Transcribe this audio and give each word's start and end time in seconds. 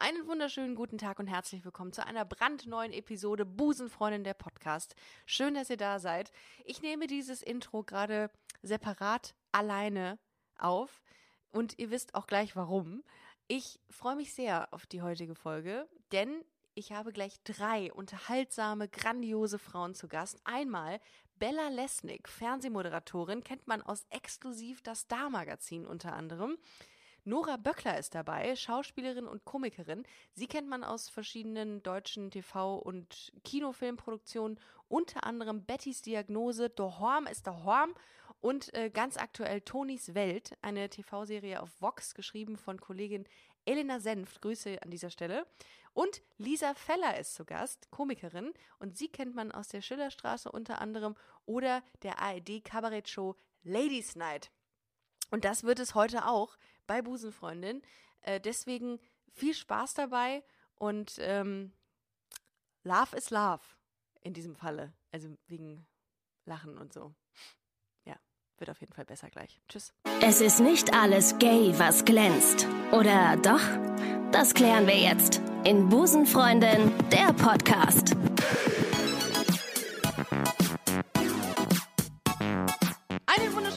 Einen 0.00 0.28
wunderschönen 0.28 0.76
guten 0.76 0.96
Tag 0.96 1.18
und 1.18 1.26
herzlich 1.26 1.64
willkommen 1.64 1.92
zu 1.92 2.06
einer 2.06 2.24
brandneuen 2.24 2.92
Episode 2.92 3.44
Busenfreundin 3.44 4.22
der 4.22 4.32
Podcast. 4.32 4.94
Schön, 5.26 5.54
dass 5.54 5.70
ihr 5.70 5.76
da 5.76 5.98
seid. 5.98 6.30
Ich 6.64 6.82
nehme 6.82 7.08
dieses 7.08 7.42
Intro 7.42 7.82
gerade 7.82 8.30
separat 8.62 9.34
alleine 9.50 10.20
auf 10.56 11.02
und 11.50 11.80
ihr 11.80 11.90
wisst 11.90 12.14
auch 12.14 12.28
gleich 12.28 12.54
warum. 12.54 13.02
Ich 13.48 13.80
freue 13.90 14.14
mich 14.14 14.32
sehr 14.34 14.72
auf 14.72 14.86
die 14.86 15.02
heutige 15.02 15.34
Folge, 15.34 15.88
denn 16.12 16.44
ich 16.74 16.92
habe 16.92 17.12
gleich 17.12 17.42
drei 17.42 17.92
unterhaltsame, 17.92 18.86
grandiose 18.88 19.58
Frauen 19.58 19.96
zu 19.96 20.06
Gast. 20.06 20.40
Einmal 20.44 21.00
Bella 21.40 21.70
Lesnick, 21.70 22.28
Fernsehmoderatorin, 22.28 23.42
kennt 23.42 23.66
man 23.66 23.82
aus 23.82 24.06
exklusiv 24.10 24.80
das 24.80 25.00
Star-Magazin 25.00 25.88
unter 25.88 26.12
anderem. 26.12 26.56
Nora 27.28 27.58
Böckler 27.58 27.98
ist 27.98 28.14
dabei, 28.14 28.56
Schauspielerin 28.56 29.26
und 29.26 29.44
Komikerin. 29.44 30.04
Sie 30.32 30.46
kennt 30.46 30.66
man 30.66 30.82
aus 30.82 31.10
verschiedenen 31.10 31.82
deutschen 31.82 32.30
TV- 32.30 32.78
und 32.78 33.32
Kinofilmproduktionen, 33.44 34.58
unter 34.88 35.24
anderem 35.24 35.66
Bettys 35.66 36.00
Diagnose, 36.00 36.70
Dohorm 36.70 37.26
ist 37.26 37.46
Dohorm 37.46 37.94
und 38.40 38.72
äh, 38.72 38.88
ganz 38.88 39.18
aktuell 39.18 39.60
Tonis 39.60 40.14
Welt, 40.14 40.56
eine 40.62 40.88
TV-Serie 40.88 41.60
auf 41.60 41.68
Vox, 41.82 42.14
geschrieben 42.14 42.56
von 42.56 42.80
Kollegin 42.80 43.26
Elena 43.66 44.00
Senft. 44.00 44.40
Grüße 44.40 44.80
an 44.80 44.90
dieser 44.90 45.10
Stelle. 45.10 45.46
Und 45.92 46.22
Lisa 46.38 46.72
Feller 46.72 47.18
ist 47.18 47.34
zu 47.34 47.44
Gast, 47.44 47.90
Komikerin, 47.90 48.54
und 48.78 48.96
sie 48.96 49.08
kennt 49.08 49.34
man 49.34 49.52
aus 49.52 49.68
der 49.68 49.82
Schillerstraße 49.82 50.50
unter 50.50 50.80
anderem 50.80 51.14
oder 51.44 51.82
der 52.02 52.22
ARD-Kabarett-Show 52.22 53.36
Ladies 53.64 54.16
Night. 54.16 54.50
Und 55.30 55.44
das 55.44 55.64
wird 55.64 55.78
es 55.78 55.94
heute 55.94 56.26
auch 56.26 56.56
bei 56.88 57.02
Busenfreundin. 57.02 57.82
Äh, 58.22 58.40
deswegen 58.40 58.98
viel 59.32 59.54
Spaß 59.54 59.94
dabei 59.94 60.42
und 60.74 61.14
ähm, 61.20 61.72
Love 62.82 63.16
is 63.16 63.30
Love 63.30 63.62
in 64.22 64.34
diesem 64.34 64.56
Falle. 64.56 64.92
Also 65.12 65.28
wegen 65.46 65.86
Lachen 66.44 66.76
und 66.76 66.92
so. 66.92 67.14
Ja, 68.04 68.16
wird 68.56 68.70
auf 68.70 68.80
jeden 68.80 68.92
Fall 68.92 69.04
besser 69.04 69.30
gleich. 69.30 69.60
Tschüss. 69.68 69.92
Es 70.20 70.40
ist 70.40 70.58
nicht 70.58 70.92
alles 70.94 71.38
gay, 71.38 71.72
was 71.78 72.04
glänzt. 72.04 72.66
Oder 72.90 73.36
doch? 73.36 73.62
Das 74.32 74.52
klären 74.54 74.86
wir 74.86 74.98
jetzt 74.98 75.40
in 75.64 75.88
Busenfreundin, 75.88 76.92
der 77.10 77.32
Podcast. 77.32 78.14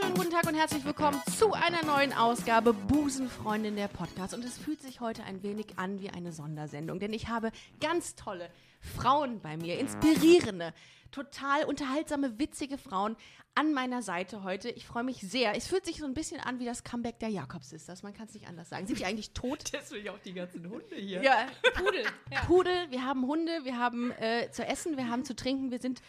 Wunderschönen 0.02 0.16
guten 0.16 0.32
Tag 0.32 0.48
und 0.52 0.56
herzlich 0.56 0.84
willkommen 0.84 1.22
zu 1.38 1.54
einer 1.54 1.84
neuen 1.86 2.12
Ausgabe 2.12 2.74
Busenfreundin 2.74 3.76
der 3.76 3.88
Podcast. 3.88 4.34
Und 4.34 4.44
es 4.44 4.58
fühlt 4.58 4.82
sich 4.82 5.00
heute 5.00 5.24
ein 5.26 5.44
wenig 5.44 5.78
an 5.78 6.02
wie 6.02 6.10
eine 6.10 6.32
Sondersendung, 6.32 7.00
denn 7.00 7.14
ich 7.14 7.28
habe 7.28 7.52
ganz 7.80 8.16
tolle 8.16 8.50
Frauen 8.80 9.42
bei 9.42 9.58
mir, 9.58 9.78
inspirierende, 9.78 10.74
total 11.12 11.66
unterhaltsame, 11.66 12.40
witzige 12.40 12.80
Frauen 12.80 13.16
an 13.54 13.74
meiner 13.74 14.02
Seite 14.02 14.44
heute. 14.44 14.72
Ich 14.72 14.88
freue 14.88 15.04
mich 15.04 15.18
sehr. 15.18 15.56
Es 15.56 15.68
fühlt 15.68 15.86
sich 15.86 15.98
so 15.98 16.06
ein 16.06 16.16
bisschen 16.16 16.40
an 16.40 16.60
wie 16.60 16.66
das 16.66 16.84
Comeback 16.84 17.20
der 17.20 17.30
Jakobs-Sisters. 17.30 18.02
Man 18.02 18.14
kann 18.16 18.26
es 18.26 18.34
nicht 18.34 18.48
anders 18.48 18.70
sagen. 18.70 18.88
Sind 18.88 18.98
die 18.98 19.06
eigentlich 19.06 19.32
tot? 19.32 19.66
Deswegen 19.74 20.10
auch 20.10 20.20
die 20.20 20.34
ganzen 20.34 20.68
Hunde 20.68 20.96
hier. 20.96 21.22
Ja, 21.22 21.46
Pudel. 21.76 22.06
Pudel, 22.48 22.90
wir 22.90 23.06
haben 23.06 23.28
Hunde, 23.28 23.66
wir 23.66 23.78
haben 23.78 24.12
äh, 24.14 24.50
zu 24.52 24.66
essen, 24.66 24.98
wir 24.98 25.10
haben 25.10 25.26
zu 25.26 25.36
trinken, 25.36 25.70
wir 25.70 25.80
sind, 25.80 26.02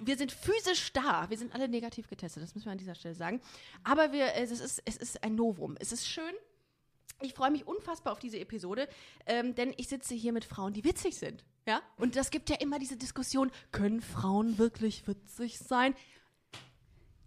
wir 0.00 0.16
sind 0.16 0.32
physisch 0.32 0.92
da. 0.92 1.28
Wir 1.30 1.38
sind 1.38 1.54
alle 1.54 1.68
negativ 1.68 2.08
getestet, 2.08 2.42
das 2.42 2.54
müssen 2.54 2.66
wir 2.66 2.72
an 2.72 2.78
dieser 2.78 2.94
Stelle 2.94 3.14
sagen. 3.14 3.40
Aber 3.84 4.12
wir, 4.12 4.34
es, 4.34 4.50
ist, 4.50 4.82
es 4.84 4.96
ist 4.96 5.22
ein 5.22 5.34
Novum. 5.34 5.76
Es 5.78 5.92
ist 5.92 6.06
schön. 6.06 6.34
Ich 7.22 7.32
freue 7.32 7.50
mich 7.50 7.66
unfassbar 7.66 8.12
auf 8.12 8.18
diese 8.18 8.38
Episode, 8.38 8.88
ähm, 9.24 9.54
denn 9.54 9.72
ich 9.78 9.88
sitze 9.88 10.14
hier 10.14 10.32
mit 10.32 10.44
Frauen, 10.44 10.74
die 10.74 10.84
witzig 10.84 11.16
sind. 11.16 11.44
Ja? 11.66 11.80
Und 11.96 12.14
das 12.16 12.30
gibt 12.30 12.50
ja 12.50 12.56
immer 12.56 12.78
diese 12.78 12.96
Diskussion, 12.96 13.50
können 13.72 14.02
Frauen 14.02 14.58
wirklich 14.58 15.06
witzig 15.08 15.58
sein? 15.58 15.94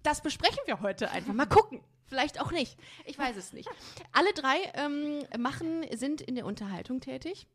Das 0.04 0.22
besprechen 0.22 0.60
wir 0.66 0.82
heute 0.82 1.10
einfach. 1.12 1.34
Mal 1.34 1.46
gucken. 1.48 1.82
Vielleicht 2.06 2.42
auch 2.42 2.52
nicht. 2.52 2.78
Ich 3.06 3.20
weiß 3.20 3.36
es 3.36 3.54
nicht. 3.54 3.70
Alle 4.12 4.34
drei 4.34 4.58
ähm, 4.74 5.24
machen, 5.38 5.86
sind 5.96 6.22
in 6.22 6.36
der 6.36 6.46
Unterhaltung 6.46 7.02
tätig. 7.02 7.48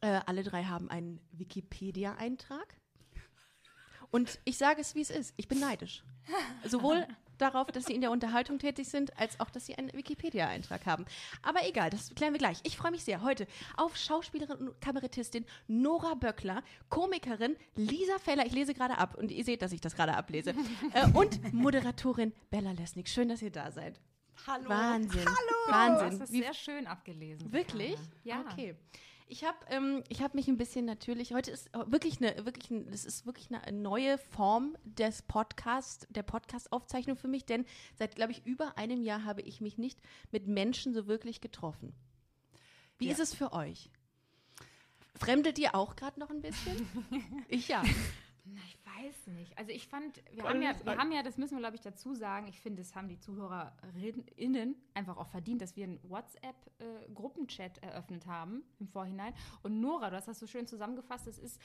Äh, 0.00 0.20
alle 0.26 0.42
drei 0.42 0.64
haben 0.64 0.90
einen 0.90 1.20
Wikipedia-Eintrag. 1.30 2.76
Und 4.12 4.38
ich 4.44 4.58
sage 4.58 4.80
es, 4.80 4.94
wie 4.94 5.00
es 5.00 5.10
ist. 5.10 5.34
Ich 5.36 5.48
bin 5.48 5.58
neidisch. 5.58 6.04
Sowohl 6.64 7.06
darauf, 7.38 7.66
dass 7.72 7.86
sie 7.86 7.94
in 7.94 8.02
der 8.02 8.10
Unterhaltung 8.10 8.58
tätig 8.58 8.88
sind, 8.88 9.18
als 9.18 9.40
auch, 9.40 9.50
dass 9.50 9.66
sie 9.66 9.74
einen 9.74 9.92
Wikipedia-Eintrag 9.92 10.86
haben. 10.86 11.06
Aber 11.42 11.66
egal, 11.66 11.90
das 11.90 12.14
klären 12.14 12.34
wir 12.34 12.38
gleich. 12.38 12.58
Ich 12.62 12.76
freue 12.76 12.90
mich 12.92 13.02
sehr 13.04 13.22
heute 13.22 13.46
auf 13.76 13.96
Schauspielerin 13.96 14.68
und 14.68 14.80
Kabarettistin 14.80 15.44
Nora 15.66 16.14
Böckler, 16.14 16.62
Komikerin 16.88 17.56
Lisa 17.74 18.18
Feller, 18.18 18.46
ich 18.46 18.52
lese 18.52 18.74
gerade 18.74 18.98
ab 18.98 19.16
und 19.16 19.32
ihr 19.32 19.44
seht, 19.44 19.62
dass 19.62 19.72
ich 19.72 19.80
das 19.80 19.96
gerade 19.96 20.14
ablese, 20.14 20.54
äh, 20.92 21.08
und 21.14 21.52
Moderatorin 21.52 22.32
Bella 22.50 22.72
Lesnick. 22.72 23.08
Schön, 23.08 23.28
dass 23.28 23.42
ihr 23.42 23.50
da 23.50 23.72
seid. 23.72 23.98
Hallo. 24.46 24.68
Wahnsinn. 24.68 25.24
Hallo. 25.24 25.78
Wahnsinn. 25.78 26.06
Du 26.06 26.12
hast 26.12 26.20
das 26.20 26.32
Wie- 26.32 26.42
sehr 26.42 26.54
schön 26.54 26.86
abgelesen. 26.86 27.52
Wirklich? 27.52 27.96
Ja. 28.24 28.40
Okay. 28.40 28.76
Ich 29.28 29.44
habe 29.44 29.56
ähm, 29.68 30.04
ich 30.08 30.22
hab 30.22 30.34
mich 30.34 30.48
ein 30.48 30.58
bisschen 30.58 30.84
natürlich, 30.84 31.32
heute 31.32 31.50
ist 31.50 31.70
wirklich 31.86 32.18
eine, 32.20 32.44
wirklich, 32.44 32.70
ein, 32.70 32.90
das 32.90 33.04
ist 33.04 33.24
wirklich 33.24 33.48
eine 33.50 33.72
neue 33.76 34.18
Form 34.18 34.76
des 34.84 35.22
Podcasts, 35.22 36.06
der 36.10 36.22
Podcast-Aufzeichnung 36.22 37.16
für 37.16 37.28
mich, 37.28 37.46
denn 37.46 37.64
seit, 37.98 38.14
glaube 38.14 38.32
ich, 38.32 38.44
über 38.44 38.76
einem 38.76 39.02
Jahr 39.02 39.24
habe 39.24 39.40
ich 39.42 39.60
mich 39.60 39.78
nicht 39.78 39.98
mit 40.30 40.46
Menschen 40.46 40.92
so 40.92 41.06
wirklich 41.06 41.40
getroffen. 41.40 41.94
Wie 42.98 43.06
Ja. 43.06 43.12
ist 43.12 43.20
es 43.20 43.34
für 43.34 43.52
euch? 43.52 43.90
Fremdelt 45.16 45.58
ihr 45.58 45.74
auch 45.74 45.96
gerade 45.96 46.18
noch 46.20 46.30
ein 46.30 46.42
bisschen? 46.42 46.86
ich 47.48 47.68
ja. 47.68 47.82
Na, 48.44 48.60
ich 48.66 48.78
weiß 48.84 49.28
nicht. 49.28 49.56
Also 49.56 49.70
ich 49.70 49.86
fand, 49.86 50.20
wir 50.32 50.44
haben 50.44 50.62
ja, 50.62 50.74
wir 50.84 50.96
haben 50.96 51.12
ja, 51.12 51.22
das 51.22 51.38
müssen 51.38 51.54
wir 51.54 51.60
glaube 51.60 51.76
ich 51.76 51.80
dazu 51.80 52.14
sagen, 52.14 52.48
ich 52.48 52.60
finde, 52.60 52.82
das 52.82 52.94
haben 52.96 53.08
die 53.08 53.18
ZuhörerInnen 53.18 54.74
einfach 54.94 55.16
auch 55.16 55.28
verdient, 55.28 55.62
dass 55.62 55.76
wir 55.76 55.84
einen 55.84 56.00
WhatsApp-Gruppenchat 56.02 57.78
eröffnet 57.78 58.26
haben 58.26 58.64
im 58.80 58.88
Vorhinein. 58.88 59.32
Und 59.62 59.80
Nora, 59.80 60.10
du 60.10 60.16
hast 60.16 60.26
das 60.26 60.40
so 60.40 60.48
schön 60.48 60.66
zusammengefasst, 60.66 61.28
das 61.28 61.38
ist 61.38 61.60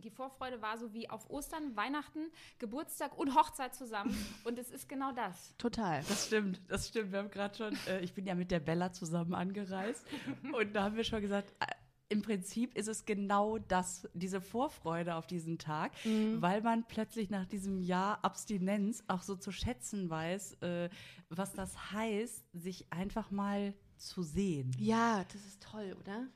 die 0.00 0.10
Vorfreude 0.10 0.62
war 0.62 0.78
so 0.78 0.92
wie 0.92 1.08
auf 1.08 1.28
Ostern, 1.30 1.76
Weihnachten, 1.76 2.30
Geburtstag 2.58 3.16
und 3.18 3.34
Hochzeit 3.34 3.74
zusammen. 3.74 4.16
Und 4.44 4.58
es 4.58 4.70
ist 4.70 4.88
genau 4.88 5.12
das. 5.12 5.54
Total. 5.58 6.02
Das 6.08 6.26
stimmt, 6.26 6.60
das 6.68 6.88
stimmt. 6.88 7.12
Wir 7.12 7.18
haben 7.18 7.30
gerade 7.30 7.56
schon, 7.56 7.78
äh, 7.86 8.00
ich 8.00 8.14
bin 8.14 8.26
ja 8.26 8.34
mit 8.34 8.50
der 8.50 8.60
Bella 8.60 8.92
zusammen 8.92 9.34
angereist 9.34 10.06
und 10.58 10.72
da 10.74 10.84
haben 10.84 10.96
wir 10.96 11.04
schon 11.04 11.20
gesagt, 11.20 11.52
äh, 11.60 11.66
im 12.10 12.22
Prinzip 12.22 12.76
ist 12.76 12.88
es 12.88 13.06
genau 13.06 13.58
das, 13.58 14.08
diese 14.14 14.40
Vorfreude 14.40 15.14
auf 15.14 15.26
diesen 15.26 15.58
Tag, 15.58 15.92
weil 16.40 16.60
man 16.60 16.84
plötzlich 16.86 17.30
nach 17.30 17.46
diesem 17.46 17.80
Jahr 17.80 18.22
Abstinenz 18.24 19.02
auch 19.06 19.22
so 19.22 19.36
zu 19.36 19.52
schätzen 19.52 20.10
weiß, 20.10 20.54
äh, 20.62 20.90
was 21.28 21.52
das 21.52 21.92
heißt, 21.92 22.44
sich 22.52 22.92
einfach 22.92 23.30
mal 23.30 23.74
zu 23.96 24.22
sehen. 24.22 24.72
Ja, 24.78 25.24
das 25.32 25.44
ist 25.44 25.62
toll, 25.62 25.96
oder? 26.00 26.26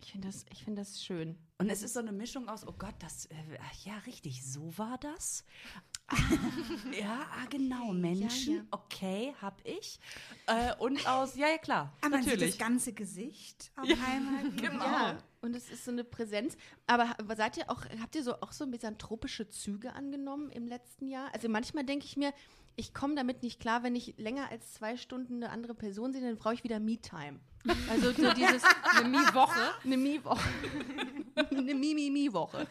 Ich 0.00 0.12
finde 0.12 0.28
das, 0.28 0.46
ich 0.50 0.64
find 0.64 0.78
das 0.78 1.02
schön. 1.02 1.36
Und 1.58 1.68
es 1.68 1.82
ist 1.82 1.92
so 1.94 2.00
eine 2.00 2.12
Mischung 2.12 2.48
aus, 2.48 2.66
oh 2.66 2.74
Gott, 2.78 2.94
das, 3.00 3.26
äh, 3.26 3.34
ja, 3.84 3.98
richtig, 4.06 4.44
so 4.44 4.78
war 4.78 4.96
das. 4.98 5.44
Ah, 6.12 6.16
ja, 6.92 7.20
ah, 7.30 7.46
genau, 7.48 7.92
Menschen, 7.92 8.56
ja. 8.56 8.62
okay, 8.72 9.34
hab 9.40 9.60
ich. 9.64 10.00
Äh, 10.46 10.74
und 10.78 11.06
aus, 11.06 11.36
ja, 11.36 11.48
ja, 11.48 11.58
klar, 11.58 11.92
Aber 12.00 12.10
man 12.10 12.22
sieht 12.22 12.32
natürlich. 12.34 12.56
das 12.56 12.66
ganze 12.66 12.92
Gesicht 12.92 13.70
auf 13.76 13.88
einmal. 14.12 14.50
Genau. 14.56 14.84
Ja, 14.84 15.18
und 15.40 15.54
es 15.54 15.70
ist 15.70 15.84
so 15.84 15.90
eine 15.92 16.02
Präsenz. 16.04 16.56
Aber 16.86 17.14
seid 17.36 17.56
ihr 17.56 17.70
auch, 17.70 17.82
habt 18.00 18.14
ihr 18.16 18.22
so 18.24 18.34
auch 18.40 18.52
so 18.52 18.66
misanthropische 18.66 19.48
Züge 19.48 19.92
angenommen 19.94 20.50
im 20.50 20.66
letzten 20.66 21.06
Jahr? 21.06 21.32
Also 21.32 21.48
manchmal 21.48 21.84
denke 21.84 22.04
ich 22.06 22.16
mir, 22.16 22.32
ich 22.76 22.92
komme 22.94 23.14
damit 23.14 23.42
nicht 23.42 23.60
klar, 23.60 23.82
wenn 23.82 23.94
ich 23.94 24.14
länger 24.16 24.50
als 24.50 24.74
zwei 24.74 24.96
Stunden 24.96 25.36
eine 25.36 25.50
andere 25.50 25.74
Person 25.74 26.12
sehe, 26.12 26.22
dann 26.22 26.36
brauche 26.36 26.54
ich 26.54 26.64
wieder 26.64 26.80
Me-Time. 26.80 27.40
Also 27.88 28.12
so 28.12 28.32
dieses 28.34 28.62
Eine 28.96 29.08
Mi-Woche. 29.08 29.60
eine 29.84 29.96
Mi-Woche. 29.96 30.48
eine 31.50 31.74
Mi-Mi-Mi-Woche. 31.74 32.66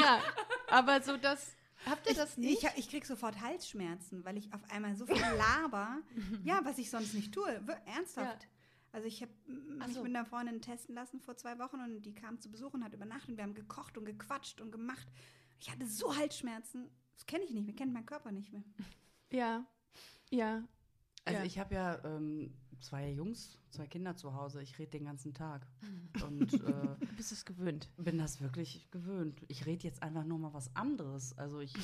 Ja, 0.00 0.20
aber 0.68 1.00
so 1.02 1.16
das, 1.16 1.54
habt 1.86 2.08
ihr 2.08 2.14
das 2.14 2.36
nicht? 2.36 2.62
Ich, 2.62 2.68
ich 2.76 2.88
krieg 2.88 3.04
sofort 3.06 3.40
Halsschmerzen, 3.40 4.24
weil 4.24 4.36
ich 4.36 4.52
auf 4.52 4.60
einmal 4.70 4.94
so 4.96 5.06
viel 5.06 5.16
laber. 5.38 5.98
ja, 6.44 6.60
was 6.64 6.78
ich 6.78 6.90
sonst 6.90 7.14
nicht 7.14 7.32
tue. 7.32 7.48
Ernsthaft. 7.86 8.46
Also 8.92 9.06
ich 9.06 9.20
habe 9.22 9.32
mich 9.46 9.94
so. 9.94 10.02
mit 10.02 10.16
einer 10.16 10.24
Freundin 10.24 10.60
testen 10.62 10.94
lassen 10.94 11.20
vor 11.20 11.36
zwei 11.36 11.58
Wochen 11.58 11.80
und 11.80 12.02
die 12.02 12.14
kam 12.14 12.40
zu 12.40 12.50
Besuch 12.50 12.72
und 12.74 12.82
hat 12.84 12.94
übernachtet 12.94 13.30
und 13.30 13.36
wir 13.36 13.44
haben 13.44 13.54
gekocht 13.54 13.98
und 13.98 14.06
gequatscht 14.06 14.60
und 14.60 14.72
gemacht. 14.72 15.06
Ich 15.60 15.70
hatte 15.70 15.86
so 15.86 16.16
Halsschmerzen. 16.16 16.88
Das 17.14 17.26
kenne 17.26 17.44
ich 17.44 17.50
nicht 17.50 17.66
mehr, 17.66 17.74
kennt 17.74 17.92
mein 17.92 18.06
Körper 18.06 18.32
nicht 18.32 18.52
mehr. 18.52 18.62
ja, 19.30 19.66
ja. 20.30 20.62
Also 21.24 21.40
Ja. 21.40 21.44
ich 21.44 21.58
habe 21.58 21.74
ja 21.74 22.02
ähm, 22.04 22.54
zwei 22.80 23.10
Jungs, 23.10 23.58
zwei 23.70 23.86
Kinder 23.86 24.16
zu 24.16 24.34
Hause. 24.34 24.62
Ich 24.62 24.78
rede 24.78 24.92
den 24.92 25.04
ganzen 25.04 25.34
Tag. 25.34 25.66
Und 26.26 26.52
äh, 26.54 26.58
Du 26.58 27.16
bist 27.16 27.32
es 27.32 27.44
gewöhnt. 27.44 27.88
bin 27.96 28.18
das 28.18 28.40
wirklich 28.40 28.88
gewöhnt. 28.90 29.40
Ich 29.48 29.66
rede 29.66 29.84
jetzt 29.84 30.02
einfach 30.02 30.24
nur 30.24 30.38
mal 30.38 30.52
was 30.54 30.74
anderes. 30.74 31.36
Also 31.36 31.60
ich, 31.60 31.74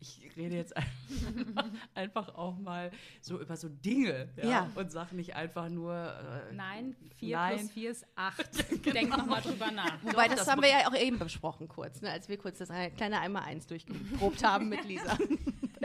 ich 0.00 0.30
rede 0.36 0.54
jetzt 0.56 0.74
einfach, 1.94 2.34
auch 2.34 2.58
mal 2.58 2.90
so 3.20 3.40
über 3.40 3.56
so 3.56 3.68
Dinge. 3.68 4.28
Ja. 4.36 4.48
Ja. 4.48 4.70
Und 4.74 4.90
sage 4.92 5.16
nicht 5.16 5.34
einfach 5.34 5.68
nur. 5.68 5.94
Äh, 5.94 6.54
Nein, 6.54 6.96
4 7.16 7.36
Nein. 7.36 7.58
plus 7.58 7.70
4 7.70 7.90
ist 7.90 8.06
8. 8.16 8.84
Denk 8.94 9.10
nochmal 9.10 9.42
drüber 9.42 9.70
nach. 9.70 10.02
Wobei, 10.02 10.24
Doch, 10.28 10.36
das, 10.36 10.40
das 10.40 10.48
haben 10.48 10.62
wir 10.62 10.68
ja 10.70 10.88
auch 10.88 10.96
eben 10.96 11.18
besprochen 11.18 11.68
kurz, 11.68 12.00
ne, 12.02 12.10
als 12.10 12.28
wir 12.28 12.36
kurz 12.38 12.58
das 12.58 12.70
eine 12.70 12.90
kleine 12.90 13.20
Einmal-Eins 13.20 13.66
durchgeprobt 13.66 14.44
haben 14.44 14.68
mit 14.68 14.84
Lisa. 14.84 15.16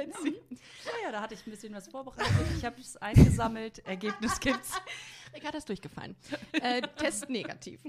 Naja, 0.07 1.11
da 1.11 1.21
hatte 1.21 1.33
ich 1.33 1.45
ein 1.45 1.51
bisschen 1.51 1.73
was 1.73 1.87
vorbereitet. 1.87 2.33
Ich 2.57 2.65
habe 2.65 2.79
es 2.79 2.97
eingesammelt. 2.97 3.79
Ergebnis 3.85 4.39
gibt's. 4.39 4.71
Ricarda 5.35 5.57
ist 5.57 5.69
durchgefallen. 5.69 6.15
Äh, 6.53 6.81
Test 6.97 7.29
negativ. 7.29 7.81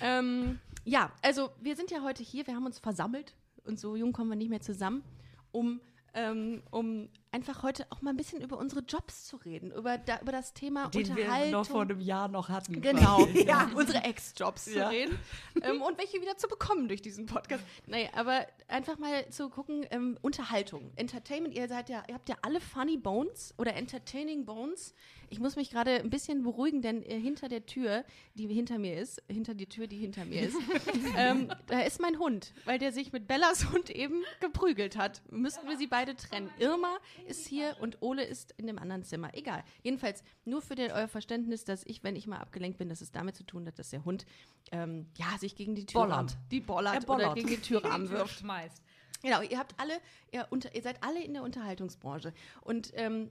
ähm, 0.00 0.58
ja, 0.84 1.12
also 1.22 1.50
wir 1.60 1.76
sind 1.76 1.90
ja 1.90 2.02
heute 2.02 2.22
hier, 2.22 2.46
wir 2.46 2.54
haben 2.54 2.66
uns 2.66 2.78
versammelt 2.78 3.34
und 3.64 3.78
so 3.78 3.96
jung 3.96 4.12
kommen 4.12 4.30
wir 4.30 4.36
nicht 4.36 4.50
mehr 4.50 4.60
zusammen, 4.60 5.04
um, 5.52 5.80
ähm, 6.14 6.62
um 6.70 7.08
einfach 7.32 7.62
heute 7.62 7.86
auch 7.90 8.02
mal 8.02 8.10
ein 8.10 8.16
bisschen 8.16 8.40
über 8.42 8.58
unsere 8.58 8.80
Jobs 8.82 9.26
zu 9.26 9.36
reden, 9.36 9.70
über, 9.72 9.98
da, 9.98 10.18
über 10.20 10.32
das 10.32 10.52
Thema 10.52 10.88
Den 10.88 11.06
wir 11.14 11.24
Unterhaltung. 11.24 11.50
noch 11.52 11.66
vor 11.66 11.82
einem 11.82 12.00
Jahr 12.00 12.28
noch 12.28 12.48
hatten. 12.48 12.80
Genau, 12.80 13.24
ja, 13.46 13.70
unsere 13.74 14.02
Ex-Jobs 14.04 14.64
zu 14.64 14.78
Ja. 14.78 14.88
reden 14.88 15.16
ähm, 15.62 15.80
und 15.82 15.96
welche 15.98 16.20
wieder 16.20 16.36
zu 16.36 16.48
bekommen 16.48 16.88
durch 16.88 17.02
diesen 17.02 17.26
Podcast. 17.26 17.62
Naja, 17.86 18.08
aber 18.14 18.46
einfach 18.68 18.98
mal 18.98 19.28
zu 19.30 19.48
gucken, 19.48 19.86
ähm, 19.90 20.18
Unterhaltung, 20.22 20.90
Entertainment, 20.96 21.54
ihr 21.54 21.68
seid 21.68 21.88
ja, 21.88 22.02
ihr 22.08 22.14
habt 22.14 22.28
ja 22.28 22.36
alle 22.42 22.60
Funny 22.60 22.96
Bones 22.96 23.54
oder 23.58 23.74
Entertaining 23.74 24.44
Bones. 24.44 24.94
Ich 25.32 25.38
muss 25.38 25.54
mich 25.54 25.70
gerade 25.70 26.00
ein 26.00 26.10
bisschen 26.10 26.42
beruhigen, 26.42 26.82
denn 26.82 27.04
äh, 27.04 27.16
hinter 27.20 27.48
der 27.48 27.64
Tür, 27.64 28.04
die 28.34 28.48
hinter 28.48 28.78
mir 28.80 28.98
ist, 28.98 29.22
hinter 29.28 29.54
die 29.54 29.66
Tür, 29.68 29.86
die 29.86 29.98
hinter 29.98 30.24
mir 30.24 30.42
ist, 30.48 30.56
ähm, 31.16 31.52
da 31.68 31.82
ist 31.82 32.00
mein 32.00 32.18
Hund, 32.18 32.52
weil 32.64 32.80
der 32.80 32.90
sich 32.92 33.12
mit 33.12 33.28
Bellas 33.28 33.70
Hund 33.70 33.90
eben 33.90 34.24
geprügelt 34.40 34.96
hat. 34.96 35.22
Müssten 35.30 35.68
wir 35.68 35.76
sie 35.76 35.86
beide 35.86 36.16
trennen. 36.16 36.50
Irma 36.58 36.96
ist 37.26 37.46
hier 37.46 37.76
und 37.80 38.00
Ole 38.02 38.24
ist 38.24 38.52
in 38.56 38.66
dem 38.66 38.78
anderen 38.78 39.02
Zimmer. 39.02 39.34
Egal. 39.34 39.64
Jedenfalls 39.82 40.22
nur 40.44 40.62
für 40.62 40.74
den, 40.74 40.90
euer 40.92 41.08
Verständnis, 41.08 41.64
dass 41.64 41.84
ich, 41.86 42.02
wenn 42.02 42.16
ich 42.16 42.26
mal 42.26 42.38
abgelenkt 42.38 42.78
bin, 42.78 42.88
dass 42.88 43.00
es 43.00 43.12
damit 43.12 43.36
zu 43.36 43.44
tun 43.44 43.66
hat, 43.66 43.78
dass 43.78 43.90
der 43.90 44.04
Hund 44.04 44.26
ähm, 44.72 45.06
ja, 45.18 45.36
sich 45.38 45.54
gegen 45.56 45.74
die 45.74 45.86
Tür 45.86 46.02
Bollert. 46.02 46.36
die 46.50 46.60
bollert, 46.60 46.94
Er 46.94 47.00
bollert. 47.00 47.26
oder 47.32 47.34
gegen 47.34 47.48
die 47.48 47.58
Türrahmen 47.60 48.08
wirft. 48.10 48.38
schmeißt. 48.40 48.82
Genau, 49.22 49.42
ihr 49.42 49.58
habt 49.58 49.74
alle, 49.78 50.00
ihr, 50.32 50.46
unter, 50.50 50.74
ihr 50.74 50.82
seid 50.82 51.02
alle 51.02 51.22
in 51.22 51.34
der 51.34 51.42
Unterhaltungsbranche. 51.42 52.32
Und 52.62 52.92
ähm, 52.94 53.30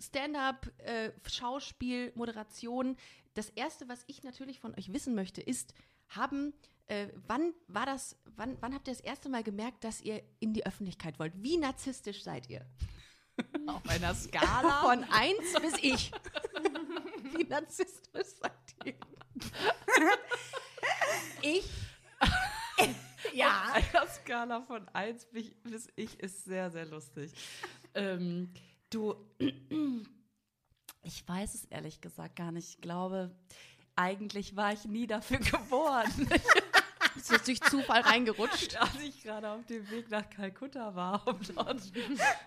Stand-up, 0.00 0.70
äh, 0.78 1.10
Schauspiel, 1.28 2.12
Moderation. 2.14 2.96
Das 3.34 3.48
erste, 3.50 3.88
was 3.88 4.04
ich 4.08 4.22
natürlich 4.24 4.60
von 4.60 4.74
euch 4.74 4.92
wissen 4.92 5.14
möchte, 5.14 5.40
ist, 5.40 5.74
haben, 6.08 6.52
äh, 6.88 7.06
wann 7.26 7.54
war 7.68 7.86
das, 7.86 8.16
wann, 8.36 8.56
wann 8.60 8.74
habt 8.74 8.88
ihr 8.88 8.92
das 8.94 9.00
erste 9.00 9.28
Mal 9.28 9.42
gemerkt, 9.42 9.84
dass 9.84 10.00
ihr 10.02 10.22
in 10.40 10.52
die 10.52 10.66
Öffentlichkeit 10.66 11.18
wollt? 11.18 11.32
Wie 11.36 11.56
narzisstisch 11.56 12.22
seid 12.24 12.50
ihr? 12.50 12.66
Auf 13.66 13.88
einer 13.88 14.14
Skala. 14.14 14.82
Von 14.82 15.04
eins 15.04 15.54
bis 15.60 15.74
ich. 15.82 16.10
Wie 17.36 17.44
narzisstisch 17.44 18.26
seid 18.40 18.52
ihr? 18.84 18.94
ich. 21.42 21.70
Ja. 23.34 23.72
Auf 23.76 23.94
einer 23.94 24.08
Skala 24.08 24.60
von 24.62 24.88
1 24.88 25.26
bis 25.26 25.54
bis 25.62 25.88
ich 25.96 26.20
ist 26.20 26.44
sehr, 26.44 26.70
sehr 26.70 26.84
lustig. 26.84 27.32
ähm, 27.94 28.52
du, 28.90 29.14
ich 31.02 31.26
weiß 31.26 31.54
es 31.54 31.64
ehrlich 31.66 32.00
gesagt 32.02 32.36
gar 32.36 32.52
nicht. 32.52 32.68
Ich 32.68 32.80
glaube, 32.82 33.34
eigentlich 33.96 34.54
war 34.56 34.72
ich 34.72 34.84
nie 34.84 35.06
dafür 35.06 35.38
geboren. 35.38 36.28
Du 37.28 37.34
jetzt 37.34 37.48
durch 37.48 37.60
Zufall 37.60 38.00
reingerutscht? 38.02 38.76
Als 38.76 39.00
ich 39.00 39.22
gerade 39.22 39.50
auf 39.50 39.64
dem 39.66 39.88
Weg 39.90 40.10
nach 40.10 40.28
Kalkutta 40.28 40.94
war, 40.94 41.26
um 41.26 41.38
dort, 41.54 41.92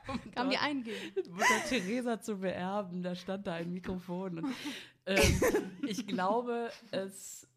um 0.07 0.31
Kam 0.31 0.50
die 0.50 0.57
eingehen? 0.57 1.13
Mutter 1.30 1.63
Teresa 1.68 2.19
zu 2.19 2.38
beerben, 2.38 3.04
da 3.04 3.16
stand 3.16 3.48
da 3.48 3.54
ein 3.54 3.72
Mikrofon. 3.72 4.39
Und, 4.39 4.56
ähm, 5.06 5.72
ich 5.88 6.07
glaube, 6.07 6.72
es 6.92 7.48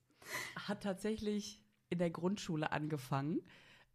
hat 0.67 0.83
tatsächlich 0.83 1.61
in 1.91 1.99
der 1.99 2.11
Grundschule 2.11 2.73
angefangen, 2.73 3.41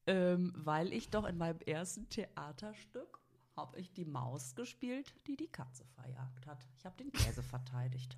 ähm, 0.08 0.52
weil 0.56 0.92
ich 0.92 1.10
doch 1.10 1.25
in 1.25 1.38
meinem 1.38 1.60
ersten 1.60 2.10
Theaterstück 2.10 3.20
habe 3.56 3.80
ich 3.80 3.94
die 3.94 4.06
Maus 4.06 4.56
gespielt, 4.56 5.14
die 5.28 5.38
die 5.38 5.48
Katze 5.48 5.86
verjagt 5.96 6.48
hat. 6.48 6.66
Ich 6.78 6.86
habe 6.86 6.98
den 6.98 7.12
Käse 7.12 7.44
verteidigt. 7.44 8.18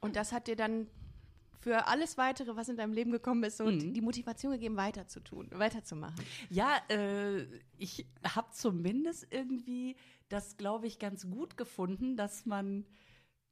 Und 0.00 0.16
das 0.16 0.32
hat 0.32 0.48
dir 0.48 0.56
dann 0.56 0.88
für 1.60 1.86
alles 1.86 2.16
weitere, 2.18 2.56
was 2.56 2.68
in 2.68 2.76
deinem 2.76 2.92
Leben 2.92 3.10
gekommen 3.12 3.42
ist, 3.44 3.56
so 3.58 3.64
Mhm. 3.66 3.92
die- 3.94 4.00
Motivation 4.00 4.52
gegeben, 4.52 4.76
weiterzutun, 4.76 5.48
weiterzumachen. 5.52 6.22
Ja, 6.50 6.76
äh, 6.88 7.44
ich 7.78 8.06
habe 8.34 8.48
zumindest 8.52 9.26
irgendwie 9.30 9.96
das, 10.28 10.56
glaube 10.56 10.86
ich, 10.86 10.98
ganz 10.98 11.28
gut 11.30 11.56
gefunden, 11.56 12.16
dass 12.16 12.44
man 12.46 12.84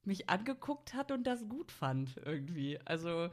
mich 0.05 0.29
angeguckt 0.29 0.95
hat 0.95 1.13
und 1.13 1.25
das 1.25 1.49
gut 1.49 1.71
fand 1.73 2.17
irgendwie. 2.25 2.79
Also, 2.85 3.31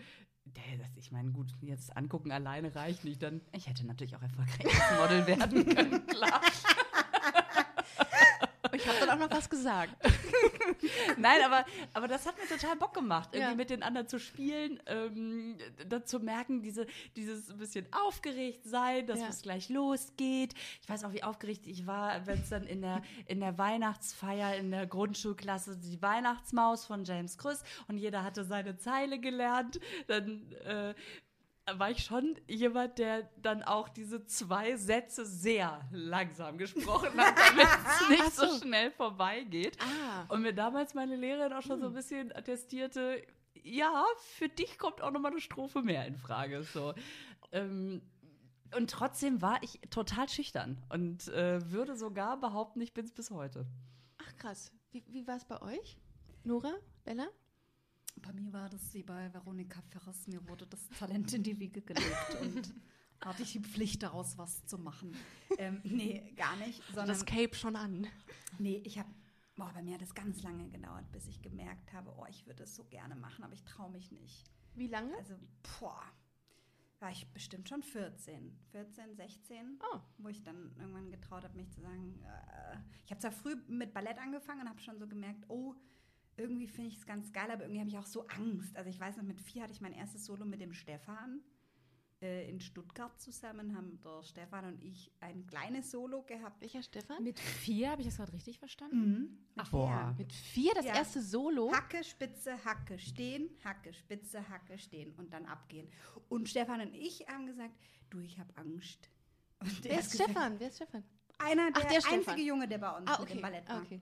ich 0.95 1.12
meine, 1.12 1.31
gut, 1.31 1.48
jetzt 1.62 1.95
angucken 1.95 2.31
alleine 2.31 2.74
reicht 2.75 3.04
nicht. 3.04 3.22
Dann, 3.22 3.42
ich 3.51 3.68
hätte 3.68 3.86
natürlich 3.86 4.15
auch 4.15 4.22
erfolgreiches 4.22 5.00
Model 5.00 5.27
werden 5.27 5.65
können, 5.75 6.07
klar. 6.07 6.42
Ich 8.74 8.88
habe 8.88 8.98
dann 9.00 9.10
auch 9.12 9.27
noch 9.27 9.31
was 9.36 9.50
gesagt. 9.50 9.95
Nein, 11.18 11.42
aber, 11.45 11.66
aber 11.94 12.07
das 12.07 12.25
hat 12.25 12.36
mir 12.38 12.48
total 12.48 12.75
Bock 12.75 12.94
gemacht, 12.94 13.30
irgendwie 13.33 13.51
Ja. 13.51 13.56
mit 13.56 13.69
den 13.69 13.83
anderen 13.83 14.07
zu 14.07 14.19
spielen, 14.19 14.80
ähm, 14.86 15.57
zu 16.06 16.19
merken, 16.19 16.62
diese, 16.62 16.86
dieses 17.16 17.54
bisschen 17.57 17.88
aufgeregt 17.92 18.66
sein, 18.66 19.06
dass 19.07 19.19
Ja. 19.19 19.27
es 19.30 19.42
gleich 19.42 19.69
losgeht. 19.69 20.54
Ich 20.81 20.89
weiß 20.89 21.04
auch, 21.04 21.13
wie 21.13 21.24
aufgeregt 21.24 21.68
ich 21.68 21.86
war, 21.88 22.25
wenn 22.27 22.39
es 22.39 22.50
dann 22.50 22.66
in 22.66 22.81
der, 22.81 23.01
in 23.25 23.39
der 23.39 23.57
Weihnachtsfeier 23.57 24.56
in 24.56 24.72
der 24.72 24.88
Grundschulklasse 24.88 25.77
die 25.77 26.01
Weihnachtsmaus 26.01 26.86
von 26.86 27.04
James 27.04 27.38
Krüss 27.38 27.63
und 27.88 27.98
jeder 27.98 28.24
hatte 28.24 28.44
seine 28.44 28.77
Zeile 28.77 29.19
gelernt. 29.19 29.80
Dann 30.07 30.51
äh, 30.65 30.94
war 31.77 31.92
ich 31.92 32.04
schon 32.04 32.39
jemand, 32.48 32.98
der 32.98 33.30
dann 33.38 33.63
auch 33.63 33.89
diese 33.89 34.25
zwei 34.25 34.75
Sätze 34.77 35.25
sehr 35.25 35.88
langsam 35.92 36.57
gesprochen 36.57 37.12
hat, 37.18 37.36
damit 37.50 37.68
es 37.68 38.10
nicht 38.10 38.31
so. 38.36 38.60
schnell 38.60 38.92
vorbeigeht. 38.92 39.77
Ah. 39.81 40.25
Und 40.33 40.42
mir 40.42 40.54
damals 40.54 40.94
meine 40.94 41.16
Lehrerin 41.16 41.54
auch 41.54 41.62
schon 41.62 41.81
so 41.81 41.88
ein 41.88 41.94
bisschen 41.94 42.36
attestierte, 42.36 43.21
ja, 43.63 44.06
für 44.18 44.50
dich 44.50 44.77
kommt 44.77 45.01
auch 45.01 45.12
nochmal 45.12 45.31
eine 45.31 45.42
Strophe 45.42 45.81
mehr 45.81 46.06
in 46.06 46.16
Frage. 46.16 46.63
So. 46.63 46.94
Ähm, 47.51 48.01
und 48.75 48.89
trotzdem 48.89 49.42
war 49.42 49.62
ich 49.63 49.80
total 49.89 50.30
schüchtern 50.30 50.83
und 50.89 51.27
äh, 51.30 51.72
würde 51.72 51.95
sogar 51.95 52.39
behaupten, 52.39 52.81
ich 52.81 52.94
bin 52.94 53.06
es 53.06 53.12
bis 53.12 53.31
heute. 53.31 53.65
Ach 54.18 54.36
krass. 54.38 54.72
Wie, 54.92 55.04
wie 55.07 55.27
war 55.27 55.38
es 55.38 55.45
bei 55.45 55.62
euch? 55.62 55.98
Nora? 56.44 56.74
Bella? 57.04 57.27
Bei 58.18 58.34
mir 58.34 58.52
war 58.52 58.70
das 58.70 58.94
wie 58.94 59.04
bei 59.04 59.34
Veronika 59.34 59.82
Ferres. 59.82 60.28
Mir 60.28 60.46
wurde 60.48 60.68
das 60.68 60.88
Talent 60.98 61.34
in 61.34 61.44
die 61.44 61.58
Wiege 61.60 61.82
gelegt 61.82 62.38
und 62.42 62.74
hatte 63.22 63.44
ich 63.44 63.54
die 63.54 63.60
Pflicht 63.62 64.04
daraus, 64.04 64.38
was 64.38 64.66
zu 64.66 64.78
machen. 64.78 65.16
Ähm, 65.58 65.80
nee, 65.84 66.34
gar 66.36 66.56
nicht. 66.58 66.82
Sondern, 66.88 67.08
Das 67.08 67.25
Cape 67.25 67.56
schon 67.56 67.75
an. 67.75 68.08
nee, 68.60 68.82
ich 68.86 68.98
habe, 69.00 69.10
boah, 69.56 69.72
bei 69.74 69.82
mir 69.82 69.96
hat 69.96 70.01
es 70.01 70.13
ganz 70.13 70.42
lange 70.44 70.70
gedauert, 70.70 71.10
bis 71.12 71.28
ich 71.28 71.42
gemerkt 71.42 71.94
habe, 71.94 72.13
oh, 72.18 72.25
ich 72.30 72.46
würde 72.46 72.63
es 72.63 72.75
so 72.75 72.84
gerne 72.86 73.16
machen, 73.16 73.44
aber 73.44 73.54
ich 73.54 73.63
traue 73.63 73.89
mich 73.92 74.12
nicht. 74.12 74.51
Wie 74.75 74.88
lange? 74.88 75.16
Also, 75.18 75.36
boah, 75.80 76.01
war 77.00 77.12
ich 77.12 77.25
bestimmt 77.34 77.70
schon 77.70 77.82
14, 77.84 78.58
14, 78.72 79.16
16, 79.16 79.80
Oh. 79.94 80.00
wo 80.18 80.28
ich 80.30 80.44
dann 80.44 80.75
irgendwann 80.78 81.10
getraut 81.12 81.44
habe, 81.46 81.56
mich 81.56 81.70
zu 81.72 81.80
sagen, 81.82 82.22
äh, 82.24 82.78
ich 83.06 83.12
habe 83.12 83.22
zwar 83.22 83.32
früh 83.32 83.56
mit 83.68 83.94
Ballett 83.94 84.18
angefangen 84.18 84.62
und 84.62 84.70
habe 84.70 84.82
schon 84.82 85.00
so 85.00 85.08
gemerkt, 85.08 85.46
oh, 85.48 85.75
irgendwie 86.39 86.67
finde 86.67 86.89
ich 86.89 86.98
es 86.98 87.05
ganz 87.05 87.31
geil, 87.34 87.51
aber 87.51 87.63
irgendwie 87.63 87.79
habe 87.79 87.89
ich 87.89 87.98
auch 87.98 88.05
so 88.05 88.25
Angst. 88.27 88.75
Also 88.77 88.89
ich 88.89 89.00
weiß 89.00 89.17
noch, 89.17 89.24
mit 89.24 89.39
vier 89.41 89.63
hatte 89.63 89.74
ich 89.74 89.81
mein 89.81 89.93
erstes 89.93 90.25
Solo 90.25 90.46
mit 90.46 90.62
dem 90.62 90.74
Stefan 90.74 91.41
äh, 92.22 92.50
in 92.50 92.60
Stuttgart 92.60 93.19
zusammen, 93.19 93.75
haben 93.75 94.00
der 94.03 94.24
Stefan 94.24 94.65
und 94.65 94.84
ich 94.84 95.12
ein 95.19 95.46
kleines 95.48 95.91
Solo 95.91 96.24
gehabt. 96.24 96.62
Welcher 96.62 96.84
Stefan? 96.84 97.24
Mit 97.24 97.39
vier, 97.39 97.91
habe 97.91 98.01
ich 98.01 98.08
das 98.08 98.17
gerade 98.17 98.34
richtig 98.34 98.60
verstanden? 98.60 98.98
Mhm. 99.00 99.38
Mit 99.55 99.72
boah. 99.72 100.13
Mit 100.17 100.34
vier 100.34 100.74
das 100.75 100.86
Ja. 100.86 100.96
erste 100.96 101.22
Solo. 101.22 101.72
Hacke, 101.72 102.03
Spitze, 102.03 102.63
Hacke, 102.65 103.00
stehen, 103.00 103.50
Hacke, 103.63 103.93
Spitze, 103.93 104.48
Hacke, 104.50 104.77
stehen 104.77 105.13
und 105.15 105.31
dann 105.34 105.46
abgehen. 105.46 105.88
Und 106.27 106.50
Stefan 106.50 106.81
und 106.81 106.93
ich 106.93 107.25
haben 107.27 107.46
gesagt, 107.46 107.74
du, 108.10 108.19
ich 108.19 108.38
habe 108.39 108.55
Angst. 108.58 109.10
Und 109.62 109.84
der 109.86 109.91
Wer 109.91 110.00
ist 110.00 110.12
gesagt, 110.12 110.31
Stefan? 110.31 110.60
Wer 110.60 110.67
ist 110.69 110.75
Stefan? 110.77 111.03
Einer, 111.38 111.69
Ach, 111.74 111.79
der, 111.81 111.89
der 111.89 112.01
Stefan. 112.01 112.19
einzige 112.19 112.41
Junge, 112.48 112.67
der 112.67 112.79
bei 112.79 112.98
uns 112.98 113.08
Ah, 113.10 113.19
mit 113.22 113.29
dem 113.29 113.38
okay. 113.38 113.41
Ballett 113.41 113.69
war. 113.69 113.75
Ah, 113.77 113.81
okay. 113.81 114.01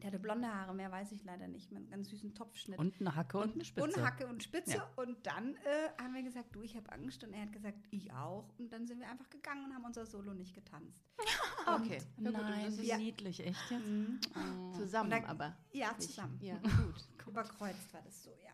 Der 0.00 0.06
hatte 0.08 0.18
blonde 0.18 0.48
Haare, 0.52 0.74
mehr 0.74 0.90
weiß 0.90 1.12
ich 1.12 1.24
leider 1.24 1.46
nicht. 1.46 1.70
Mit 1.72 1.82
einem 1.82 1.90
ganz 1.90 2.08
süßen 2.08 2.34
Topfschnitt. 2.34 2.78
Und 2.78 2.98
eine 3.00 3.14
Hacke 3.14 3.38
und, 3.38 3.54
eine 3.54 3.64
Spitze. 3.64 3.84
Und 3.86 3.96
Hacke 4.02 4.26
und 4.26 4.42
Spitze. 4.42 4.76
Ja. 4.76 4.90
Und 4.96 5.26
dann 5.26 5.54
äh, 5.56 5.90
haben 6.02 6.14
wir 6.14 6.22
gesagt, 6.22 6.54
du, 6.54 6.62
ich 6.62 6.74
habe 6.76 6.90
Angst. 6.92 7.22
Und 7.22 7.32
er 7.34 7.42
hat 7.42 7.52
gesagt, 7.52 7.76
ich 7.90 8.10
auch. 8.12 8.48
Und 8.58 8.72
dann 8.72 8.86
sind 8.86 9.00
wir 9.00 9.08
einfach 9.10 9.28
gegangen 9.28 9.66
und 9.66 9.74
haben 9.74 9.84
unser 9.84 10.06
Solo 10.06 10.32
nicht 10.34 10.54
getanzt. 10.54 11.04
Okay. 11.66 11.98
Ja, 12.18 12.30
gut, 12.30 12.40
Nein, 12.40 12.64
das 12.64 12.78
wie 12.78 12.82
ist 12.82 12.88
Ja. 12.88 12.96
niedlich, 12.96 13.40
echt 13.46 13.70
jetzt? 13.70 14.32
zusammen, 14.74 15.12
Und 15.12 15.22
da- 15.22 15.28
aber. 15.28 15.56
Ja, 15.72 15.96
zusammen. 15.98 16.38
Ja, 16.40 16.56
gut. 16.62 17.06
Überkreuzt 17.26 17.92
war 17.92 18.00
das 18.02 18.24
so, 18.24 18.30
ja. 18.42 18.50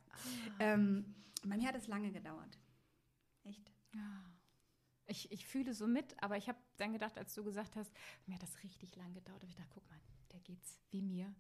Ähm, 0.59 1.15
bei 1.45 1.57
mir 1.57 1.69
hat 1.69 1.77
es 1.77 1.87
lange 1.87 2.11
gedauert. 2.11 2.59
Echt. 3.45 3.73
Ich, 5.07 5.31
ich 5.31 5.47
fühle 5.47 5.73
so 5.73 5.87
mit, 5.87 6.21
aber 6.23 6.37
ich 6.37 6.49
habe 6.49 6.59
dann 6.79 6.93
gedacht, 6.93 7.17
als 7.17 7.33
du 7.35 7.45
gesagt 7.45 7.77
hast, 7.77 7.93
mir 8.27 8.35
hat 8.35 8.43
das 8.43 8.61
richtig 8.65 8.97
lang 8.97 9.15
gedauert, 9.15 9.37
habe 9.41 9.47
ich 9.51 9.57
gedacht, 9.57 9.71
guck 9.73 9.89
mal, 9.89 10.01
der 10.37 10.43
geht's 10.55 10.79
wie 10.91 11.03
mir. 11.03 11.35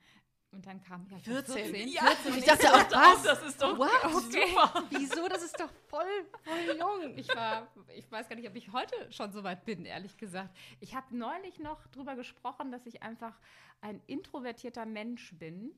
Und 0.52 0.64
dann 0.64 0.80
kam 0.80 1.06
ja, 1.10 1.18
ich 1.18 1.26
war 1.28 1.42
14. 1.42 1.88
Ja, 1.88 2.04
Und 2.26 2.38
ich 2.38 2.44
dachte 2.44 2.72
auch, 2.72 2.90
was? 2.90 3.22
das 3.24 3.42
ist 3.42 3.60
doch 3.60 3.76
What? 3.76 3.90
okay. 4.04 4.46
Wieso? 4.90 5.28
Das 5.28 5.42
ist 5.42 5.60
doch 5.60 5.70
voll, 5.88 6.06
voll 6.44 6.78
jung. 6.78 7.18
Ich 7.18 7.28
war, 7.34 7.68
ich 7.94 8.10
weiß 8.10 8.28
gar 8.28 8.36
nicht, 8.36 8.48
ob 8.48 8.56
ich 8.56 8.72
heute 8.72 8.94
schon 9.12 9.32
so 9.32 9.44
weit 9.44 9.64
bin, 9.66 9.84
ehrlich 9.84 10.16
gesagt. 10.16 10.56
Ich 10.80 10.94
habe 10.94 11.14
neulich 11.14 11.58
noch 11.58 11.86
drüber 11.88 12.14
gesprochen, 12.14 12.70
dass 12.70 12.86
ich 12.86 13.02
einfach 13.02 13.38
ein 13.82 14.00
introvertierter 14.06 14.86
Mensch 14.86 15.34
bin 15.34 15.74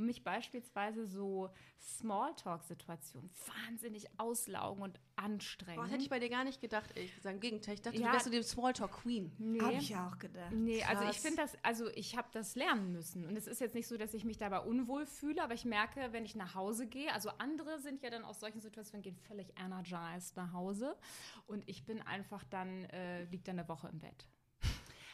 und 0.00 0.06
mich 0.06 0.24
beispielsweise 0.24 1.06
so 1.06 1.50
Smalltalk-Situationen 1.80 3.30
wahnsinnig 3.66 4.06
auslaugen 4.18 4.82
und 4.82 4.98
anstrengen. 5.16 5.76
Boah, 5.76 5.82
das 5.84 5.92
hätte 5.92 6.02
ich 6.02 6.10
bei 6.10 6.18
dir 6.18 6.30
gar 6.30 6.44
nicht 6.44 6.60
gedacht, 6.60 6.90
ehrlich 6.96 7.14
gesagt. 7.14 7.34
Im 7.34 7.40
Gegenteil, 7.40 7.74
ich 7.74 7.82
dachte, 7.82 7.98
Ja. 7.98 8.06
du 8.08 8.12
wärst 8.14 8.24
so 8.24 8.30
dem 8.30 8.42
Smalltalk-Queen. 8.42 9.32
nee. 9.38 9.60
Habe 9.60 9.74
ich 9.74 9.90
ja 9.90 10.08
auch 10.08 10.18
gedacht. 10.18 10.52
Nee, 10.52 10.82
also 10.84 11.02
ich 11.04 11.08
Krass. 11.10 11.20
finde 11.20 11.36
das, 11.42 11.56
also 11.62 11.88
ich 11.90 12.16
habe 12.16 12.28
das 12.32 12.54
lernen 12.56 12.92
müssen. 12.92 13.26
Und 13.26 13.36
es 13.36 13.46
ist 13.46 13.60
jetzt 13.60 13.74
nicht 13.74 13.86
so, 13.86 13.96
dass 13.96 14.14
ich 14.14 14.24
mich 14.24 14.38
dabei 14.38 14.60
unwohl 14.60 15.06
fühle, 15.06 15.42
aber 15.42 15.54
ich 15.54 15.64
merke, 15.64 16.12
wenn 16.12 16.24
ich 16.24 16.34
nach 16.34 16.54
Hause 16.54 16.86
gehe, 16.86 17.12
also 17.12 17.28
andere 17.38 17.78
sind 17.80 18.02
ja 18.02 18.10
dann 18.10 18.24
aus 18.24 18.40
solchen 18.40 18.60
Situationen, 18.60 19.02
gehen 19.02 19.16
völlig 19.16 19.48
energized 19.60 20.36
nach 20.36 20.52
Hause. 20.52 20.96
Und 21.46 21.68
ich 21.68 21.84
bin 21.84 22.00
einfach 22.02 22.42
dann, 22.44 22.84
äh, 22.86 23.24
liegt 23.24 23.46
dann 23.48 23.58
eine 23.58 23.68
Woche 23.68 23.88
im 23.88 24.00
Bett. 24.00 24.26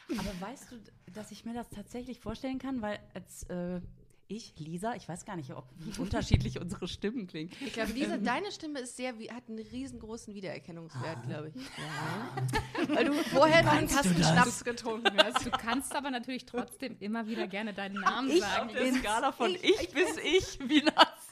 Aber 0.09 0.39
weißt 0.39 0.71
du, 0.71 0.81
dass 1.11 1.31
ich 1.31 1.43
mir 1.43 1.53
das 1.53 1.67
tatsächlich 1.69 2.21
vorstellen 2.21 2.59
kann, 2.59 2.81
weil 2.81 2.97
als 3.13 3.43
äh, 3.49 3.81
ich, 4.29 4.53
Lisa, 4.57 4.93
ich 4.95 5.07
weiß 5.07 5.23
gar 5.25 5.35
nicht, 5.37 5.51
ob 5.53 5.65
wie 5.77 5.97
unterschiedlich 6.01 6.59
unsere 6.59 6.87
Stimmen 6.87 7.27
klingen. 7.27 7.49
Ich 7.65 7.73
glaube, 7.73 7.93
Lisa, 7.93 8.17
deine 8.17 8.51
Stimme 8.51 8.79
ist 8.79 8.97
sehr, 8.97 9.13
hat 9.13 9.47
einen 9.47 9.59
riesengroßen 9.59 10.33
Wiedererkennungswert, 10.33 11.23
glaube 11.27 11.49
ich. 11.49 11.55
Ja. 11.77 12.95
Weil 12.95 13.05
du 13.05 13.13
vorher 13.13 13.63
noch 13.63 13.71
einen 13.71 13.87
Kasten 13.87 14.15
das? 14.17 14.29
Schnaps 14.29 14.63
getrunken 14.63 15.17
hast. 15.23 15.45
Du 15.45 15.49
kannst 15.51 15.95
aber 15.95 16.11
natürlich 16.11 16.45
trotzdem 16.45 16.95
immer 16.99 17.27
wieder 17.27 17.47
gerne 17.47 17.73
deinen 17.73 17.95
Namen 18.01 18.29
Ich 18.29 18.39
sagen. 18.41 18.69
auf 18.69 18.75
der 18.75 18.93
Skala 18.93 19.31
von 19.31 19.51
ich- 19.55 19.63
ich, 19.63 19.89
bis 19.89 20.17
ich, 20.17 20.59
wie 20.69 20.81
nass. 20.83 21.29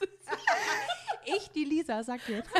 Ich, 1.24 1.48
die 1.50 1.64
Lisa, 1.64 2.02
sag 2.02 2.26
jetzt. 2.28 2.50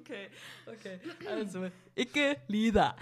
Okay, 0.00 0.28
okay. 0.66 1.00
Also, 1.26 1.68
Icke, 1.96 2.36
Lisa. 2.48 2.94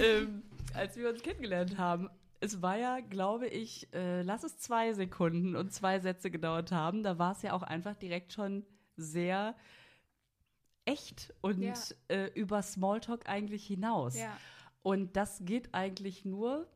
ähm, 0.00 0.42
als 0.74 0.96
wir 0.96 1.08
uns 1.10 1.22
kennengelernt 1.22 1.76
haben, 1.78 2.08
es 2.44 2.62
war 2.62 2.76
ja, 2.76 3.00
glaube 3.00 3.46
ich, 3.48 3.92
äh, 3.94 4.22
lass 4.22 4.44
es 4.44 4.58
zwei 4.58 4.92
Sekunden 4.92 5.56
und 5.56 5.72
zwei 5.72 5.98
Sätze 6.00 6.30
gedauert 6.30 6.70
haben. 6.72 7.02
Da 7.02 7.18
war 7.18 7.32
es 7.32 7.42
ja 7.42 7.52
auch 7.54 7.62
einfach 7.62 7.96
direkt 7.96 8.32
schon 8.32 8.64
sehr 8.96 9.54
echt 10.84 11.32
und 11.40 11.62
Ja. 11.62 11.74
äh, 12.08 12.26
über 12.34 12.62
Smalltalk 12.62 13.28
eigentlich 13.28 13.66
hinaus. 13.66 14.18
Ja. 14.18 14.36
Und 14.82 15.16
das 15.16 15.40
geht 15.44 15.72
eigentlich 15.74 16.24
nur, 16.26 16.68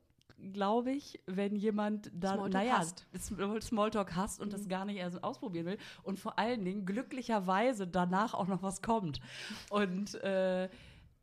glaube 0.52 0.92
ich, 0.92 1.20
wenn 1.26 1.54
jemand 1.56 2.10
da, 2.14 2.34
Smalltalk 2.34 2.52
naja, 2.54 2.78
hasst. 2.78 3.06
Sm- 3.14 3.60
Smalltalk 3.60 4.16
hasst 4.16 4.40
und 4.40 4.52
das 4.52 4.66
gar 4.68 4.84
nicht 4.86 4.96
erst 4.96 5.22
ausprobieren 5.22 5.66
will. 5.66 5.78
Und 6.02 6.18
vor 6.18 6.38
allen 6.38 6.64
Dingen 6.64 6.86
glücklicherweise 6.86 7.86
danach 7.86 8.32
auch 8.34 8.46
noch 8.46 8.62
was 8.62 8.80
kommt. 8.80 9.20
Und, 9.68 10.14
äh, 10.22 10.70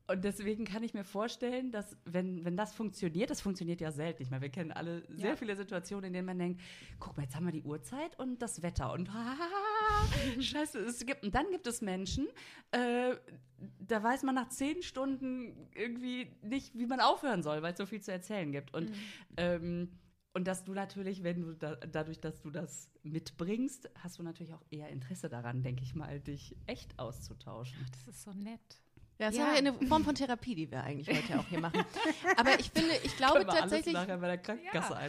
und 0.08 0.24
deswegen 0.24 0.66
kann 0.66 0.84
ich 0.84 0.94
mir 0.94 1.04
vorstellen, 1.04 1.72
dass, 1.72 1.98
wenn, 2.06 2.46
wenn 2.46 2.56
das 2.56 2.74
funktioniert, 2.74 3.30
das 3.30 3.42
funktioniert 3.42 3.82
ja 3.82 3.92
selten. 3.92 4.22
Ich 4.22 4.30
meine, 4.30 4.42
wir 4.44 4.50
kennen 4.50 4.72
alle 4.72 5.04
sehr 5.10 5.32
Ja. 5.32 5.36
viele 5.36 5.56
Situationen, 5.56 6.06
in 6.06 6.14
denen 6.14 6.26
man 6.28 6.38
denkt, 6.38 6.62
guck 7.00 7.18
mal, 7.18 7.24
jetzt 7.24 7.36
haben 7.36 7.46
wir 7.46 7.52
die 7.54 7.64
Uhrzeit 7.64 8.18
und 8.20 8.42
das 8.42 8.62
Wetter 8.62 8.94
und 8.94 9.10
scheiße, 10.40 10.80
es 10.80 11.06
gibt, 11.06 11.24
und 11.24 11.34
dann 11.34 11.50
gibt 11.52 11.68
es 11.68 11.82
Menschen, 11.82 12.28
äh, 12.72 13.16
da 13.80 14.04
weiß 14.04 14.24
man 14.24 14.36
nach 14.36 14.50
zehn 14.50 14.84
Stunden 14.84 15.70
irgendwie 15.74 16.32
nicht, 16.44 16.78
wie 16.78 16.86
man 16.86 17.00
aufhören 17.00 17.42
soll, 17.44 17.62
weil 17.62 17.72
es 17.74 17.78
so 17.78 17.86
viel 17.86 18.02
zu 18.02 18.12
erzählen 18.12 18.52
gibt. 18.52 18.74
Und, 18.74 18.92
ähm, 19.38 19.92
und 20.34 20.46
dass 20.48 20.66
du 20.66 20.74
natürlich, 20.74 21.24
wenn 21.24 21.42
du 21.42 21.54
da, 21.56 21.76
dadurch, 21.78 22.20
dass 22.20 22.42
du 22.42 22.52
das 22.52 22.90
mitbringst, 23.04 23.90
hast 24.04 24.20
du 24.20 24.24
natürlich 24.24 24.54
auch 24.54 24.64
eher 24.70 24.90
Interesse 24.90 25.30
daran, 25.30 25.64
denke 25.64 25.84
ich 25.84 25.96
mal, 25.96 26.20
dich 26.20 26.56
echt 26.68 27.00
auszutauschen. 27.00 27.78
Das 27.92 28.16
ist 28.16 28.24
so 28.24 28.34
nett. 28.34 28.82
Ja, 29.18 29.28
das 29.28 29.38
Ja. 29.38 29.48
ist 29.54 29.62
ja 29.62 29.70
eine 29.72 29.88
Form 29.88 30.04
von 30.04 30.14
Therapie, 30.14 30.56
die 30.56 30.70
wir 30.70 30.84
eigentlich 30.84 31.08
heute 31.08 31.40
auch 31.40 31.48
hier 31.48 31.60
machen. 31.62 31.86
Aber 32.36 32.60
ich 32.60 32.70
finde, 32.70 32.92
ich 33.04 33.16
glaube 33.18 33.40
wir 33.40 33.50
alles 33.50 33.62
tatsächlich. 33.62 33.94
nachher 33.94 34.18
bei 34.18 34.28
der 34.28 34.38
Krankenkasse 34.40 34.94
Ja. 34.94 35.00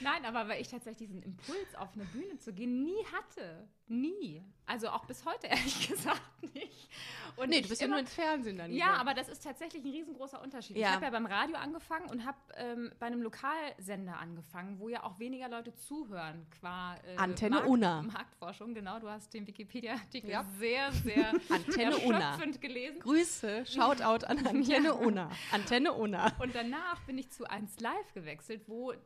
Nein, 0.00 0.24
aber 0.26 0.48
weil 0.48 0.60
ich 0.60 0.68
tatsächlich 0.68 1.08
diesen 1.08 1.22
Impuls, 1.22 1.74
auf 1.76 1.88
eine 1.94 2.04
Bühne 2.04 2.36
zu 2.38 2.52
gehen, 2.52 2.84
nie 2.84 3.04
hatte. 3.12 3.66
Nie. 3.88 4.42
Also 4.66 4.88
auch 4.90 5.04
bis 5.06 5.24
heute 5.24 5.46
ehrlich 5.48 5.88
gesagt 5.88 6.20
nicht. 6.54 6.88
Und 7.36 7.50
Nee, 7.50 7.60
du 7.62 7.68
bist 7.68 7.80
ja 7.80 7.86
immer- 7.86 7.96
nur 7.96 8.00
ins 8.00 8.12
Fernsehen 8.14 8.58
dann. 8.58 8.72
Ja, 8.72 8.94
aber 8.94 9.14
das 9.14 9.28
ist 9.28 9.44
tatsächlich 9.44 9.84
ein 9.84 9.90
riesengroßer 9.92 10.42
Unterschied. 10.42 10.76
Ja. 10.76 10.88
Ich 10.88 10.94
habe 10.96 11.04
ja 11.06 11.10
beim 11.10 11.24
Radio 11.26 11.56
angefangen 11.56 12.10
und 12.10 12.26
habe 12.26 12.36
ähm, 12.56 12.90
bei 12.98 13.06
einem 13.06 13.22
Lokalsender 13.22 14.18
angefangen, 14.18 14.78
wo 14.80 14.88
ja 14.88 15.04
auch 15.04 15.18
weniger 15.20 15.48
Leute 15.48 15.72
zuhören, 15.74 16.44
qua 16.58 16.96
äh, 16.96 17.16
Antenne 17.16 17.64
Unna. 17.64 18.02
Marktforschung, 18.02 18.74
genau. 18.74 18.98
Du 18.98 19.08
hast 19.08 19.32
den 19.32 19.46
Wikipedia-Artikel 19.46 20.30
Ja. 20.30 20.44
sehr, 20.58 20.90
sehr 20.92 21.30
Antenne 21.48 22.02
erschöpfend 22.02 22.60
gelesen. 22.60 23.00
Grüße, 23.00 23.64
Shoutout 23.66 24.26
an 24.26 24.38
Antenne 24.46 24.94
Una. 24.96 25.30
Antenne 25.52 25.92
Una. 25.94 26.32
Und 26.40 26.54
danach 26.54 27.00
bin 27.06 27.18
ich 27.18 27.30
zu 27.30 27.48
1 27.48 27.78
Live 27.80 28.12
gewechselt, 28.14 28.62
wo 28.66 28.92
äh, 28.92 28.98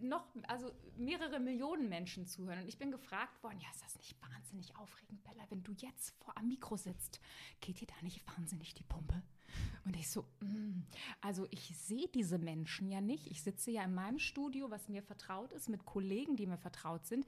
noch, 0.00 0.24
also 0.48 0.70
mehrere 0.96 1.38
Millionen 1.38 1.88
Menschen 1.90 2.26
zuhören. 2.26 2.60
Und 2.62 2.68
ich 2.68 2.78
bin 2.78 2.90
gefragt 2.90 3.42
worden, 3.42 3.60
ja, 3.60 3.68
ist 3.70 3.84
das 3.84 3.94
nicht 3.96 4.18
wahnsinnig 4.30 4.76
aufregend, 4.76 5.22
Bella, 5.24 5.44
wenn 5.50 5.62
du 5.62 5.72
jetzt 5.72 6.14
vor 6.22 6.36
am 6.36 6.48
Mikro 6.48 6.76
sitzt, 6.76 7.20
geht 7.60 7.80
dir 7.80 7.86
da 7.86 7.94
nicht 8.02 8.22
wahnsinnig 8.36 8.74
die 8.74 8.82
Pumpe? 8.82 9.22
Und 9.84 9.96
ich 9.96 10.08
so, 10.08 10.22
mm. 10.40 10.82
also 11.20 11.46
ich 11.50 11.76
sehe 11.76 12.08
diese 12.08 12.38
Menschen 12.38 12.90
ja 12.90 13.00
nicht. 13.00 13.26
Ich 13.26 13.42
sitze 13.42 13.70
ja 13.70 13.84
in 13.84 13.94
meinem 13.94 14.18
Studio, 14.18 14.70
was 14.70 14.88
mir 14.88 15.02
vertraut 15.02 15.52
ist, 15.52 15.68
mit 15.68 15.84
Kollegen, 15.84 16.36
die 16.36 16.46
mir 16.46 16.58
vertraut 16.58 17.06
sind. 17.06 17.26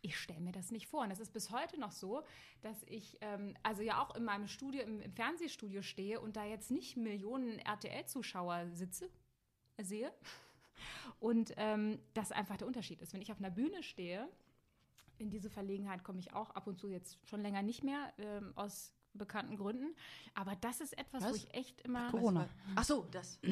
Ich 0.00 0.18
stelle 0.18 0.40
mir 0.40 0.52
das 0.52 0.70
nicht 0.70 0.86
vor. 0.86 1.02
Und 1.02 1.10
es 1.10 1.20
ist 1.20 1.32
bis 1.32 1.50
heute 1.50 1.78
noch 1.78 1.92
so, 1.92 2.22
dass 2.62 2.82
ich 2.84 3.18
ähm, 3.20 3.56
also 3.62 3.82
ja 3.82 4.02
auch 4.02 4.14
in 4.14 4.24
meinem 4.24 4.48
Studio, 4.48 4.82
im, 4.82 5.00
im 5.00 5.12
Fernsehstudio 5.12 5.82
stehe 5.82 6.20
und 6.20 6.36
da 6.36 6.44
jetzt 6.44 6.70
nicht 6.70 6.96
Millionen 6.96 7.58
RTL-Zuschauer 7.58 8.70
sitze, 8.72 9.10
sehe. 9.80 10.12
Und 11.20 11.54
ähm, 11.56 11.98
das 12.14 12.32
einfach 12.32 12.56
der 12.56 12.66
Unterschied 12.66 13.00
ist. 13.00 13.12
Wenn 13.12 13.22
ich 13.22 13.32
auf 13.32 13.38
einer 13.38 13.50
Bühne 13.50 13.82
stehe, 13.82 14.28
in 15.18 15.30
diese 15.30 15.50
Verlegenheit 15.50 16.04
komme 16.04 16.18
ich 16.18 16.32
auch 16.32 16.50
ab 16.50 16.66
und 16.66 16.78
zu 16.78 16.88
jetzt 16.88 17.18
schon 17.26 17.40
länger 17.42 17.62
nicht 17.62 17.84
mehr, 17.84 18.12
ähm, 18.18 18.52
aus 18.56 18.92
bekannten 19.18 19.56
Gründen. 19.56 19.94
Aber 20.34 20.54
das 20.56 20.80
ist 20.80 20.96
etwas, 20.98 21.22
wo 21.22 21.28
Was? 21.30 21.36
ich 21.36 21.54
echt 21.54 21.80
immer. 21.82 22.10
Corona. 22.10 22.48
Ach 22.74 22.84
so, 22.84 23.06
das. 23.10 23.38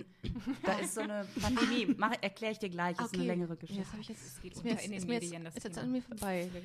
Da 0.64 0.78
ist 0.78 0.94
so 0.94 1.00
eine 1.00 1.26
Pandemie. 1.40 1.86
Mach, 1.98 2.12
erkläre 2.20 2.52
ich 2.52 2.58
dir 2.58 2.70
gleich, 2.70 2.98
ist 3.00 3.14
eine 3.14 3.24
längere 3.24 3.56
Geschichte. 3.56 3.84
Ich 4.00 4.08
jetzt. 4.08 4.24
Es 4.26 4.40
geht 4.42 4.52
Ist 4.54 4.64
mir 4.64 4.70
unter 4.72 4.82
jetzt, 4.82 4.84
in 4.86 4.90
den 4.92 4.98
ist 4.98 5.06
mir 5.06 5.14
jetzt, 5.14 5.22
Medien, 5.24 5.44
das 5.44 5.56
ist 5.56 5.64
jetzt 5.64 5.78
an 5.78 5.90
mir 5.92 6.02
vorbei. 6.02 6.50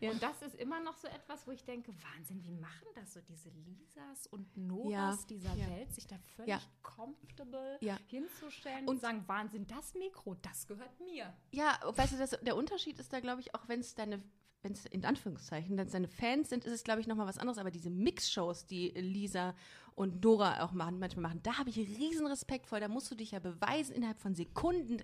Ja. 0.00 0.10
Und 0.10 0.22
das 0.22 0.42
ist 0.42 0.54
immer 0.56 0.80
noch 0.80 0.96
so 0.96 1.06
etwas, 1.08 1.46
wo 1.46 1.50
ich 1.52 1.64
denke, 1.64 1.92
Wahnsinn, 2.02 2.42
wie 2.44 2.50
machen 2.50 2.86
das 2.94 3.12
so 3.14 3.20
diese 3.20 3.50
Lisas 3.50 4.26
und 4.30 4.56
Noras 4.56 5.20
Ja, 5.22 5.26
dieser 5.28 5.54
ja. 5.54 5.68
Welt, 5.70 5.92
sich 5.94 6.06
da 6.06 6.16
völlig 6.36 6.50
Ja. 6.50 6.60
comfortable 6.82 7.78
Ja. 7.80 7.98
hinzustellen 8.06 8.80
Und- 8.88 8.96
und 8.96 9.00
sagen, 9.00 9.22
Wahnsinn, 9.26 9.66
das 9.66 9.94
Mikro, 9.94 10.34
das 10.42 10.66
gehört 10.66 10.98
mir. 11.00 11.32
Ja, 11.52 11.78
weißt 11.84 12.12
du, 12.14 12.18
das, 12.18 12.30
der 12.42 12.56
Unterschied 12.56 12.98
ist 12.98 13.12
da, 13.12 13.20
glaube 13.20 13.40
ich, 13.40 13.54
auch 13.54 13.68
wenn 13.68 13.80
es 13.80 13.94
deine, 13.94 14.22
wenn 14.62 14.72
es 14.72 14.86
in 14.86 15.04
Anführungszeichen, 15.04 15.76
wenn 15.76 15.86
es 15.86 15.92
deine 15.92 16.08
Fans 16.08 16.48
sind, 16.48 16.64
ist 16.64 16.72
es, 16.72 16.84
glaube 16.84 17.00
ich, 17.00 17.06
nochmal 17.06 17.26
was 17.26 17.38
anderes. 17.38 17.58
Aber 17.58 17.70
diese 17.70 17.90
Mixshows, 17.90 18.66
die 18.66 18.88
Lisa 18.90 19.54
und 19.94 20.24
Dora 20.24 20.62
auch 20.64 20.72
machen, 20.72 20.98
manchmal 20.98 21.24
machen, 21.24 21.40
da 21.42 21.58
habe 21.58 21.70
ich 21.70 21.76
riesen 21.76 22.26
Respekt 22.26 22.66
vor. 22.66 22.78
Da 22.80 22.88
musst 22.88 23.10
du 23.10 23.14
dich 23.14 23.32
ja 23.32 23.40
beweisen 23.40 23.94
innerhalb 23.94 24.20
von 24.20 24.34
Sekunden. 24.34 25.02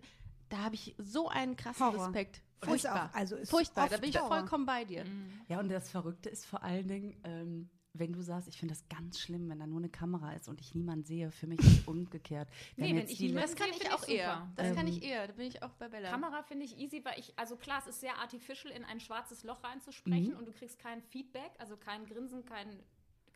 Da 0.49 0.59
habe 0.59 0.77
ich 0.77 0.95
so 0.99 1.29
einen 1.29 1.57
krassen 1.57 1.85
Horror. 1.87 2.07
Respekt. 2.07 2.43
Furchtbar. 2.63 3.11
auch- 3.13 3.15
also 3.17 3.37
ist 3.37 3.51
Furchtbar, 3.51 3.89
da 3.89 3.99
bin 3.99 4.11
ich 4.11 4.17
Horror. 4.19 4.39
vollkommen 4.39 4.67
bei 4.67 4.85
dir. 4.85 5.05
Ja, 5.49 5.61
und 5.61 5.69
das 5.69 5.91
Verrückte 5.91 6.29
ist 6.29 6.45
vor 6.47 6.63
allen 6.63 6.89
Dingen, 6.89 7.17
ähm, 7.25 7.69
wenn 7.99 8.13
du 8.13 8.23
sagst, 8.23 8.49
ich 8.49 8.59
finde 8.59 8.75
das 8.75 8.89
ganz 8.89 9.19
schlimm, 9.21 9.49
wenn 9.49 9.59
da 9.59 9.67
nur 9.67 9.79
eine 9.79 9.89
Kamera 9.89 10.33
ist 10.33 10.49
und 10.49 10.61
ich 10.61 10.75
niemanden 10.75 11.05
sehe. 11.05 11.31
Für 11.31 11.47
mich 11.47 11.59
ist 11.61 11.81
es 11.81 11.87
umgekehrt. 11.89 12.49
Wir 12.77 12.85
Nee, 12.87 12.97
wenn 12.97 13.07
ich 13.09 13.19
die 13.19 13.27
niemanden 13.29 13.49
Das 13.51 13.57
kann 13.57 13.73
sehe, 13.73 13.83
ich 13.83 13.93
auch 13.93 14.03
ich 14.09 14.15
eher. 14.15 14.49
Das 14.57 14.75
kann 14.75 14.87
Ähm, 14.87 14.93
ich 14.93 15.03
eher. 15.03 15.27
Da 15.27 15.33
bin 15.33 15.47
ich 15.47 15.63
auch 15.63 15.71
bei 15.75 15.89
Bella. 15.89 16.11
Kamera 16.11 16.43
finde 16.43 16.65
ich 16.65 16.79
easy, 16.79 17.05
weil 17.05 17.19
ich, 17.19 17.33
also 17.39 17.57
klar, 17.57 17.81
es 17.81 17.87
ist 17.89 18.01
sehr 18.01 18.19
artificial, 18.19 18.73
in 18.73 18.85
ein 18.85 19.01
schwarzes 19.01 19.45
Loch 19.45 19.63
reinzusprechen 19.65 20.33
Mhm. 20.33 20.39
und 20.39 20.47
du 20.49 20.53
kriegst 20.53 20.79
kein 20.79 21.03
Feedback, 21.03 21.51
also 21.59 21.77
kein 21.77 22.07
Grinsen, 22.07 22.45
kein, 22.45 22.69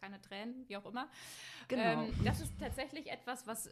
keine 0.03 0.21
Tränen, 0.21 0.69
wie 0.69 0.77
auch 0.77 0.85
immer. 0.87 1.09
Genau. 1.69 2.03
Ähm, 2.03 2.13
das 2.25 2.41
ist 2.41 2.53
tatsächlich 2.59 3.09
etwas, 3.11 3.47
was 3.47 3.71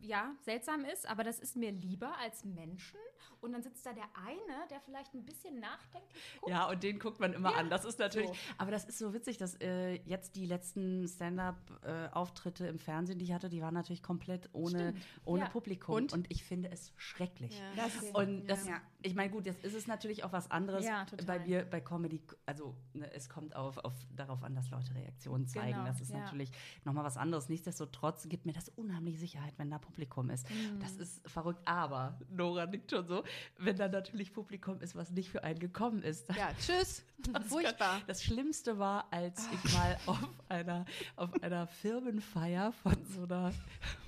ja 0.00 0.34
seltsam 0.42 0.84
ist, 0.84 1.08
aber 1.08 1.22
das 1.22 1.38
ist 1.38 1.54
mir 1.56 1.70
lieber 1.70 2.16
als 2.18 2.44
Menschen. 2.44 2.98
Und 3.40 3.52
dann 3.52 3.62
sitzt 3.62 3.86
da 3.86 3.92
der 3.94 4.04
eine, 4.26 4.68
der 4.70 4.80
vielleicht 4.80 5.14
ein 5.14 5.24
bisschen 5.24 5.60
nachdenklich 5.60 6.22
guckt. 6.40 6.50
Ja, 6.50 6.68
und 6.68 6.82
den 6.82 6.98
guckt 6.98 7.20
man 7.20 7.32
immer 7.32 7.52
Ja, 7.52 7.56
an. 7.56 7.70
Das 7.70 7.84
ist 7.86 7.98
natürlich. 7.98 8.28
so. 8.28 8.34
Aber 8.58 8.70
das 8.70 8.84
ist 8.84 8.98
so 8.98 9.14
witzig, 9.14 9.38
dass 9.38 9.54
äh, 9.62 9.94
jetzt 10.04 10.36
die 10.36 10.44
letzten 10.44 11.06
Stand-up-Auftritte 11.08 12.66
im 12.66 12.78
Fernsehen, 12.78 13.18
die 13.18 13.24
ich 13.26 13.32
hatte, 13.32 13.48
die 13.48 13.62
waren 13.62 13.72
natürlich 13.74 14.02
komplett 14.02 14.50
ohne, 14.52 14.90
Stimmt. 14.90 15.06
ohne 15.24 15.42
Ja. 15.44 15.48
Publikum. 15.48 15.94
Und? 15.94 16.12
Und? 16.12 16.30
ich 16.30 16.44
finde 16.44 16.70
es 16.70 16.92
schrecklich. 16.96 17.58
Ja. 17.58 17.64
Das 17.84 17.94
ist- 18.02 18.14
Und 18.14 18.46
das, 18.46 18.66
Ja. 18.66 18.80
ich 19.02 19.14
meine, 19.14 19.30
gut, 19.30 19.46
jetzt 19.46 19.64
ist 19.64 19.74
es 19.74 19.86
natürlich 19.86 20.24
auch 20.24 20.32
was 20.32 20.50
anderes 20.50 20.84
bei 21.26 21.38
mir, 21.38 21.64
bei 21.64 21.80
Comedy. 21.80 22.20
Also, 22.44 22.76
ne, 22.92 23.10
es 23.14 23.28
kommt 23.30 23.54
auf, 23.56 23.78
auf, 23.78 23.94
darauf 24.14 24.42
an, 24.42 24.54
dass 24.54 24.70
Leute 24.70 24.94
Reaktionen 24.94 25.46
zeigen. 25.46 25.59
Genau, 25.66 25.84
das 25.84 26.00
ist 26.00 26.10
ja. 26.10 26.18
natürlich 26.18 26.50
nochmal 26.84 27.04
was 27.04 27.16
anderes. 27.16 27.48
Nichtsdestotrotz 27.48 28.28
gibt 28.28 28.46
mir 28.46 28.52
das 28.52 28.68
unheimlich 28.70 29.18
Sicherheit, 29.18 29.54
wenn 29.58 29.70
da 29.70 29.78
Publikum 29.78 30.30
ist. 30.30 30.48
Mhm. 30.50 30.80
Das 30.80 30.92
ist 30.92 31.28
verrückt. 31.28 31.60
Aber, 31.66 32.18
Nora 32.30 32.66
nickt 32.66 32.90
schon 32.90 33.06
so, 33.06 33.24
wenn 33.58 33.76
da 33.76 33.88
natürlich 33.88 34.32
Publikum 34.32 34.80
ist, 34.80 34.94
was 34.94 35.10
nicht 35.10 35.30
für 35.30 35.44
einen 35.44 35.58
gekommen 35.58 36.02
ist, 36.02 36.28
Ja, 36.36 36.50
tschüss. 36.58 37.04
Furchtbar. 37.48 38.00
das 38.06 38.22
Schlimmste 38.22 38.78
war, 38.78 39.06
als 39.10 39.46
ich 39.52 39.74
mal 39.74 39.96
auf 40.06 40.28
einer, 40.48 40.86
auf 41.16 41.30
einer 41.42 41.66
Firmenfeier 41.66 42.72
von 42.72 42.96
so 43.14 43.24
einer, 43.24 43.52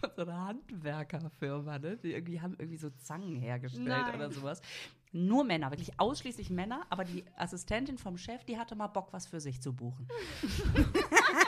von 0.01 0.11
so 0.17 0.23
einer 0.23 0.47
Handwerkerfirma, 0.47 1.79
ne? 1.79 1.97
die 1.99 2.13
irgendwie 2.13 2.41
haben 2.41 2.55
irgendwie 2.59 2.79
so 2.79 2.91
Zangen 2.91 3.37
hergestellt 3.37 3.87
Nein. 3.87 4.15
oder 4.15 4.31
sowas. 4.31 4.63
Nur 5.15 5.45
Männer, 5.45 5.71
wirklich 5.71 6.01
ausschließlich 6.01 6.49
Männer, 6.49 6.87
aber 6.89 7.05
die 7.05 7.23
Assistentin 7.37 7.99
vom 7.99 8.17
Chef, 8.17 8.45
die 8.45 8.59
hatte 8.59 8.75
mal 8.75 8.87
Bock, 8.87 9.13
was 9.13 9.27
für 9.27 9.41
sich 9.41 9.61
zu 9.61 9.75
buchen. 9.75 10.09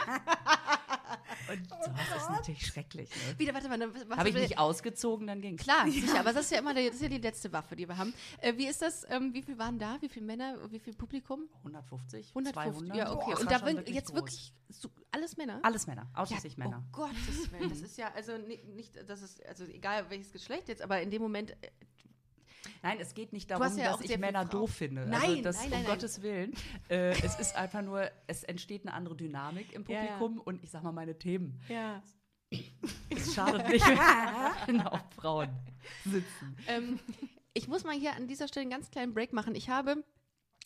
Und 1.47 1.69
sowas 1.69 2.17
ist 2.23 2.31
natürlich 2.31 2.67
schrecklich. 2.67 3.11
Ne? 3.11 3.39
Wieder, 3.39 3.53
warte 3.55 3.69
mal. 3.69 3.79
was- 4.09 4.17
Habe 4.19 4.29
ich 4.31 4.35
mich 4.35 4.59
ausgezogen, 4.59 5.27
dann 5.27 5.41
ging's. 5.43 5.63
Klar, 5.63 5.89
sicher, 5.91 6.21
aber 6.21 6.33
das 6.33 6.47
ist 6.47 6.53
ja 6.53 6.59
immer 6.59 6.73
das 6.75 6.95
ist 6.95 7.03
ja 7.03 7.09
die 7.09 7.19
letzte 7.19 7.53
Waffe, 7.53 7.77
die 7.77 7.87
wir 7.87 7.97
haben. 7.99 8.15
Äh, 8.41 8.57
wie 8.57 8.67
ist 8.67 8.81
das? 8.83 9.05
Ähm, 9.11 9.33
wie 9.35 9.43
viel 9.43 9.59
waren 9.59 9.79
da? 9.79 9.99
Wie 10.01 10.09
viele 10.09 10.25
Männer? 10.27 10.57
Wie 10.71 10.79
viel 10.79 10.95
Publikum? 10.95 11.49
150, 11.59 12.29
150. 12.31 12.53
200. 12.55 12.97
Ja, 12.97 13.13
okay. 13.13 13.31
Das 13.33 13.41
Und 13.41 13.51
da 13.51 13.59
sind 13.59 13.89
jetzt 13.91 14.07
groß. 14.09 14.15
wirklich 14.17 14.53
so, 14.71 14.89
alles 15.13 15.37
Männer? 15.37 15.61
Alles 15.63 15.87
Männer, 15.87 16.09
ausschließlich 16.15 16.57
ja, 16.57 16.65
Männer. 16.65 16.83
Oh 16.89 16.97
Gottes 16.97 17.53
Willen. 17.53 17.69
Das 17.69 17.81
ist 17.81 17.99
ja, 17.99 18.11
also 18.15 18.39
ni- 18.39 18.63
nicht, 18.75 18.97
das 19.09 19.21
ist, 19.23 19.45
also 19.47 19.65
egal 19.65 20.09
welches 20.09 20.33
Geschlecht 20.33 20.69
jetzt, 20.69 20.81
aber 20.83 21.01
in 21.03 21.11
dem 21.11 21.21
Moment, 21.23 21.51
äh, 21.63 21.71
Nein, 22.83 22.99
es 23.01 23.15
geht 23.15 23.33
nicht 23.33 23.51
darum, 23.51 23.77
ja 23.77 23.93
dass 23.93 24.01
ich 24.01 24.19
Männer 24.19 24.45
doof 24.45 24.71
finde. 24.71 25.03
also 25.03 25.13
Nein, 25.13 25.43
das, 25.43 25.57
nein, 25.57 25.65
um 25.67 25.71
nein, 25.71 25.83
nein. 25.83 25.91
Gottes 25.91 26.23
Willen. 26.23 26.53
Äh, 26.89 27.11
es 27.25 27.39
ist 27.39 27.57
einfach 27.57 27.83
nur, 27.83 28.11
es 28.27 28.45
entsteht 28.45 28.83
eine 28.87 28.95
andere 28.95 29.17
Dynamik 29.17 29.73
im 29.73 29.85
Ja, 29.89 30.05
ja. 30.05 30.17
Publikum 30.19 30.41
und 30.41 30.63
ich 30.63 30.71
sag 30.71 30.83
mal, 30.83 30.93
meine 30.93 31.19
Themen. 31.19 31.61
ja. 31.69 32.03
Es 33.11 33.35
schadet 33.35 33.69
nicht, 33.69 33.85
wenn 34.67 34.81
auch 34.87 35.01
Frauen 35.17 35.49
sitzen. 36.05 36.57
ähm, 36.69 37.01
ich 37.53 37.67
muss 37.67 37.83
mal 37.83 37.95
hier 37.97 38.15
an 38.15 38.29
dieser 38.29 38.47
Stelle 38.47 38.63
einen 38.63 38.71
ganz 38.71 38.91
kleinen 38.93 39.13
Break 39.13 39.33
machen. 39.33 39.57
Ich 39.57 39.69
habe 39.71 40.05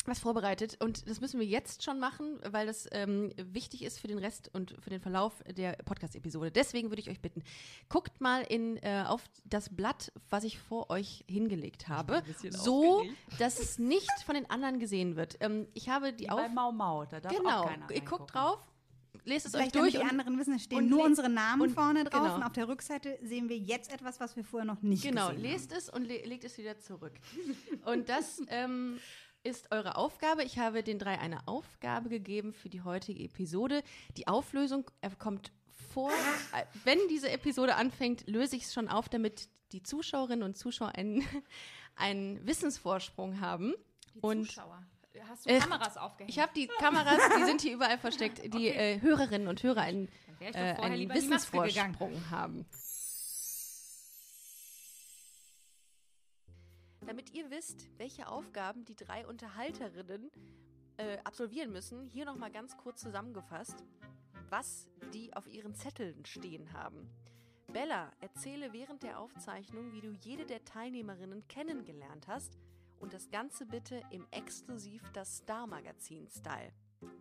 was 0.08 0.18
vorbereitet 0.18 0.76
und 0.82 1.08
das 1.08 1.20
müssen 1.20 1.38
wir 1.40 1.46
jetzt 1.46 1.82
schon 1.82 1.98
machen, 1.98 2.38
weil 2.50 2.66
das 2.66 2.88
ähm, 2.92 3.32
wichtig 3.36 3.82
ist 3.82 3.98
für 4.00 4.08
den 4.08 4.18
Rest 4.18 4.50
und 4.54 4.74
für 4.80 4.90
den 4.90 5.00
Verlauf 5.00 5.42
der 5.56 5.72
Podcast-Episode. 5.84 6.50
Deswegen 6.50 6.90
würde 6.90 7.00
ich 7.00 7.10
euch 7.10 7.20
bitten, 7.20 7.42
guckt 7.88 8.20
mal 8.20 8.42
in, 8.42 8.76
äh, 8.78 9.04
auf 9.06 9.22
das 9.44 9.74
Blatt, 9.74 10.12
was 10.30 10.44
ich 10.44 10.58
vor 10.58 10.90
euch 10.90 11.24
hingelegt 11.28 11.88
habe, 11.88 12.22
so, 12.50 12.98
aufgeregt. 13.00 13.18
dass 13.38 13.58
es 13.60 13.78
nicht 13.78 14.10
von 14.24 14.34
den 14.34 14.48
anderen 14.50 14.78
gesehen 14.78 15.16
wird. 15.16 15.36
Ähm, 15.40 15.68
ich 15.74 15.88
habe 15.88 16.12
die 16.12 16.24
Wie 16.24 16.30
auf... 16.30 16.40
bei 16.40 16.48
Mau 16.48 16.72
Mau, 16.72 17.04
da 17.04 17.20
darf 17.20 17.36
Genau, 17.36 17.62
auch 17.62 17.68
keiner 17.68 17.90
ihr 17.90 18.00
guckt 18.00 18.34
drauf, 18.34 18.58
lest 19.24 19.46
es 19.46 19.54
euch 19.54 19.72
durch 19.72 19.92
damit 19.92 19.94
die 19.94 20.10
anderen 20.10 20.38
wissen, 20.38 20.54
es 20.54 20.64
stehen 20.64 20.88
nur 20.88 21.04
unsere 21.04 21.28
Namen 21.28 21.62
und- 21.62 21.70
vorne 21.74 22.04
drauf 22.04 22.22
genau. 22.22 22.34
und 22.36 22.42
auf 22.42 22.52
der 22.52 22.68
Rückseite 22.68 23.18
sehen 23.22 23.48
wir 23.48 23.58
jetzt 23.58 23.92
etwas, 23.92 24.20
was 24.20 24.36
wir 24.36 24.44
vorher 24.44 24.66
noch 24.66 24.82
nicht 24.82 25.02
Genau, 25.02 25.28
gesehen 25.28 25.42
lest 25.42 25.72
es 25.72 25.88
und 25.88 26.04
le 26.04 26.24
legt 26.24 26.44
es 26.44 26.56
wieder 26.58 26.78
zurück. 26.78 27.12
Und 27.84 28.08
das 28.08 28.40
ähm, 28.48 28.98
ist 29.44 29.70
eure 29.72 29.96
Aufgabe. 29.96 30.42
Ich 30.44 30.58
habe 30.58 30.82
den 30.82 30.98
drei 30.98 31.18
eine 31.18 31.46
Aufgabe 31.46 32.08
gegeben 32.08 32.52
für 32.52 32.68
die 32.68 32.82
heutige 32.82 33.22
Episode. 33.24 33.82
Die 34.16 34.26
Auflösung 34.28 34.84
kommt 35.18 35.52
vor. 35.92 36.10
Äh, 36.10 36.64
Wenn 36.84 36.98
diese 37.08 37.30
Episode 37.30 37.76
anfängt, 37.76 38.26
löse 38.28 38.56
ich 38.56 38.64
es 38.64 38.74
schon 38.74 38.88
auf, 38.88 39.08
damit 39.08 39.48
die 39.72 39.82
Zuschauerinnen 39.82 40.42
und 40.42 40.56
Zuschauer 40.56 40.94
einen, 40.96 41.24
einen 41.96 42.46
Wissensvorsprung 42.46 43.40
haben. 43.40 43.74
Die 44.14 44.20
Und- 44.20 44.46
Zuschauer. 44.46 44.82
Hast 45.28 45.46
du 45.46 45.50
Äh, 45.50 45.58
Kameras 45.58 45.96
aufgehängt? 45.96 46.30
Ich 46.30 46.38
habe 46.38 46.52
die 46.54 46.68
Kameras, 46.78 47.18
die 47.36 47.44
sind 47.44 47.60
hier 47.60 47.74
überall 47.74 47.98
versteckt, 47.98 48.54
die 48.54 48.68
äh, 48.68 49.00
Hörerinnen 49.00 49.48
und 49.48 49.60
Hörer 49.64 49.80
einen, 49.80 50.08
äh, 50.38 50.52
einen. 50.54 51.08
Wissensvorsprung 51.12 52.30
haben. 52.30 52.66
Damit 57.08 57.34
ihr 57.34 57.50
wisst, 57.50 57.88
welche 57.96 58.28
Aufgaben 58.28 58.84
die 58.84 58.94
drei 58.94 59.26
Unterhalterinnen 59.26 60.30
äh, 60.98 61.16
absolvieren 61.24 61.72
müssen, 61.72 62.04
hier 62.04 62.26
nochmal 62.26 62.50
ganz 62.50 62.76
kurz 62.76 63.00
zusammengefasst, 63.00 63.82
was 64.50 64.90
die 65.14 65.34
auf 65.34 65.48
ihren 65.48 65.74
Zetteln 65.74 66.26
stehen 66.26 66.70
haben. 66.74 67.08
Bella, 67.72 68.12
erzähle 68.20 68.74
während 68.74 69.02
der 69.02 69.20
Aufzeichnung, 69.20 69.90
wie 69.92 70.02
du 70.02 70.12
jede 70.12 70.44
der 70.44 70.66
Teilnehmerinnen 70.66 71.48
kennengelernt 71.48 72.28
hast 72.28 72.58
und 73.00 73.14
das 73.14 73.30
Ganze 73.30 73.64
bitte 73.64 74.02
im 74.10 74.26
exklusiv 74.30 75.02
das 75.14 75.38
Star-Magazin-Style. 75.38 76.72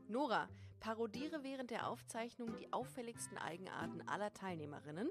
Nora, 0.10 0.50
parodiere 0.82 1.44
während 1.44 1.72
der 1.72 1.88
Aufzeichnung 1.88 2.54
die 2.58 2.74
auffälligsten 2.74 3.38
Eigenarten 3.38 4.02
aller 4.02 4.34
Teilnehmerinnen. 4.34 5.10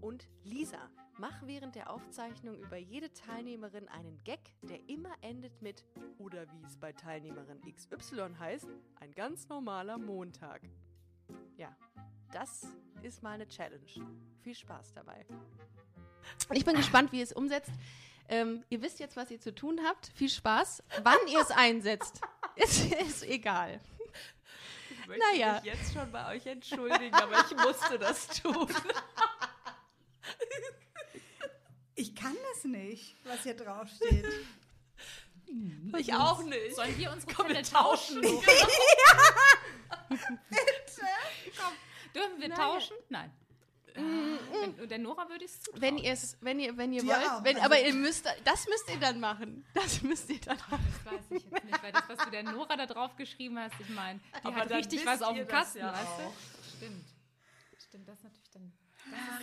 Und 0.00 0.28
Lisa, 0.42 0.90
mach 1.22 1.46
während 1.46 1.76
der 1.76 1.88
Aufzeichnung 1.88 2.58
über 2.58 2.76
jede 2.76 3.12
Teilnehmerin 3.12 3.88
einen 3.88 4.18
Gag, 4.24 4.40
der 4.62 4.88
immer 4.88 5.14
endet 5.20 5.62
mit 5.62 5.84
oder 6.18 6.52
wie 6.52 6.64
es 6.66 6.76
bei 6.76 6.92
Teilnehmerin 6.92 7.60
XY 7.60 8.34
heißt, 8.40 8.66
ein 8.98 9.14
ganz 9.14 9.48
normaler 9.48 9.98
Montag. 9.98 10.62
Ja, 11.56 11.76
das 12.32 12.66
ist 13.02 13.22
mal 13.22 13.34
eine 13.34 13.46
Challenge. 13.46 13.86
Viel 14.40 14.56
Spaß 14.56 14.94
dabei. 14.94 15.24
Ich 16.52 16.64
bin 16.64 16.74
gespannt, 16.74 17.12
wie 17.12 17.18
ihr 17.18 17.24
es 17.24 17.32
umsetzt. 17.32 17.70
Ähm, 18.28 18.64
ihr 18.68 18.82
wisst 18.82 18.98
jetzt, 18.98 19.16
was 19.16 19.30
ihr 19.30 19.38
zu 19.40 19.54
tun 19.54 19.78
habt. 19.86 20.08
Viel 20.16 20.28
Spaß. 20.28 20.82
Wann 21.04 21.18
ihr 21.28 21.40
es 21.40 21.50
einsetzt, 21.52 22.20
ist, 22.56 22.92
ist 22.94 23.22
egal. 23.22 23.80
Ich 24.90 25.06
möchte 25.06 25.22
Naja. 25.32 25.54
mich 25.54 25.72
jetzt 25.72 25.92
schon 25.94 26.10
bei 26.10 26.34
euch 26.34 26.44
entschuldigen, 26.46 27.14
aber 27.14 27.44
ich 27.48 27.56
musste 27.56 27.96
das 28.00 28.26
tun. 28.40 28.66
Ich 32.02 32.14
kann 32.16 32.34
das 32.54 32.64
nicht, 32.64 33.14
was 33.24 33.42
hier 33.44 33.54
drauf 33.56 33.88
steht. 33.88 34.26
Ich 35.98 36.14
auch 36.14 36.42
nicht. 36.44 36.76
Sollen 36.76 36.96
wir 36.96 37.12
unsere 37.12 37.30
Komm, 37.34 37.48
wir 37.48 37.56
Zettel 37.56 37.72
tauschen? 37.74 38.22
tauschen. 38.22 38.42
Dürfen 42.14 42.40
wir 42.40 42.50
tauschen? 42.54 42.96
Nein. 43.10 43.30
Wenn, 43.94 44.80
und 44.80 44.90
der 44.90 44.96
Nora 44.98 45.28
würde 45.28 45.44
ich 45.44 45.50
es. 45.50 45.64
Wenn 45.74 45.98
ihr 45.98 46.12
es, 46.12 46.38
wenn 46.40 46.58
ihr, 46.58 46.74
wenn 46.78 46.94
ihr 46.94 47.04
Ja, 47.04 47.34
wollt, 47.34 47.44
wenn, 47.44 47.56
also- 47.56 47.66
aber 47.66 47.78
ihr 47.80 47.92
müsst, 47.92 48.24
das 48.44 48.66
müsst 48.66 48.88
ihr 48.90 48.98
dann 48.98 49.20
machen. 49.20 49.66
Das 49.74 50.00
müsst 50.00 50.30
ihr 50.30 50.40
dann 50.40 50.56
machen. 50.56 50.94
Das 51.04 51.12
weiß 51.12 51.20
ich 51.30 51.44
jetzt 51.50 51.64
nicht, 51.64 51.82
weil 51.82 51.92
das, 51.92 52.08
was 52.08 52.16
du 52.24 52.30
der 52.30 52.42
Nora 52.44 52.74
da 52.76 52.86
drauf 52.86 53.14
geschrieben 53.16 53.58
hast, 53.58 53.74
ich 53.78 53.90
meine, 53.90 54.18
die 54.40 54.46
Aber 54.46 54.56
hat 54.56 54.70
richtig 54.70 55.04
was 55.04 55.20
auf 55.20 55.34
dem 55.36 55.46
Kasten, 55.46 55.80
ja 55.80 55.92
weißt 55.92 56.18
du? 56.18 56.32
Stimmt. 56.78 57.04
Stimmt, 57.86 58.08
das 58.08 58.22
natürlich 58.22 58.41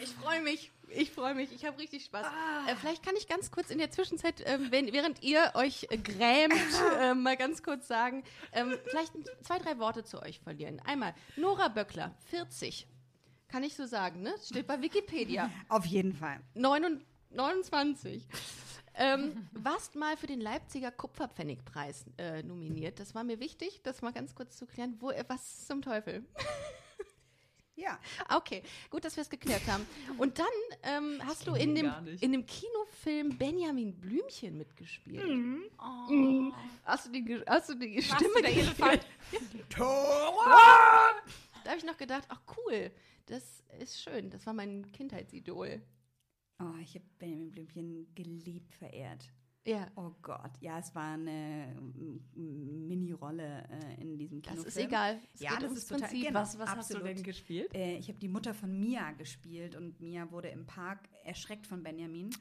Ich 0.02 0.10
freue 0.10 0.42
mich. 0.42 0.72
Ich 0.90 1.12
freue 1.12 1.36
mich. 1.36 1.52
Ich 1.52 1.66
habe 1.66 1.78
richtig 1.78 2.06
Spaß. 2.06 2.26
Ah. 2.26 2.72
Äh, 2.72 2.76
vielleicht 2.76 3.04
kann 3.04 3.16
ich 3.16 3.28
ganz 3.28 3.52
kurz 3.52 3.70
in 3.70 3.78
der 3.78 3.92
Zwischenzeit, 3.92 4.44
ähm, 4.46 4.68
wenn, 4.72 4.92
während 4.92 5.22
ihr 5.22 5.52
euch 5.54 5.88
äh, 5.90 5.98
grämt, 5.98 6.54
äh, 7.00 7.14
mal 7.14 7.38
ganz 7.38 7.62
kurz 7.62 7.88
sagen, 7.88 8.24
ähm, 8.54 8.76
vielleicht 8.86 9.14
zwei, 9.44 9.60
drei 9.60 9.78
Worte 9.78 10.04
zu 10.04 10.22
euch 10.22 10.40
verlieren. 10.40 10.82
Einmal, 10.86 11.14
Nora 11.36 11.68
Böckler, 11.68 12.16
40. 12.32 12.88
Kann 13.48 13.64
ich 13.64 13.76
so 13.76 13.86
sagen, 13.86 14.22
ne? 14.22 14.34
Steht 14.44 14.68
bei 14.68 14.82
Wikipedia. 14.82 15.50
Auf 15.70 15.86
jeden 15.86 16.14
Fall. 16.14 16.40
29. 16.56 17.10
29. 17.32 18.28
Ähm, 18.96 19.48
warst 19.54 19.96
mal 19.96 20.18
für 20.18 20.28
den 20.28 20.42
Leipziger 20.42 20.92
Kupferpfennigpreis 20.92 22.06
äh, 22.18 22.44
nominiert. 22.44 23.00
Das 23.00 23.16
war 23.16 23.24
mir 23.24 23.40
wichtig, 23.40 23.82
das 23.84 24.02
mal 24.02 24.12
ganz 24.12 24.36
kurz 24.36 24.58
zu 24.58 24.66
klären. 24.66 24.98
Wo, 25.00 25.12
äh, 25.12 25.24
was 25.28 25.68
zum 25.68 25.82
Teufel? 25.82 26.26
Ja. 27.80 27.98
Okay, 28.36 28.62
gut, 28.90 29.06
dass 29.06 29.16
wir 29.16 29.22
es 29.22 29.30
geklärt 29.30 29.66
haben. 29.68 29.86
Und 30.18 30.38
dann 30.38 30.48
ähm, 30.84 31.22
hast 31.26 31.48
du 31.48 31.54
in 31.54 31.76
dem, 31.76 31.92
in 32.20 32.34
dem 32.34 32.46
Kinofilm 32.46 33.38
Benjamin 33.38 33.94
Blümchen 33.94 34.58
mitgespielt. 34.58 35.26
Mhm. 35.26 35.64
Mhm. 36.10 36.54
Hast 36.84 37.08
du 37.08 37.12
die, 37.12 37.42
hast 37.48 37.70
du 37.70 37.76
die 37.76 38.02
Stimme 38.02 38.42
der 38.42 38.52
Elefant? 38.56 39.06
Da 41.64 41.72
habe 41.72 41.78
ich 41.78 41.86
noch 41.86 41.98
gedacht, 41.98 42.24
ach 42.30 42.42
cool, 42.58 42.90
das 43.28 43.64
ist 43.80 44.02
schön. 44.02 44.30
Das 44.30 44.46
war 44.46 44.54
mein 44.54 44.92
Kindheitsidol. 44.92 45.82
Oh, 46.60 46.78
ich 46.82 46.96
habe 46.96 47.06
Benjamin 47.20 47.52
Blümchen 47.52 48.14
geliebt, 48.16 48.74
verehrt. 48.74 49.30
Ja. 49.70 49.88
Oh 49.96 50.12
Gott, 50.22 50.52
ja, 50.62 50.80
es 50.80 50.94
war 50.96 51.14
eine 51.14 51.76
mm, 51.80 52.88
Mini-Rolle 52.88 53.64
äh, 53.70 54.02
in 54.02 54.18
diesem 54.18 54.42
Das 54.42 54.54
Kinofilm. 54.54 54.68
ist 54.68 54.78
egal. 54.78 55.20
Es 55.34 55.42
Ja, 55.42 55.60
das 55.60 55.74
ist 55.74 55.88
total. 55.88 56.08
Prinzip. 56.10 56.28
Genau, 56.28 56.40
Was, 56.40 56.58
was 56.58 56.70
hast 56.70 56.94
du 56.94 57.00
denn 57.00 57.22
gespielt? 57.24 57.74
Äh, 57.76 57.98
ich 57.98 58.08
habe 58.08 58.20
die 58.20 58.28
Mutter 58.28 58.54
von 58.54 58.80
Mia 58.80 59.12
gespielt 59.12 59.76
und 59.76 60.00
Mia 60.02 60.32
wurde 60.32 60.50
im 60.50 60.66
Park 60.66 61.08
erschreckt 61.24 61.68
von 61.68 61.84
Benjamin. 61.84 62.32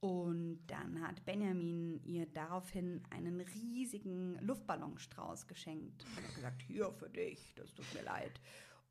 Und 0.00 0.60
dann 0.66 1.00
hat 1.00 1.24
Benjamin 1.24 1.98
ihr 2.04 2.26
daraufhin 2.26 3.02
einen 3.10 3.40
riesigen 3.40 4.38
Luftballonstrauß 4.40 5.46
geschenkt. 5.46 6.04
Und 6.04 6.16
hat 6.16 6.34
gesagt, 6.34 6.62
hier 6.62 6.92
für 6.92 7.08
dich, 7.08 7.54
das 7.56 7.72
tut 7.74 7.86
mir 7.94 8.02
leid. 8.02 8.40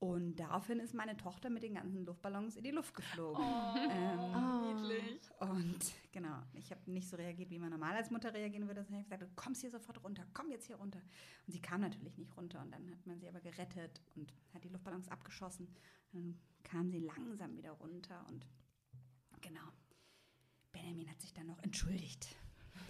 Und 0.03 0.35
daraufhin 0.35 0.81
ist 0.81 0.93
meine 0.93 1.15
Tochter 1.15 1.49
mit 1.49 1.63
den 1.63 1.75
ganzen 1.75 2.05
Luftballons 2.05 2.57
in 2.57 2.63
die 2.65 2.71
Luft 2.71 2.93
geflogen. 2.93 3.41
ähm, 3.89 4.35
und 5.39 5.93
genau, 6.11 6.41
ich 6.55 6.71
habe 6.71 6.91
nicht 6.91 7.07
so 7.07 7.15
reagiert, 7.15 7.49
wie 7.49 7.57
man 7.57 7.69
normal 7.69 7.95
als 7.95 8.11
Mutter 8.11 8.33
reagieren 8.33 8.67
würde. 8.67 8.83
sondern 8.83 8.99
Ich 8.99 9.05
habe 9.09 9.15
gesagt, 9.15 9.31
du 9.31 9.41
kommst 9.41 9.61
hier 9.61 9.71
sofort 9.71 10.03
runter, 10.03 10.25
komm 10.33 10.51
jetzt 10.51 10.67
hier 10.67 10.75
runter. 10.75 10.99
Und 11.47 11.53
sie 11.53 11.61
kam 11.61 11.79
natürlich 11.79 12.17
nicht 12.17 12.35
runter. 12.35 12.59
Und 12.59 12.71
dann 12.71 12.91
hat 12.91 13.07
man 13.07 13.17
sie 13.21 13.29
aber 13.29 13.39
gerettet 13.39 14.01
und 14.17 14.33
hat 14.53 14.65
die 14.65 14.67
Luftballons 14.67 15.07
abgeschossen. 15.07 15.73
Dann 16.11 16.37
kam 16.63 16.89
sie 16.89 16.99
langsam 16.99 17.55
wieder 17.55 17.71
runter 17.71 18.25
und 18.27 18.45
genau. 19.39 19.71
Benjamin 20.73 21.09
hat 21.09 21.21
sich 21.21 21.33
dann 21.33 21.47
noch 21.47 21.63
entschuldigt. 21.63 22.35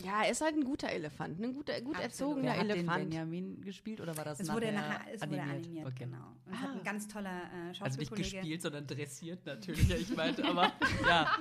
Ja, 0.04 0.24
er 0.24 0.32
ist 0.32 0.41
halt 0.41 0.56
ein 0.56 0.65
guter 0.65 0.89
Elefant, 0.89 1.39
ein 1.39 1.54
guter, 1.54 1.80
gut 1.80 1.96
Absolut. 1.96 2.02
erzogener 2.04 2.43
Wer 2.43 2.58
hat 2.60 2.62
den 2.63 2.69
Elefant. 2.72 3.10
Benjamin 3.10 3.62
gespielt 3.62 4.02
oder 4.02 4.17
war 4.17 4.26
das 4.26 4.39
Es 4.41 4.52
wurde 4.52 4.72
nachher 4.74 5.00
nachher 5.00 5.13
es 5.13 5.22
wurde 5.22 5.41
animiert, 5.41 5.88
Okay. 5.88 6.04
genau. 6.06 6.28
Und 6.46 6.54
es 6.54 6.60
hat 6.60 6.69
ein 6.72 6.84
ganz 6.84 7.08
toller 7.08 7.41
äh, 7.72 7.80
Also 7.84 8.00
nicht 8.00 8.13
gespielt, 8.13 8.62
sondern 8.62 8.86
dressiert 8.86 9.46
natürlich. 9.46 9.88
Ja, 9.88 9.96
ich 9.96 10.13
meinte, 10.15 10.43
aber 10.43 10.74
ja. 11.08 11.38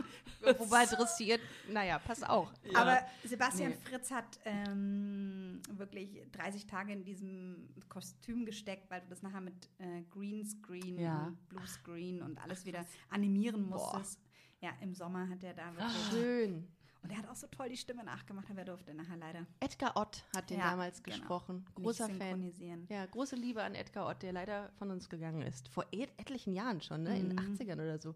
Wobei 0.58 0.86
dressiert, 0.86 1.40
naja, 1.72 1.98
passt 1.98 2.28
auch. 2.28 2.52
ja. 2.72 2.78
Aber 2.78 3.00
Sebastian 3.24 3.70
Nee. 3.72 3.76
Fritz 3.88 4.10
hat 4.12 4.38
ähm, 4.44 5.60
wirklich 5.72 6.22
30 6.30 6.66
Tage 6.66 6.92
in 6.92 7.04
diesem 7.04 7.68
Kostüm 7.88 8.44
gesteckt, 8.46 8.88
weil 8.90 9.00
du 9.00 9.08
das 9.08 9.22
nachher 9.22 9.40
mit 9.40 9.54
äh, 9.78 10.02
Greenscreen 10.10 11.00
Ja. 11.00 11.32
Bluescreen 11.48 12.22
und 12.22 12.38
alles 12.38 12.64
wieder 12.64 12.86
animieren 13.10 13.68
musstest. 13.68 14.20
Ja, 14.60 14.70
im 14.80 14.94
Sommer 14.94 15.28
hat 15.28 15.42
er 15.42 15.54
da 15.54 15.74
wirklich. 15.74 16.06
Schön. 16.10 16.68
Und 17.02 17.10
er 17.10 17.18
hat 17.18 17.28
auch 17.28 17.34
so 17.36 17.48
toll 17.48 17.68
die 17.68 17.76
Stimme 17.76 18.04
nachgemacht, 18.04 18.48
aber 18.50 18.60
er 18.60 18.64
durfte 18.66 18.94
nachher 18.94 19.16
leider 19.16 19.46
Edgar 19.60 19.96
Ott 19.96 20.24
hat 20.36 20.50
den 20.50 20.58
Ja, 20.58 20.70
damals 20.70 21.02
genau. 21.02 21.16
gesprochen. 21.16 21.64
Großer 21.74 22.08
Fan. 22.08 22.52
Ja, 22.88 23.06
große 23.06 23.34
Liebe 23.34 23.62
an 23.62 23.74
Edgar 23.74 24.06
Ott, 24.08 24.22
der 24.22 24.32
leider 24.32 24.70
von 24.78 24.90
uns 24.90 25.08
gegangen 25.08 25.42
ist. 25.42 25.68
Vor 25.68 25.84
et 25.90 26.10
etlichen 26.18 26.52
Jahren 26.54 26.80
schon, 26.80 27.02
ne? 27.02 27.18
In 27.18 27.30
den 27.30 27.40
80ern 27.40 27.74
oder 27.74 27.98
so. 27.98 28.14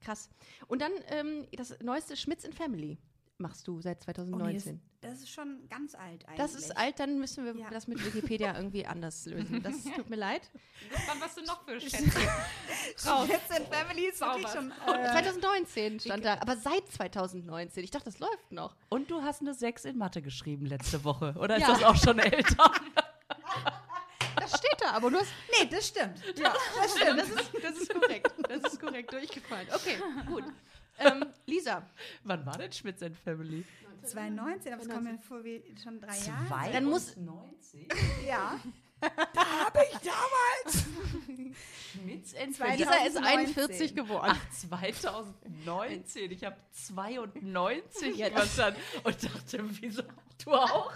Krass. 0.00 0.28
Und 0.68 0.82
dann 0.82 0.92
ähm, 1.08 1.46
das 1.52 1.78
neueste 1.82 2.16
Schmitz 2.16 2.44
in 2.44 2.52
Family 2.52 2.98
machst 3.38 3.66
du 3.68 3.80
seit 3.80 3.98
Oh, 4.06 4.10
nee, 4.10 4.58
2019. 4.58 4.80
das, 5.10 5.20
ist 5.20 5.30
schon 5.30 5.68
ganz 5.68 5.94
alt 5.94 6.26
eigentlich. 6.26 6.36
das 6.38 6.54
ist 6.54 6.76
alt, 6.76 6.98
dann 7.00 7.18
müssen 7.18 7.44
wir 7.44 7.54
Ja. 7.56 7.70
das 7.70 7.86
mit 7.88 8.04
Wikipedia 8.04 8.54
irgendwie 8.56 8.86
anders 8.86 9.26
lösen. 9.26 9.62
Das 9.62 9.82
tut 9.84 10.08
mir 10.10 10.16
leid. 10.16 10.50
Gespannt, 10.90 11.20
was 11.20 11.34
du 11.34 11.42
noch 11.42 11.64
für 11.64 11.80
Schätze 11.80 12.10
Schmitz 12.10 13.58
in 13.58 13.66
Family 13.66 14.06
ist 14.06 14.20
wirklich 14.20 14.48
schon. 14.48 14.70
Äh, 14.70 15.10
2019 15.12 16.00
stand 16.00 16.24
da, 16.24 16.34
aber 16.40 16.56
seit 16.56 16.86
2019. 16.88 17.84
Ich 17.84 17.90
dachte, 17.90 18.06
das 18.06 18.18
läuft 18.18 18.52
noch. 18.52 18.76
Und 18.88 19.10
du 19.10 19.22
hast 19.22 19.40
eine 19.40 19.54
6 19.54 19.84
in 19.86 19.98
Mathe 19.98 20.22
geschrieben 20.22 20.66
letzte 20.66 21.04
Woche. 21.04 21.34
Oder 21.38 21.56
ist 21.56 21.62
Ja. 21.62 21.68
das 21.68 21.82
auch 21.84 21.96
schon 21.96 22.18
älter? 22.18 22.70
Das 24.38 24.50
steht 24.58 24.76
da, 24.80 24.90
aber 24.92 25.10
du 25.10 25.16
hast. 25.18 25.28
nee, 25.58 25.66
das 25.68 25.88
stimmt. 25.88 26.22
Ja, 26.38 26.54
das 26.76 26.92
stimmt. 26.96 27.18
Das 27.18 27.28
ist, 27.28 27.50
das 27.62 27.76
ist 27.78 27.92
korrekt. 27.92 28.32
Das 28.48 28.72
ist 28.72 28.80
korrekt 28.80 29.12
durchgefallen. 29.12 29.66
Okay, 29.74 29.96
gut. 30.26 30.44
Ähm, 30.98 31.26
Lisa, 31.46 31.82
Wann 32.22 32.46
war 32.46 32.56
denn 32.56 32.70
Schmitz 32.72 33.02
and 33.02 33.16
Family? 33.16 33.64
2019, 34.06 34.72
aber 34.72 34.82
es 34.82 34.88
kommt 34.88 35.04
mir 35.04 35.18
vor 35.18 35.44
wie 35.44 35.62
schon 35.82 36.00
drei 36.00 36.16
Jahre. 36.18 36.72
Dann 36.72 36.84
muss- 36.84 37.16
90? 37.16 37.88
Ja. 38.26 38.58
Schmitz 41.92 42.34
and 42.34 42.54
Zwei- 42.56 42.64
Family. 42.66 42.78
Lisa 42.78 42.94
ist 43.06 43.16
2019. 43.16 43.26
41 43.38 43.94
geworden. 43.94 44.32
Ach, 44.34 44.50
2019. 44.50 46.30
Ich 46.32 46.44
habe 46.44 46.56
92 46.72 48.16
Ja, 48.16 48.30
verstanden 48.30 48.80
und 49.04 49.22
dachte, 49.24 49.64
wieso 49.80 50.02
du 50.44 50.52
auch? 50.52 50.92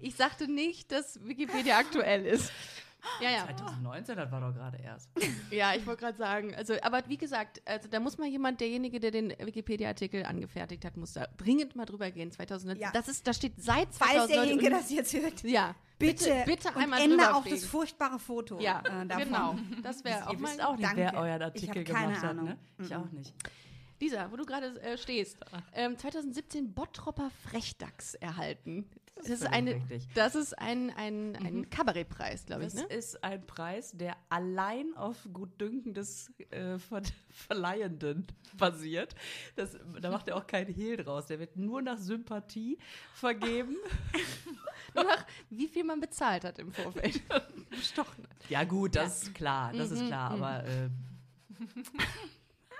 Ich 0.00 0.16
sagte 0.16 0.48
nicht, 0.48 0.92
dass 0.92 1.18
Wikipedia 1.26 1.78
aktuell 1.78 2.26
ist. 2.26 2.52
Ja, 3.20 3.30
ja. 3.30 3.44
2019, 3.46 4.16
das 4.16 4.30
war 4.32 4.40
doch 4.40 4.52
gerade 4.54 4.78
erst. 4.78 5.10
Ja, 5.50 5.74
ich 5.74 5.86
wollte 5.86 6.00
gerade 6.02 6.16
sagen, 6.18 6.54
also, 6.54 6.74
aber 6.82 7.02
wie 7.08 7.16
gesagt, 7.16 7.62
also 7.64 7.88
da 7.88 8.00
muss 8.00 8.18
mal 8.18 8.26
jemand, 8.28 8.60
derjenige, 8.60 8.98
der 8.98 9.10
den 9.12 9.30
Wikipedia-Artikel 9.38 10.24
angefertigt 10.24 10.84
hat, 10.84 10.96
muss 10.96 11.12
da 11.12 11.26
dringend 11.36 11.76
mal 11.76 11.84
drüber 11.84 12.10
gehen. 12.10 12.32
2019. 12.32 12.82
Ja. 12.82 12.90
Das 12.92 13.08
ist, 13.08 13.26
da 13.26 13.32
steht 13.32 13.52
seit 13.62 13.88
Falls 13.94 14.26
2019. 14.26 14.34
derjenige 14.36 14.66
und- 14.66 14.72
das 14.72 14.90
jetzt 14.90 15.12
hört, 15.14 15.42
ja, 15.44 15.74
bitte, 15.98 16.24
bitte, 16.24 16.42
bitte 16.46 16.68
und 16.70 16.76
einmal 16.78 17.00
ändere 17.02 17.18
drüber 17.28 17.36
auch 17.36 17.44
das 17.46 17.64
furchtbare 17.64 18.18
Foto. 18.18 18.58
Ja, 18.60 18.80
äh, 18.80 19.06
davon. 19.06 19.24
genau. 19.24 19.56
Das 19.82 20.02
wäre 20.04 20.26
auch 20.26 20.32
Ihr 20.32 20.38
mal. 20.38 20.48
wisst 20.48 20.62
auch 20.64 20.76
nicht, 20.76 20.84
Danke. 20.84 20.96
wer 21.02 21.14
euren 21.14 21.36
Ich 21.40 21.44
Artikel 21.44 21.84
keine 21.84 22.06
gemacht 22.08 22.22
hat, 22.22 22.30
Ahnung. 22.30 22.44
ne? 22.46 22.58
Ich 22.78 22.94
auch 22.94 23.10
nicht. 23.12 23.34
Lisa, 24.00 24.30
wo 24.30 24.36
du 24.36 24.44
gerade 24.44 24.78
äh, 24.82 24.98
stehst, 24.98 25.38
ähm, 25.72 25.96
2017 25.96 26.74
Bottropper 26.74 27.30
Frechdachs 27.48 28.14
erhalten. 28.14 28.86
Das 29.16 29.28
ist, 29.28 29.38
völlig 29.42 29.54
eine, 29.54 29.74
richtig. 29.74 30.08
das 30.14 30.34
ist 30.34 30.58
ein, 30.58 30.90
ein, 30.96 31.36
ein 31.36 31.70
Kabarettpreis, 31.70 32.46
glaube 32.46 32.64
ich, 32.64 32.72
Das 32.72 32.82
ne? 32.88 32.94
ist 32.94 33.22
ein 33.22 33.46
Preis, 33.46 33.92
der 33.92 34.16
allein 34.28 34.94
auf 34.96 35.28
Gutdünken 35.32 35.94
des 35.94 36.32
äh, 36.50 36.78
Ver 36.78 37.02
Verleihenden 37.30 38.26
basiert. 38.56 39.14
Das, 39.56 39.76
da 40.00 40.10
macht 40.10 40.28
er 40.28 40.36
auch 40.36 40.46
keinen 40.46 40.72
Hehl 40.72 40.96
draus. 40.96 41.26
Der 41.26 41.38
wird 41.38 41.56
nur 41.56 41.80
nach 41.82 41.98
Sympathie 41.98 42.78
vergeben. 43.14 43.76
Nur 44.94 45.04
nach, 45.04 45.26
wie 45.50 45.66
viel 45.66 45.82
man 45.82 46.00
bezahlt 46.00 46.44
hat 46.44 46.60
im 46.60 46.72
Vorfeld. 46.72 47.20
Bestochen. 47.70 48.28
Ja, 48.48 48.62
gut, 48.62 48.94
das 48.94 49.24
ist 49.24 49.34
klar, 49.34 49.72
das 49.72 49.90
ist 49.90 50.06
klar, 50.06 50.30
aber. 50.30 50.64
Äh, 50.64 50.88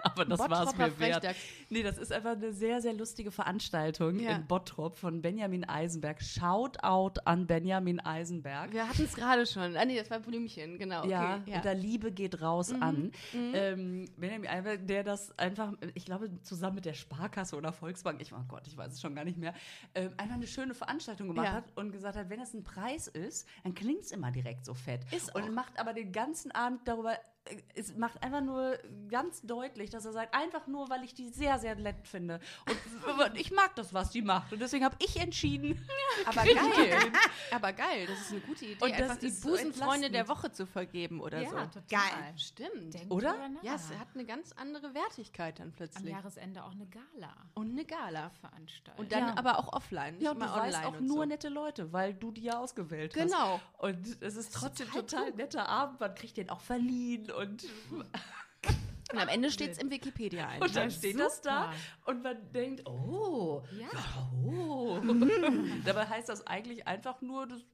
aber 0.04 0.24
das 0.24 0.38
war 0.38 0.66
es 0.66 0.76
mir 0.76 0.98
wert. 0.98 1.26
Nee, 1.70 1.82
das 1.82 1.98
ist 1.98 2.12
einfach 2.12 2.32
eine 2.32 2.52
sehr, 2.52 2.80
sehr 2.80 2.92
lustige 2.92 3.30
Veranstaltung 3.30 4.18
Ja. 4.20 4.36
in 4.36 4.46
Bottrop 4.46 4.96
von 4.96 5.22
Benjamin 5.22 5.64
Eisenberg. 5.64 6.22
Shoutout 6.22 7.20
an 7.24 7.46
Benjamin 7.46 8.00
Eisenberg. 8.00 8.72
Wir 8.72 8.88
hatten 8.88 9.02
es 9.04 9.14
gerade 9.14 9.46
schon. 9.46 9.76
Ah, 9.76 9.84
nee, 9.84 9.98
das 9.98 10.10
war 10.10 10.20
Blümchen, 10.20 10.78
genau. 10.78 11.00
Okay, 11.00 11.10
Ja, 11.10 11.40
ja. 11.46 11.56
und 11.56 11.64
da 11.64 11.72
Liebe 11.72 12.12
geht 12.12 12.40
raus 12.40 12.72
an. 12.72 13.10
Ähm, 13.32 14.06
Benjamin 14.16 14.48
Eisenberg, 14.48 14.86
der 14.86 15.02
das 15.04 15.36
einfach, 15.38 15.72
ich 15.94 16.04
glaube, 16.04 16.30
zusammen 16.42 16.76
mit 16.76 16.84
der 16.84 16.94
Sparkasse 16.94 17.56
oder 17.56 17.72
Volksbank, 17.72 18.20
ich, 18.20 18.32
oh 18.32 18.44
Gott, 18.48 18.66
ich 18.66 18.76
weiß 18.76 18.92
es 18.92 19.00
schon 19.00 19.14
gar 19.14 19.24
nicht 19.24 19.38
mehr, 19.38 19.54
ähm, 19.94 20.12
einfach 20.16 20.34
eine 20.36 20.46
schöne 20.46 20.74
Veranstaltung 20.74 21.28
gemacht 21.28 21.46
Ja. 21.46 21.52
hat 21.54 21.64
und 21.74 21.92
gesagt 21.92 22.16
hat, 22.16 22.30
wenn 22.30 22.38
das 22.40 22.54
ein 22.54 22.62
Preis 22.64 23.08
ist, 23.08 23.46
dann 23.62 23.74
klingt 23.74 24.02
es 24.02 24.10
immer 24.12 24.30
direkt 24.30 24.64
so 24.64 24.74
fett. 24.74 25.00
Ist 25.12 25.34
und 25.34 25.42
auch. 25.44 25.48
macht 25.50 25.78
aber 25.78 25.92
den 25.92 26.12
ganzen 26.12 26.50
Abend 26.52 26.80
darüber, 26.86 27.16
es 27.74 27.94
macht 27.96 28.22
einfach 28.22 28.40
nur 28.40 28.78
ganz 29.10 29.42
deutlich, 29.42 29.90
dass 29.90 30.04
er 30.06 30.12
sagt, 30.12 30.34
einfach 30.34 30.66
nur, 30.66 30.88
weil 30.88 31.04
ich 31.04 31.12
die 31.14 31.28
sehr, 31.28 31.58
sehr 31.58 31.74
nett 31.74 32.06
finde. 32.08 32.40
Und 32.66 33.36
ich 33.38 33.50
mag 33.50 33.74
das, 33.76 33.92
was 33.92 34.10
die 34.10 34.22
macht. 34.22 34.52
Und 34.52 34.60
deswegen 34.60 34.84
habe 34.84 34.96
ich 34.98 35.20
entschieden, 35.20 35.86
Aber 36.26 36.42
geil. 36.42 37.12
Aber 37.50 37.72
geil, 37.72 38.06
das 38.06 38.18
ist 38.20 38.32
eine 38.32 38.40
gute 38.40 38.64
Idee, 38.64 38.82
Und 38.82 38.92
das 38.92 39.00
einfach 39.02 39.16
die 39.18 39.26
ist 39.26 39.42
so 39.42 39.50
Busenfreunde 39.50 40.10
der. 40.10 40.26
Woche 40.28 40.50
zu 40.52 40.66
vergeben 40.66 41.20
oder 41.20 41.42
Ja, 41.42 41.50
so. 41.50 41.56
total. 41.56 41.82
Geil. 41.90 42.34
Stimmt. 42.38 42.94
Denkt 42.94 43.10
Oder? 43.10 43.34
Ja, 43.62 43.74
es 43.74 43.90
hat 43.90 44.08
eine 44.14 44.24
ganz 44.24 44.52
andere 44.52 44.94
Wertigkeit 44.94 45.58
dann 45.58 45.66
am 45.68 45.72
plötzlich. 45.74 46.10
Jahresende 46.12 46.64
auch 46.64 46.72
eine 46.72 46.86
Gala 46.86 47.34
Und 47.54 47.72
eine 47.72 47.84
Gala. 47.84 48.30
veranstaltet. 48.40 48.98
Und 48.98 49.12
dann 49.12 49.28
Ja. 49.28 49.36
aber 49.36 49.58
auch 49.58 49.72
offline, 49.74 50.14
nicht 50.14 50.22
Ja, 50.24 50.30
und 50.30 50.40
du 50.40 50.46
weißt 50.46 50.84
auch 50.84 50.94
und 50.98 51.06
nur 51.06 51.16
so. 51.18 51.24
nette 51.26 51.48
Leute, 51.50 51.92
weil 51.92 52.14
du 52.14 52.30
die 52.30 52.44
ja 52.44 52.58
ausgewählt 52.58 53.14
hast. 53.14 53.22
Genau. 53.22 53.60
Und 53.78 54.22
es 54.22 54.36
ist 54.36 54.54
trotzdem 54.54 54.86
total 54.86 55.04
total, 55.04 55.24
cool. 55.30 55.36
netter 55.36 55.68
Abend. 55.68 56.00
Man 56.00 56.14
kriegt 56.14 56.36
den 56.38 56.48
auch 56.48 56.60
verliehen 56.60 57.30
und, 57.36 57.64
Und 59.12 59.18
am 59.18 59.28
Ende 59.28 59.50
steht 59.50 59.72
es 59.72 59.78
im 59.78 59.90
Wikipedia 59.90 60.48
ein. 60.48 60.62
und 60.62 60.74
dann 60.74 60.90
steht 60.90 61.18
das 61.20 61.40
da 61.40 61.72
super. 61.72 62.10
und 62.10 62.22
man 62.22 62.52
denkt, 62.52 62.88
oh, 62.88 63.62
Ja. 63.78 63.86
ja, 63.92 64.32
oh. 64.44 64.98
Dabei 65.84 66.06
heißt 66.06 66.28
das 66.28 66.46
eigentlich 66.46 66.86
einfach 66.86 67.20
nur, 67.20 67.46
dass 67.46 67.58
ich 67.60 67.66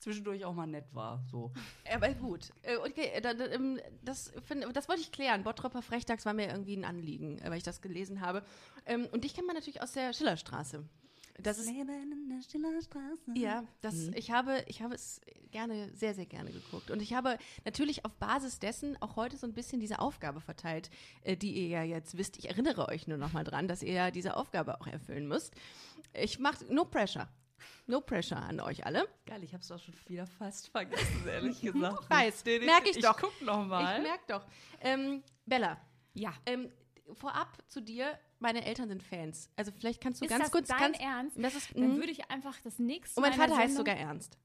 zwischendurch 0.00 0.44
auch 0.44 0.54
mal 0.54 0.66
nett 0.66 0.86
war. 0.94 1.22
So. 1.30 1.52
Aber 1.92 2.08
gut. 2.14 2.50
Äh, 2.62 2.76
Okay, 2.78 3.06
äh, 3.14 3.20
ähm, 3.54 3.80
das, 4.02 4.32
das 4.72 4.88
wollte 4.88 5.02
ich 5.02 5.12
klären. 5.12 5.42
Bottropper 5.44 5.82
Frechdachs 5.82 6.24
war 6.24 6.32
mir 6.34 6.48
irgendwie 6.48 6.76
ein 6.76 6.84
Anliegen, 6.84 7.38
äh, 7.38 7.50
weil 7.50 7.58
ich 7.58 7.64
das 7.64 7.80
gelesen 7.80 8.20
habe. 8.20 8.42
Ähm, 8.86 9.06
Und 9.12 9.24
dich 9.24 9.34
kennt 9.34 9.46
man 9.46 9.54
natürlich 9.56 9.82
aus 9.82 9.92
der 9.92 10.12
Schillerstraße. 10.12 10.84
Das 11.40 11.58
ist 11.58 11.70
Leben 11.70 11.88
in 12.12 12.28
der 12.28 12.42
Stillerstraße. 12.42 13.32
Ja, 13.34 13.64
das, 13.80 14.08
ich, 14.08 14.30
habe, 14.32 14.64
ich 14.66 14.82
habe 14.82 14.94
es 14.94 15.20
gerne, 15.52 15.88
sehr, 15.94 16.14
sehr 16.14 16.26
gerne 16.26 16.50
geguckt. 16.50 16.90
Und 16.90 17.00
ich 17.00 17.12
habe 17.14 17.38
natürlich 17.64 18.04
auf 18.04 18.12
Basis 18.16 18.58
dessen 18.58 19.00
auch 19.00 19.14
heute 19.16 19.36
so 19.36 19.46
ein 19.46 19.54
bisschen 19.54 19.78
diese 19.80 20.00
Aufgabe 20.00 20.40
verteilt, 20.40 20.90
äh, 21.22 21.36
die 21.36 21.52
ihr 21.52 21.68
ja 21.68 21.82
jetzt 21.84 22.18
wisst. 22.18 22.38
Ich 22.38 22.48
erinnere 22.48 22.88
euch 22.88 23.06
nur 23.06 23.18
noch 23.18 23.32
mal 23.32 23.44
dran, 23.44 23.68
dass 23.68 23.82
ihr 23.84 23.92
ja 23.92 24.10
diese 24.10 24.36
Aufgabe 24.36 24.80
auch 24.80 24.86
erfüllen 24.88 25.28
müsst. 25.28 25.54
Ich 26.12 26.38
mache 26.40 26.64
no 26.72 26.84
pressure. 26.84 27.28
No 27.86 28.00
pressure 28.00 28.36
an 28.42 28.60
euch 28.60 28.84
alle. 28.84 29.08
Geil, 29.26 29.42
ich 29.44 29.54
hab's 29.54 29.70
auch 29.70 29.78
schon 29.78 29.94
wieder 30.06 30.26
fast 30.26 30.68
vergessen, 30.68 31.26
ehrlich 31.26 31.60
gesagt. 31.60 32.02
Ich 32.04 32.10
weiß, 32.10 32.44
merke 32.44 32.90
ich, 32.90 32.96
ich 32.98 33.02
doch. 33.04 33.16
guck 33.16 33.40
noch 33.42 33.64
mal. 33.66 33.96
Ich 33.96 34.02
merke 34.02 34.24
doch. 34.28 34.46
Ähm, 34.80 35.22
Bella, 35.46 35.80
Ja. 36.14 36.32
ähm, 36.46 36.70
vorab 37.14 37.56
zu 37.68 37.80
dir. 37.80 38.18
Meine 38.40 38.64
Eltern 38.64 38.88
sind 38.88 39.02
Fans. 39.02 39.50
Also 39.56 39.72
vielleicht 39.72 40.00
kannst 40.00 40.20
du 40.20 40.26
Ist 40.26 40.30
ganz 40.30 40.44
das 40.44 40.52
kurz. 40.52 40.68
dein 40.68 40.78
ganz, 40.92 40.98
Ernst? 41.00 41.36
Das 41.38 41.54
ist, 41.54 41.74
Dann 41.74 41.94
mhm. 41.94 41.96
würde 41.96 42.10
ich 42.10 42.30
einfach 42.30 42.58
das 42.62 42.78
nächste 42.78 43.18
Und 43.20 43.22
mein 43.28 43.30
Mal 43.30 43.34
in 43.34 43.40
der 43.40 43.48
Vater 43.48 43.62
heißt 43.62 43.74
Sendung- 43.74 43.86
sogar 43.94 43.96
Ernst. 43.96 44.38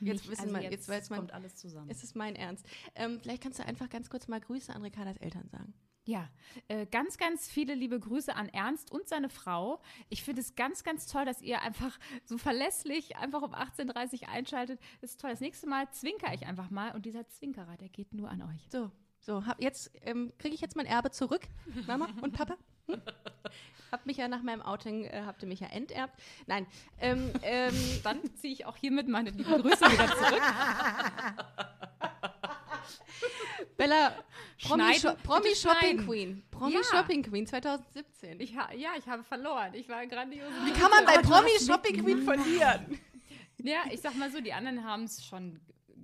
Jetzt 0.00 0.28
wissen 0.28 0.42
also 0.42 0.54
wir, 0.54 0.62
jetzt 0.62 0.72
jetzt 0.72 0.88
weiß 0.88 1.10
man, 1.10 1.20
Kommt 1.20 1.32
alles 1.32 1.54
zusammen. 1.54 1.88
ist 1.88 2.02
es 2.02 2.14
mein 2.16 2.34
Ernst. 2.34 2.66
Ähm, 2.96 3.20
vielleicht 3.20 3.42
kannst 3.42 3.60
du 3.60 3.64
einfach 3.64 3.88
ganz 3.88 4.10
kurz 4.10 4.26
mal 4.26 4.40
Grüße 4.40 4.74
an 4.74 4.82
Ricardas 4.82 5.16
Eltern 5.18 5.48
sagen. 5.48 5.74
Ja, 6.04 6.28
äh, 6.66 6.86
ganz, 6.86 7.16
ganz 7.16 7.48
viele 7.48 7.76
liebe 7.76 8.00
Grüße 8.00 8.34
an 8.34 8.48
Ernst 8.48 8.90
und 8.90 9.08
seine 9.08 9.28
Frau. 9.28 9.80
Ich 10.08 10.24
finde 10.24 10.40
es 10.40 10.56
ganz, 10.56 10.82
ganz 10.82 11.06
toll, 11.06 11.24
dass 11.24 11.40
ihr 11.40 11.62
einfach 11.62 11.96
so 12.24 12.36
verlässlich 12.38 13.16
einfach 13.16 13.42
um 13.42 13.54
18.30 13.54 14.22
Uhr 14.22 14.28
einschaltet. 14.28 14.80
Das 15.00 15.10
ist 15.12 15.20
toll. 15.20 15.30
Das 15.30 15.40
nächste 15.40 15.68
Mal 15.68 15.88
zwinker 15.92 16.34
ich 16.34 16.46
einfach 16.46 16.70
mal 16.70 16.92
und 16.96 17.06
dieser 17.06 17.28
Zwinkerer, 17.28 17.76
der 17.76 17.88
geht 17.88 18.12
nur 18.14 18.28
an 18.28 18.42
euch. 18.42 18.68
So, 18.72 18.90
so, 19.20 19.46
hab 19.46 19.62
jetzt 19.62 19.92
ähm, 20.02 20.32
kriege 20.38 20.56
ich 20.56 20.60
jetzt 20.60 20.74
mein 20.74 20.86
Erbe 20.86 21.12
zurück, 21.12 21.42
Mama 21.86 22.08
und 22.20 22.32
Papa. 22.32 22.56
Hm? 22.88 23.00
Habt 23.92 24.06
mich 24.06 24.16
ja 24.16 24.26
nach 24.26 24.42
meinem 24.42 24.62
Outing, 24.62 25.04
äh, 25.04 25.22
habt 25.26 25.42
ihr 25.42 25.48
mich 25.48 25.60
ja 25.60 25.68
enterbt. 25.68 26.18
Nein, 26.46 26.66
ähm, 26.98 27.30
ähm, 27.42 27.74
Dann 28.02 28.18
ziehe 28.36 28.52
ich 28.54 28.66
auch 28.66 28.76
hiermit 28.76 29.06
meine 29.06 29.30
lieben 29.30 29.62
Grüße 29.62 29.84
wieder 29.92 30.06
zurück. 30.08 30.42
Bella, 33.76 34.14
Promi, 34.62 34.82
Schneiden, 34.94 35.00
Sho 35.00 35.14
Promi 35.24 35.42
bitte 35.42 35.56
Shopping 35.56 35.78
schneiden. 35.80 36.06
Queen. 36.06 36.42
Promi 36.50 36.74
Ja. 36.74 36.82
Shopping 36.84 37.22
Queen 37.22 37.46
2017. 37.46 38.40
Ich 38.40 38.56
ha 38.56 38.72
ja, 38.72 38.90
ich 38.98 39.06
habe 39.08 39.22
verloren. 39.24 39.74
Ich 39.74 39.88
war 39.88 40.06
grandios. 40.06 40.48
Wie 40.64 40.72
kann 40.72 40.90
man 40.90 41.04
bei 41.04 41.18
Promi 41.18 41.50
Shopping 41.64 42.02
Queen 42.02 42.22
verlieren? 42.22 42.98
Ja, 43.58 43.82
ich 43.90 44.00
sag 44.00 44.16
mal 44.16 44.30
so, 44.30 44.40
die 44.40 44.52
anderen 44.52 44.84
haben 44.84 45.04
es 45.04 45.24
schon 45.24 45.60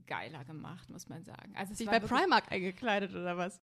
geiler 0.07 0.45
gemacht, 0.45 0.89
muss 0.91 1.09
man 1.09 1.25
sagen. 1.25 1.55
Also 1.57 1.73
es 1.73 1.79
Sich 1.79 1.87
war 1.87 1.95
bei 1.95 2.03
wirklich- 2.03 2.21
Primark 2.21 2.51
eingekleidet 2.53 3.13
oder 3.13 3.37
was? 3.37 3.61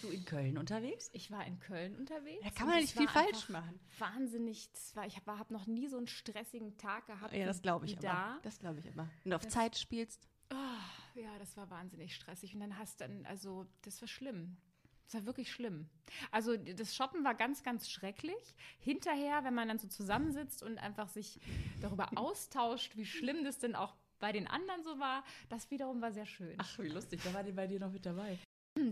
Bist 0.00 0.12
du 0.12 0.16
in 0.16 0.24
Köln 0.24 0.58
unterwegs? 0.58 1.10
Ich 1.12 1.30
war 1.32 1.44
in 1.44 1.58
Köln 1.58 1.96
unterwegs. 1.96 2.40
Da 2.44 2.50
kann 2.50 2.66
und 2.66 2.72
man 2.72 2.80
nicht 2.80 2.96
viel 2.96 3.08
falsch 3.08 3.48
machen. 3.48 3.80
Wahnsinnig. 3.98 4.70
War, 4.94 5.06
ich 5.06 5.16
habe 5.16 5.38
hab 5.38 5.50
noch 5.50 5.66
nie 5.66 5.88
so 5.88 5.96
einen 5.96 6.06
stressigen 6.06 6.76
Tag 6.78 7.06
gehabt. 7.06 7.34
Ja, 7.34 7.46
das 7.46 7.62
glaube 7.62 7.86
ich 7.86 7.96
da. 7.96 8.38
Das 8.42 8.60
glaube 8.60 8.78
ich 8.78 8.86
immer. 8.86 9.08
Du 9.24 9.34
auf 9.34 9.42
Das- 9.42 9.52
Zeit 9.52 9.76
spielst. 9.76 10.28
Oh, 10.52 11.18
ja, 11.20 11.36
das 11.40 11.56
war 11.56 11.68
wahnsinnig 11.70 12.14
stressig. 12.14 12.54
Und 12.54 12.60
dann 12.60 12.78
hast 12.78 13.00
dann, 13.00 13.26
also, 13.26 13.66
das 13.82 14.00
war 14.00 14.08
schlimm. 14.08 14.56
Das 15.06 15.14
war 15.14 15.26
wirklich 15.26 15.50
schlimm. 15.50 15.88
Also 16.30 16.56
das 16.56 16.94
Shoppen 16.94 17.24
war 17.24 17.34
ganz, 17.34 17.62
ganz 17.64 17.90
schrecklich. 17.90 18.54
Hinterher, 18.78 19.42
wenn 19.42 19.54
man 19.54 19.66
dann 19.68 19.78
so 19.78 19.88
zusammensitzt 19.88 20.62
und 20.62 20.78
einfach 20.78 21.08
sich 21.08 21.40
darüber 21.80 22.08
austauscht, 22.16 22.96
wie 22.96 23.04
schlimm 23.06 23.42
das 23.42 23.58
denn 23.58 23.74
auch 23.74 23.96
bei 24.20 24.32
den 24.32 24.46
anderen 24.46 24.82
so 24.82 24.98
war, 24.98 25.24
das 25.48 25.70
wiederum 25.70 26.00
war 26.00 26.12
sehr 26.12 26.26
schön. 26.26 26.54
Ach, 26.58 26.78
wie 26.78 26.88
lustig. 26.88 27.20
Da 27.24 27.32
war 27.34 27.42
die 27.42 27.52
bei 27.52 27.66
dir 27.66 27.80
noch 27.80 27.90
mit 27.90 28.04
dabei. 28.06 28.38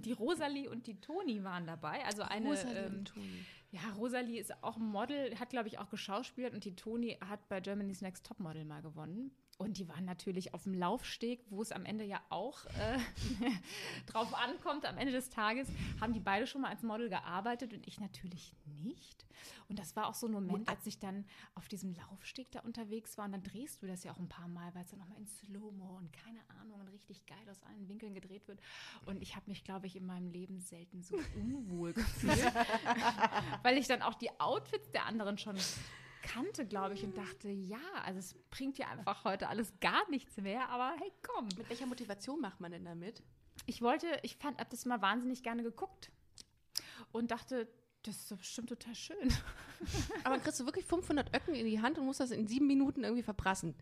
Die 0.02 0.12
Rosalie 0.12 0.68
und 0.70 0.86
die 0.86 1.00
Toni 1.00 1.42
waren 1.44 1.66
dabei. 1.66 2.04
Also 2.04 2.22
eine. 2.22 2.50
Rosalie 2.50 2.86
ähm, 2.86 2.94
und 2.94 3.04
Toni. 3.08 3.44
ja, 3.70 3.80
Rosalie 3.96 4.40
ist 4.40 4.62
auch 4.62 4.76
Model, 4.78 5.38
hat, 5.38 5.50
glaube 5.50 5.68
ich, 5.68 5.78
auch 5.78 5.90
geschauspielt 5.90 6.54
und 6.54 6.64
die 6.64 6.76
Toni 6.76 7.18
hat 7.26 7.48
bei 7.48 7.60
Germany's 7.60 8.02
Next 8.02 8.26
Topmodel 8.26 8.64
mal 8.64 8.82
gewonnen. 8.82 9.30
Und 9.58 9.78
die 9.78 9.88
waren 9.88 10.04
natürlich 10.04 10.52
auf 10.52 10.64
dem 10.64 10.74
Laufsteg, 10.74 11.42
wo 11.48 11.62
es 11.62 11.72
am 11.72 11.86
Ende 11.86 12.04
ja 12.04 12.20
auch 12.28 12.66
äh, 12.66 12.98
drauf 14.06 14.34
ankommt, 14.34 14.84
am 14.84 14.98
Ende 14.98 15.12
des 15.12 15.30
Tages, 15.30 15.68
haben 15.98 16.12
die 16.12 16.20
beide 16.20 16.46
schon 16.46 16.60
mal 16.60 16.70
als 16.70 16.82
Model 16.82 17.08
gearbeitet 17.08 17.72
und 17.72 17.86
ich 17.86 17.98
natürlich 17.98 18.54
nicht. 18.82 19.24
Und 19.68 19.78
das 19.78 19.96
war 19.96 20.08
auch 20.08 20.14
so 20.14 20.26
ein 20.26 20.32
Moment, 20.32 20.68
als 20.68 20.86
ich 20.86 20.98
dann 20.98 21.24
auf 21.54 21.68
diesem 21.68 21.94
Laufsteg 21.94 22.50
da 22.50 22.60
unterwegs 22.60 23.16
war 23.16 23.24
und 23.24 23.32
dann 23.32 23.42
drehst 23.42 23.82
du 23.82 23.86
das 23.86 24.04
ja 24.04 24.12
auch 24.12 24.18
ein 24.18 24.28
paar 24.28 24.48
Mal, 24.48 24.74
weil 24.74 24.82
es 24.82 24.90
dann 24.90 25.00
nochmal 25.00 25.18
in 25.18 25.26
Slow-Mo 25.26 25.96
und 25.96 26.12
keine 26.12 26.40
Ahnung 26.60 26.80
und 26.80 26.88
richtig 26.88 27.24
geil 27.26 27.38
aus 27.50 27.62
allen 27.62 27.88
Winkeln 27.88 28.14
gedreht 28.14 28.46
wird. 28.48 28.60
Und 29.06 29.22
ich 29.22 29.36
habe 29.36 29.48
mich, 29.48 29.64
glaube 29.64 29.86
ich, 29.86 29.96
in 29.96 30.04
meinem 30.04 30.28
Leben 30.28 30.60
selten 30.60 31.02
so 31.02 31.16
unwohl 31.34 31.92
gefühlt, 31.94 32.52
weil 33.62 33.78
ich 33.78 33.88
dann 33.88 34.02
auch 34.02 34.14
die 34.14 34.30
Outfits 34.38 34.90
der 34.90 35.06
anderen 35.06 35.38
schon 35.38 35.56
kannte, 36.22 36.66
glaube 36.66 36.94
ich, 36.94 37.04
und 37.04 37.16
dachte, 37.16 37.48
ja, 37.48 37.78
also 38.04 38.18
es 38.18 38.34
bringt 38.50 38.78
ja 38.78 38.88
einfach 38.88 39.24
heute 39.24 39.48
alles 39.48 39.72
gar 39.80 40.08
nichts 40.10 40.36
mehr, 40.38 40.68
aber 40.68 40.94
hey, 40.98 41.12
komm. 41.22 41.46
Mit 41.56 41.68
welcher 41.68 41.86
Motivation 41.86 42.40
macht 42.40 42.60
man 42.60 42.72
denn 42.72 42.84
damit? 42.84 43.22
Ich 43.66 43.82
wollte, 43.82 44.06
ich 44.22 44.36
fand, 44.36 44.58
hab 44.60 44.70
das 44.70 44.84
mal 44.84 45.00
wahnsinnig 45.02 45.42
gerne 45.42 45.62
geguckt 45.62 46.10
und 47.12 47.30
dachte, 47.30 47.68
das 48.02 48.16
ist 48.16 48.30
doch 48.30 48.38
bestimmt 48.38 48.68
total 48.68 48.94
schön. 48.94 49.16
Aber 50.24 50.34
dann 50.34 50.42
kriegst 50.42 50.60
du 50.60 50.64
wirklich 50.64 50.84
500 50.84 51.34
Öcken 51.34 51.54
in 51.54 51.66
die 51.66 51.80
Hand 51.80 51.98
und 51.98 52.06
musst 52.06 52.20
das 52.20 52.30
in 52.30 52.46
sieben 52.46 52.66
Minuten 52.66 53.02
irgendwie 53.04 53.22
verprassen. 53.22 53.74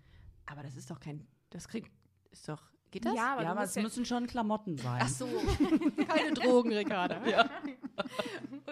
Aber 0.46 0.62
das 0.62 0.76
ist 0.76 0.90
doch 0.90 1.00
kein, 1.00 1.26
das 1.50 1.68
kriegt, 1.68 1.90
ist 2.30 2.48
doch, 2.48 2.62
geht 2.90 3.04
das? 3.04 3.14
Ja, 3.14 3.34
aber 3.34 3.42
ja, 3.42 3.50
aber 3.50 3.62
es 3.64 3.74
ja- 3.74 3.82
müssen 3.82 4.04
schon 4.04 4.26
Klamotten 4.26 4.78
sein. 4.78 5.00
Ach 5.04 5.08
so, 5.08 5.28
keine 6.08 6.32
Drogen, 6.32 6.72
Ricarda. 6.72 7.24
Ja. 7.26 7.48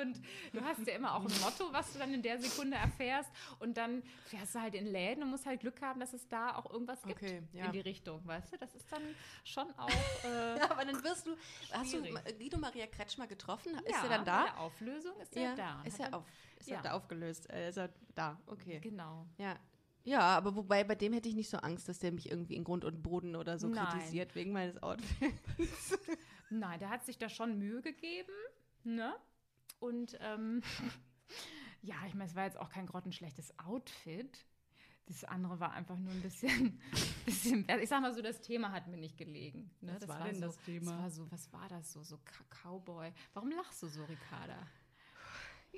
Und 0.03 0.21
du 0.53 0.61
hast 0.63 0.87
ja 0.87 0.95
immer 0.95 1.15
auch 1.15 1.21
ein 1.25 1.41
Motto, 1.41 1.73
was 1.73 1.93
du 1.93 1.99
dann 1.99 2.13
in 2.13 2.23
der 2.23 2.39
Sekunde 2.39 2.77
erfährst. 2.77 3.31
Und 3.61 3.77
dann 3.77 4.03
fährst 4.27 4.55
du 4.55 4.61
halt 4.61 4.75
in 4.75 4.87
Läden 4.87 5.23
und 5.23 5.31
musst 5.31 5.47
halt 5.47 5.61
Glück 5.61 5.81
haben, 5.81 6.01
dass 6.01 6.13
es 6.13 6.29
da 6.29 6.57
auch 6.57 6.71
irgendwas 6.71 7.03
gibt 7.03 7.23
Okay, 7.23 7.43
ja. 7.53 7.67
in 7.67 7.73
die 7.73 7.81
Richtung, 7.81 8.21
weißt 8.27 8.53
du? 8.53 8.59
Das 8.59 8.75
ist 8.75 8.91
dann 8.93 9.03
schon 9.45 9.71
auch. 9.79 9.89
Äh, 10.25 10.59
Ja, 10.59 10.71
aber 10.71 10.85
dann 10.85 11.03
wirst 11.03 11.27
du, 11.27 11.37
hast 11.73 11.93
du 11.93 11.99
Schwierig. 12.05 12.39
Guido 12.39 12.59
Maria 12.59 12.87
Kretschmer 12.87 13.27
getroffen? 13.27 13.73
ist 13.85 13.91
ja, 13.91 14.03
er 14.05 14.09
dann 14.09 14.25
da? 14.25 14.45
der 14.45 14.61
Auflösung 14.61 15.13
ist 15.21 15.37
er 15.37 15.55
da. 15.57 15.83
Ist 15.85 15.99
er 16.01 16.15
auf, 16.15 16.25
ist 16.59 16.69
Ja. 16.69 16.77
er 16.77 16.83
da 16.83 16.93
aufgelöst? 16.93 17.51
Äh, 17.51 17.69
ist 17.69 17.77
er 17.79 17.91
da? 18.15 18.41
Okay. 18.47 18.81
Genau. 18.81 19.27
Ja. 19.39 19.57
Ja, 20.05 20.21
aber 20.21 20.57
wobei 20.57 20.83
bei 20.83 20.97
dem 20.97 21.13
hätte 21.13 21.29
ich 21.29 21.35
nicht 21.37 21.49
so 21.49 21.59
Angst, 21.59 21.89
dass 21.89 22.01
der 22.01 22.11
mich 22.11 22.29
irgendwie 22.31 22.57
in 22.57 22.65
Grund 22.65 22.85
und 22.85 23.03
Boden 23.03 23.37
oder 23.37 23.59
so 23.59 23.69
Nein. 23.69 23.87
kritisiert 23.87 24.35
wegen 24.35 24.53
meines 24.53 24.83
Outfits. 24.83 25.39
Nein, 26.51 26.79
der 26.81 26.91
hat 26.91 27.05
sich 27.07 27.19
da 27.19 27.29
schon 27.29 27.57
Mühe 27.59 27.81
gegeben, 27.83 28.33
ne? 28.85 29.15
Und 29.83 30.17
ähm, 30.21 30.63
ja, 31.83 31.97
ich 32.07 32.15
meine, 32.15 32.31
es 32.31 32.37
war 32.37 32.45
jetzt 32.45 32.57
auch 32.57 32.71
kein 32.71 32.87
grottenschlechtes 32.87 33.59
Outfit. 33.59 34.47
Das 35.07 35.25
andere 35.25 35.59
war 35.59 35.73
einfach 35.73 35.99
nur 35.99 36.13
ein 36.13 36.23
bisschen, 36.23 36.81
bisschen 37.27 37.67
ich 37.81 37.89
sag 37.89 38.01
mal 38.01 38.15
so, 38.15 38.23
das 38.23 38.41
Thema 38.41 38.71
hat 38.71 38.87
mir 38.87 38.97
nicht 38.97 39.19
gelegen. 39.19 39.71
Ne? 39.81 39.97
Was 39.99 40.09
war 40.09 40.25
denn 40.25 40.37
so, 40.37 40.47
das 40.47 40.59
Thema? 40.59 40.93
Das 40.93 41.01
war 41.01 41.11
so, 41.11 41.33
was 41.33 41.53
war 41.53 41.69
das 41.69 41.93
so, 41.93 42.03
so 42.05 42.21
Cowboy. 42.49 43.13
Warum 43.35 43.51
lachst 43.51 43.83
du 43.83 43.89
so, 43.89 44.05
Ricarda? 44.05 44.57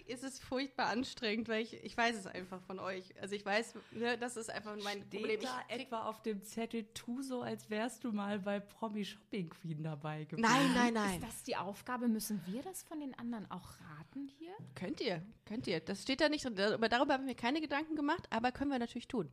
Es 0.08 0.22
ist 0.22 0.42
furchtbar 0.42 0.86
anstrengend, 0.86 1.48
weil 1.48 1.62
ich, 1.62 1.74
ich 1.84 1.96
weiß 1.96 2.16
es 2.16 2.26
einfach 2.26 2.60
von 2.62 2.78
euch. 2.78 3.14
Also 3.20 3.34
ich 3.34 3.44
weiß, 3.46 3.74
ne, 3.92 4.18
das 4.18 4.36
ist 4.36 4.50
einfach 4.50 4.76
mein 4.82 5.00
Problem. 5.08 5.24
Steht 5.24 5.44
da 5.44 5.60
Ich, 5.68 5.82
etwa 5.82 6.02
auf 6.08 6.20
dem 6.22 6.42
Zettel, 6.42 6.84
tu 6.94 7.22
so, 7.22 7.42
als 7.42 7.70
wärst 7.70 8.04
du 8.04 8.12
mal 8.12 8.38
bei 8.40 8.60
Promi 8.60 9.04
Shopping 9.04 9.50
Queen 9.50 9.82
dabei 9.82 10.24
gewesen. 10.24 10.42
nein, 10.42 10.72
nein, 10.74 10.94
nein. 10.94 11.20
Ist 11.20 11.28
das 11.28 11.42
die 11.44 11.56
Aufgabe? 11.56 12.08
Müssen 12.08 12.42
wir 12.46 12.62
das 12.62 12.82
von 12.82 13.00
den 13.00 13.16
anderen 13.18 13.50
auch 13.50 13.70
raten 13.80 14.28
hier? 14.38 14.52
Könnt 14.74 15.00
ihr, 15.00 15.22
könnt 15.44 15.66
ihr. 15.66 15.80
Das 15.80 16.02
steht 16.02 16.20
da 16.20 16.28
nicht 16.28 16.44
drin. 16.44 16.58
Aber 16.58 16.88
darüber 16.88 17.14
haben 17.14 17.26
wir 17.26 17.34
keine 17.34 17.60
Gedanken 17.60 17.94
gemacht, 17.96 18.26
aber 18.30 18.52
können 18.52 18.70
wir 18.72 18.78
natürlich 18.78 19.08
tun. 19.08 19.30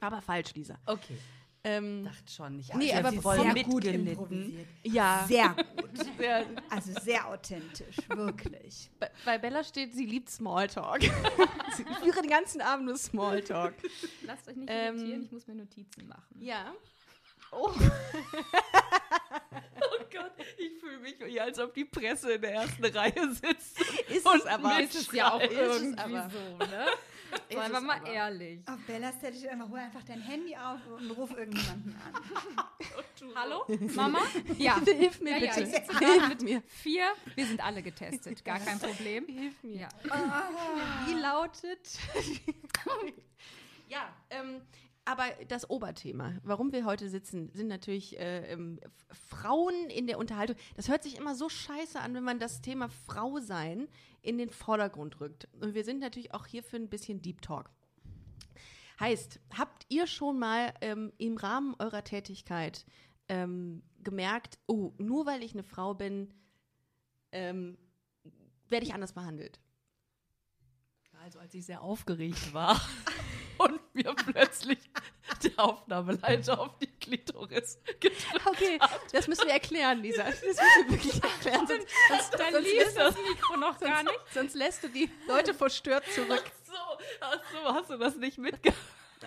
Aber 0.00 0.22
falsch, 0.22 0.54
Lisa. 0.54 0.78
Okay, 0.86 1.18
Ähm, 1.66 2.04
dachte 2.04 2.30
schon. 2.32 2.58
Ich 2.58 2.72
Nee, 2.74 2.92
aber 2.92 3.10
voll 3.12 3.40
sehr 3.54 3.64
gut 3.64 3.84
improvisiert. 3.86 4.66
ja. 4.82 5.24
Sehr 5.26 5.48
gut. 5.76 5.90
Sehr, 6.18 6.46
Also 6.68 6.92
sehr 7.00 7.26
authentisch, 7.28 7.96
wirklich. 8.08 8.90
bei, 9.00 9.10
bei 9.24 9.38
Bella 9.38 9.64
steht, 9.64 9.94
sie 9.94 10.04
liebt 10.04 10.28
Smalltalk. 10.28 11.00
sie 11.76 11.84
führe 12.02 12.20
den 12.20 12.28
ganzen 12.30 12.60
Abend 12.60 12.86
nur 12.86 12.96
Smalltalk. 12.98 13.74
Lasst 14.26 14.46
euch 14.48 14.56
nicht 14.56 14.68
Ähm, 14.70 14.96
irritieren, 14.96 15.22
ich 15.24 15.32
muss 15.32 15.46
mir 15.46 15.54
Notizen 15.54 16.06
machen. 16.08 16.36
Ja. 16.38 16.72
Oh. 17.50 17.70
Oh 19.76 20.04
Gott, 20.12 20.32
ich 20.58 20.80
fühle 20.80 20.98
mich 20.98 21.16
wie 21.20 21.40
als 21.40 21.58
ob 21.58 21.74
die 21.74 21.84
Presse 21.84 22.32
in 22.32 22.42
der 22.42 22.52
ersten 22.54 22.84
Reihe 22.84 23.32
sitzt. 23.32 23.80
Ist 24.08 24.26
Und 24.26 24.36
es 24.40 24.46
aber. 24.46 24.80
ist 24.80 24.94
es 24.94 25.12
ja 25.12 25.32
auch 25.32 25.40
Ist 25.40 25.50
es 25.52 25.82
irgendwie 25.82 25.98
aber. 26.00 26.30
so, 26.30 26.58
ne? 26.66 26.86
Ist 27.48 27.56
Seien 27.58 27.72
wir 27.72 27.80
mal 27.80 27.96
aber. 27.98 28.10
ehrlich. 28.10 28.60
Auf 28.68 28.78
Bellas 28.86 29.14
hätte 29.22 29.36
ich 29.36 29.48
einfach, 29.48 29.68
hol 29.68 29.78
einfach 29.78 30.02
dein 30.04 30.20
Handy 30.20 30.56
auf 30.56 30.80
und 30.86 31.10
ruf 31.12 31.30
irgendjemanden 31.36 31.94
an. 32.04 32.64
Hallo, 33.34 33.64
Mama? 33.94 34.18
Ja, 34.58 34.78
Hilf 34.84 35.20
mir 35.20 35.38
Ja, 35.38 35.44
ja, 35.46 35.54
bitte. 35.54 35.62
ich 35.62 35.74
sitze 35.74 35.98
Hilf 35.98 36.40
mir. 36.42 36.62
vier. 36.66 37.06
Wir 37.34 37.46
sind 37.46 37.64
alle 37.64 37.82
getestet, 37.82 38.44
gar 38.44 38.58
kein 38.60 38.78
Problem. 38.78 39.26
Hilf 39.26 39.62
mir. 39.62 39.80
Ja. 40.04 40.48
Wie 41.06 41.14
lautet? 41.14 41.88
ja, 43.88 44.08
ähm, 44.30 44.60
aber 45.04 45.24
das 45.48 45.68
Oberthema, 45.68 46.34
warum 46.42 46.72
wir 46.72 46.84
heute 46.84 47.08
sitzen, 47.08 47.50
sind 47.52 47.68
natürlich 47.68 48.18
äh, 48.18 48.52
ähm, 48.52 48.80
Frauen 49.10 49.90
in 49.90 50.06
der 50.06 50.18
Unterhaltung. 50.18 50.56
Das 50.76 50.88
hört 50.88 51.02
sich 51.02 51.16
immer 51.16 51.34
so 51.34 51.48
scheiße 51.48 52.00
an, 52.00 52.14
wenn 52.14 52.24
man 52.24 52.38
das 52.38 52.62
Thema 52.62 52.88
Frau 52.88 53.38
sein 53.40 53.88
in 54.22 54.38
den 54.38 54.48
Vordergrund 54.48 55.20
rückt. 55.20 55.48
Und 55.60 55.74
wir 55.74 55.84
sind 55.84 56.00
natürlich 56.00 56.32
auch 56.32 56.46
hier 56.46 56.62
für 56.62 56.76
ein 56.76 56.88
bisschen 56.88 57.20
Deep 57.20 57.42
Talk. 57.42 57.70
Heißt, 58.98 59.40
habt 59.58 59.84
ihr 59.88 60.06
schon 60.06 60.38
mal 60.38 60.72
ähm, 60.80 61.12
im 61.18 61.36
Rahmen 61.36 61.74
eurer 61.78 62.04
Tätigkeit 62.04 62.86
ähm, 63.28 63.82
gemerkt, 64.02 64.58
oh, 64.66 64.92
nur 64.98 65.26
weil 65.26 65.42
ich 65.42 65.52
eine 65.52 65.64
Frau 65.64 65.94
bin, 65.94 66.32
ähm, 67.32 67.76
werde 68.68 68.86
ich 68.86 68.94
anders 68.94 69.12
behandelt? 69.12 69.60
Also 71.22 71.38
als 71.38 71.54
ich 71.54 71.64
sehr 71.64 71.82
aufgeregt 71.82 72.52
war, 72.52 72.80
und 73.58 73.94
mir 73.94 74.14
plötzlich 74.14 74.78
der 75.42 75.52
Aufnahmeleiter 75.58 76.58
auf 76.60 76.78
die 76.78 76.86
Klitoris 76.86 77.78
gedrückt 78.00 78.46
Okay, 78.46 78.78
das 79.12 79.28
müssen 79.28 79.46
wir 79.46 79.54
erklären, 79.54 80.00
Lisa. 80.02 80.24
Das 80.24 80.42
müssen 80.42 80.58
wir 80.58 80.90
wirklich 80.90 81.22
erklären. 81.22 81.66
Sonst, 81.66 81.86
sonst, 82.08 82.34
Dann 82.34 82.52
sonst, 82.52 82.64
lief 82.64 82.84
lässt, 82.84 82.98
das 82.98 83.16
Mikro 83.16 83.56
noch 83.56 83.78
gar 83.78 83.96
sonst, 83.98 84.10
nicht. 84.12 84.34
sonst 84.34 84.54
lässt 84.54 84.84
du 84.84 84.88
die 84.88 85.10
Leute 85.26 85.54
verstört 85.54 86.04
zurück. 86.14 86.44
So, 86.66 86.74
ach 87.20 87.40
so, 87.52 87.74
hast 87.74 87.90
du 87.90 87.96
das 87.98 88.16
nicht 88.16 88.38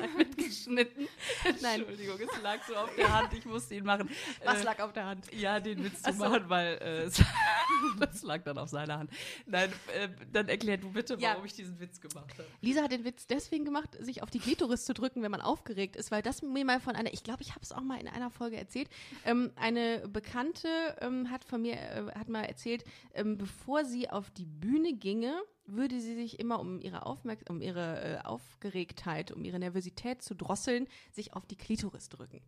mitge 0.01 0.17
mitgeschnitten? 0.17 1.07
Nein. 1.62 1.79
Entschuldigung, 1.81 2.17
es 2.19 2.41
lag 2.41 2.60
so 2.67 2.75
auf 2.75 2.93
der 2.95 3.12
Hand, 3.13 3.33
ich 3.33 3.45
musste 3.45 3.75
ihn 3.75 3.83
machen. 3.86 4.10
Was 4.43 4.62
Äh, 4.62 4.63
lag 4.63 4.79
auf 4.79 4.93
der 4.93 5.05
Hand? 5.05 5.33
Ja, 5.33 5.60
den 5.60 5.83
Witz 5.83 6.01
zu 6.01 6.12
so. 6.13 6.19
machen, 6.19 6.43
weil 6.47 6.75
äh, 6.77 7.10
das 7.99 8.21
lag 8.23 8.43
dann 8.43 8.57
auf 8.57 8.69
seiner 8.69 8.99
Hand. 8.99 9.12
Nein, 9.45 9.71
äh, 9.93 10.10
dann 10.31 10.47
erklär 10.49 10.77
du 10.77 10.91
bitte, 10.91 11.15
Ja. 11.19 11.31
warum 11.31 11.45
ich 11.45 11.53
diesen 11.53 11.79
Witz 11.79 11.99
gemacht 12.01 12.31
habe. 12.33 12.45
Lisa 12.62 12.81
hat 12.83 12.91
den 12.91 13.03
Witz 13.05 13.27
deswegen 13.27 13.65
gemacht, 13.65 13.95
sich 13.99 14.23
auf 14.23 14.29
die 14.29 14.39
Klitoris 14.39 14.86
zu 14.86 14.93
drücken, 14.93 15.21
wenn 15.23 15.31
man 15.31 15.41
aufgeregt 15.41 15.95
ist, 15.95 16.12
weil 16.12 16.21
das 16.21 16.41
mir 16.41 16.65
mal 16.65 16.79
von 16.79 16.95
einer, 16.95 17.13
ich 17.13 17.23
glaube, 17.23 17.41
ich 17.41 17.51
habe 17.51 17.62
es 17.62 17.71
auch 17.71 17.81
mal 17.81 17.99
in 17.99 18.07
einer 18.07 18.29
Folge 18.29 18.57
erzählt, 18.57 18.89
ähm, 19.25 19.51
eine 19.55 20.07
Bekannte 20.07 20.67
ähm, 21.01 21.29
hat 21.29 21.43
von 21.43 21.62
mir, 21.62 21.73
äh, 21.75 22.05
hat 22.17 22.29
mal 22.29 22.43
erzählt, 22.43 22.83
ähm, 23.13 23.38
bevor 23.38 23.86
sie 23.86 24.10
auf 24.10 24.29
die 24.31 24.45
Bühne 24.45 24.93
ginge, 24.93 25.41
würde 25.67 25.99
sie 25.99 26.15
sich 26.15 26.39
immer, 26.39 26.60
um 26.60 26.80
ihre, 26.80 27.06
Aufmerk 27.06 27.39
um 27.49 27.62
ihre 27.62 28.01
äh, 28.01 28.25
Aufgeregtheit, 28.25 29.32
um 29.32 29.43
ihre 29.43 29.60
Nervosität 29.60 30.21
zu 30.21 30.36
drosseln, 30.36 30.88
sich 31.12 31.34
auf 31.34 31.45
die 31.45 31.56
Klitoris 31.58 32.10
drücken. 32.10 32.41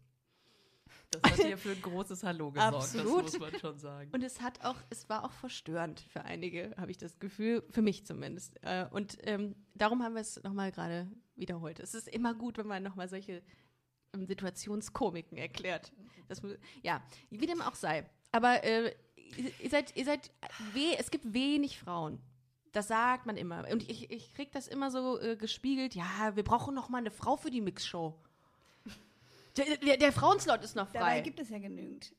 Das 1.11 1.31
hat 1.31 1.45
hier 1.45 1.57
für 1.57 1.71
ein 1.71 1.81
großes 1.81 2.23
Hallo 2.23 2.51
gesorgt, 2.51 2.75
Absolut. 2.75 3.25
das 3.25 3.33
muss 3.33 3.39
man 3.39 3.59
schon 3.59 3.79
sagen. 3.79 4.11
Und 4.13 4.23
es 4.23 4.41
hat 4.41 4.63
auch, 4.63 4.75
es 4.91 5.09
war 5.09 5.23
auch 5.25 5.31
verstörend 5.31 6.01
für 6.01 6.23
einige, 6.23 6.75
habe 6.77 6.91
ich 6.91 6.97
das 6.97 7.17
Gefühl, 7.19 7.63
für 7.71 7.81
mich 7.81 8.05
zumindest. 8.05 8.57
Äh, 8.63 8.85
und 8.91 9.17
ähm, 9.23 9.55
darum 9.73 10.03
haben 10.03 10.13
wir 10.13 10.21
es 10.21 10.41
nochmal 10.43 10.71
gerade 10.71 11.11
wiederholt. 11.35 11.79
Es 11.79 11.95
ist 11.95 12.07
immer 12.07 12.35
gut, 12.35 12.57
wenn 12.59 12.67
man 12.67 12.83
nochmal 12.83 13.09
solche 13.09 13.41
ähm, 14.13 14.27
Situationskomiken 14.27 15.37
erklärt. 15.37 15.91
Das, 16.27 16.43
ja, 16.83 17.01
wie 17.31 17.47
dem 17.47 17.61
auch 17.61 17.75
sei. 17.75 18.07
Aber 18.31 18.63
äh, 18.63 18.93
ihr- 19.61 19.69
seid, 19.69 19.95
ihr 19.97 20.05
seid, 20.05 20.29
we 20.73 20.95
es 20.99 21.09
gibt 21.09 21.33
wenig 21.33 21.79
Frauen. 21.79 22.19
Das 22.71 22.87
sagt 22.87 23.25
man 23.25 23.37
immer. 23.37 23.67
Und 23.71 23.89
ich, 23.89 24.11
ich 24.11 24.33
krieg 24.33 24.51
das 24.51 24.67
immer 24.67 24.91
so 24.91 25.19
äh, 25.19 25.35
gespiegelt. 25.35 25.95
Ja, 25.95 26.35
wir 26.35 26.43
brauchen 26.43 26.75
noch 26.75 26.89
mal 26.89 26.99
eine 26.99 27.11
Frau 27.11 27.35
für 27.35 27.49
die 27.49 27.61
Mixshow. 27.61 28.15
Der, 29.57 29.77
der, 29.77 29.97
der 29.97 30.11
Frauenslot 30.11 30.63
ist 30.63 30.75
noch 30.75 30.87
frei. 30.87 30.99
Dabei 30.99 31.21
gibt 31.21 31.39
es 31.39 31.49
ja 31.49 31.59
genügend. 31.59 32.13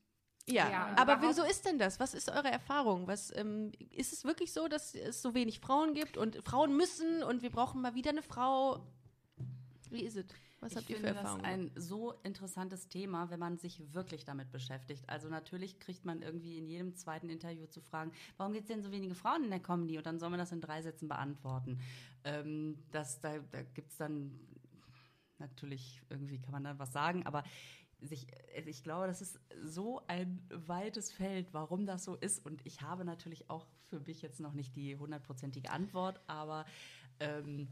Ja, 0.46 0.68
Ja, 0.68 0.94
aber 0.96 1.22
wieso 1.22 1.44
ist 1.44 1.64
denn 1.64 1.78
das? 1.78 2.00
Was 2.00 2.12
ist 2.14 2.28
eure 2.28 2.50
Erfahrung? 2.50 3.06
Was, 3.06 3.34
ähm, 3.36 3.72
ist 3.90 4.12
es 4.12 4.24
wirklich 4.24 4.52
so, 4.52 4.68
dass 4.68 4.94
es 4.94 5.22
so 5.22 5.34
wenig 5.34 5.60
Frauen 5.60 5.94
gibt 5.94 6.16
und 6.16 6.36
Frauen 6.44 6.76
müssen 6.76 7.22
und 7.22 7.42
wir 7.42 7.50
brauchen 7.50 7.80
mal 7.80 7.94
wieder 7.94 8.10
eine 8.10 8.22
Frau? 8.22 8.84
Wie 9.90 10.02
ist 10.02 10.16
es? 10.16 10.26
Was 10.60 10.76
habt 10.76 10.84
ich 10.84 10.90
ihr 10.90 10.96
für 10.96 11.06
finde 11.06 11.14
das 11.14 11.24
Erfahrungen? 11.24 11.44
ein 11.44 11.70
so 11.74 12.12
interessantes 12.22 12.88
Thema, 12.88 13.30
wenn 13.30 13.40
man 13.40 13.58
sich 13.58 13.94
wirklich 13.94 14.24
damit 14.24 14.50
beschäftigt. 14.50 15.08
Also 15.08 15.28
natürlich 15.28 15.78
kriegt 15.80 16.04
man 16.04 16.22
irgendwie 16.22 16.58
in 16.58 16.68
jedem 16.68 16.94
zweiten 16.94 17.30
Interview 17.30 17.66
zu 17.66 17.80
fragen, 17.80 18.12
warum 18.36 18.52
gibt 18.52 18.64
es 18.64 18.74
denn 18.74 18.82
so 18.82 18.92
wenige 18.92 19.14
Frauen 19.14 19.44
in 19.44 19.50
der 19.50 19.60
Comedy? 19.60 19.96
Und 19.96 20.06
dann 20.06 20.18
soll 20.18 20.30
man 20.30 20.38
das 20.38 20.52
in 20.52 20.60
drei 20.60 20.82
Sätzen 20.82 21.08
beantworten. 21.08 21.80
Ähm, 22.24 22.78
das, 22.90 23.20
da 23.20 23.38
da 23.38 23.62
gibt 23.62 23.90
es 23.90 23.96
dann 23.96 24.38
natürlich, 25.38 26.02
irgendwie 26.10 26.38
kann 26.38 26.52
man 26.52 26.64
dann 26.64 26.78
was 26.78 26.92
sagen, 26.92 27.24
aber 27.26 27.42
sich, 28.02 28.26
also 28.56 28.68
ich 28.68 28.82
glaube, 28.82 29.06
das 29.06 29.20
ist 29.20 29.38
so 29.62 30.02
ein 30.06 30.42
weites 30.50 31.12
Feld, 31.12 31.52
warum 31.52 31.86
das 31.86 32.04
so 32.04 32.16
ist. 32.16 32.44
Und 32.44 32.64
ich 32.66 32.82
habe 32.82 33.04
natürlich 33.04 33.50
auch 33.50 33.66
für 33.88 34.00
mich 34.00 34.22
jetzt 34.22 34.40
noch 34.40 34.52
nicht 34.52 34.76
die 34.76 34.96
hundertprozentige 34.96 35.70
Antwort, 35.70 36.20
aber 36.26 36.64
ähm, 37.18 37.68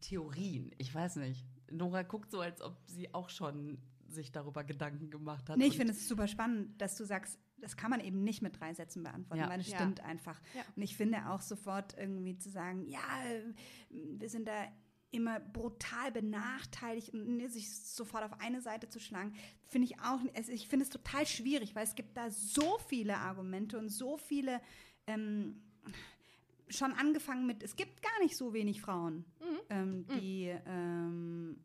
Theorien, 0.00 0.70
ich 0.78 0.94
weiß 0.94 1.16
nicht. 1.16 1.44
Nora 1.70 2.02
guckt 2.02 2.30
so, 2.30 2.40
als 2.40 2.60
ob 2.62 2.76
sie 2.86 3.12
auch 3.14 3.28
schon 3.30 3.78
sich 4.08 4.32
darüber 4.32 4.64
Gedanken 4.64 5.10
gemacht 5.10 5.48
hat. 5.48 5.56
Nee, 5.56 5.66
ich 5.66 5.76
finde 5.76 5.92
es 5.92 6.08
super 6.08 6.26
spannend, 6.26 6.80
dass 6.80 6.96
du 6.96 7.04
sagst, 7.04 7.38
das 7.58 7.76
kann 7.76 7.90
man 7.90 8.00
eben 8.00 8.24
nicht 8.24 8.42
mit 8.42 8.58
drei 8.58 8.74
Sätzen 8.74 9.02
beantworten, 9.04 9.42
Ja. 9.42 9.48
weil 9.48 9.60
es 9.60 9.68
Ja. 9.68 9.76
stimmt 9.78 10.00
einfach. 10.00 10.40
Ja. 10.54 10.62
Und 10.74 10.82
ich 10.82 10.96
finde 10.96 11.28
auch 11.30 11.40
sofort 11.42 11.96
irgendwie 11.96 12.36
zu 12.36 12.48
sagen, 12.50 12.86
ja, 12.88 13.00
wir 13.90 14.28
sind 14.28 14.48
da 14.48 14.64
immer 15.12 15.40
brutal 15.40 16.10
benachteiligt 16.12 17.12
und 17.12 17.36
ne, 17.36 17.48
sich 17.48 17.70
sofort 17.84 18.22
auf 18.24 18.40
eine 18.40 18.60
Seite 18.60 18.88
zu 18.88 18.98
schlagen, 19.00 19.34
finde 19.68 19.86
ich 19.88 20.00
auch, 20.00 20.20
ich 20.48 20.68
finde 20.68 20.84
es 20.84 20.88
total 20.90 21.26
schwierig, 21.26 21.74
weil 21.74 21.84
es 21.84 21.94
gibt 21.96 22.16
da 22.16 22.30
so 22.30 22.78
viele 22.88 23.16
Argumente 23.16 23.76
und 23.78 23.88
so 23.90 24.16
viele, 24.16 24.60
ähm, 25.06 25.60
schon 26.68 26.92
angefangen 26.92 27.46
mit, 27.46 27.62
es 27.64 27.74
gibt 27.74 28.00
gar 28.02 28.18
nicht 28.22 28.36
so 28.36 28.52
wenig 28.52 28.80
Frauen, 28.80 29.24
ähm, 29.70 30.06
die 30.08 30.52
ähm, 30.66 31.58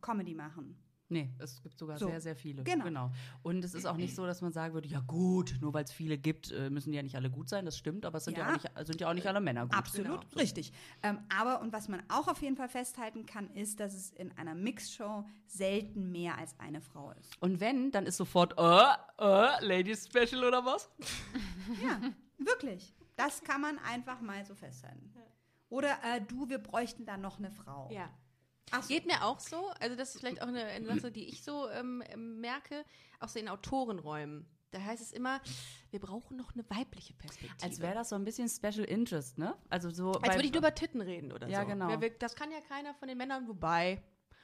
Comedy 0.00 0.34
machen. 0.34 0.76
Nee, 1.10 1.30
es 1.38 1.62
gibt 1.62 1.78
sogar 1.78 1.96
So. 1.98 2.06
sehr, 2.06 2.20
sehr 2.20 2.36
viele. 2.36 2.62
Genau. 2.64 3.10
Und 3.42 3.64
es 3.64 3.72
ist 3.72 3.86
auch 3.86 3.96
nicht 3.96 4.14
so, 4.14 4.26
dass 4.26 4.42
man 4.42 4.52
sagen 4.52 4.74
würde, 4.74 4.88
ja 4.88 5.00
gut, 5.00 5.56
nur 5.62 5.72
weil 5.72 5.82
es 5.84 5.90
viele 5.90 6.18
gibt, 6.18 6.52
äh, 6.52 6.68
müssen 6.68 6.90
die 6.90 6.96
ja 6.96 7.02
nicht 7.02 7.16
alle 7.16 7.30
gut 7.30 7.48
sein. 7.48 7.64
Das 7.64 7.78
stimmt, 7.78 8.04
aber 8.04 8.18
es 8.18 8.24
sind 8.24 8.36
ja, 8.36 8.44
Ja. 8.46 8.48
auch, 8.50 8.62
nicht, 8.62 8.86
sind 8.86 9.00
ja 9.00 9.08
auch 9.08 9.14
nicht 9.14 9.26
alle 9.26 9.40
Männer 9.40 9.62
gut. 9.66 9.74
Absolut, 9.74 10.06
Genau. 10.28 10.38
Richtig. 10.42 10.70
Ähm, 11.02 11.20
aber 11.34 11.62
und 11.62 11.72
was 11.72 11.88
man 11.88 12.02
auch 12.10 12.28
auf 12.28 12.42
jeden 12.42 12.56
Fall 12.56 12.68
festhalten 12.68 13.24
kann, 13.24 13.48
ist, 13.54 13.80
dass 13.80 13.94
es 13.94 14.10
in 14.10 14.36
einer 14.36 14.54
Mixshow 14.54 15.24
selten 15.46 16.12
mehr 16.12 16.36
als 16.36 16.54
eine 16.60 16.82
Frau 16.82 17.12
ist. 17.12 17.40
Und 17.40 17.58
wenn, 17.60 17.90
dann 17.90 18.04
ist 18.04 18.18
sofort, 18.18 18.52
äh, 18.58 18.62
äh, 18.62 19.64
Ladies 19.66 20.04
Special 20.08 20.44
oder 20.44 20.62
was? 20.66 20.90
Ja, 21.82 22.00
wirklich. 22.36 22.92
Das 23.16 23.42
kann 23.42 23.62
man 23.62 23.78
einfach 23.78 24.20
mal 24.20 24.44
so 24.44 24.54
festhalten. 24.54 25.10
Oder 25.68 25.98
äh, 26.04 26.20
du, 26.20 26.48
wir 26.48 26.58
bräuchten 26.58 27.04
da 27.04 27.16
noch 27.16 27.38
eine 27.38 27.50
Frau. 27.50 27.88
ja. 27.92 28.08
Ach 28.70 28.82
so. 28.82 28.88
Geht 28.88 29.06
mir 29.06 29.24
auch 29.24 29.40
so. 29.40 29.68
Also 29.80 29.96
das 29.96 30.14
ist 30.14 30.20
vielleicht 30.20 30.42
auch 30.42 30.46
eine, 30.48 30.62
eine 30.66 30.86
Sache, 30.86 31.10
die 31.10 31.24
ich 31.24 31.42
so 31.42 31.70
ähm, 31.70 32.02
ähm, 32.10 32.38
merke, 32.40 32.84
auch 33.18 33.28
so 33.30 33.38
in 33.38 33.48
Autorenräumen. 33.48 34.46
Da 34.72 34.80
heißt 34.82 35.00
es 35.00 35.12
immer, 35.12 35.40
wir 35.90 36.00
brauchen 36.00 36.36
noch 36.36 36.52
eine 36.52 36.68
weibliche 36.68 37.14
Perspektive. 37.14 37.62
Als 37.64 37.80
wäre 37.80 37.94
das 37.94 38.10
so 38.10 38.16
ein 38.16 38.24
bisschen 38.26 38.46
Special 38.50 38.84
Interest, 38.84 39.38
ne? 39.38 39.56
Also 39.70 39.88
so. 39.88 40.12
Als 40.12 40.34
würde 40.34 40.44
ich 40.44 40.52
nur 40.52 40.58
über 40.58 40.74
Titten 40.74 41.00
reden 41.00 41.32
oder 41.32 41.48
Ja, 41.48 41.62
so. 41.62 41.68
genau. 41.68 41.88
Wer 41.88 42.00
will- 42.02 42.16
Das 42.18 42.34
kann 42.36 42.50
ja 42.52 42.60
keiner 42.60 42.92
von 42.92 43.08
den 43.08 43.16
Männern, 43.16 43.48
wobei. 43.48 44.02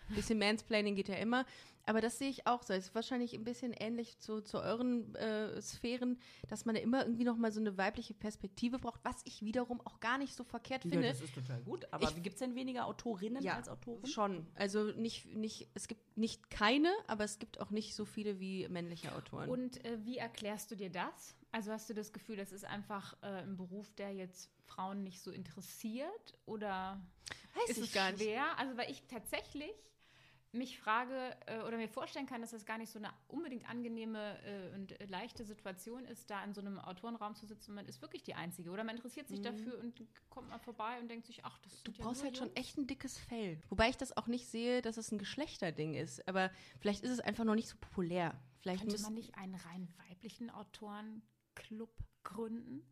Ein 0.09 0.15
bisschen 0.17 0.39
Mansplaining 0.39 0.95
geht 0.97 1.09
ja 1.09 1.17
immer. 1.17 1.45
Aber 1.87 2.01
das 2.01 2.19
sehe 2.19 2.31
ich 2.31 2.47
auch 2.47 2.63
so. 2.63 2.73
Es 2.73 2.87
ist 2.87 2.95
wahrscheinlich 2.95 3.35
ein 3.35 3.45
bisschen 3.45 3.75
ähnlich 3.75 4.19
zu, 4.19 4.41
zu 4.41 4.59
euren 4.59 5.15
äh, 5.17 5.61
Sphären, 5.61 6.19
dass 6.49 6.65
man 6.65 6.77
ja 6.77 6.81
immer 6.81 7.05
irgendwie 7.05 7.25
noch 7.25 7.37
mal 7.37 7.53
so 7.53 7.61
eine 7.61 7.77
weibliche 7.77 8.15
Perspektive 8.15 8.79
braucht, 8.79 9.01
was 9.05 9.17
ich 9.25 9.43
wiederum 9.43 9.83
auch 9.83 10.01
gar 10.01 10.17
nicht 10.17 10.35
so 10.35 10.45
verkehrt 10.45 10.85
Ja, 10.87 10.93
finde. 10.93 11.09
das 11.09 11.21
ist 11.21 11.35
total 11.35 11.61
gut. 11.63 11.87
Aber 11.93 12.11
gibt 12.13 12.35
es 12.35 12.39
denn 12.39 12.55
weniger 12.55 12.87
Autorinnen 12.87 13.47
als 13.47 13.69
Autoren? 13.69 14.07
Schon. 14.07 14.47
Also 14.55 14.85
nicht, 14.93 15.27
nicht, 15.35 15.69
es 15.75 15.87
gibt 15.87 16.17
nicht 16.17 16.49
keine, 16.49 16.91
aber 17.07 17.25
es 17.25 17.39
gibt 17.39 17.61
auch 17.61 17.71
nicht 17.71 17.95
so 17.95 18.07
viele 18.07 18.41
wie 18.41 18.67
männliche 18.69 19.15
Autoren. 19.15 19.51
Und 19.51 19.85
äh, 19.85 19.99
wie 20.07 20.17
erklärst 20.17 20.71
du 20.71 20.77
dir 20.77 20.91
das? 20.91 21.37
Also 21.53 21.71
hast 21.71 21.91
du 21.91 21.95
das 21.95 22.15
Gefühl, 22.15 22.37
das 22.37 22.51
ist 22.51 22.65
einfach 22.65 23.15
äh, 23.23 23.27
ein 23.27 23.57
Beruf, 23.59 23.93
der 23.93 24.11
jetzt 24.15 24.51
Frauen 24.65 25.03
nicht 25.03 25.21
so 25.21 25.31
interessiert? 25.31 26.39
Oder 26.47 26.99
Weiß 27.55 27.71
ist 27.71 27.79
ich 27.79 27.85
es 27.89 27.93
gar 27.93 28.11
nicht. 28.11 28.23
schwer? 28.23 28.59
Also 28.59 28.77
weil 28.79 28.91
ich 28.91 29.03
tatsächlich 29.07 29.71
mich 30.55 30.79
frage 30.79 31.37
äh, 31.47 31.61
oder 31.61 31.77
mir 31.77 31.89
vorstellen 31.89 32.27
kann, 32.27 32.41
dass 32.41 32.51
das 32.53 32.65
gar 32.65 32.79
nicht 32.79 32.91
so 32.91 32.99
eine 32.99 33.11
unbedingt 33.29 33.69
angenehme 33.69 34.39
äh, 34.45 34.75
und 34.75 34.99
äh, 35.01 35.07
leichte 35.07 35.45
Situation 35.45 36.05
ist, 36.07 36.31
da 36.31 36.43
in 36.45 36.55
so 36.55 36.61
einem 36.61 36.79
Autorenraum 36.79 37.35
zu 37.35 37.47
sitzen 37.47 37.73
und 37.73 37.77
man 37.77 37.87
ist 37.87 38.01
wirklich 38.03 38.23
die 38.23 38.35
Einzige. 38.35 38.71
Oder 38.71 38.85
man 38.85 38.97
interessiert 38.97 39.29
sich 39.29 39.41
dafür 39.43 39.79
und 39.81 40.03
kommt 40.31 40.49
mal 40.49 40.59
vorbei 40.59 40.99
und 41.01 41.09
denkt 41.09 41.27
sich, 41.27 41.45
ach, 41.45 41.59
das 41.59 41.75
Mhm. 41.75 41.85
Du 41.85 41.93
ja 41.93 42.05
brauchst 42.05 42.23
nur 42.23 42.31
halt 42.31 42.39
schon 42.39 42.57
echt 42.57 42.79
ein 42.79 42.87
dickes 42.87 43.19
Fell. 43.19 43.61
Wobei 43.69 43.89
ich 43.89 43.97
das 43.97 44.17
auch 44.17 44.27
nicht 44.27 44.47
sehe, 44.47 44.83
dass 44.83 44.97
es 44.97 45.11
ein 45.13 45.19
Geschlechterding 45.19 45.95
ist. 45.95 46.27
Aber 46.29 46.51
vielleicht 46.81 47.03
ist 47.03 47.11
es 47.11 47.21
einfach 47.21 47.45
noch 47.45 47.55
nicht 47.55 47.69
so 47.69 47.77
populär. 47.79 48.41
Vielleicht 48.61 48.81
Könnte 48.81 49.01
man 49.03 49.15
nicht 49.15 49.35
einen 49.35 49.55
rein 49.55 49.89
weiblichen 50.09 50.51
Autorenclub 50.51 51.91
gründen, 52.23 52.87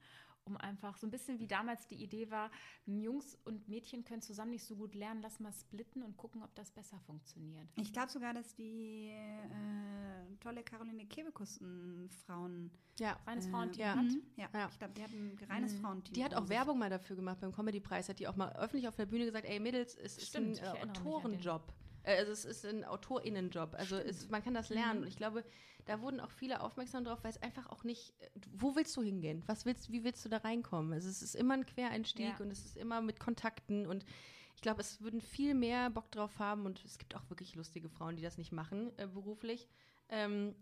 um 0.45 0.57
einfach 0.57 0.97
so 0.97 1.07
ein 1.07 1.11
bisschen 1.11 1.39
wie 1.39 1.47
damals 1.47 1.87
die 1.87 2.03
Idee 2.03 2.31
war, 2.31 2.51
Jungs 2.87 3.39
und 3.45 3.69
Mädchen 3.69 4.05
können 4.05 4.23
zusammen 4.23 4.51
nicht 4.51 4.65
so 4.65 4.77
gut 4.77 4.95
lernen, 4.95 5.23
lass 5.23 5.41
mal 5.41 5.53
splitten 5.53 6.03
und 6.03 6.17
gucken, 6.17 6.43
ob 6.43 6.55
das 6.55 6.71
besser 6.71 6.99
funktioniert. 7.01 7.69
Ich 7.77 7.93
glaube 7.93 8.11
sogar, 8.11 8.35
dass 8.35 8.55
die 8.55 9.11
äh, 9.11 10.37
tolle 10.41 10.63
Caroline 10.63 11.07
Kebekus 11.07 11.61
ein 11.61 12.09
Frauen... 12.27 12.71
ja. 12.99 13.17
Reines 13.27 13.47
äh, 13.47 13.51
Frauenteam 13.51 13.81
ja. 13.81 13.97
hat. 13.97 14.05
mhm, 14.05 14.23
Ja, 14.37 14.49
Ja. 14.53 14.69
ich 14.71 14.79
glaube, 14.79 14.95
die 14.95 15.03
hat 15.03 15.11
ein 15.13 15.39
reines 15.49 15.75
Frauenteam. 15.79 16.15
Die 16.15 16.25
hat 16.25 16.35
auch 16.35 16.49
Werbung 16.49 16.79
mal 16.79 16.91
dafür 16.91 17.17
gemacht 17.17 17.41
beim 17.41 17.53
Comedy-Preis. 17.53 18.09
Hat 18.09 18.19
die 18.19 18.29
auch 18.29 18.37
mal 18.37 18.53
öffentlich 18.57 18.89
auf 18.89 18.97
der 18.97 19.07
Bühne 19.07 19.25
gesagt, 19.27 19.47
ey 19.47 19.61
Mädels, 19.61 19.95
es 19.97 20.27
Stimmt, 20.27 20.53
ist 20.53 20.63
ein 20.63 20.77
äh. 20.77 20.83
Autorenjob. 20.83 21.73
Äh, 22.05 22.19
Also 22.19 22.33
es 22.33 22.45
ist 22.45 22.65
ein 22.67 22.85
AutorInnenjob. 22.85 23.75
Also 23.75 23.97
es, 23.97 24.29
man 24.29 24.43
kann 24.43 24.55
das 24.55 24.69
lernen. 24.71 25.03
Und 25.03 25.09
ich 25.09 25.17
glaube, 25.17 25.45
da 25.87 26.01
wurden 26.01 26.21
auch 26.21 26.31
viele 26.31 26.61
aufmerksam 26.61 27.05
drauf, 27.05 27.19
weil 27.23 27.31
es 27.31 27.43
einfach 27.43 27.69
auch 27.71 27.85
nicht, 27.85 28.15
äh, 28.21 28.29
wo 28.53 28.75
willst 28.77 28.97
du 28.97 29.03
hingehen? 29.03 29.43
Was 29.47 29.65
willst, 29.67 29.91
wie 29.91 30.05
willst 30.05 30.25
du 30.25 30.29
da 30.29 30.39
reinkommen? 30.39 30.93
Also 30.93 31.09
es 31.09 31.23
ist 31.23 31.35
immer 31.35 31.55
ein 31.55 31.67
Quereinstieg 31.67 32.27
Ja. 32.27 32.37
und 32.45 32.51
es 32.51 32.65
ist 32.65 32.77
immer 32.77 33.01
mit 33.01 33.19
Kontakten 33.21 33.87
und 33.87 34.05
ich 34.55 34.63
glaube, 34.63 34.81
es 34.81 35.01
würden 35.01 35.21
viel 35.21 35.55
mehr 35.55 35.91
Bock 35.91 36.11
drauf 36.13 36.39
haben 36.39 36.67
und 36.67 36.85
es 36.85 36.99
gibt 36.99 37.17
auch 37.17 37.29
wirklich 37.31 37.55
lustige 37.57 37.89
Frauen, 37.89 38.15
die 38.17 38.23
das 38.23 38.39
nicht 38.39 38.53
machen, 38.53 38.93
äh, 38.99 39.07
beruflich. 39.09 39.67
Ähm, 40.09 40.55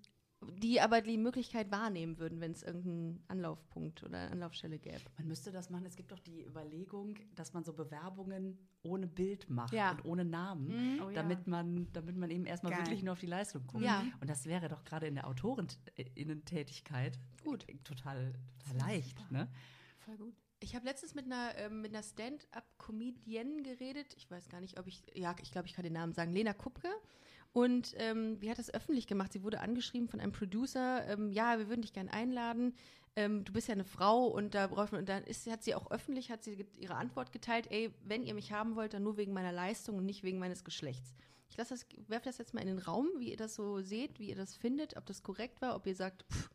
die 0.59 0.81
aber 0.81 1.03
die 1.03 1.18
Möglichkeit 1.18 1.70
wahrnehmen 1.70 2.18
würden, 2.18 2.40
wenn 2.40 2.53
es 2.53 2.62
irgendeinen 2.62 3.22
Anlaufpunkt 3.29 4.03
oder 4.03 4.31
Anlaufstelle 4.31 4.79
gäbe. 4.79 5.00
Man 5.18 5.29
müsste 5.29 5.53
das 5.53 5.68
machen. 5.68 5.85
Es 5.85 5.96
gibt 5.96 6.12
doch 6.12 6.18
die 6.18 6.42
Überlegung, 6.44 7.16
dass 7.35 7.53
man 7.53 7.62
so 7.64 7.72
Bewerbungen 7.74 8.59
ohne 8.83 9.07
Bild 9.07 9.50
macht 9.50 9.74
Ja. 9.74 9.90
und 9.92 10.05
ohne 10.07 10.24
Namen, 10.24 11.00
Oh 11.03 11.11
ja. 11.11 11.16
damit, 11.22 11.46
man, 11.46 11.92
damit 11.92 12.16
man 12.16 12.31
eben 12.31 12.46
erstmal 12.46 12.72
Geil. 12.72 12.81
wirklich 12.83 13.03
nur 13.03 13.12
auf 13.12 13.20
die 13.20 13.26
Leistung 13.26 13.66
guckt. 13.66 13.85
Ja. 13.85 14.03
Und 14.20 14.31
das 14.31 14.46
wäre 14.46 14.68
doch 14.68 14.83
gerade 14.85 15.07
in 15.07 15.14
der 15.14 15.26
Autorinnentätigkeit 15.26 17.18
Gut. 17.44 17.66
total, 17.85 18.33
total 18.59 18.76
leicht. 18.88 19.31
Ne? 19.31 19.48
Voll 19.98 20.16
gut. 20.16 20.35
Ich 20.62 20.74
habe 20.74 20.85
letztens 20.85 21.14
mit 21.14 21.24
einer, 21.24 21.57
ähm, 21.57 21.81
mit 21.81 21.92
einer 21.94 22.03
Stand-up-Comedienne 22.03 23.62
geredet. 23.62 24.15
Ich 24.17 24.31
weiß 24.31 24.48
gar 24.48 24.60
nicht, 24.60 24.79
ob 24.79 24.87
ich, 24.87 25.02
ja, 25.15 25.35
ich 25.42 25.52
glaube, 25.52 25.67
ich 25.69 25.75
kann 25.75 25.85
den 25.85 25.94
Namen 25.94 26.12
sagen. 26.12 26.33
Lena 26.33 26.52
Kupke. 26.52 26.88
Und 27.53 27.94
ähm, 27.96 28.38
die 28.38 28.51
hat 28.51 28.59
das 28.59 28.73
öffentlich 28.73 29.07
gemacht. 29.07 29.33
Sie 29.33 29.42
wurde 29.42 29.61
angeschrieben 29.61 30.09
von 30.09 30.21
einem 30.21 30.33
Producer. 30.33 31.05
Ähm, 31.09 31.33
ja, 31.33 31.59
wir 31.59 31.69
würden 31.69 31.83
dich 31.83 31.92
gerne 31.92 32.13
einladen. 32.13 32.75
Ähm, 33.17 33.44
du 33.44 33.53
bist 33.53 33.67
ja 33.67 33.75
eine 33.75 33.85
Frau 33.85 34.27
und 34.27 34.55
da 34.55 34.69
braucht 34.69 34.92
man, 34.92 35.01
und 35.01 35.09
dann 35.09 35.25
ist, 35.25 35.51
hat 35.51 35.65
sie 35.65 35.75
auch 35.75 35.90
öffentlich, 35.90 36.31
hat 36.31 36.44
sie 36.44 36.65
ihre 36.79 36.94
Antwort 36.94 37.33
geteilt, 37.33 37.67
ey, 37.71 37.92
wenn 38.05 38.25
ihr 38.25 38.35
mich 38.35 38.53
haben 38.53 38.77
wollt, 38.77 38.94
dann 38.94 39.03
nur 39.03 39.17
wegen 39.17 39.33
meiner 39.33 39.51
Leistung 39.51 39.98
und 39.98 40.07
nicht 40.07 40.23
wegen 40.23 40.38
meines 40.38 40.63
Geschlechts. 40.63 41.13
Ich 41.48 41.57
lasse 41.57 41.75
das, 41.75 41.87
werfe 42.07 42.27
das 42.27 42.38
jetzt 42.38 42.55
mal 42.55 42.61
in 42.61 42.69
den 42.69 42.79
Raum, 42.79 43.09
wie 43.19 43.33
ihr 43.33 43.37
das 43.37 43.57
so 43.57 43.81
seht, 43.81 44.21
wie 44.21 44.29
ihr 44.29 44.37
das 44.37 44.55
findet, 44.55 44.96
ob 44.96 45.07
das 45.07 45.25
korrekt 45.25 45.61
war, 45.61 45.75
ob 45.75 45.87
ihr 45.87 45.96
sagt, 45.96 46.25
pff, 46.33 46.51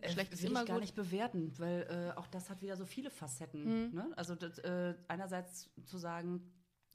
äh, 0.00 0.08
ist 0.08 0.16
will 0.16 0.50
immer 0.50 0.62
ich 0.62 0.68
gar 0.68 0.76
gut. 0.76 0.80
nicht 0.82 0.94
bewerten, 0.94 1.52
weil 1.58 2.12
äh, 2.14 2.18
auch 2.18 2.26
das 2.26 2.50
hat 2.50 2.62
wieder 2.62 2.76
so 2.76 2.86
viele 2.86 3.10
Facetten. 3.10 3.88
Mhm. 3.88 3.94
Ne? 3.94 4.10
Also 4.16 4.34
das, 4.34 4.58
äh, 4.58 4.94
einerseits 5.08 5.70
zu 5.84 5.98
sagen, 5.98 6.50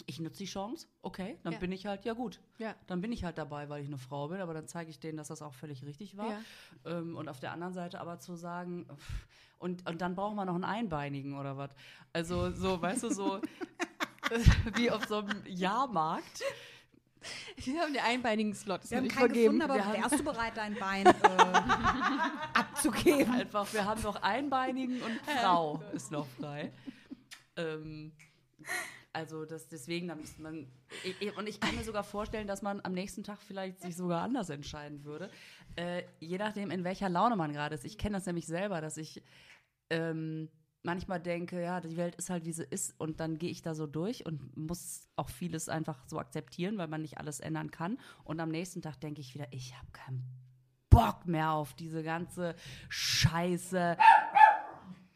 ich 0.06 0.20
nutze 0.20 0.38
die 0.38 0.46
Chance, 0.46 0.88
okay, 1.02 1.38
dann 1.44 1.54
Ja. 1.54 1.60
bin 1.60 1.72
ich 1.72 1.86
halt, 1.86 2.06
ja 2.06 2.14
gut, 2.14 2.40
ja. 2.60 2.76
dann 2.88 3.02
bin 3.02 3.12
ich 3.12 3.24
halt 3.24 3.38
dabei, 3.38 3.68
weil 3.70 3.82
ich 3.82 3.88
eine 3.88 3.98
Frau 3.98 4.28
bin, 4.30 4.40
aber 4.42 4.54
dann 4.54 4.68
zeige 4.68 4.90
ich 4.90 5.00
denen, 5.00 5.18
dass 5.18 5.28
das 5.30 5.42
auch 5.42 5.54
völlig 5.54 5.84
richtig 5.86 6.16
war. 6.18 6.30
Ja. 6.32 6.40
Ähm, 7.00 7.16
und 7.18 7.28
auf 7.30 7.40
der 7.40 7.52
anderen 7.52 7.74
Seite 7.74 8.00
aber 8.00 8.20
zu 8.20 8.36
sagen, 8.36 8.86
pff, 8.96 9.28
und, 9.60 9.90
und 9.90 10.02
dann 10.02 10.16
brauchen 10.16 10.36
wir 10.36 10.46
noch 10.46 10.56
einen 10.56 10.64
Einbeinigen 10.64 11.38
oder 11.38 11.58
was. 11.58 11.72
Also 12.14 12.52
so, 12.52 12.80
weißt 12.82 13.04
du, 13.04 13.10
so 13.14 13.42
wie 14.76 14.92
auf 14.92 15.06
so 15.08 15.18
einem 15.18 15.42
Jahrmarkt. 15.48 16.44
Wir 17.58 17.82
haben 17.82 17.92
den 17.94 18.04
einbeinigen 18.04 18.54
Slot, 18.54 18.84
das 18.84 18.92
Wir 18.92 19.00
haben 19.00 19.08
keinen 19.08 19.20
vergeben. 19.32 19.60
gefunden, 19.60 19.62
aber 19.64 19.94
Wir 19.94 20.02
wärst 20.04 20.20
du 20.20 20.24
bereit, 20.24 20.54
dein 20.56 20.76
Bein 20.76 21.06
äh, 21.08 21.12
abzugeben? 22.54 23.34
Einfach, 23.34 23.74
wir 23.74 23.84
haben 23.86 24.02
noch 24.04 24.22
Einbeinigen 24.22 25.02
und 25.02 25.20
Frau 25.22 25.82
ist 25.94 26.12
noch 26.12 26.28
frei. 26.40 26.72
Ähm, 27.58 28.12
also 29.18 29.46
das, 29.46 29.68
deswegen, 29.68 30.08
da 30.08 30.16
müsste 30.16 30.42
man, 30.42 30.68
ich- 31.04 31.20
ich- 31.22 31.38
und 31.38 31.48
ich 31.50 31.60
kann 31.60 31.76
mir 31.76 31.84
sogar 31.84 32.04
vorstellen, 32.04 32.48
dass 32.48 32.62
man 32.62 32.80
am 32.84 32.94
nächsten 32.94 33.24
Tag 33.24 33.40
vielleicht 33.42 33.82
sich 33.82 33.96
sogar 33.96 34.22
anders 34.22 34.50
entscheiden 34.50 35.04
würde. 35.04 35.30
Äh, 35.76 36.04
je 36.20 36.38
nachdem, 36.38 36.70
in 36.72 36.84
welcher 36.84 37.10
Laune 37.10 37.36
man 37.36 37.52
gerade 37.52 37.76
ist. 37.76 37.84
Ich 37.86 37.98
kenne 37.98 38.18
das 38.18 38.26
nämlich 38.26 38.46
selber, 38.48 38.80
dass 38.82 38.98
ich 38.98 39.24
ähm, 39.90 40.50
manchmal 40.84 41.20
denke, 41.20 41.62
ja, 41.62 41.82
die 41.82 41.98
Welt 41.98 42.16
ist 42.16 42.30
halt, 42.30 42.46
wie 42.46 42.54
sie 42.54 42.64
ist 42.64 42.94
und 43.00 43.20
dann 43.20 43.38
gehe 43.38 43.50
ich 43.50 43.62
da 43.62 43.74
so 43.76 43.88
durch 43.88 44.26
und 44.26 44.56
muss 44.56 45.08
auch 45.16 45.30
vieles 45.30 45.68
einfach 45.70 46.08
so 46.08 46.20
akzeptieren, 46.20 46.78
weil 46.78 46.88
man 46.88 47.02
nicht 47.02 47.18
alles 47.18 47.40
ändern 47.40 47.72
kann. 47.72 47.98
Und 48.24 48.40
am 48.40 48.50
nächsten 48.50 48.82
Tag 48.82 49.00
denke 49.02 49.22
ich 49.22 49.34
wieder, 49.34 49.48
ich 49.52 49.76
habe 49.78 49.92
keinen 49.92 50.24
Bock 50.90 51.26
mehr 51.26 51.52
auf 51.52 51.74
diese 51.74 52.04
ganze 52.04 52.56
Scheiße. 52.90 53.98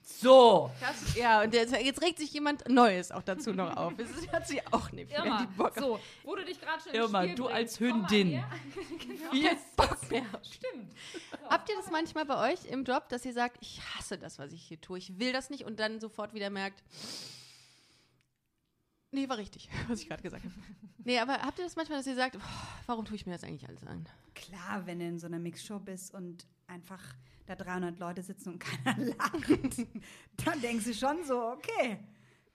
So. 0.03 0.71
Das, 0.79 1.15
ja, 1.15 1.41
und 1.41 1.53
jetzt, 1.53 1.73
jetzt 1.73 2.01
regt 2.01 2.19
sich 2.19 2.33
jemand 2.33 2.67
Neues 2.67 3.11
auch 3.11 3.23
dazu 3.23 3.53
noch 3.53 3.75
auf. 3.75 3.93
Das 3.95 4.27
hat 4.31 4.47
sie 4.47 4.61
auch 4.71 4.91
nicht 4.91 5.09
mehr 5.09 5.23
Irma, 5.25 5.41
die 5.41 5.57
Bock. 5.57 5.73
so, 5.77 5.99
wo 6.23 6.35
du 6.35 6.43
dich 6.45 6.59
gerade 6.59 6.81
schon 6.81 6.93
Irma, 6.93 7.25
du 7.27 7.43
bringst, 7.43 7.51
als 7.53 7.79
Hündin. 7.79 8.29
genau. 8.99 9.31
Viel 9.31 9.57
Bock 9.75 10.11
mehr. 10.11 10.25
Stimmt. 10.43 10.93
Habt 11.49 11.69
ihr 11.69 11.75
das 11.75 11.91
manchmal 11.91 12.25
bei 12.25 12.51
euch 12.51 12.65
im 12.65 12.83
Job, 12.83 13.09
dass 13.09 13.25
ihr 13.25 13.33
sagt, 13.33 13.57
ich 13.61 13.81
hasse 13.95 14.17
das, 14.17 14.39
was 14.39 14.51
ich 14.51 14.63
hier 14.63 14.79
tue, 14.81 14.97
ich 14.97 15.19
will 15.19 15.33
das 15.33 15.49
nicht 15.49 15.65
und 15.65 15.79
dann 15.79 15.99
sofort 15.99 16.33
wieder 16.33 16.49
merkt, 16.49 16.83
nee, 19.11 19.27
war 19.29 19.37
richtig, 19.37 19.69
was 19.87 20.01
ich 20.01 20.07
gerade 20.07 20.23
gesagt 20.23 20.43
habe. 20.43 20.53
Nee, 21.03 21.19
aber 21.19 21.33
habt 21.41 21.57
ihr 21.57 21.65
das 21.65 21.75
manchmal, 21.75 21.97
dass 21.97 22.07
ihr 22.07 22.15
sagt, 22.15 22.33
"Boah, 22.37 22.67
warum 22.85 23.05
tue 23.05 23.15
ich 23.15 23.25
mir 23.25 23.33
das 23.33 23.43
eigentlich 23.43 23.67
alles 23.67 23.85
an? 23.87 24.07
Klar, 24.35 24.85
wenn 24.85 24.99
du 24.99 25.05
in 25.05 25.19
so 25.19 25.25
einer 25.27 25.39
Mixshow 25.39 25.79
bist 25.79 26.13
und 26.13 26.45
einfach 26.71 27.01
da 27.45 27.55
300 27.55 27.99
Leute 27.99 28.21
sitzen 28.23 28.53
und 28.53 28.59
keiner 28.59 28.97
lacht, 29.05 29.87
dann 30.45 30.61
denkst 30.61 30.85
du 30.85 30.93
schon 30.93 31.23
so, 31.23 31.51
okay, 31.51 31.99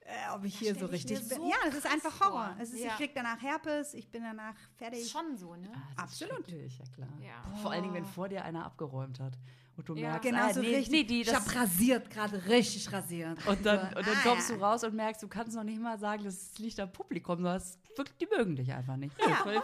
äh, 0.01 0.33
ob 0.33 0.45
ich 0.45 0.57
hier 0.57 0.69
stell 0.73 0.85
so 0.87 0.91
richtig 0.91 1.19
bin. 1.27 1.37
so 1.37 1.49
Ja, 1.49 1.55
das 1.65 1.75
ist 1.75 1.85
einfach 1.85 2.19
Horror. 2.21 2.45
vor. 2.45 2.55
Es 2.59 2.71
ist, 2.73 2.79
Ja. 2.83 2.91
Ich 2.91 2.95
krieg 2.95 3.11
danach 3.13 3.41
Herpes, 3.41 3.93
ich 3.93 4.09
bin 4.09 4.23
danach 4.23 4.55
fertig. 4.77 5.01
Ist 5.01 5.11
schon 5.11 5.35
so, 5.35 5.55
ne? 5.55 5.69
Ah, 5.73 5.79
das 5.95 6.03
Absolut. 6.05 6.47
Ja, 6.47 6.57
klar. 6.95 7.09
Ja. 7.21 7.57
Vor 7.61 7.71
allen 7.71 7.83
Dingen, 7.83 7.93
wenn 7.95 8.05
vor 8.05 8.29
dir 8.29 8.43
einer 8.45 8.65
abgeräumt 8.65 9.19
hat 9.19 9.37
und 9.75 9.87
du 9.89 9.95
Ja. 9.95 10.11
merkst, 10.11 10.23
Genau 10.29 10.45
ah, 10.45 10.53
so 10.53 10.61
nee, 10.61 10.75
richtig. 10.77 10.91
nee, 10.91 11.03
die, 11.03 11.21
ich 11.21 11.27
das, 11.27 11.35
hab 11.45 11.55
rasiert, 11.55 12.09
gerade 12.09 12.45
richtig 12.45 12.89
rasiert. 12.91 13.45
und 13.47 13.65
dann, 13.65 13.89
und 13.95 14.07
dann 14.07 14.15
ah, 14.15 14.23
kommst 14.23 14.49
ja. 14.49 14.55
du 14.55 14.61
raus 14.61 14.83
und 14.85 14.95
merkst, 14.95 15.21
du 15.21 15.27
kannst 15.27 15.55
noch 15.57 15.63
nicht 15.65 15.81
mal 15.81 15.99
sagen, 15.99 16.23
das 16.23 16.57
liegt 16.57 16.79
am 16.79 16.91
Publikum, 16.91 17.35
sondern 17.35 17.57
es 17.57 17.77
wirklich, 17.97 18.17
die 18.17 18.27
mögen 18.35 18.55
dich 18.55 18.71
einfach 18.71 18.95
nicht. 18.95 19.15
Ja. 19.19 19.63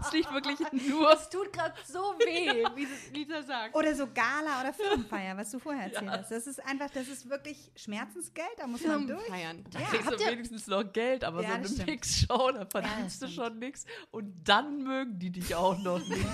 Es 0.00 0.12
liegt 0.12 0.32
wirklich 0.32 0.58
nur. 0.88 1.12
Es 1.12 1.28
tut 1.28 1.52
gerade 1.52 1.74
so 1.86 1.98
weh, 2.18 2.64
wie 2.74 2.86
Lisa 3.16 3.42
sagt. 3.42 3.74
Oder 3.74 3.94
so 3.94 4.06
Gala 4.06 4.60
oder 4.60 4.72
Firmenfeier, 4.72 5.36
was 5.36 5.50
du 5.50 5.58
vorher 5.58 5.84
erzählt 5.84 6.10
hast. 6.10 6.30
Das 6.30 6.46
ist 6.46 6.64
einfach, 6.64 6.90
das 6.90 7.08
ist 7.08 7.28
wirklich 7.28 7.70
Schmerzensgeld, 7.76 8.48
da 8.58 8.66
muss 8.66 8.84
man 8.84 9.06
durch. 9.06 9.22
Feiern. 9.26 9.64
Da 9.70 9.80
Ja, 9.80 9.86
kriegst 9.86 10.06
du 10.06 10.10
habt 10.12 10.20
ihr- 10.20 10.30
wenigstens 10.32 10.66
noch 10.66 10.84
Geld, 10.92 11.24
aber 11.24 11.42
Ja, 11.42 11.48
so 11.50 11.54
eine 11.54 11.62
das. 11.64 11.86
Mix-Show, 11.86 12.52
da 12.52 12.66
verdienst 12.66 13.22
du 13.22 13.28
schon 13.28 13.58
nichts. 13.58 13.84
Und 14.10 14.34
dann 14.48 14.82
mögen 14.82 15.18
die 15.18 15.30
dich 15.30 15.54
auch 15.54 15.78
noch 15.78 15.98
nicht. 16.08 16.26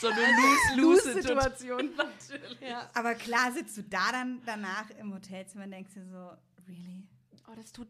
so 0.00 0.08
eine 0.08 0.20
Lose-Lose-Situation. 0.76 1.90
Natürlich. 1.96 2.60
Ja. 2.60 2.88
Aber 2.94 3.14
klar 3.14 3.52
sitzt 3.52 3.76
du 3.76 3.82
da 3.82 4.12
dann 4.12 4.40
danach 4.46 4.90
im 4.98 5.12
Hotelzimmer 5.14 5.64
und 5.64 5.70
denkst 5.72 5.94
dir 5.94 6.06
so, 6.06 6.30
really? 6.66 7.02
Oh, 7.48 7.52
das 7.56 7.72
tut, 7.72 7.88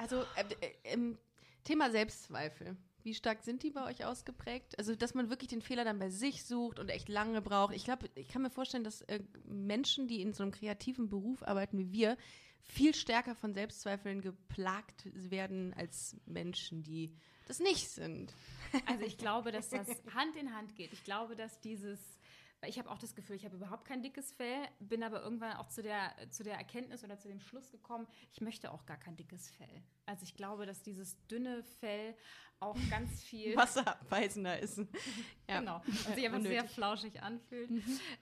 also 0.00 0.24
äh, 0.36 0.44
äh, 0.60 0.92
im 0.94 1.18
Thema 1.64 1.90
Selbstzweifel. 1.90 2.76
Wie 3.02 3.14
stark 3.14 3.42
sind 3.42 3.62
die 3.62 3.70
bei 3.70 3.84
euch 3.84 4.04
ausgeprägt? 4.04 4.78
Also, 4.78 4.94
dass 4.94 5.14
man 5.14 5.30
wirklich 5.30 5.48
den 5.48 5.62
Fehler 5.62 5.84
dann 5.84 5.98
bei 5.98 6.10
sich 6.10 6.44
sucht 6.44 6.78
und 6.78 6.90
echt 6.90 7.08
lange 7.08 7.40
braucht. 7.40 7.74
Ich 7.74 7.84
glaube, 7.84 8.10
ich 8.14 8.28
kann 8.28 8.42
mir 8.42 8.50
vorstellen, 8.50 8.84
dass 8.84 9.02
äh, 9.02 9.20
Menschen, 9.44 10.06
die 10.06 10.20
in 10.20 10.32
so 10.32 10.42
einem 10.42 10.52
kreativen 10.52 11.08
Beruf 11.08 11.42
arbeiten 11.42 11.78
wie 11.78 11.92
wir, 11.92 12.16
viel 12.62 12.94
stärker 12.94 13.34
von 13.34 13.54
Selbstzweifeln 13.54 14.20
geplagt 14.20 15.04
werden 15.12 15.74
als 15.74 16.16
Menschen, 16.26 16.82
die 16.82 17.14
das 17.48 17.58
nicht 17.58 17.88
sind. 17.88 18.32
Also 18.86 19.04
ich 19.04 19.18
glaube, 19.18 19.50
dass 19.50 19.70
das 19.70 19.88
Hand 20.14 20.36
in 20.36 20.54
Hand 20.54 20.76
geht. 20.76 20.92
Ich 20.92 21.02
glaube, 21.02 21.34
dass 21.34 21.58
dieses, 21.60 21.98
weil 22.60 22.70
ich 22.70 22.78
habe 22.78 22.90
auch 22.90 22.98
das 22.98 23.14
Gefühl, 23.14 23.36
ich 23.36 23.44
habe 23.44 23.56
überhaupt 23.56 23.84
kein 23.84 24.02
dickes 24.02 24.32
Fell, 24.32 24.68
bin 24.80 25.02
aber 25.02 25.22
irgendwann 25.22 25.54
auch 25.56 25.68
zu 25.68 25.82
der, 25.82 26.12
zu 26.30 26.42
der 26.42 26.54
Erkenntnis 26.56 27.02
oder 27.04 27.18
zu 27.18 27.28
dem 27.28 27.40
Schluss 27.40 27.70
gekommen, 27.70 28.06
ich 28.32 28.40
möchte 28.40 28.70
auch 28.70 28.86
gar 28.86 28.98
kein 28.98 29.16
dickes 29.16 29.50
Fell. 29.50 29.82
Also 30.06 30.24
ich 30.24 30.34
glaube, 30.34 30.66
dass 30.66 30.82
dieses 30.82 31.16
dünne 31.28 31.62
Fell 31.62 32.14
auch 32.60 32.76
ganz 32.90 33.22
viel 33.22 33.56
Wasserabweisender 33.56 34.58
ist. 34.58 34.80
Ja. 35.50 35.58
Genau. 35.58 35.82
Und 35.84 35.96
sich 35.96 36.24
einfach 36.24 36.38
Unnötig. 36.38 36.60
sehr 36.60 36.68
flauschig 36.68 37.22
anfühlt. 37.24 37.68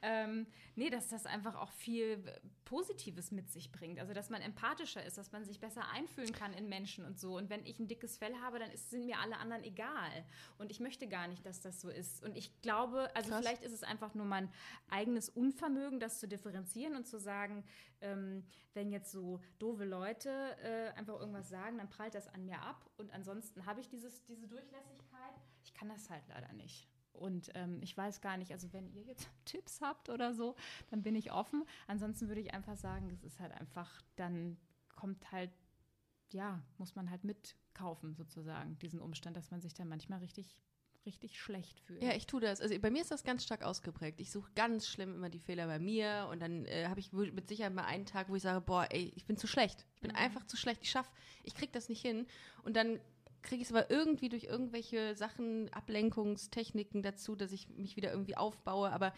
Ähm, 0.00 0.46
nee, 0.76 0.88
dass 0.88 1.08
das 1.08 1.26
einfach 1.26 1.56
auch 1.56 1.70
viel 1.72 2.24
Positives 2.64 3.32
mit 3.32 3.50
sich 3.50 3.70
bringt. 3.70 4.00
Also, 4.00 4.14
dass 4.14 4.30
man 4.30 4.40
empathischer 4.40 5.04
ist, 5.04 5.18
dass 5.18 5.30
man 5.30 5.44
sich 5.44 5.60
besser 5.60 5.86
einfühlen 5.90 6.32
kann 6.32 6.54
in 6.54 6.70
Menschen 6.70 7.04
und 7.04 7.20
so. 7.20 7.36
Und 7.36 7.50
wenn 7.50 7.66
ich 7.66 7.78
ein 7.80 7.86
dickes 7.86 8.16
Fell 8.16 8.34
habe, 8.42 8.58
dann 8.58 8.70
ist, 8.70 8.88
sind 8.88 9.04
mir 9.04 9.18
alle 9.18 9.36
anderen 9.36 9.62
egal. 9.62 10.24
Und 10.56 10.70
ich 10.70 10.80
möchte 10.80 11.06
gar 11.06 11.28
nicht, 11.28 11.44
dass 11.44 11.60
das 11.60 11.82
so 11.82 11.90
ist. 11.90 12.24
Und 12.24 12.34
ich 12.34 12.62
glaube, 12.62 13.14
also 13.14 13.28
Krass. 13.28 13.40
vielleicht 13.40 13.62
ist 13.62 13.72
es 13.72 13.82
einfach 13.82 14.14
nur 14.14 14.24
mein 14.28 14.50
eigenes 14.88 15.28
Unvermögen, 15.28 16.00
das 16.00 16.20
zu 16.20 16.28
differenzieren 16.28 16.94
und 16.94 17.06
zu 17.06 17.18
sagen, 17.18 17.64
ähm, 18.00 18.44
wenn 18.74 18.90
jetzt 18.90 19.10
so 19.10 19.40
doofe 19.58 19.84
Leute 19.84 20.30
äh, 20.62 20.96
einfach 20.98 21.18
irgendwas 21.18 21.48
sagen, 21.48 21.78
dann 21.78 21.88
prallt 21.88 22.14
das 22.14 22.28
an 22.28 22.44
mir 22.44 22.60
ab. 22.62 22.88
Und 22.96 23.12
ansonsten 23.12 23.66
habe 23.66 23.80
ich 23.80 23.88
dieses, 23.88 24.24
diese 24.24 24.46
Durchlässigkeit. 24.46 25.34
Ich 25.64 25.74
kann 25.74 25.88
das 25.88 26.08
halt 26.10 26.22
leider 26.28 26.52
nicht. 26.52 26.88
Und 27.12 27.50
ähm, 27.54 27.80
ich 27.82 27.96
weiß 27.96 28.20
gar 28.20 28.36
nicht, 28.36 28.52
also 28.52 28.72
wenn 28.72 28.88
ihr 28.92 29.02
jetzt 29.02 29.28
Tipps 29.44 29.80
habt 29.80 30.08
oder 30.08 30.34
so, 30.34 30.54
dann 30.90 31.02
bin 31.02 31.16
ich 31.16 31.32
offen. 31.32 31.64
Ansonsten 31.86 32.28
würde 32.28 32.40
ich 32.40 32.54
einfach 32.54 32.76
sagen, 32.76 33.10
es 33.10 33.24
ist 33.24 33.40
halt 33.40 33.52
einfach, 33.52 34.02
dann 34.16 34.56
kommt 34.94 35.30
halt, 35.32 35.50
ja, 36.30 36.62
muss 36.76 36.94
man 36.94 37.10
halt 37.10 37.24
mitkaufen 37.24 38.14
sozusagen, 38.14 38.78
diesen 38.78 39.00
Umstand, 39.00 39.36
dass 39.36 39.50
man 39.50 39.60
sich 39.60 39.74
dann 39.74 39.88
manchmal 39.88 40.20
richtig, 40.20 40.56
richtig 41.08 41.40
schlecht 41.40 41.80
fühlt. 41.80 42.02
Ja, 42.02 42.14
ich 42.14 42.26
tue 42.26 42.40
das. 42.40 42.60
Also 42.60 42.78
bei 42.78 42.90
mir 42.90 43.00
ist 43.00 43.10
das 43.10 43.24
ganz 43.24 43.42
stark 43.42 43.64
ausgeprägt. 43.64 44.20
Ich 44.20 44.30
suche 44.30 44.50
ganz 44.54 44.86
schlimm 44.86 45.14
immer 45.14 45.30
die 45.30 45.40
Fehler 45.40 45.66
bei 45.66 45.78
mir 45.78 46.28
und 46.30 46.40
dann 46.40 46.66
äh, 46.66 46.86
habe 46.86 47.00
ich 47.00 47.12
mit 47.12 47.48
Sicherheit 47.48 47.72
mal 47.72 47.86
einen 47.86 48.04
Tag, 48.04 48.28
wo 48.28 48.36
ich 48.36 48.42
sage, 48.42 48.60
boah, 48.60 48.86
ey, 48.90 49.10
ich 49.16 49.24
bin 49.24 49.38
zu 49.38 49.46
schlecht. 49.46 49.86
Ich 49.94 50.02
bin 50.02 50.10
einfach 50.10 50.46
zu 50.46 50.58
schlecht. 50.58 50.82
Ich 50.82 50.90
schaff, 50.90 51.10
ich 51.42 51.54
krieg 51.54 51.72
das 51.72 51.88
nicht 51.88 52.02
hin. 52.02 52.26
Und 52.62 52.76
dann 52.76 53.00
kriege 53.42 53.62
ich 53.62 53.68
es 53.68 53.74
aber 53.74 53.90
irgendwie 53.90 54.28
durch 54.28 54.44
irgendwelche 54.44 55.14
Sachen, 55.14 55.72
Ablenkungstechniken 55.72 57.02
dazu, 57.02 57.34
dass 57.34 57.52
ich 57.52 57.68
mich 57.70 57.96
wieder 57.96 58.10
irgendwie 58.10 58.36
aufbaue. 58.36 58.92
Aber 58.92 59.14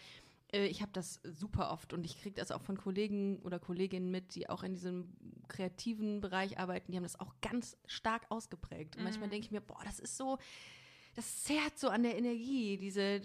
äh, 0.51 0.67
ich 0.67 0.81
habe 0.81 0.91
das 0.93 1.19
super 1.23 1.71
oft 1.71 1.93
und 1.93 2.05
ich 2.05 2.21
kriege 2.21 2.35
das 2.35 2.51
auch 2.51 2.61
von 2.61 2.77
Kollegen 2.77 3.39
oder 3.39 3.59
Kolleginnen 3.59 4.11
mit, 4.11 4.35
die 4.35 4.49
auch 4.49 4.63
in 4.63 4.73
diesem 4.73 5.13
kreativen 5.47 6.21
Bereich 6.21 6.59
arbeiten. 6.59 6.91
Die 6.91 6.97
haben 6.97 7.03
das 7.03 7.19
auch 7.19 7.33
ganz 7.41 7.77
stark 7.85 8.23
ausgeprägt. 8.29 8.95
Und 8.95 9.03
manchmal 9.03 9.29
denke 9.29 9.45
ich 9.45 9.51
mir, 9.51 9.61
boah, 9.61 9.81
das 9.85 9.99
ist 9.99 10.17
so 10.17 10.37
das 11.15 11.43
zerrt 11.43 11.77
so 11.77 11.89
an 11.89 12.03
der 12.03 12.17
Energie, 12.17 12.77
diese 12.77 13.21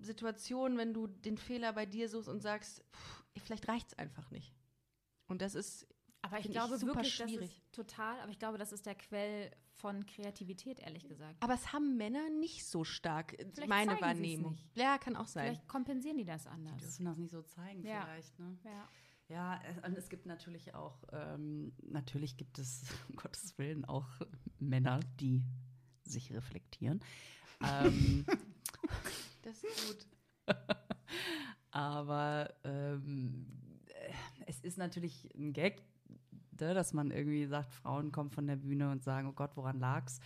Situation, 0.00 0.76
wenn 0.78 0.94
du 0.94 1.06
den 1.06 1.36
Fehler 1.38 1.72
bei 1.72 1.86
dir 1.86 2.08
suchst 2.08 2.28
und 2.28 2.40
sagst, 2.40 2.84
pff, 2.92 3.24
vielleicht 3.44 3.68
reicht 3.68 3.88
es 3.88 3.98
einfach 3.98 4.30
nicht. 4.30 4.54
Und 5.26 5.42
das 5.42 5.54
ist 5.54 5.86
Aber 6.22 6.38
ich 6.38 6.50
glaube 6.50 6.74
ich 6.74 6.80
super 6.80 6.96
wirklich, 6.96 7.16
das 7.18 7.28
schwierig. 7.30 7.50
ist 7.50 7.72
total, 7.72 8.18
aber 8.20 8.30
ich 8.30 8.38
glaube, 8.38 8.58
das 8.58 8.72
ist 8.72 8.86
der 8.86 8.94
Quell 8.94 9.50
von 9.74 10.04
Kreativität, 10.04 10.80
ehrlich 10.80 11.06
gesagt. 11.08 11.42
Aber 11.42 11.54
es 11.54 11.72
haben 11.72 11.96
Männer 11.96 12.28
nicht 12.28 12.66
so 12.66 12.84
stark, 12.84 13.32
äh, 13.38 13.46
Vielleicht 13.54 13.68
meine 13.68 14.00
Wahrnehmung. 14.00 14.52
nicht. 14.52 14.76
Ja, 14.76 14.98
kann 14.98 15.16
auch 15.16 15.26
sein. 15.28 15.46
Vielleicht 15.54 15.68
kompensieren 15.68 16.18
die 16.18 16.24
das 16.24 16.42
Die 16.44 16.48
anders. 16.50 16.76
dürfen 16.78 17.04
das 17.06 17.16
nicht 17.16 17.30
so 17.30 17.42
zeigen 17.42 17.82
Ja. 17.84 18.02
vielleicht, 18.04 18.38
ne? 18.38 18.58
Ja. 18.64 18.88
Ja, 19.28 19.60
es- 19.62 19.78
und 19.88 19.96
es 19.96 20.08
gibt 20.08 20.26
natürlich 20.26 20.74
auch, 20.74 21.04
ähm, 21.12 21.72
natürlich 21.82 22.36
gibt 22.36 22.58
es, 22.58 22.82
um 23.08 23.16
Gottes 23.16 23.56
Willen, 23.58 23.84
auch 23.84 24.08
Männer, 24.58 25.00
die 25.20 25.42
sich 26.10 26.32
reflektieren. 26.32 27.00
ähm, 27.62 28.24
Das 29.42 29.64
ist 29.64 29.88
gut. 29.88 30.06
aber 31.70 32.52
ähm, 32.64 33.46
äh, 33.86 34.12
es 34.46 34.60
ist 34.60 34.78
natürlich 34.78 35.28
ein 35.34 35.52
Gag, 35.52 35.82
ne, 36.60 36.74
dass 36.74 36.92
man 36.92 37.10
irgendwie 37.10 37.46
sagt, 37.46 37.72
Frauen 37.72 38.12
kommen 38.12 38.30
von 38.30 38.46
der 38.46 38.56
Bühne 38.56 38.90
und 38.90 39.02
sagen, 39.02 39.28
oh 39.28 39.32
Gott, 39.32 39.56
woran 39.56 39.78
lag's? 39.78 40.20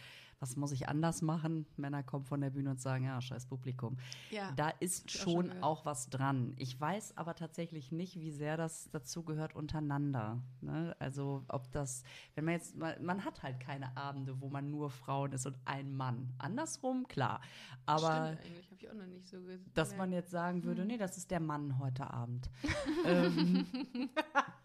Was 0.45 0.57
muss 0.57 0.73
ich 0.73 0.91
anders 0.91 1.23
machen? 1.23 1.65
Männer 1.79 2.03
kommen 2.03 2.27
von 2.27 2.43
der 2.43 2.51
Bühne 2.51 2.69
und 2.73 2.79
sagen, 2.79 3.05
ja, 3.07 3.19
scheiß 3.19 3.47
Publikum. 3.47 3.97
Ja. 4.31 4.53
Da 4.53 4.69
ist 4.79 5.11
schon 5.11 5.49
schon 5.51 5.63
auch 5.63 5.87
was 5.87 6.11
dran. 6.11 6.53
Ich 6.59 6.79
weiß 6.79 7.17
aber 7.17 7.35
tatsächlich 7.35 7.93
nicht, 7.93 8.21
wie 8.21 8.31
sehr 8.31 8.59
das 8.59 8.91
dazu 8.93 9.23
gehört 9.23 9.57
untereinander. 9.57 10.43
Ne? 10.61 10.95
Also 10.99 11.45
ob 11.49 11.73
das, 11.73 12.03
wenn 12.35 12.45
man 12.45 12.53
jetzt, 12.53 12.77
mal, 12.77 13.01
man 13.01 13.25
hat 13.25 13.43
halt 13.43 13.59
keine 13.59 13.97
Abende, 13.97 14.39
wo 14.43 14.51
man 14.51 14.71
nur 14.71 14.91
Frauen 14.91 15.33
ist 15.33 15.47
und 15.47 15.57
ein 15.65 15.97
Mann. 15.97 16.35
Andersrum, 16.37 17.09
klar. 17.09 17.41
Aber 17.87 18.37
Stimmt 18.37 18.45
eigentlich, 18.45 18.67
habe 18.71 18.77
ich 18.77 18.91
auch 18.91 18.95
noch 18.95 19.07
nicht 19.07 19.27
so 19.27 19.41
ge- 19.41 19.59
dass 19.73 19.97
man 19.97 20.13
jetzt 20.13 20.31
sagen 20.31 20.63
würde, 20.65 20.85
nee, 20.85 20.99
das 20.99 21.17
ist 21.17 21.31
der 21.31 21.41
Mann 21.41 21.79
heute 21.79 22.11
Abend. 22.13 22.51
ähm, 23.07 23.67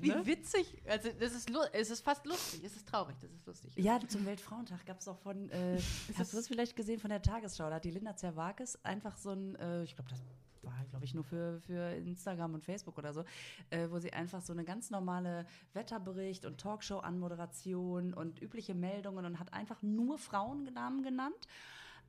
Wie 0.00 0.08
ne? 0.08 0.26
witzig. 0.26 0.82
Also, 0.86 1.10
das 1.18 1.32
ist, 1.32 1.50
es 1.72 1.90
ist 1.90 2.00
fast 2.04 2.26
lustig. 2.26 2.64
Es 2.64 2.76
ist 2.76 2.88
traurig, 2.88 3.16
das 3.20 3.30
ist 3.30 3.46
lustig. 3.46 3.72
Ja, 3.76 4.00
zum 4.06 4.26
Weltfrauentag 4.26 4.84
gab 4.86 4.98
es 5.00 5.08
auch 5.08 5.18
von, 5.18 5.50
äh, 5.50 5.78
hast 6.18 6.32
du 6.32 6.36
das 6.36 6.48
vielleicht 6.48 6.74
gesehen 6.74 6.98
von 6.98 7.10
der 7.10 7.22
Tagesschau? 7.22 7.68
Da 7.68 7.76
hat 7.76 7.84
die 7.84 7.90
Linda 7.90 8.16
Zerwakis 8.16 8.76
einfach 8.84 9.16
so 9.16 9.30
ein, 9.30 9.54
äh, 9.56 9.84
ich 9.84 9.94
glaube, 9.94 10.10
das 10.10 10.20
war, 10.62 10.84
glaube 10.90 11.04
ich, 11.04 11.14
nur 11.14 11.24
für, 11.24 11.60
für 11.60 11.94
Instagram 11.94 12.54
und 12.54 12.64
Facebook 12.64 12.98
oder 12.98 13.12
so, 13.12 13.24
äh, 13.70 13.88
wo 13.90 13.98
sie 13.98 14.12
einfach 14.12 14.40
so 14.40 14.52
eine 14.52 14.64
ganz 14.64 14.90
normale 14.90 15.46
Wetterbericht 15.72 16.44
und 16.44 16.58
Talkshow-Anmoderation 16.60 18.14
und 18.14 18.42
übliche 18.42 18.74
Meldungen 18.74 19.24
und 19.24 19.38
hat 19.38 19.52
einfach 19.52 19.82
nur 19.82 20.18
Frauennamen 20.18 21.02
genannt. 21.02 21.46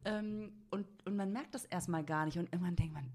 Ähm, 0.05 0.53
und, 0.71 0.87
und 1.05 1.15
man 1.15 1.31
merkt 1.31 1.53
das 1.53 1.65
erstmal 1.65 2.03
gar 2.03 2.25
nicht. 2.25 2.37
Und 2.37 2.51
irgendwann 2.51 2.75
denkt 2.75 2.93
man, 2.93 3.11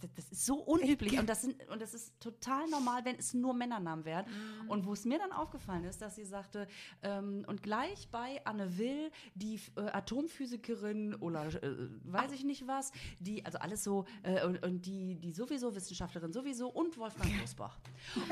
das, 0.00 0.10
das, 0.14 0.26
das 0.26 0.32
ist 0.32 0.46
so 0.46 0.56
unüblich 0.56 1.18
und 1.18 1.28
das, 1.28 1.42
sind, 1.42 1.68
und 1.68 1.80
das 1.80 1.94
ist 1.94 2.18
total 2.20 2.68
normal, 2.68 3.04
wenn 3.04 3.16
es 3.16 3.34
nur 3.34 3.54
Männernamen 3.54 4.04
wären. 4.04 4.26
Und 4.68 4.86
wo 4.86 4.92
es 4.92 5.04
mir 5.04 5.18
dann 5.18 5.32
aufgefallen 5.32 5.84
ist, 5.84 6.02
dass 6.02 6.16
sie 6.16 6.24
sagte, 6.24 6.66
ähm, 7.02 7.44
und 7.46 7.62
gleich 7.62 8.08
bei 8.10 8.40
Anne 8.44 8.78
Will, 8.78 9.10
die 9.34 9.60
äh, 9.76 9.80
Atomphysikerin 9.80 11.14
oder 11.14 11.46
äh, 11.62 11.88
weiß 12.04 12.32
ich 12.32 12.44
nicht 12.44 12.66
was, 12.66 12.92
die, 13.20 13.44
also 13.44 13.58
alles 13.58 13.84
so, 13.84 14.04
äh, 14.22 14.44
und, 14.44 14.62
und 14.64 14.86
die, 14.86 15.16
die 15.16 15.32
sowieso 15.32 15.74
Wissenschaftlerin 15.74 16.32
sowieso 16.32 16.68
und 16.68 16.96
Wolfgang 16.98 17.30
Bosbach. 17.40 17.78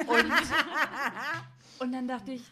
Und, 0.07 0.33
und 1.81 1.93
dann 1.93 2.07
dachte 2.07 2.33
ich, 2.33 2.43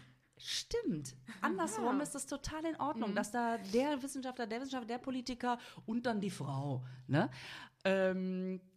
Stimmt. 0.44 1.14
Andersrum 1.40 2.00
ist 2.00 2.16
es 2.16 2.26
total 2.26 2.64
in 2.64 2.74
Ordnung, 2.80 3.14
dass 3.14 3.30
da 3.30 3.58
der 3.58 4.02
Wissenschaftler, 4.02 4.48
der 4.48 4.60
Wissenschaftler, 4.60 4.88
der 4.88 4.98
Politiker 4.98 5.56
und 5.86 6.04
dann 6.04 6.20
die 6.20 6.30
Frau. 6.30 6.82
Ne? 7.06 7.30
Ähm, 7.84 8.56
äh, 8.56 8.71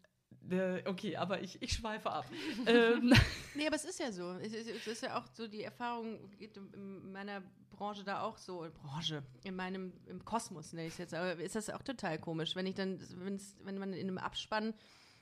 okay, 0.85 1.15
aber 1.17 1.41
ich, 1.41 1.61
ich 1.61 1.73
schweife 1.73 2.09
ab. 2.11 2.25
ähm, 2.67 3.13
Nee, 3.55 3.67
aber 3.67 3.75
es 3.75 3.85
ist 3.85 3.99
ja 3.99 4.11
so. 4.11 4.31
Es 4.33 4.53
ist, 4.53 4.69
es 4.69 4.87
ist 4.87 5.01
ja 5.03 5.17
auch 5.17 5.25
so, 5.33 5.47
die 5.47 5.63
Erfahrung 5.63 6.29
geht 6.37 6.57
in- 6.57 6.73
in 6.73 7.11
meiner 7.11 7.41
Branche 7.71 8.03
da 8.03 8.21
auch 8.21 8.37
so. 8.37 8.63
In 8.63 8.73
Branche, 8.73 9.23
in 9.43 9.55
meinem, 9.55 9.93
im 10.07 10.23
Kosmos 10.23 10.73
nenne 10.73 10.87
ich 10.87 10.93
es 10.93 10.97
jetzt. 10.99 11.13
Aber 11.13 11.35
ist 11.35 11.55
das 11.55 11.69
auch 11.69 11.81
total 11.83 12.19
komisch. 12.19 12.55
Wenn 12.55 12.65
ich 12.67 12.75
dann, 12.75 12.99
wenn's, 13.23 13.55
wenn 13.63 13.77
man 13.77 13.93
in 13.93 14.07
einem 14.07 14.17
Abspann 14.17 14.73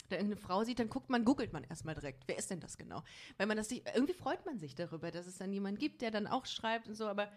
da 0.10 0.18
irgendeine 0.18 0.42
Frau 0.42 0.64
sieht, 0.64 0.80
dann 0.80 0.90
guckt 0.90 1.10
man, 1.10 1.24
googelt 1.24 1.54
man 1.54 1.64
erstmal 1.64 1.96
direkt. 1.96 2.24
Wer 2.28 2.38
ist 2.38 2.50
denn 2.52 2.60
das 2.60 2.78
genau? 2.78 3.02
Weil 3.38 3.48
man 3.48 3.56
das 3.58 3.70
nicht, 3.70 3.86
irgendwie 3.96 4.14
freut 4.14 4.46
man 4.46 4.60
sich 4.60 4.76
darüber, 4.76 5.12
dass 5.12 5.28
es 5.28 5.38
dann 5.38 5.54
jemanden 5.54 5.80
gibt, 5.80 6.02
der 6.02 6.12
dann 6.12 6.28
auch 6.28 6.46
schreibt 6.46 6.88
und 6.88 6.96
so, 6.96 7.08
aber 7.08 7.32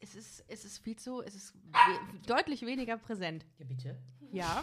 es 0.00 0.14
ist, 0.14 0.44
es 0.48 0.64
ist 0.64 0.78
viel 0.78 0.96
zu, 0.96 1.22
es 1.22 1.34
ist 1.34 1.54
we 1.54 2.18
deutlich 2.26 2.62
weniger 2.62 2.96
präsent. 2.96 3.44
ja, 3.58 3.66
bitte. 3.66 3.98
Ja. 4.32 4.62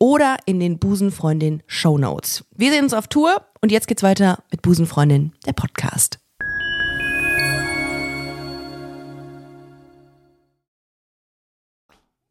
oder 0.00 0.38
in 0.46 0.58
den 0.58 0.78
Busenfreundin 0.78 1.62
Show 1.66 1.98
Notes. 1.98 2.44
Wir 2.56 2.72
sehen 2.72 2.84
uns 2.84 2.94
auf 2.94 3.06
Tour 3.06 3.46
und 3.60 3.70
jetzt 3.70 3.86
geht's 3.86 4.02
weiter 4.02 4.42
mit 4.50 4.62
Busenfreundin, 4.62 5.32
der 5.46 5.52
Podcast. 5.52 6.18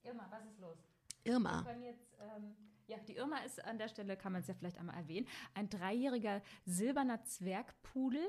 Irma, 0.03 0.27
was 0.31 0.45
ist 0.51 0.59
los? 0.59 0.77
Irma. 1.23 1.63
Ähm, 1.69 2.55
ja, 2.87 2.97
die 3.07 3.15
Irma 3.15 3.37
ist 3.45 3.63
an 3.63 3.77
der 3.77 3.87
Stelle, 3.87 4.17
kann 4.17 4.31
man 4.33 4.41
es 4.41 4.47
ja 4.47 4.55
vielleicht 4.55 4.79
einmal 4.79 4.95
erwähnen, 4.95 5.27
ein 5.53 5.69
dreijähriger 5.69 6.41
silberner 6.65 7.23
Zwergpudel. 7.23 8.27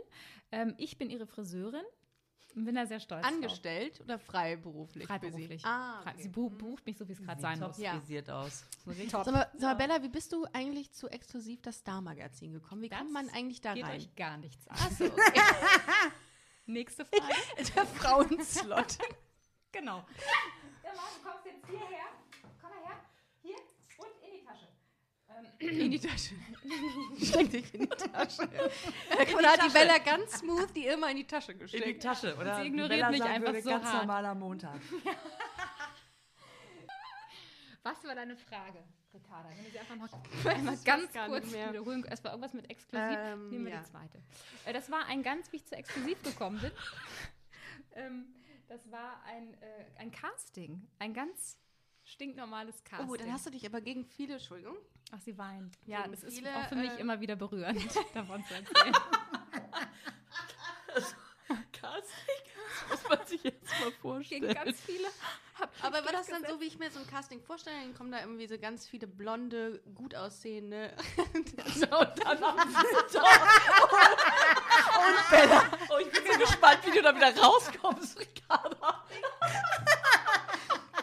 Ähm, 0.53 0.74
ich 0.76 0.99
bin 0.99 1.09
ihre 1.09 1.26
Friseurin 1.26 1.84
und 2.57 2.64
bin 2.64 2.74
da 2.74 2.86
sehr 2.86 3.01
stolz 3.01 3.24
Angestellt 3.24 4.01
oder 4.01 4.18
freiberuflich? 4.18 5.07
drauf. 5.07 5.20
für 5.20 5.26
Sie? 5.26 5.32
Freiberuflich. 5.32 5.64
Ah, 5.64 6.01
okay. 6.01 6.22
Sie 6.22 6.28
bu- 6.28 6.51
bucht 6.51 6.84
mich 6.86 6.96
so, 6.98 7.07
wie 7.09 7.12
es 7.12 7.22
gerade 7.22 7.40
sein 7.40 7.59
muss. 7.61 7.78
Ja. 7.78 8.01
aus. 8.30 8.64
Sag 9.11 9.26
mal, 9.26 9.51
sag 9.55 9.61
mal, 9.62 9.74
Bella, 9.74 10.03
wie 10.03 10.09
bist 10.09 10.32
du 10.32 10.46
eigentlich 10.53 10.90
zu 10.92 11.09
exklusiv 11.09 11.62
das 11.62 11.78
Star-Magazin 11.78 12.53
gekommen? 12.53 12.82
Wie 12.82 12.88
Das 12.88 12.98
kommt 12.98 13.12
man 13.12 13.28
eigentlich 13.30 13.61
da 13.61 13.74
Geht 13.74 13.84
rein? 13.84 13.96
euch 13.98 14.14
gar 14.16 14.36
nichts 14.38 14.66
an. 14.68 14.76
Achso, 14.78 15.05
okay. 15.07 15.40
Nächste 16.66 17.05
Frage. 17.05 17.34
Der 17.76 17.86
Frauenslot. 17.86 18.98
genau. 19.72 19.98
Irma, 19.98 21.03
du 21.16 21.28
kommst 21.28 21.46
jetzt 21.46 21.66
hierher. 21.66 22.07
Komm 22.61 22.70
mal 22.70 22.78
her. 22.88 22.96
Hier 23.42 23.57
und 23.57 24.24
in 24.26 24.38
die 24.40 24.44
Tasche. 24.44 24.66
In 25.59 25.91
die 25.91 25.99
Tasche. 25.99 26.34
Steck 27.22 27.51
dich 27.51 27.74
in 27.74 27.80
die 27.82 27.86
Tasche. 27.88 28.49
Da 28.49 29.53
hat 29.53 29.62
die 29.64 29.72
Bella 29.72 29.99
ganz 29.99 30.38
smooth 30.38 30.74
die 30.74 30.86
Irma 30.86 31.09
in 31.09 31.16
die 31.18 31.26
Tasche 31.26 31.53
In 31.53 31.59
die 31.59 31.64
gesteckt. 31.64 32.03
Tasche, 32.03 32.36
oder? 32.36 32.57
Sie 32.61 32.66
ignoriert 32.68 32.91
Bella 33.01 33.11
mich 33.11 33.22
einfach 33.22 33.47
würde, 33.49 33.62
so 33.62 33.70
ganz 33.70 33.84
hart. 33.86 34.03
normaler 34.03 34.34
Montag. 34.34 34.80
Was 37.82 38.05
war 38.05 38.14
deine 38.14 38.36
Frage, 38.36 38.84
Ricarda? 39.14 39.49
Wenn 39.57 39.64
du 39.64 39.70
sie 39.70 39.78
einfach 39.78 39.97
noch 39.97 40.45
einmal 40.55 40.76
ganz 40.84 41.12
kurz 41.26 41.47
wiederholen. 41.53 42.05
Es 42.11 42.22
war 42.22 42.32
irgendwas 42.32 42.53
mit 42.53 42.68
exklusiv. 42.70 43.16
Ähm, 43.18 43.49
Nehmen 43.51 43.64
wir 43.66 43.72
ja. 43.72 43.80
die 43.80 43.91
zweite. 43.91 44.18
Äh, 44.66 44.72
das 44.74 44.91
war 44.91 45.07
ein 45.07 45.22
ganz, 45.22 45.51
wie 45.53 45.57
ich 45.57 45.64
zu 45.66 45.74
exklusiv 45.76 46.22
gekommen 46.22 46.61
bin. 46.61 46.70
ähm, 47.95 48.26
Das 48.68 48.91
war 48.91 49.22
ein, 49.24 49.55
äh, 49.62 49.86
ein 49.99 50.11
Casting. 50.11 50.86
Ein 50.99 51.14
ganz 51.14 51.57
stinknormales 52.11 52.82
Casting. 52.84 53.08
Oh, 53.08 53.16
dann 53.16 53.32
hast 53.32 53.46
du 53.46 53.50
dich 53.50 53.64
aber 53.66 53.80
gegen 53.80 54.04
viele, 54.04 54.34
Entschuldigung. 54.34 54.76
Ach, 55.12 55.20
sie 55.20 55.36
weint. 55.38 55.78
Ja, 55.86 56.02
Gegen 56.02 56.14
ist 56.14 56.24
viele, 56.36 56.54
auch 56.56 56.68
für 56.68 56.76
mich 56.76 56.92
äh, 56.92 57.00
immer 57.00 57.20
wieder 57.20 57.36
berührend, 57.36 57.82
davon 58.14 58.44
zu 58.44 58.54
erzählen. 58.54 58.94
Casting, 61.72 62.42
das 62.90 63.00
muss 63.00 63.08
man 63.08 63.26
sich 63.26 63.42
jetzt 63.42 63.80
mal 63.80 63.92
vorstellen. 63.92 64.42
Gegen 64.42 64.54
ganz 64.54 64.80
viele. 64.80 65.08
Aber 65.82 66.04
war 66.04 66.12
das 66.12 66.26
dann 66.26 66.44
so, 66.44 66.61
wie 66.61 66.64
ich 66.64 66.78
mir 66.78 66.90
so 66.90 67.00
ein 67.00 67.06
Casting 67.06 67.42
vorstelle? 67.42 67.76
Dann 67.80 67.94
kommen 67.94 68.12
da 68.12 68.20
irgendwie 68.20 68.46
so 68.46 68.58
ganz 68.58 68.86
viele 68.86 69.06
blonde, 69.06 69.82
gut 69.94 70.14
aussehende. 70.14 70.94
Und 71.34 71.58
dann 71.58 72.44
am 72.44 72.56
Winter. 72.56 73.24
Und 74.98 75.30
Bella. 75.30 75.70
Oh, 75.90 75.98
ich 75.98 76.11
bin 76.11 76.32
so 76.32 76.38
gespannt, 76.38 76.78
wie 76.86 76.90
du 76.92 77.02
da 77.02 77.14
wieder 77.14 77.36
rauskommst, 77.36 78.18
Ricarda. 78.18 79.04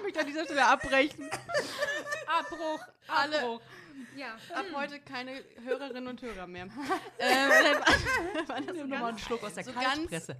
Ich 0.07 0.13
möchte 0.15 0.19
an 0.21 0.27
dieser 0.27 0.45
Stelle 0.45 0.65
abbrechen. 0.65 1.29
Abbruch, 2.39 2.79
Alle- 3.09 3.39
Abbruch. 3.39 3.61
Ja. 4.15 4.35
Ab 4.53 4.65
heute 4.73 4.99
keine 5.01 5.43
Hörerinnen 5.65 6.07
und 6.07 6.21
Hörer 6.21 6.47
mehr. 6.47 6.63
ähm, 7.19 7.49
war, 8.39 8.47
war 8.47 8.61
das 8.61 8.77
so 8.77 8.83
nochmal 8.85 9.09
einen 9.09 9.17
Schluck 9.19 9.43
aus 9.43 9.53
der 9.55 9.65
so 9.65 9.73
Kaltpresse. 9.73 10.37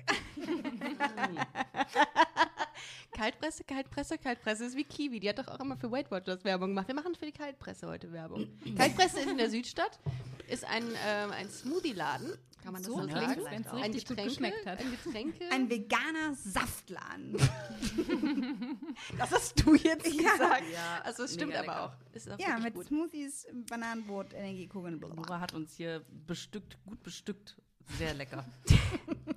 Kaltpresse, 3.11 3.63
Kaltpresse, 3.63 4.17
Kaltpresse. 4.17 4.63
Das 4.63 4.69
ist 4.73 4.77
wie 4.77 4.83
Kiwi. 4.83 5.19
Die 5.19 5.29
hat 5.29 5.39
doch 5.39 5.47
auch 5.47 5.59
immer 5.59 5.77
für 5.77 5.91
Weight 5.91 6.09
Watchers 6.11 6.43
Werbung 6.43 6.69
gemacht. 6.69 6.87
Wir 6.87 6.95
machen 6.95 7.15
für 7.15 7.25
die 7.25 7.31
Kaltpresse 7.31 7.87
heute 7.87 8.11
Werbung. 8.11 8.47
Kaltpresse 8.77 9.19
ist 9.21 9.27
in 9.29 9.37
der 9.37 9.49
Südstadt. 9.49 9.99
Ist 10.47 10.63
ein, 10.65 10.83
ähm, 11.07 11.31
ein 11.31 11.49
Smoothie-Laden. 11.49 12.37
Kann 12.63 12.73
man 12.73 12.81
das 12.81 12.91
So 12.91 12.99
so, 13.01 13.07
sagen? 13.07 13.41
wenn's 13.49 13.67
ein 13.67 13.91
Getränke, 13.93 14.23
geschmeckt 14.23 14.65
hat. 14.65 14.79
Ein 14.79 14.91
Getränke. 14.91 15.45
Ein 15.51 15.69
veganer 15.69 16.33
Saftladen. 16.35 17.37
das 19.17 19.31
hast 19.31 19.65
du 19.65 19.75
jetzt 19.75 20.07
Ja. 20.13 20.31
gesagt. 20.31 20.63
Ja, 20.73 21.01
Also 21.03 21.23
es 21.23 21.33
stimmt 21.35 21.55
aber 21.55 21.81
auch. 21.83 21.91
Ist 22.13 22.29
auch 22.29 22.39
ja, 22.39 22.57
mit 22.59 22.73
gut. 22.73 22.87
Smoothies, 22.87 23.47
Bananenbrot, 23.69 24.33
Energiekugeln. 24.33 24.99
Nora 24.99 25.39
hat 25.39 25.53
uns 25.53 25.75
hier 25.75 26.03
bestückt, 26.25 26.77
gut 26.85 27.01
bestückt. 27.03 27.55
Sehr 27.97 28.13
lecker. 28.13 28.43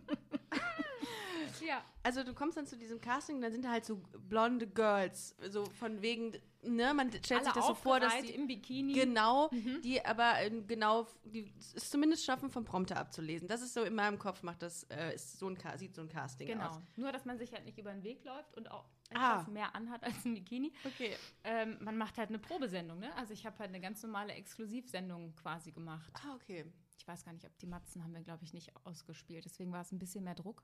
ja. 1.63 1.85
Also 2.03 2.23
du 2.25 2.33
kommst 2.35 2.57
dann 2.57 2.67
zu 2.67 2.77
diesem 2.77 3.01
Casting, 3.01 3.41
dann 3.41 3.53
sind 3.53 3.65
da 3.65 3.71
halt 3.71 3.85
so 3.85 3.97
blonde 4.29 4.67
Girls, 4.67 5.37
so 5.51 5.65
von 5.67 6.01
wegen, 6.01 6.33
ne, 6.63 6.95
man 6.95 7.11
stellt 7.11 7.25
sich 7.25 7.37
Alle 7.39 7.53
das 7.55 7.67
so 7.67 7.75
vor, 7.75 8.01
dass 8.01 8.21
die 8.23 8.31
im 8.35 8.47
Bikini. 8.47 8.95
genau, 8.95 9.51
die 9.85 10.05
aber 10.05 10.41
ähm, 10.41 10.67
genau, 10.67 11.07
die 11.25 11.53
es 11.61 11.91
zumindest 11.91 12.25
schaffen, 12.25 12.51
vom 12.51 12.65
Prompter 12.65 12.97
abzulesen. 12.97 13.49
Das 13.49 13.61
ist 13.63 13.75
so 13.75 13.83
in 13.83 13.95
meinem 13.95 14.19
Kopf 14.19 14.43
macht 14.43 14.63
das, 14.63 14.85
äh, 14.85 15.15
ist 15.15 15.39
so 15.39 15.49
ein 15.49 15.59
sieht 15.77 15.95
so 15.95 16.01
ein 16.03 16.09
Casting 16.09 16.49
Genau. 16.49 16.71
aus. 16.71 16.81
Nur, 16.97 17.13
dass 17.13 17.25
man 17.27 17.39
sich 17.39 17.53
halt 17.53 17.65
nicht 17.67 17.79
über 17.79 17.93
den 17.93 18.03
Weg 18.03 18.25
läuft 18.25 18.57
und 18.57 18.71
auch 18.71 18.87
Ah. 19.13 19.41
etwas 19.41 19.49
mehr 19.49 19.75
anhat 19.75 20.05
als 20.05 20.25
ein 20.25 20.35
Bikini. 20.35 20.73
Okay. 20.85 21.17
Ähm, 21.43 21.77
man 21.81 21.99
macht 21.99 22.17
halt 22.17 22.29
eine 22.29 22.39
Probesendung, 22.39 23.01
ne? 23.01 23.13
Also 23.17 23.33
ich 23.35 23.45
habe 23.45 23.59
halt 23.59 23.71
eine 23.71 23.81
ganz 23.81 24.03
normale 24.05 24.33
Exklusivsendung 24.35 25.35
quasi 25.35 25.73
gemacht. 25.73 26.13
Ah, 26.15 26.35
okay. 26.37 26.65
Ich 26.97 27.09
weiß 27.09 27.25
gar 27.25 27.33
nicht, 27.33 27.45
ob 27.45 27.59
die 27.59 27.67
Matzen 27.67 28.05
haben 28.05 28.15
wir, 28.15 28.21
glaube 28.21 28.45
ich, 28.45 28.53
nicht 28.55 28.71
ausgespielt. 28.85 29.45
Deswegen 29.45 29.73
war 29.73 29.81
es 29.81 29.91
ein 29.91 29.99
bisschen 29.99 30.23
mehr 30.23 30.35
Druck. 30.37 30.63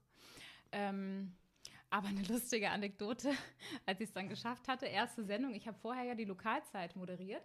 Ähm, 0.72 1.34
aber 1.90 2.08
eine 2.08 2.22
lustige 2.22 2.70
Anekdote, 2.70 3.30
als 3.86 4.00
ich 4.00 4.08
es 4.08 4.12
dann 4.12 4.28
geschafft 4.28 4.68
hatte, 4.68 4.86
erste 4.86 5.24
Sendung. 5.24 5.54
Ich 5.54 5.66
habe 5.66 5.78
vorher 5.78 6.04
ja 6.04 6.14
die 6.14 6.24
Lokalzeit 6.24 6.96
moderiert. 6.96 7.42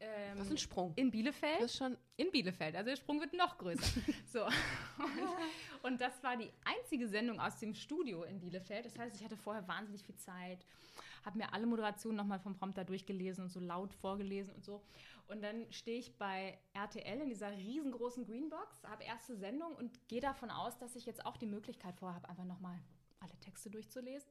Ähm, 0.00 0.36
Das 0.36 0.46
ist 0.46 0.52
ein 0.52 0.58
Sprung. 0.58 0.92
in 0.96 1.10
Bielefeld. 1.10 1.60
Das 1.60 1.72
ist 1.72 1.78
schon, 1.78 1.96
In 2.16 2.30
Bielefeld, 2.30 2.76
also 2.76 2.90
der 2.90 2.96
Sprung 2.96 3.20
wird 3.20 3.32
noch 3.32 3.56
größer. 3.56 4.00
so. 4.32 4.44
Und, 4.44 4.52
und 5.82 6.00
das 6.00 6.22
war 6.22 6.36
die 6.36 6.50
einzige 6.64 7.08
Sendung 7.08 7.40
aus 7.40 7.58
dem 7.58 7.72
Studio 7.74 8.24
in 8.24 8.38
Bielefeld. 8.40 8.84
Das 8.84 8.98
heißt, 8.98 9.16
ich 9.16 9.24
hatte 9.24 9.36
vorher 9.36 9.66
wahnsinnig 9.66 10.02
viel 10.02 10.16
Zeit, 10.16 10.66
habe 11.26 11.38
mir 11.38 11.52
alle 11.52 11.66
Moderationen 11.66 12.16
nochmal 12.16 12.38
vom 12.38 12.54
Prompter 12.54 12.84
durchgelesen 12.84 13.44
und 13.44 13.50
so 13.50 13.60
laut 13.60 13.92
vorgelesen 13.92 14.54
und 14.54 14.64
so. 14.64 14.82
Und 15.28 15.42
dann 15.42 15.70
stehe 15.72 15.98
ich 15.98 16.16
bei 16.16 16.58
RTL 16.72 17.20
in 17.20 17.28
dieser 17.28 17.50
riesengroßen 17.50 18.24
Greenbox, 18.24 18.84
habe 18.84 19.04
erste 19.04 19.36
Sendung 19.36 19.74
und 19.74 20.08
gehe 20.08 20.20
davon 20.20 20.50
aus, 20.50 20.78
dass 20.78 20.94
ich 20.94 21.04
jetzt 21.04 21.26
auch 21.26 21.36
die 21.36 21.46
Möglichkeit 21.46 21.96
vorhabe, 21.96 22.28
einfach 22.28 22.44
nochmal 22.44 22.78
alle 23.18 23.36
Texte 23.40 23.70
durchzulesen 23.70 24.30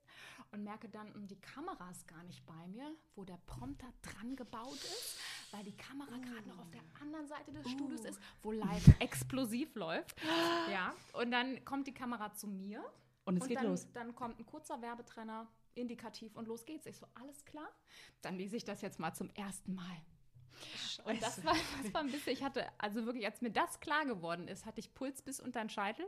und 0.52 0.64
merke 0.64 0.88
dann, 0.88 1.14
hm, 1.14 1.28
die 1.28 1.40
Kamera 1.42 1.90
ist 1.92 2.08
gar 2.08 2.24
nicht 2.24 2.46
bei 2.46 2.68
mir, 2.68 2.96
wo 3.16 3.26
der 3.26 3.40
Prompter 3.46 3.88
dran 4.02 4.36
gebaut 4.38 4.76
ist, 4.76 5.20
weil 5.52 5.64
die 5.64 5.76
Kamera 5.76 6.18
gerade 6.18 6.48
noch 6.48 6.60
auf 6.60 6.72
der 6.72 6.82
anderen 7.02 7.28
Seite 7.28 7.52
des 7.52 7.70
Studios 7.70 8.06
ist, 8.06 8.20
wo 8.42 8.52
live 8.52 8.88
explosiv 9.00 9.76
läuft. 9.76 10.16
Ja, 10.72 10.94
und 11.14 11.32
dann 11.32 11.64
kommt 11.66 11.88
die 11.88 11.94
Kamera 11.94 12.34
zu 12.34 12.48
mir 12.48 12.84
Und 13.26 13.38
es 13.38 13.44
und 13.44 13.50
geht 13.50 13.58
dann, 13.58 13.66
los. 13.68 13.88
dann 13.92 14.16
kommt 14.16 14.40
ein 14.40 14.46
kurzer 14.46 14.82
Werbetrenner, 14.82 15.48
indikativ 15.76 16.36
und 16.36 16.48
los 16.48 16.66
geht's. 16.66 16.86
Ich 16.86 16.98
so, 16.98 17.06
alles 17.16 17.44
klar? 17.46 17.70
Dann 18.22 18.36
lese 18.38 18.56
ich 18.58 18.64
das 18.64 18.82
jetzt 18.82 19.00
mal 19.00 19.14
zum 19.14 19.30
ersten 19.32 19.76
Mal. 19.76 20.02
Und 21.04 21.22
das 21.22 21.44
war, 21.44 21.56
das 21.84 21.94
war 21.94 22.02
ein 22.02 22.12
bisschen, 22.12 22.34
ich 22.34 22.44
hatte, 22.44 22.66
also 22.78 23.06
wirklich, 23.06 23.26
als 23.26 23.42
mir 23.42 23.52
das 23.52 23.80
klar 23.80 24.06
geworden 24.06 24.48
ist, 24.48 24.66
hatte 24.66 24.80
ich 24.80 24.94
Puls 24.94 25.22
bis 25.22 25.40
unter 25.40 25.60
den 25.60 25.70
Scheitel. 25.70 26.06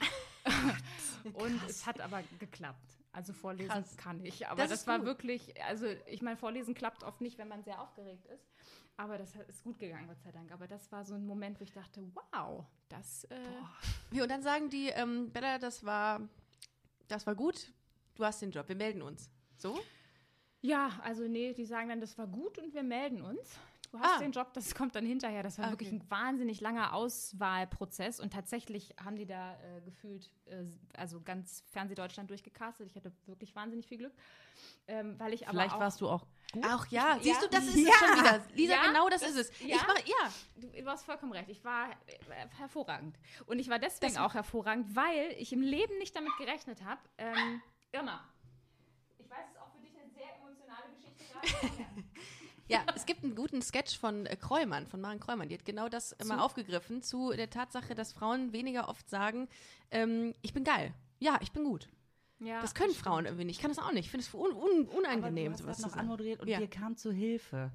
und 1.34 1.60
es 1.68 1.84
hat 1.86 2.00
aber 2.00 2.22
geklappt. 2.38 2.96
Also 3.12 3.32
vorlesen 3.32 3.70
Krass. 3.70 3.96
kann 3.96 4.24
ich. 4.24 4.46
Aber 4.46 4.62
Das 4.62 4.70
das, 4.70 4.86
war 4.86 4.98
gut. 4.98 5.06
wirklich, 5.06 5.60
also 5.64 5.86
ich 6.06 6.22
meine, 6.22 6.36
vorlesen 6.36 6.74
klappt 6.74 7.02
oft 7.02 7.20
nicht, 7.20 7.38
wenn 7.38 7.48
man 7.48 7.64
sehr 7.64 7.80
aufgeregt 7.80 8.26
ist. 8.26 8.46
Aber 8.96 9.16
das 9.18 9.34
ist 9.34 9.62
gut 9.64 9.78
gegangen, 9.78 10.06
Gott 10.08 10.20
sei 10.22 10.30
Dank. 10.32 10.52
Aber 10.52 10.66
das 10.66 10.90
war 10.92 11.04
so 11.04 11.14
ein 11.14 11.24
Moment, 11.24 11.58
wo 11.60 11.64
ich 11.64 11.72
dachte, 11.72 12.02
wow, 12.32 12.64
das 12.88 13.24
äh, 13.24 13.36
wie, 14.10 14.20
und 14.22 14.28
dann 14.28 14.42
sagen 14.42 14.70
die, 14.70 14.88
ähm, 14.88 15.30
Bella, 15.30 15.58
das 15.58 15.84
war, 15.84 16.20
das 17.08 17.26
war 17.26 17.34
gut, 17.34 17.72
du 18.18 18.24
hast 18.24 18.42
den 18.42 18.50
Job, 18.50 18.68
wir 18.68 18.76
melden 18.76 19.00
uns. 19.02 19.30
So? 19.56 19.78
Ja, 20.60 20.90
also 21.04 21.22
nee, 21.26 21.54
die 21.54 21.64
sagen 21.64 21.88
dann, 21.88 22.00
das 22.00 22.18
war 22.18 22.26
gut 22.26 22.58
und 22.58 22.74
wir 22.74 22.82
melden 22.82 23.22
uns. 23.22 23.56
Du 23.90 23.98
hast 23.98 24.16
Ah. 24.16 24.18
den 24.18 24.32
Job, 24.32 24.52
das 24.52 24.74
kommt 24.74 24.94
dann 24.96 25.06
hinterher. 25.06 25.42
Das 25.42 25.56
war 25.56 25.66
Ah, 25.68 25.70
wirklich 25.70 25.88
okay. 25.88 26.00
ein 26.02 26.10
wahnsinnig 26.10 26.60
langer 26.60 26.92
Auswahlprozess 26.92 28.20
und 28.20 28.32
tatsächlich 28.34 28.94
haben 29.02 29.16
die 29.16 29.24
da 29.24 29.54
äh, 29.54 29.80
gefühlt, 29.82 30.30
äh, 30.46 30.64
also 30.94 31.22
ganz 31.22 31.62
Fernsehdeutschland 31.70 32.28
durchgecastet. 32.28 32.86
Ich 32.86 32.96
hatte 32.96 33.12
wirklich 33.24 33.54
wahnsinnig 33.56 33.86
viel 33.86 33.96
Glück, 33.98 34.12
ähm, 34.88 35.18
weil 35.18 35.32
ich 35.32 35.44
aber 35.48 35.52
Vielleicht 35.60 35.74
auch, 35.74 35.80
warst 35.80 36.00
du 36.02 36.08
auch 36.10 36.26
gut. 36.52 36.66
Auch 36.66 36.86
ja, 36.88 37.16
Ich- 37.16 37.22
siehst 37.22 37.40
ja. 37.40 37.48
du, 37.48 37.56
das 37.56 37.66
ist 37.66 37.76
Ja. 37.78 37.88
es 37.90 37.96
schon 37.98 38.18
wieder. 38.18 38.44
Lisa, 38.54 38.74
Ja, 38.74 38.86
genau 38.88 39.08
das, 39.08 39.20
das- 39.22 39.30
ist 39.30 39.52
es. 39.52 39.60
ja. 39.60 39.76
Ich 39.76 39.86
mach, 39.86 39.98
ja, 40.06 40.32
Du, 40.56 40.66
du 40.82 40.86
hast 40.86 41.04
vollkommen 41.06 41.32
recht. 41.32 41.48
Ich 41.48 41.64
war 41.64 41.88
äh, 41.90 42.48
hervorragend. 42.58 43.16
Und 43.46 43.58
ich 43.58 43.70
war 43.70 43.78
deswegen 43.78 44.18
auch 44.18 44.34
hervorragend, 44.34 44.94
weil 44.96 45.34
ich 45.38 45.50
im 45.54 45.62
Leben 45.62 45.96
nicht 45.98 46.14
damit 46.14 46.36
gerechnet 46.36 46.84
habe. 46.84 47.00
Ähm, 47.16 47.62
Irma, 47.92 48.20
ich 49.18 49.28
weiß, 49.30 49.38
es 49.46 49.52
ist 49.54 49.60
auch 49.60 49.72
für 49.72 49.80
dich 49.80 49.92
eine 49.98 50.10
sehr 50.10 50.36
emotionale 50.36 50.88
Geschichte 50.94 51.24
gerade. 51.24 52.04
Ja, 52.70 52.84
es 52.94 53.06
gibt 53.06 53.24
einen 53.24 53.34
guten 53.34 53.62
Sketch 53.62 53.98
von 53.98 54.26
äh, 54.26 54.36
Kreumann, 54.36 54.86
von 54.86 55.00
Maren 55.00 55.20
Kreumann. 55.20 55.48
Die 55.48 55.54
hat 55.54 55.64
genau 55.64 55.88
das 55.88 56.12
immer 56.12 56.44
aufgegriffen 56.44 57.00
zu 57.02 57.32
der 57.32 57.48
Tatsache, 57.48 57.94
dass 57.94 58.12
Frauen 58.12 58.52
weniger 58.52 58.90
oft 58.90 59.08
sagen, 59.08 59.48
ähm, 59.90 60.34
ich 60.42 60.52
bin 60.52 60.64
geil. 60.64 60.92
Ja, 61.18 61.38
ich 61.40 61.50
bin 61.52 61.64
gut. 61.64 61.88
ja, 62.40 62.60
Das 62.60 62.74
können 62.74 62.92
Frauen 62.92 63.24
irgendwie 63.24 63.46
nicht. 63.46 63.56
Ich 63.56 63.62
kann 63.62 63.70
das 63.70 63.78
auch 63.82 63.90
nicht. 63.92 64.04
Ich 64.04 64.10
finde 64.10 64.26
es 64.26 64.34
un 64.34 64.52
un 64.52 64.86
unangenehm, 64.86 65.52
Aber 65.52 65.56
du 65.56 65.62
sowas 65.62 65.76
hast 65.76 65.80
zu 65.80 65.82
noch 65.86 65.94
sagen. 65.94 66.00
anmoderiert 66.00 66.40
und 66.40 66.48
Ja. 66.48 66.58
dir 66.58 66.68
kam 66.68 66.94
zu 66.98 67.10
Hilfe. 67.10 67.72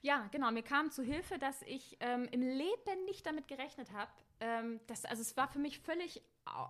Ja, 0.00 0.26
genau. 0.32 0.50
Mir 0.52 0.62
kam 0.62 0.90
zu 0.90 1.02
Hilfe, 1.02 1.38
dass 1.38 1.60
ich 1.60 1.98
ähm, 2.00 2.26
im 2.30 2.40
Leben 2.40 3.04
nicht 3.04 3.26
damit 3.26 3.46
gerechnet 3.46 3.92
habe. 3.92 4.10
Ähm, 4.40 4.80
dass- 4.86 5.04
also 5.04 5.22
es 5.22 5.36
war 5.36 5.48
für 5.48 5.58
mich 5.58 5.78
völlig 5.80 6.22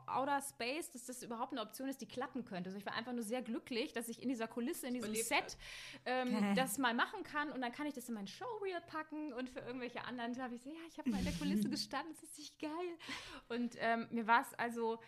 outer 0.07 0.41
space, 0.41 0.91
dass 0.93 1.07
das 1.07 1.23
überhaupt 1.23 1.53
eine 1.53 1.61
Option 1.63 1.89
ist, 1.89 2.01
die 2.01 2.07
klappen 2.07 2.45
könnte. 2.45 2.69
Also 2.69 2.79
ich 2.79 2.87
war 2.87 2.95
einfach 2.95 3.13
nur 3.13 3.25
sehr 3.25 3.43
glücklich, 3.43 3.93
dass 3.93 4.09
ich 4.09 4.23
in 4.23 4.29
dieser 4.29 4.47
Kulisse, 4.47 4.87
in 4.87 4.95
diesem 4.95 5.11
Überlebt 5.11 5.27
Set 5.51 5.59
ähm, 6.05 6.29
das 6.55 6.79
mal 6.79 6.95
machen 6.95 7.25
kann 7.25 7.51
und 7.51 7.61
dann 7.61 7.73
kann 7.73 7.87
ich 7.87 7.95
das 7.95 8.09
in 8.09 8.15
mein 8.15 8.27
Showreel 8.29 8.81
packen 8.87 9.33
und 9.33 9.51
für 9.51 9.61
irgendwelche 9.61 10.05
anderen 10.05 10.41
habe 10.41 10.55
ich 10.55 10.63
so, 10.63 10.71
ja, 10.71 10.77
ich 10.89 10.99
habe 10.99 11.11
mal 11.11 11.19
in 11.19 11.25
der 11.25 11.35
Kulisse 11.35 11.69
gestanden, 11.71 12.13
das 12.15 12.23
ist 12.23 12.39
nicht 12.39 12.59
geil. 12.61 12.71
Und 13.49 13.75
ähm, 13.81 14.07
mir 14.11 14.27
war 14.29 14.43
es 14.43 14.55
also, 14.55 15.01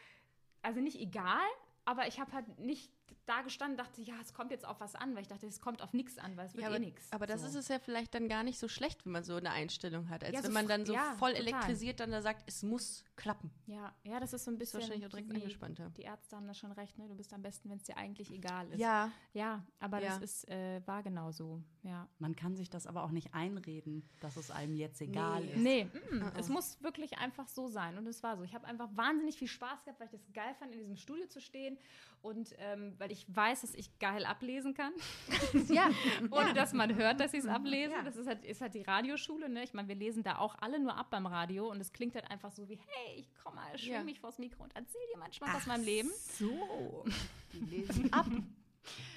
also 0.63 0.81
nicht 0.81 0.99
egal, 0.99 1.47
aber 1.85 2.09
ich 2.09 2.19
habe 2.19 2.33
halt 2.33 2.59
nicht 2.59 2.91
da 3.27 3.43
gestanden, 3.43 3.77
dachte, 3.77 4.01
ja, 4.03 4.15
es 4.23 4.33
kommt 4.33 4.51
jetzt 4.51 4.65
auf 4.67 4.81
was 4.81 4.95
an, 4.95 5.15
weil 5.15 5.23
ich 5.23 5.29
dachte, 5.29 5.47
es 5.47 5.61
kommt 5.61 5.83
auf 5.83 5.93
nichts 5.93 6.17
an, 6.19 6.37
weil 6.37 6.47
es 6.47 6.55
wird 6.55 6.63
Ja, 6.63 6.69
eh 6.71 6.73
aber, 6.75 6.79
nichts. 6.79 7.13
aber 7.13 7.27
das 7.27 7.41
So. 7.43 7.49
ist 7.49 7.55
es 7.57 7.69
ja 7.69 7.79
vielleicht 7.79 8.15
dann 8.15 8.29
gar 8.29 8.43
nicht 8.43 8.59
so 8.59 8.69
schlecht, 8.69 9.05
wenn 9.05 9.13
man 9.13 9.25
so 9.25 9.35
eine 9.37 9.51
Einstellung 9.51 10.09
hat, 10.09 10.25
als 10.25 10.33
Ja, 10.35 10.41
so 10.43 10.47
wenn 10.49 10.55
man 10.55 10.69
dann 10.69 10.87
so 10.87 10.95
ja, 10.95 11.15
voll 11.19 11.33
total. 11.35 11.47
elektrisiert 11.47 12.01
dann 12.01 12.11
da 12.13 12.23
sagt, 12.23 12.45
es 12.47 12.63
muss 12.63 13.05
klappen. 13.17 13.51
Ja, 13.67 13.95
ja, 14.05 14.21
das 14.21 14.33
ist 14.33 14.45
so 14.45 14.51
ein 14.51 14.59
Das 14.59 14.69
ist 14.69 14.73
bisschen. 14.73 14.81
wahrscheinlich 14.81 15.07
auch 15.07 15.11
direkt 15.11 15.31
die, 15.33 15.37
angespannter. 15.37 15.91
Die 15.97 16.03
Ärzte 16.03 16.37
haben 16.37 16.47
da 16.47 16.55
schon 16.55 16.73
recht, 16.73 16.97
ne? 16.99 17.09
Du 17.09 17.15
bist 17.15 17.33
am 17.33 17.43
besten, 17.43 17.69
wenn 17.71 17.79
es 17.79 17.85
dir 17.85 17.97
eigentlich 17.97 18.31
egal 18.31 18.69
ist. 18.73 18.79
Ja, 18.79 19.11
Ja, 19.33 19.65
aber 19.81 20.01
Ja. 20.01 20.11
das 20.19 20.23
ist, 20.23 20.49
äh, 20.49 20.81
war 20.87 21.03
genau 21.03 21.31
so. 21.33 21.63
Ja. 21.83 22.09
Man 22.19 22.37
kann 22.37 22.57
sich 22.57 22.71
das 22.71 22.87
aber 22.87 23.03
auch 23.05 23.11
nicht 23.11 23.35
einreden, 23.35 24.09
dass 24.21 24.37
es 24.37 24.51
einem 24.51 24.75
jetzt 24.75 25.01
egal 25.01 25.43
Nee. 25.45 25.53
ist. 25.53 25.59
Nee, 25.59 25.85
mm, 26.19 26.23
es 26.39 26.49
muss 26.49 26.83
wirklich 26.83 27.19
einfach 27.19 27.49
so 27.49 27.69
sein. 27.69 27.97
Und 27.99 28.07
es 28.07 28.23
war 28.23 28.37
so. 28.37 28.43
Ich 28.43 28.55
habe 28.55 28.67
einfach 28.67 28.89
wahnsinnig 28.95 29.37
viel 29.39 29.49
Spaß 29.49 29.85
gehabt, 29.85 29.99
weil 30.01 30.07
ich 30.07 30.13
das 30.13 30.33
geil 30.33 30.55
fand, 30.59 30.73
in 30.73 30.79
diesem 30.81 30.97
Studio 30.97 31.27
zu 31.27 31.41
stehen 31.41 31.79
und 32.23 32.55
ähm, 32.59 32.95
weil 32.99 33.11
ich 33.13 33.16
weiß, 33.29 33.63
dass 33.63 33.75
ich 33.75 33.99
geil 33.99 34.25
ablesen 34.25 34.75
kann. 34.75 34.93
Ja, 35.69 35.89
Ohne 36.31 36.53
dass 36.55 36.73
man 36.73 36.95
hört, 36.97 37.21
dass 37.21 37.33
ich 37.33 37.41
es 37.41 37.47
ablese. 37.47 37.93
Ja. 37.93 38.03
Das 38.03 38.17
ist 38.17 38.27
halt, 38.27 38.45
ist 38.45 38.61
halt 38.61 38.75
die 38.75 38.83
Radioschule, 38.83 39.49
ne? 39.49 39.63
Ich 39.65 39.73
meine, 39.75 39.89
wir 39.89 39.95
lesen 39.95 40.23
da 40.23 40.39
auch 40.39 40.55
alle 40.61 40.79
nur 40.79 40.97
ab 40.97 41.11
beim 41.11 41.27
Radio 41.27 41.71
und 41.71 41.81
es 41.81 41.93
klingt 41.93 42.15
halt 42.15 42.31
einfach 42.31 42.53
so 42.53 42.69
wie, 42.69 42.77
hey, 42.87 43.17
ich 43.21 43.35
komme 43.37 43.57
mal, 43.57 43.79
schwing 43.79 43.93
Ja. 43.93 44.03
mich 44.05 44.21
vors 44.21 44.39
Mikro 44.39 44.63
und 44.65 44.75
erzähl 44.77 45.01
dir 45.13 45.19
manchmal 45.19 45.55
aus 45.57 45.67
meinem 45.67 45.85
Leben. 45.85 46.11
So. 46.39 47.05
die 47.53 47.59
lesen 47.61 48.13
ab. 48.13 48.27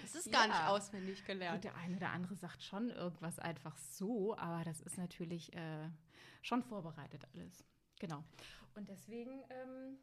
Das 0.02 0.16
ist 0.16 0.32
gar 0.32 0.48
Ja. 0.48 0.48
nicht 0.48 0.68
auswendig 0.68 1.20
Und 1.20 1.26
gelernt. 1.28 1.64
der 1.64 1.76
eine 1.76 1.96
oder 1.98 2.10
andere 2.10 2.36
sagt 2.36 2.64
schon 2.64 2.90
irgendwas 2.90 3.38
einfach 3.40 3.78
so, 3.78 4.36
aber 4.38 4.64
das 4.64 4.82
ist 4.82 4.98
natürlich 4.98 5.54
äh, 5.56 5.90
schon 6.42 6.64
vorbereitet 6.64 7.24
alles. 7.34 7.64
Genau. 8.00 8.24
Und 8.76 8.88
deswegen, 8.90 9.44
ähm, 9.50 9.98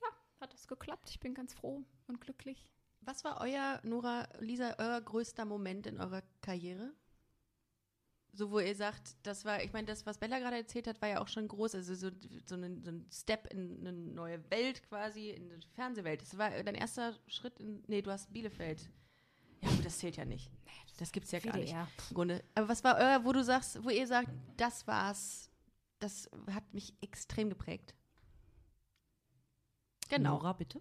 ja, 0.00 0.08
hat 0.40 0.52
das 0.52 0.68
geklappt. 0.68 1.08
Ich 1.10 1.18
bin 1.18 1.34
ganz 1.34 1.54
froh 1.54 1.82
und 2.06 2.20
glücklich. 2.20 2.70
Was 3.00 3.24
war 3.24 3.40
euer, 3.40 3.80
Nora, 3.84 4.28
Lisa, 4.40 4.74
euer 4.78 5.00
größter 5.00 5.44
Moment 5.44 5.86
in 5.86 6.00
eurer 6.00 6.22
Karriere? 6.42 6.92
So, 8.32 8.50
wo 8.50 8.60
ihr 8.60 8.74
sagt, 8.74 9.16
das 9.22 9.44
war, 9.44 9.62
ich 9.62 9.72
meine, 9.72 9.86
das, 9.86 10.04
was 10.06 10.18
Bella 10.18 10.38
gerade 10.38 10.56
erzählt 10.56 10.86
hat, 10.86 11.00
war 11.00 11.08
ja 11.08 11.20
auch 11.20 11.28
schon 11.28 11.48
groß, 11.48 11.74
also 11.74 11.94
so, 11.94 12.10
so, 12.44 12.54
ein, 12.54 12.82
so 12.82 12.90
ein 12.90 13.06
Step 13.10 13.52
in 13.52 13.80
eine 13.80 13.92
neue 13.92 14.48
Welt 14.50 14.82
quasi, 14.88 15.30
in 15.30 15.48
die 15.48 15.68
Fernsehwelt. 15.74 16.22
Das 16.22 16.36
war 16.36 16.50
dein 16.50 16.74
erster 16.74 17.16
Schritt 17.26 17.58
in, 17.58 17.82
nee, 17.88 18.02
du 18.02 18.10
hast 18.10 18.32
Bielefeld. 18.32 18.90
Ja, 19.62 19.70
aber 19.70 19.82
das 19.82 19.98
zählt 19.98 20.16
ja 20.16 20.24
nicht. 20.24 20.52
Das 20.98 21.10
gibt's 21.10 21.30
ja 21.30 21.40
gar 21.40 21.56
nicht. 21.56 21.70
WDR. 21.70 21.88
Im 22.10 22.14
Grunde. 22.14 22.44
Aber 22.54 22.68
was 22.68 22.84
war 22.84 22.96
euer, 22.96 23.24
wo 23.24 23.32
du 23.32 23.42
sagst, 23.42 23.82
wo 23.82 23.90
ihr 23.90 24.06
sagt, 24.06 24.28
das 24.56 24.86
war's, 24.86 25.50
das 25.98 26.28
hat 26.52 26.72
mich 26.74 26.94
extrem 27.00 27.48
geprägt? 27.48 27.94
Genau. 30.08 30.34
Nora, 30.34 30.52
bitte. 30.52 30.80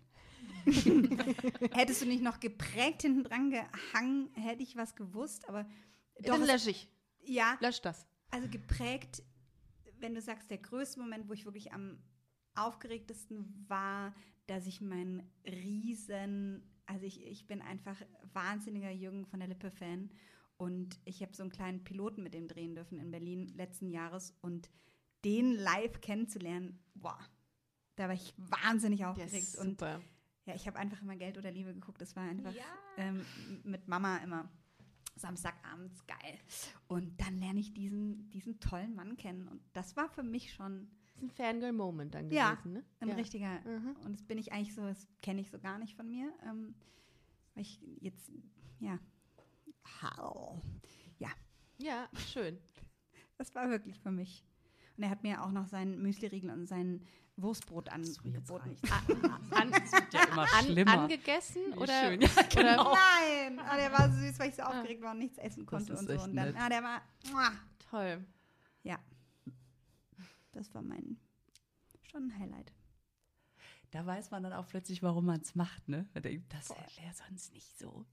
Hättest 1.71 2.01
du 2.01 2.05
nicht 2.05 2.23
noch 2.23 2.39
geprägt 2.39 3.01
hinten 3.01 3.23
dran 3.23 3.49
gehangen, 3.49 4.29
hätte 4.33 4.63
ich 4.63 4.75
was 4.75 4.95
gewusst, 4.95 5.47
aber 5.47 5.63
doch, 6.21 6.37
Dann 6.37 6.47
lösche 6.47 6.71
ich. 6.71 6.89
ja, 7.23 7.57
Lösch 7.61 7.81
das. 7.81 8.05
also 8.31 8.47
geprägt, 8.49 9.23
wenn 9.99 10.13
du 10.15 10.21
sagst, 10.21 10.49
der 10.49 10.57
größte 10.57 10.99
Moment, 10.99 11.27
wo 11.29 11.33
ich 11.33 11.45
wirklich 11.45 11.73
am 11.73 11.99
aufgeregtesten 12.55 13.65
war, 13.67 14.13
dass 14.47 14.65
ich 14.67 14.81
meinen 14.81 15.29
riesen, 15.45 16.63
also 16.85 17.05
ich, 17.05 17.25
ich 17.25 17.45
bin 17.47 17.61
einfach 17.61 18.01
wahnsinniger 18.33 18.91
Jürgen 18.91 19.25
von 19.25 19.39
der 19.39 19.49
Lippe-Fan 19.49 20.09
und 20.57 20.99
ich 21.05 21.21
habe 21.21 21.35
so 21.35 21.43
einen 21.43 21.51
kleinen 21.51 21.83
Piloten 21.83 22.23
mit 22.23 22.33
dem 22.33 22.47
drehen 22.47 22.73
dürfen 22.73 22.99
in 22.99 23.11
Berlin 23.11 23.47
letzten 23.55 23.89
Jahres 23.89 24.33
und 24.41 24.69
den 25.23 25.53
live 25.53 26.01
kennenzulernen, 26.01 26.79
boah, 26.95 27.19
da 27.95 28.07
war 28.07 28.13
ich 28.15 28.33
wahnsinnig 28.37 29.05
aufgeregt 29.05 29.55
und 29.57 29.71
super. 29.71 30.01
Ja, 30.47 30.55
ich 30.55 30.65
habe 30.67 30.79
einfach 30.79 31.01
immer 31.01 31.15
Geld 31.15 31.37
oder 31.37 31.51
Liebe 31.51 31.73
geguckt. 31.73 32.01
Das 32.01 32.15
war 32.15 32.23
einfach 32.23 32.53
ähm, 32.97 33.23
mit 33.63 33.87
Mama 33.87 34.17
immer 34.17 34.49
Samstagabends 35.15 36.05
geil. 36.07 36.39
Und 36.87 37.19
dann 37.21 37.37
lerne 37.37 37.59
ich 37.59 37.73
diesen, 37.73 38.29
diesen 38.31 38.59
tollen 38.59 38.95
Mann 38.95 39.17
kennen. 39.17 39.47
Und 39.47 39.61
das 39.73 39.95
war 39.97 40.09
für 40.09 40.23
mich 40.23 40.53
schon 40.53 40.87
Das 41.05 41.15
ist 41.15 41.23
ein 41.23 41.29
Fangirl-Moment 41.31 42.13
dann 42.15 42.29
Ja, 42.29 42.53
gewesen, 42.53 42.73
ne? 42.73 42.83
ein 42.99 43.09
Ja. 43.09 43.15
richtiger. 43.15 43.59
Mhm. 43.61 43.95
Und 44.05 44.13
das 44.13 44.23
bin 44.23 44.37
ich 44.37 44.51
eigentlich 44.53 44.73
so, 44.75 44.83
das 44.85 45.07
kenne 45.21 45.41
ich 45.41 45.49
so 45.49 45.59
gar 45.59 45.79
nicht 45.79 45.95
von 45.95 46.07
mir. 46.07 46.31
Ähm, 46.45 46.75
weil 47.55 47.63
ich 47.63 47.79
jetzt, 47.99 48.31
ja. 48.79 48.99
Hau. 50.01 50.61
Ja, 51.17 51.29
Ja, 51.79 52.07
schön. 52.31 52.59
das 53.37 53.53
war 53.55 53.69
wirklich 53.69 53.99
für 53.99 54.11
mich. 54.11 54.43
Und 54.97 55.03
er 55.03 55.09
hat 55.09 55.23
mir 55.23 55.43
auch 55.43 55.51
noch 55.51 55.67
seinen 55.67 56.01
Müsli-Riegel 56.01 56.49
und 56.49 56.65
sein 56.67 57.05
Wurstbrot 57.35 57.89
angeboten. 57.89 58.75
reicht's. 58.81 58.91
An, 59.51 59.71
Ja, 60.11 60.23
immer 60.31 60.41
an, 60.41 60.65
schlimmer. 60.65 61.01
angegessen 61.01 61.61
Wie 61.73 61.77
oder, 61.77 61.93
schön. 62.09 62.21
Ja, 62.21 62.29
genau. 62.49 62.95
Nein! 62.95 63.59
Ah, 63.59 63.77
der 63.77 63.91
war 63.91 64.11
so 64.11 64.17
süß, 64.19 64.39
weil 64.39 64.49
ich 64.49 64.55
so 64.55 64.63
aufgeregt 64.63 65.01
war 65.03 65.11
und 65.11 65.19
nichts 65.19 65.37
essen 65.37 65.65
konnte 65.67 65.93
ist 65.93 65.99
und 65.99 66.07
so. 66.07 66.13
echt 66.13 66.23
Und 66.25 66.35
dann, 66.35 66.47
nett. 66.53 66.55
ah, 66.59 66.69
der 66.69 66.83
war. 66.83 67.01
muah. 67.31 67.51
toll. 67.91 68.25
Ja. 68.83 68.97
Das 70.53 70.73
war 70.73 70.81
mein 70.81 71.19
schon 72.09 72.23
ein 72.31 72.39
Highlight. 72.39 72.73
Da 73.91 74.05
weiß 74.05 74.31
man 74.31 74.41
dann 74.43 74.53
auch 74.53 74.67
plötzlich, 74.67 75.03
warum 75.03 75.25
man 75.25 75.39
es 75.41 75.53
macht, 75.53 75.87
ne? 75.87 76.07
Man 76.15 76.23
denkt, 76.23 76.51
das 76.53 76.69
wäre 76.69 77.13
sonst 77.27 77.53
nicht 77.53 77.77
so, 77.77 78.05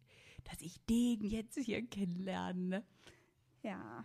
dass 0.44 0.60
ich 0.60 0.84
den 0.84 1.24
jetzt 1.24 1.56
hier 1.58 1.84
kennenlerne. 1.86 2.60
Ne? 2.60 2.84
Ja. 3.62 4.04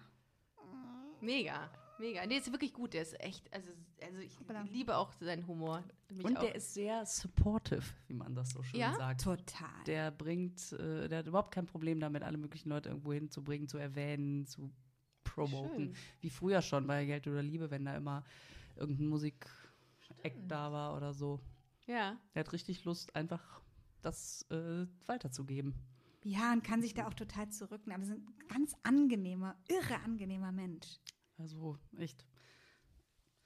Mega, 1.22 1.70
mega. 2.00 2.26
Nee, 2.26 2.38
ist 2.38 2.52
wirklich 2.52 2.74
gut. 2.74 2.94
Der 2.94 3.02
ist 3.04 3.20
echt, 3.20 3.52
also, 3.54 3.72
also 4.02 4.20
ich 4.20 4.40
Hoppala. 4.40 4.62
liebe 4.64 4.96
auch 4.98 5.12
seinen 5.20 5.46
Humor. 5.48 5.84
Mich 6.10 6.26
Und 6.26 6.38
auch. 6.38 6.42
der 6.42 6.56
ist 6.56 6.74
sehr 6.74 7.06
supportive, 7.06 7.84
wie 8.08 8.14
man 8.14 8.34
das 8.36 8.50
so 8.52 8.64
schön 8.64 8.80
Ja? 8.80 8.96
sagt. 8.96 9.22
Total. 9.24 9.84
Der 9.86 10.12
bringt, 10.12 10.72
äh, 10.74 11.08
der 11.08 11.20
hat 11.20 11.28
überhaupt 11.28 11.54
kein 11.54 11.66
Problem 11.66 12.00
damit, 12.00 12.24
alle 12.24 12.38
möglichen 12.38 12.70
Leute 12.70 12.90
irgendwo 12.90 13.14
hinzubringen, 13.14 13.68
zu 13.68 13.78
erwähnen, 13.78 14.46
zu 14.48 14.72
promoten. 15.24 15.94
Schön. 15.94 15.96
Wie 16.22 16.30
früher 16.30 16.62
schon 16.62 16.88
bei 16.88 17.06
Geld 17.06 17.28
oder 17.28 17.44
Liebe, 17.44 17.70
wenn 17.72 17.86
da 17.86 17.96
immer 17.96 18.24
irgendein 18.76 19.08
Musik-Act 19.08 20.50
da 20.50 20.72
war 20.72 20.96
oder 20.96 21.14
so. 21.14 21.40
ja. 21.86 22.18
Der 22.34 22.40
hat 22.42 22.54
richtig 22.54 22.86
Lust, 22.86 23.16
einfach 23.16 23.62
das 24.02 24.44
äh, 24.50 24.86
weiterzugeben. 25.08 25.76
ja, 26.24 26.54
und 26.54 26.64
kann 26.64 26.82
sich 26.82 26.94
da 26.94 27.08
auch 27.08 27.14
total 27.14 27.50
zurücknehmen. 27.50 28.02
Aber 28.02 28.04
ist 28.04 28.18
ein 28.18 28.48
ganz 28.48 28.74
angenehmer, 28.84 29.58
irre 29.68 30.00
angenehmer 30.06 30.52
Mensch. 30.52 31.00
Also 31.40 31.78
echt. 31.98 32.26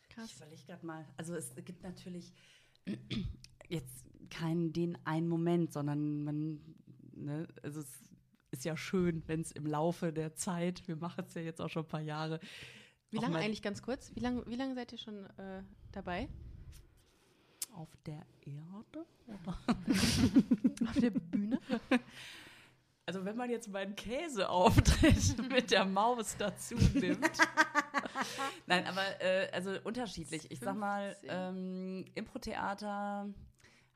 Krass. 0.09 0.31
Ich 0.31 0.37
überlege 0.37 0.63
gerade 0.65 0.85
mal. 0.85 1.07
Also 1.17 1.35
es 1.35 1.55
gibt 1.63 1.83
natürlich 1.83 2.33
jetzt 3.69 4.05
keinen 4.29 4.73
den 4.73 4.97
einen 5.05 5.27
Moment, 5.27 5.73
sondern 5.73 6.23
man, 6.23 6.59
ne, 7.13 7.47
also 7.61 7.81
es 7.81 8.03
ist 8.51 8.65
ja 8.65 8.75
schön, 8.77 9.23
wenn 9.27 9.41
es 9.41 9.51
im 9.51 9.65
Laufe 9.65 10.11
der 10.11 10.35
Zeit, 10.35 10.87
wir 10.87 10.95
machen 10.95 11.25
es 11.27 11.33
ja 11.33 11.41
jetzt 11.41 11.61
auch 11.61 11.69
schon 11.69 11.83
ein 11.83 11.87
paar 11.87 12.01
Jahre. 12.01 12.39
Wie 13.09 13.17
lange 13.17 13.37
eigentlich 13.37 13.61
ganz 13.61 13.81
kurz? 13.81 14.11
Wie 14.15 14.19
lange 14.19 14.45
wie 14.47 14.55
lange 14.55 14.73
seid 14.75 14.91
ihr 14.91 14.97
schon 14.97 15.25
äh, 15.37 15.63
dabei? 15.91 16.27
Auf 17.73 17.95
der 18.05 18.25
Erde? 18.41 19.05
Auf 20.87 20.99
der 20.99 21.11
Bühne? 21.11 21.59
Also 23.05 23.25
wenn 23.25 23.35
man 23.35 23.49
jetzt 23.49 23.69
meinen 23.69 23.95
Käseauftritt 23.95 25.37
mit 25.49 25.71
der 25.71 25.83
Maus 25.83 26.37
dazu 26.37 26.75
nimmt. 26.75 27.37
Nein, 28.65 28.85
aber 28.85 29.01
äh, 29.21 29.49
also 29.51 29.71
unterschiedlich. 29.83 30.49
Ich 30.51 30.59
sag 30.59 30.77
mal, 30.77 31.17
15. 31.21 31.29
ähm, 31.31 32.05
Impro-Theater 32.15 33.27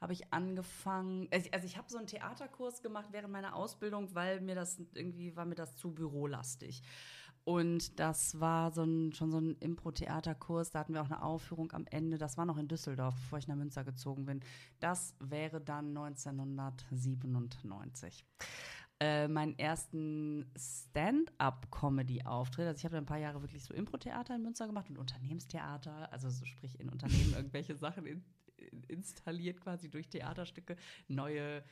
habe 0.02 0.14
ich 0.14 0.34
angefangen. 0.34 1.30
Also 1.32 1.50
also 1.54 1.66
ich 1.66 1.78
habe 1.78 1.90
so 1.90 1.98
einen 1.98 2.08
Theaterkurs 2.08 2.82
gemacht 2.82 3.08
während 3.12 3.32
meiner 3.32 3.56
Ausbildung, 3.56 4.14
weil 4.14 4.42
mir 4.42 4.56
das 4.56 4.78
irgendwie 4.94 5.38
war 5.38 5.46
mir 5.46 5.56
das 5.56 5.78
zu 5.78 5.94
bürolastig. 5.94 6.82
Und 7.46 8.02
das 8.02 8.42
war 8.42 8.74
so 8.74 8.84
ein, 8.84 9.14
schon 9.14 9.32
so 9.32 9.40
ein 9.40 9.56
Impro-Theaterkurs. 9.62 10.72
Da 10.72 10.80
hatten 10.80 10.94
wir 10.94 11.02
auch 11.02 11.10
eine 11.10 11.24
Aufführung 11.24 11.72
am 11.72 11.86
Ende. 11.90 12.18
Das 12.18 12.38
war 12.38 12.46
noch 12.46 12.58
in 12.58 12.68
Düsseldorf, 12.68 13.16
bevor 13.16 13.40
ich 13.40 13.48
nach 13.48 13.56
Münster 13.56 13.86
gezogen 13.86 14.26
bin. 14.26 14.42
Das 14.82 15.16
wäre 15.22 15.62
dann 15.62 15.96
1997 15.96 18.26
äh, 19.00 19.28
meinen 19.28 19.58
ersten 19.60 20.50
Stand-up-Comedy-Auftritt. 20.58 22.68
Also 22.68 22.80
ich 22.80 22.86
habe 22.86 22.98
ein 22.98 23.06
paar 23.06 23.20
Jahre 23.20 23.42
wirklich 23.42 23.64
so 23.64 23.74
Impro-Theater 23.74 24.36
in 24.36 24.44
Münster 24.44 24.68
gemacht 24.68 24.90
und 24.90 24.98
Unternehmenstheater, 24.98 26.12
also 26.12 26.30
so 26.30 26.46
sprich 26.46 26.80
in 26.80 26.90
Unternehmen 26.90 27.34
irgendwelche 27.36 27.76
Sachen 27.76 28.06
in, 28.06 28.24
in, 28.58 28.84
installiert 28.88 29.62
quasi 29.62 29.90
durch 29.90 30.10
Theaterstücke, 30.10 30.76
neue 31.08 31.64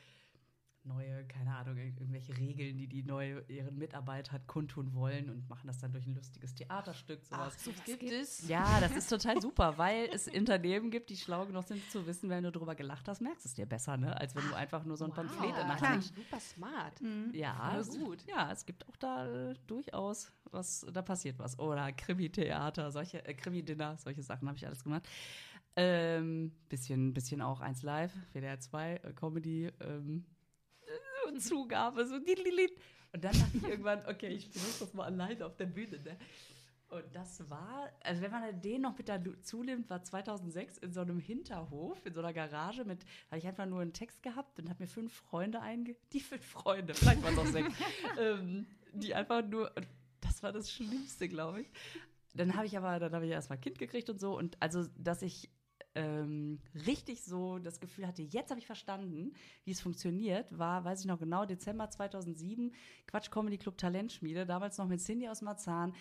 neue, 0.85 1.25
keine 1.25 1.55
Ahnung, 1.55 1.75
ir- 1.77 1.97
irgendwelche 1.99 2.37
Regeln, 2.37 2.77
die 2.77 2.87
die 2.87 3.03
neue 3.03 3.41
ihren 3.47 3.77
Mitarbeitern 3.77 4.41
kundtun 4.47 4.93
wollen 4.93 5.29
und 5.29 5.49
machen 5.49 5.67
das 5.67 5.77
dann 5.79 5.91
durch 5.91 6.05
ein 6.05 6.13
lustiges 6.15 6.53
Theaterstück, 6.55 7.23
sowas. 7.25 7.63
so 7.63 7.71
gibt 7.85 8.03
es. 8.03 8.47
Ja, 8.47 8.79
das 8.79 8.95
ist 8.95 9.09
total 9.09 9.41
super, 9.41 9.77
weil 9.77 10.09
es 10.13 10.27
Unternehmen 10.27 10.91
gibt, 10.91 11.09
die 11.09 11.17
schlau 11.17 11.45
genug 11.45 11.65
sind 11.67 11.81
zu 11.91 12.05
wissen, 12.07 12.29
wenn 12.29 12.43
du 12.43 12.51
drüber 12.51 12.75
gelacht 12.75 13.07
hast, 13.07 13.21
merkst 13.21 13.45
du 13.45 13.49
es 13.49 13.55
dir 13.55 13.65
besser, 13.65 13.97
ne? 13.97 14.15
als 14.19 14.35
wenn 14.35 14.47
du 14.47 14.55
einfach 14.55 14.85
nur 14.85 14.97
so 14.97 15.05
ein 15.05 15.11
Pamphlet 15.13 15.49
in 15.49 15.55
der. 15.67 15.81
Hand 15.81 16.03
Super 16.03 16.39
smart. 16.39 17.01
ja, 17.33 17.71
Voll 17.71 17.79
es, 17.81 17.89
gut. 17.99 18.25
Ja, 18.27 18.51
es 18.51 18.65
gibt 18.65 18.87
auch 18.87 18.95
da 18.97 19.49
äh, 19.51 19.55
durchaus 19.67 20.31
was, 20.51 20.85
da 20.93 21.01
passiert 21.01 21.37
was. 21.39 21.57
Oder 21.59 21.91
Krimi-Theater, 21.91 22.91
solche, 22.91 23.25
äh, 23.25 23.33
Krimi-Dinner, 23.33 23.97
solche 23.97 24.23
Sachen 24.23 24.47
habe 24.47 24.57
ich 24.57 24.65
alles 24.65 24.83
gemacht. 24.83 25.07
Ähm, 25.77 26.53
bisschen, 26.69 27.13
bisschen 27.13 27.41
auch 27.41 27.59
eins 27.59 27.83
live, 27.83 28.13
WDR 28.31 28.59
2, 28.59 28.95
äh, 28.95 29.13
Comedy, 29.13 29.69
ähm, 29.81 30.23
äh, 30.29 30.34
Zugabe, 31.39 32.05
so. 32.05 32.15
Und 32.15 33.23
dann 33.23 33.33
dachte 33.33 33.57
ich 33.57 33.63
irgendwann, 33.63 34.05
okay, 34.07 34.27
ich 34.27 34.49
benutze 34.49 34.85
das 34.85 34.93
mal 34.93 35.05
alleine 35.05 35.45
auf 35.45 35.55
der 35.55 35.67
Bühne, 35.67 35.99
ne? 35.99 36.17
Und 36.89 37.03
das 37.13 37.49
war, 37.49 37.89
also 38.03 38.21
wenn 38.21 38.31
man 38.31 38.61
den 38.61 38.81
noch 38.81 38.97
mit 38.97 39.09
dazu 39.09 39.63
nimmt, 39.63 39.89
war 39.89 40.03
2006 40.03 40.77
in 40.77 40.93
so 40.93 41.01
einem 41.01 41.19
Hinterhof, 41.19 42.05
in 42.05 42.13
so 42.13 42.19
einer 42.19 42.31
Garage 42.31 42.85
mit, 42.85 43.03
habe 43.29 43.39
ich 43.39 43.47
einfach 43.47 43.65
nur 43.65 43.81
einen 43.81 43.93
Text 43.93 44.21
gehabt 44.21 44.59
und 44.59 44.69
habe 44.69 44.83
mir 44.83 44.87
fünf 44.87 45.13
Freunde 45.13 45.61
einge... 45.61 45.95
Die 46.13 46.19
fünf 46.19 46.45
Freunde, 46.45 46.93
vielleicht 46.93 47.23
waren 47.23 47.33
es 47.33 47.39
auch 47.39 47.45
sechs, 47.47 47.73
ähm, 48.19 48.67
die 48.93 49.15
einfach 49.15 49.43
nur, 49.43 49.71
das 50.21 50.43
war 50.43 50.51
das 50.51 50.71
Schlimmste, 50.71 51.27
glaube 51.27 51.61
ich. 51.61 51.71
Dann 52.35 52.55
habe 52.55 52.65
ich 52.65 52.77
aber, 52.77 52.99
dann 52.99 53.13
habe 53.13 53.25
ich 53.25 53.31
erstmal 53.31 53.57
Kind 53.57 53.79
gekriegt 53.79 54.09
und 54.09 54.19
so 54.19 54.37
und 54.37 54.61
also, 54.61 54.85
dass 54.97 55.21
ich 55.21 55.49
ähm, 55.95 56.59
richtig 56.85 57.23
so 57.23 57.57
das 57.59 57.79
Gefühl 57.79 58.05
hatte, 58.05 58.21
jetzt 58.21 58.49
habe 58.49 58.59
ich 58.59 58.65
verstanden, 58.65 59.33
wie 59.63 59.71
es 59.71 59.81
funktioniert, 59.81 60.45
war, 60.57 60.83
weiß 60.83 61.01
ich 61.01 61.05
noch 61.05 61.19
genau, 61.19 61.45
Dezember 61.45 61.89
2007, 61.89 62.73
Quatsch 63.07 63.31
Comedy 63.31 63.57
Club 63.57 63.77
Talentschmiede, 63.77 64.45
damals 64.45 64.77
noch 64.77 64.87
mit 64.87 65.01
Cindy 65.01 65.27
aus 65.27 65.41
Marzahn 65.41 65.93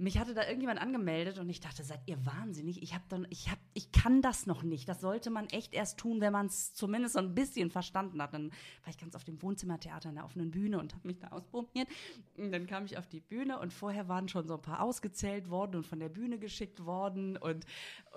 mich 0.00 0.16
hatte 0.18 0.32
da 0.32 0.46
irgendjemand 0.46 0.80
angemeldet 0.80 1.38
und 1.38 1.48
ich 1.48 1.58
dachte, 1.58 1.82
seid 1.82 2.00
ihr 2.06 2.24
wahnsinnig? 2.24 2.82
Ich 2.82 2.94
habe 2.94 3.02
dann, 3.08 3.26
ich 3.30 3.50
habe, 3.50 3.60
ich 3.74 3.90
kann 3.90 4.22
das 4.22 4.46
noch 4.46 4.62
nicht. 4.62 4.88
Das 4.88 5.00
sollte 5.00 5.28
man 5.28 5.48
echt 5.48 5.74
erst 5.74 5.98
tun, 5.98 6.20
wenn 6.20 6.32
man 6.32 6.46
es 6.46 6.72
zumindest 6.72 7.14
so 7.14 7.18
ein 7.18 7.34
bisschen 7.34 7.70
verstanden 7.70 8.22
hat. 8.22 8.32
Dann 8.32 8.50
war 8.50 8.90
ich 8.90 8.96
ganz 8.96 9.16
auf 9.16 9.24
dem 9.24 9.42
Wohnzimmertheater 9.42 10.08
in 10.08 10.14
der 10.14 10.24
offenen 10.24 10.52
Bühne 10.52 10.78
und 10.78 10.94
habe 10.94 11.06
mich 11.06 11.18
da 11.18 11.28
ausprobiert. 11.28 11.88
Und 12.36 12.52
dann 12.52 12.68
kam 12.68 12.84
ich 12.84 12.96
auf 12.96 13.08
die 13.08 13.20
Bühne 13.20 13.58
und 13.58 13.72
vorher 13.72 14.06
waren 14.06 14.28
schon 14.28 14.46
so 14.46 14.54
ein 14.54 14.62
paar 14.62 14.82
ausgezählt 14.82 15.50
worden 15.50 15.74
und 15.74 15.86
von 15.86 15.98
der 15.98 16.08
Bühne 16.08 16.38
geschickt 16.38 16.84
worden 16.84 17.36
und 17.36 17.66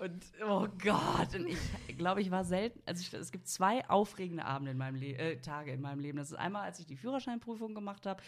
und 0.00 0.24
oh 0.48 0.68
Gott. 0.82 1.34
Und 1.34 1.48
ich 1.48 1.98
glaube, 1.98 2.22
ich 2.22 2.30
war 2.30 2.44
selten. 2.44 2.80
Also 2.86 3.02
ich, 3.02 3.12
es 3.12 3.32
gibt 3.32 3.48
zwei 3.48 3.88
aufregende 3.88 4.44
Abende 4.44 4.70
in 4.70 4.78
meinem 4.78 4.96
Le 4.96 5.16
äh, 5.16 5.40
Tage 5.40 5.72
in 5.72 5.80
meinem 5.80 5.98
Leben. 5.98 6.18
Das 6.18 6.30
ist 6.30 6.38
einmal, 6.38 6.62
als 6.62 6.78
ich 6.78 6.86
die 6.86 6.96
Führerscheinprüfung 6.96 7.74
gemacht 7.74 8.06
habe. 8.06 8.22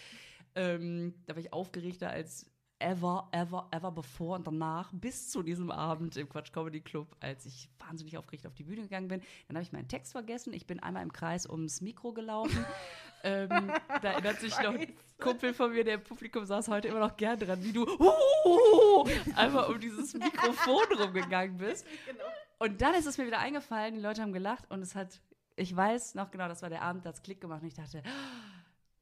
Ähm, 0.56 1.14
da 1.26 1.34
war 1.34 1.40
ich 1.40 1.52
aufgeregter 1.52 2.10
als 2.10 2.53
ever, 2.78 3.28
ever, 3.32 3.68
ever 3.70 3.90
bevor 3.90 4.36
und 4.36 4.46
danach 4.46 4.92
bis 4.92 5.30
zu 5.30 5.42
diesem 5.42 5.70
Abend 5.70 6.16
im 6.16 6.28
Quatsch 6.28 6.52
Comedy 6.52 6.80
Club, 6.80 7.14
als 7.20 7.46
ich 7.46 7.68
wahnsinnig 7.78 8.18
aufgeregt 8.18 8.46
auf 8.46 8.54
die 8.54 8.64
Bühne 8.64 8.82
gegangen 8.82 9.08
bin. 9.08 9.22
Dann 9.48 9.56
habe 9.56 9.62
ich 9.62 9.72
meinen 9.72 9.88
Text 9.88 10.12
vergessen. 10.12 10.52
Ich 10.52 10.66
bin 10.66 10.80
einmal 10.80 11.02
im 11.02 11.12
Kreis 11.12 11.48
ums 11.48 11.80
Mikro 11.80 12.12
gelaufen. 12.12 12.64
ähm, 13.22 13.72
da 14.02 14.12
erinnert 14.12 14.40
sich 14.40 14.58
noch 14.60 14.74
ein 14.74 14.92
Kumpel 15.18 15.54
von 15.54 15.72
mir, 15.72 15.84
der 15.84 15.94
im 15.94 16.02
Publikum 16.02 16.44
saß, 16.44 16.68
heute 16.68 16.88
immer 16.88 17.00
noch 17.00 17.16
gern 17.16 17.38
dran, 17.38 17.62
wie 17.62 17.72
du 17.72 17.84
uh, 17.84 19.08
einmal 19.36 19.70
um 19.70 19.80
dieses 19.80 20.14
Mikrofon 20.14 20.84
rumgegangen 20.98 21.56
bist. 21.56 21.86
Und 22.58 22.80
dann 22.80 22.94
ist 22.94 23.06
es 23.06 23.18
mir 23.18 23.26
wieder 23.26 23.40
eingefallen, 23.40 23.94
die 23.94 24.00
Leute 24.00 24.22
haben 24.22 24.32
gelacht 24.32 24.70
und 24.70 24.80
es 24.80 24.94
hat, 24.94 25.20
ich 25.56 25.74
weiß 25.74 26.14
noch 26.14 26.30
genau, 26.30 26.48
das 26.48 26.62
war 26.62 26.70
der 26.70 26.82
Abend, 26.82 27.04
da 27.04 27.08
hat 27.08 27.16
es 27.16 27.22
Klick 27.22 27.40
gemacht 27.40 27.60
und 27.60 27.68
ich 27.68 27.74
dachte, 27.74 28.02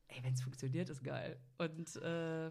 ey, 0.09 0.25
wenn 0.25 0.33
es 0.33 0.43
funktioniert, 0.43 0.89
ist 0.89 1.05
geil. 1.05 1.39
Und 1.59 1.95
äh, 1.97 2.51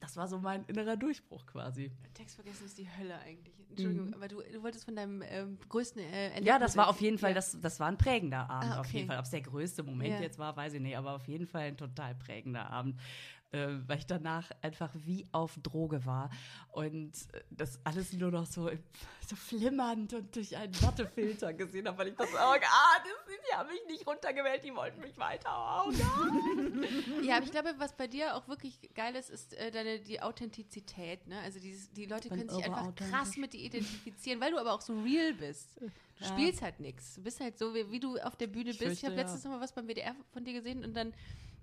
das 0.00 0.16
war 0.16 0.28
so 0.28 0.38
mein 0.38 0.64
innerer 0.66 0.96
Durchbruch 0.96 1.46
quasi. 1.46 1.90
Text 2.14 2.36
vergessen 2.36 2.66
ist 2.66 2.78
die 2.78 2.88
Hölle 2.88 3.18
eigentlich. 3.18 3.54
Entschuldigung, 3.70 4.08
mhm. 4.08 4.14
aber 4.14 4.28
du, 4.28 4.40
du 4.40 4.62
wolltest 4.62 4.84
von 4.84 4.94
deinem 4.94 5.22
ähm, 5.22 5.58
größten 5.68 6.00
äh, 6.00 6.26
Erlebnis 6.26 6.46
Ja, 6.46 6.58
das 6.58 6.76
war 6.76 6.88
auf 6.88 7.00
jeden 7.00 7.18
Fall, 7.18 7.30
ja. 7.30 7.34
das, 7.34 7.58
das 7.60 7.80
war 7.80 7.88
ein 7.88 7.98
prägender 7.98 8.48
Abend 8.48 8.70
ah, 8.70 8.78
okay. 8.78 8.80
auf 8.80 8.92
jeden 8.92 9.06
Fall. 9.08 9.18
Ob 9.18 9.24
es 9.24 9.30
der 9.30 9.40
größte 9.40 9.82
Moment 9.82 10.10
ja. 10.14 10.20
jetzt 10.20 10.38
war, 10.38 10.56
weiß 10.56 10.74
ich 10.74 10.80
nicht, 10.80 10.96
aber 10.96 11.12
auf 11.12 11.26
jeden 11.26 11.46
Fall 11.46 11.62
ein 11.62 11.76
total 11.76 12.14
prägender 12.14 12.70
Abend 12.70 13.00
äh, 13.54 13.88
weil 13.88 13.98
ich 13.98 14.06
danach 14.06 14.50
einfach 14.62 14.90
wie 15.04 15.24
auf 15.30 15.52
Droge 15.62 16.04
war. 16.04 16.28
Und 16.72 17.12
äh, 17.32 17.40
das 17.50 17.78
alles 17.84 18.12
nur 18.12 18.32
noch 18.32 18.46
so, 18.46 18.68
so 19.28 19.36
flimmernd 19.36 20.12
und 20.12 20.34
durch 20.34 20.56
einen 20.56 20.74
Wattefilter 20.82 21.52
gesehen 21.52 21.86
habe, 21.86 21.98
weil 21.98 22.08
ich 22.08 22.16
dachte, 22.16 22.32
oh 22.34 22.52
Gott, 22.54 22.62
die 23.48 23.56
haben 23.56 23.68
mich 23.68 23.86
nicht 23.86 24.06
runtergewählt, 24.06 24.64
die 24.64 24.74
wollten 24.74 25.00
mich 25.00 25.16
weiter. 25.18 25.84
Oh 25.86 25.90
ja, 27.22 27.36
aber 27.36 27.44
ich 27.44 27.52
glaube, 27.52 27.74
was 27.78 27.92
bei 27.92 28.08
dir 28.08 28.34
auch 28.34 28.48
wirklich 28.48 28.78
geil 28.94 29.14
ist, 29.14 29.30
ist 29.30 29.54
äh, 29.54 29.70
deine, 29.70 30.00
die 30.00 30.20
Authentizität. 30.20 31.26
Ne? 31.28 31.38
Also 31.40 31.60
dieses, 31.60 31.92
die 31.92 32.06
Leute 32.06 32.28
können 32.28 32.48
sich 32.48 32.64
einfach 32.64 32.92
krass 32.94 33.36
mit 33.36 33.52
dir 33.52 33.60
identifizieren, 33.60 34.40
weil 34.40 34.50
du 34.50 34.58
aber 34.58 34.72
auch 34.72 34.80
so 34.80 35.00
real 35.00 35.32
bist. 35.34 35.80
Du 35.80 36.24
ja. 36.24 36.26
spielst 36.26 36.62
halt 36.62 36.80
nichts. 36.80 37.14
Du 37.14 37.22
bist 37.22 37.40
halt 37.40 37.58
so, 37.58 37.74
wie, 37.74 37.90
wie, 37.90 38.00
du 38.00 38.18
auf 38.18 38.36
der 38.36 38.46
Bühne 38.48 38.70
ich 38.70 38.78
bist. 38.78 39.00
Fürchte, 39.00 39.06
ich 39.06 39.12
habe 39.12 39.16
letztens 39.16 39.44
ja. 39.44 39.50
noch 39.50 39.58
mal 39.58 39.62
was 39.62 39.72
beim 39.72 39.86
WDR 39.86 40.14
von 40.32 40.44
dir 40.44 40.54
gesehen 40.54 40.84
und 40.84 40.94
dann 40.94 41.12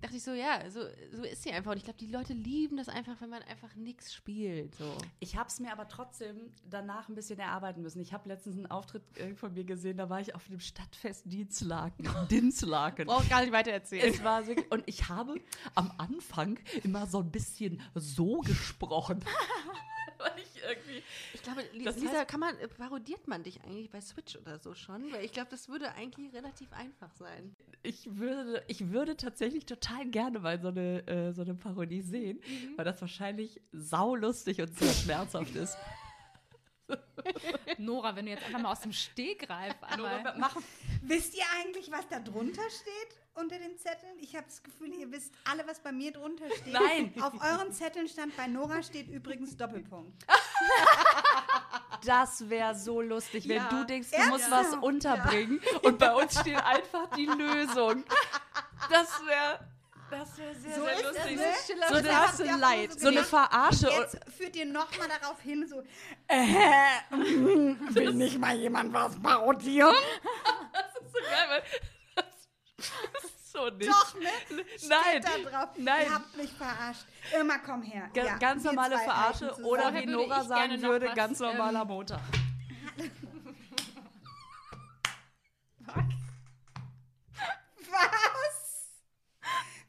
dachte 0.02 0.16
ich 0.16 0.22
so, 0.22 0.32
ja, 0.32 0.68
so, 0.68 0.80
so 1.12 1.22
ist 1.22 1.42
sie 1.42 1.52
einfach. 1.52 1.70
Und 1.70 1.78
ich 1.78 1.84
glaube, 1.84 1.98
die 1.98 2.08
Leute 2.08 2.32
lieben 2.32 2.76
das 2.76 2.88
einfach, 2.88 3.20
wenn 3.20 3.30
man 3.30 3.42
einfach 3.44 3.74
nichts 3.76 4.12
spielt. 4.12 4.74
So. 4.74 4.98
Ich 5.20 5.36
habe 5.36 5.48
es 5.48 5.60
mir 5.60 5.72
aber 5.72 5.88
trotzdem 5.88 6.52
danach 6.68 7.08
ein 7.08 7.14
bisschen 7.14 7.38
erarbeiten 7.38 7.82
müssen. 7.82 8.00
Ich 8.00 8.12
habe 8.12 8.28
letztens 8.28 8.56
einen 8.56 8.66
Auftritt 8.66 9.02
von 9.36 9.54
mir 9.54 9.64
gesehen, 9.64 9.96
da 9.96 10.10
war 10.10 10.20
ich 10.20 10.34
auf 10.34 10.46
dem 10.48 10.60
Stadtfest 10.60 11.22
Dienstlaken. 11.26 12.08
Dinslaken. 12.30 13.06
Brauch 13.06 13.28
gar 13.28 13.42
nicht 13.42 13.52
weiter 13.52 13.70
erzählen. 13.70 14.12
Es 14.12 14.24
war 14.24 14.42
so, 14.44 14.52
und 14.70 14.82
ich 14.86 15.08
habe 15.08 15.40
am 15.74 15.92
Anfang 15.98 16.58
immer 16.82 17.06
so 17.06 17.20
ein 17.20 17.30
bisschen 17.30 17.80
so 17.94 18.40
gesprochen. 18.40 19.24
Irgendwie. 20.68 21.02
Ich 21.34 21.42
glaube, 21.42 21.62
das 21.84 21.96
Lisa, 21.96 22.12
heißt, 22.12 22.28
kann 22.28 22.40
man, 22.40 22.58
äh, 22.58 22.68
parodiert 22.68 23.26
man 23.28 23.42
dich 23.42 23.62
eigentlich 23.62 23.90
bei 23.90 24.00
Switch 24.00 24.36
oder 24.36 24.58
so 24.58 24.74
schon? 24.74 25.12
Weil 25.12 25.24
ich 25.24 25.32
glaube, 25.32 25.50
das 25.50 25.68
würde 25.68 25.92
eigentlich 25.94 26.32
relativ 26.32 26.72
einfach 26.72 27.12
sein. 27.14 27.54
Ich 27.82 28.16
würde, 28.16 28.62
ich 28.68 28.90
würde 28.90 29.16
tatsächlich 29.16 29.66
total 29.66 30.06
gerne 30.06 30.38
mal 30.38 30.60
so 30.60 30.68
eine, 30.68 31.06
äh, 31.06 31.32
so 31.32 31.42
eine 31.42 31.54
Parodie 31.54 32.02
sehen, 32.02 32.40
mhm. 32.46 32.76
weil 32.76 32.84
das 32.84 33.00
wahrscheinlich 33.00 33.60
saulustig 33.72 34.60
und 34.60 34.78
sehr 34.78 34.92
schmerzhaft 34.92 35.54
ist. 35.56 35.76
Nora, 37.78 38.14
wenn 38.14 38.26
du 38.26 38.32
jetzt 38.32 38.44
einfach 38.44 38.60
mal 38.60 38.72
aus 38.72 38.80
dem 38.80 38.92
Stegreif 38.92 39.74
Nora, 39.96 40.36
machen. 40.36 40.62
Wisst 41.02 41.36
ihr 41.36 41.44
eigentlich, 41.60 41.90
was 41.90 42.06
da 42.08 42.20
drunter 42.20 42.62
steht 42.70 43.21
unter 43.34 43.58
den 43.58 43.76
Zetteln? 43.78 44.18
Ich 44.20 44.34
habe 44.34 44.46
das 44.46 44.62
Gefühl, 44.62 44.92
ihr 44.94 45.10
wisst 45.10 45.32
alle, 45.50 45.66
was 45.66 45.80
bei 45.80 45.92
mir 45.92 46.12
drunter 46.12 46.46
steht. 46.50 46.72
Nein. 46.72 47.14
Auf 47.20 47.34
euren 47.34 47.72
Zetteln 47.72 48.08
stand, 48.08 48.36
bei 48.36 48.46
Nora 48.46 48.82
steht 48.82 49.08
übrigens 49.08 49.56
Doppelpunkt. 49.56 50.24
Das 52.04 52.48
wäre 52.50 52.74
so 52.74 53.00
lustig, 53.00 53.48
wenn 53.48 53.58
ja. 53.58 53.68
du 53.68 53.84
denkst, 53.84 54.10
du 54.10 54.28
musst 54.28 54.50
was 54.50 54.74
unterbringen 54.74 55.60
ja. 55.64 55.78
und 55.88 55.98
bei 56.00 56.12
uns 56.12 56.38
steht 56.40 56.56
einfach 56.56 57.08
die 57.16 57.26
Lösung. 57.26 58.02
Das 58.90 59.24
wäre 59.24 59.60
das 60.12 60.36
wäre 60.36 60.54
sehr, 60.54 60.74
so 60.74 60.84
sehr 60.84 61.02
lustig. 61.02 61.40
Es, 61.40 61.88
So, 61.88 61.94
eine, 61.94 62.20
hast 62.20 62.40
du 62.40 62.44
Leid. 62.44 63.00
So 63.00 63.08
eine 63.08 63.24
Verarsche. 63.24 63.88
Jetzt 63.88 64.18
führt 64.36 64.54
ihr 64.56 64.66
nochmal 64.66 65.08
darauf 65.08 65.40
hin, 65.40 65.66
so, 65.66 65.82
äh, 66.28 66.36
will 67.94 68.12
nicht 68.12 68.38
mal 68.38 68.54
jemand 68.54 68.92
was 68.92 69.18
parodieren? 69.18 69.94
das 70.74 71.02
ist 71.02 71.12
so 71.12 71.18
geil, 71.18 71.46
weil 71.48 71.60
das 71.60 71.70
ist 71.70 72.01
so 73.52 73.68
nicht. 73.70 73.90
Doch, 73.90 74.14
ne? 74.14 74.28
Nein. 74.88 75.22
da 75.22 75.50
drauf. 75.50 75.70
Nein. 75.76 76.06
Ihr 76.06 76.14
habt 76.14 76.36
mich 76.36 76.52
verarscht. 76.52 77.04
Immer 77.38 77.58
komm 77.58 77.82
her. 77.82 78.08
G 78.12 78.20
ja, 78.20 78.36
ganz 78.38 78.64
normale 78.64 78.98
Verarsche 78.98 79.54
oder 79.62 79.94
wie 79.94 80.06
Nora 80.06 80.44
sagen 80.44 80.82
würde, 80.82 81.08
was, 81.08 81.14
ganz 81.14 81.38
normaler 81.40 81.82
ähm, 81.82 81.88
Montag. 81.88 82.20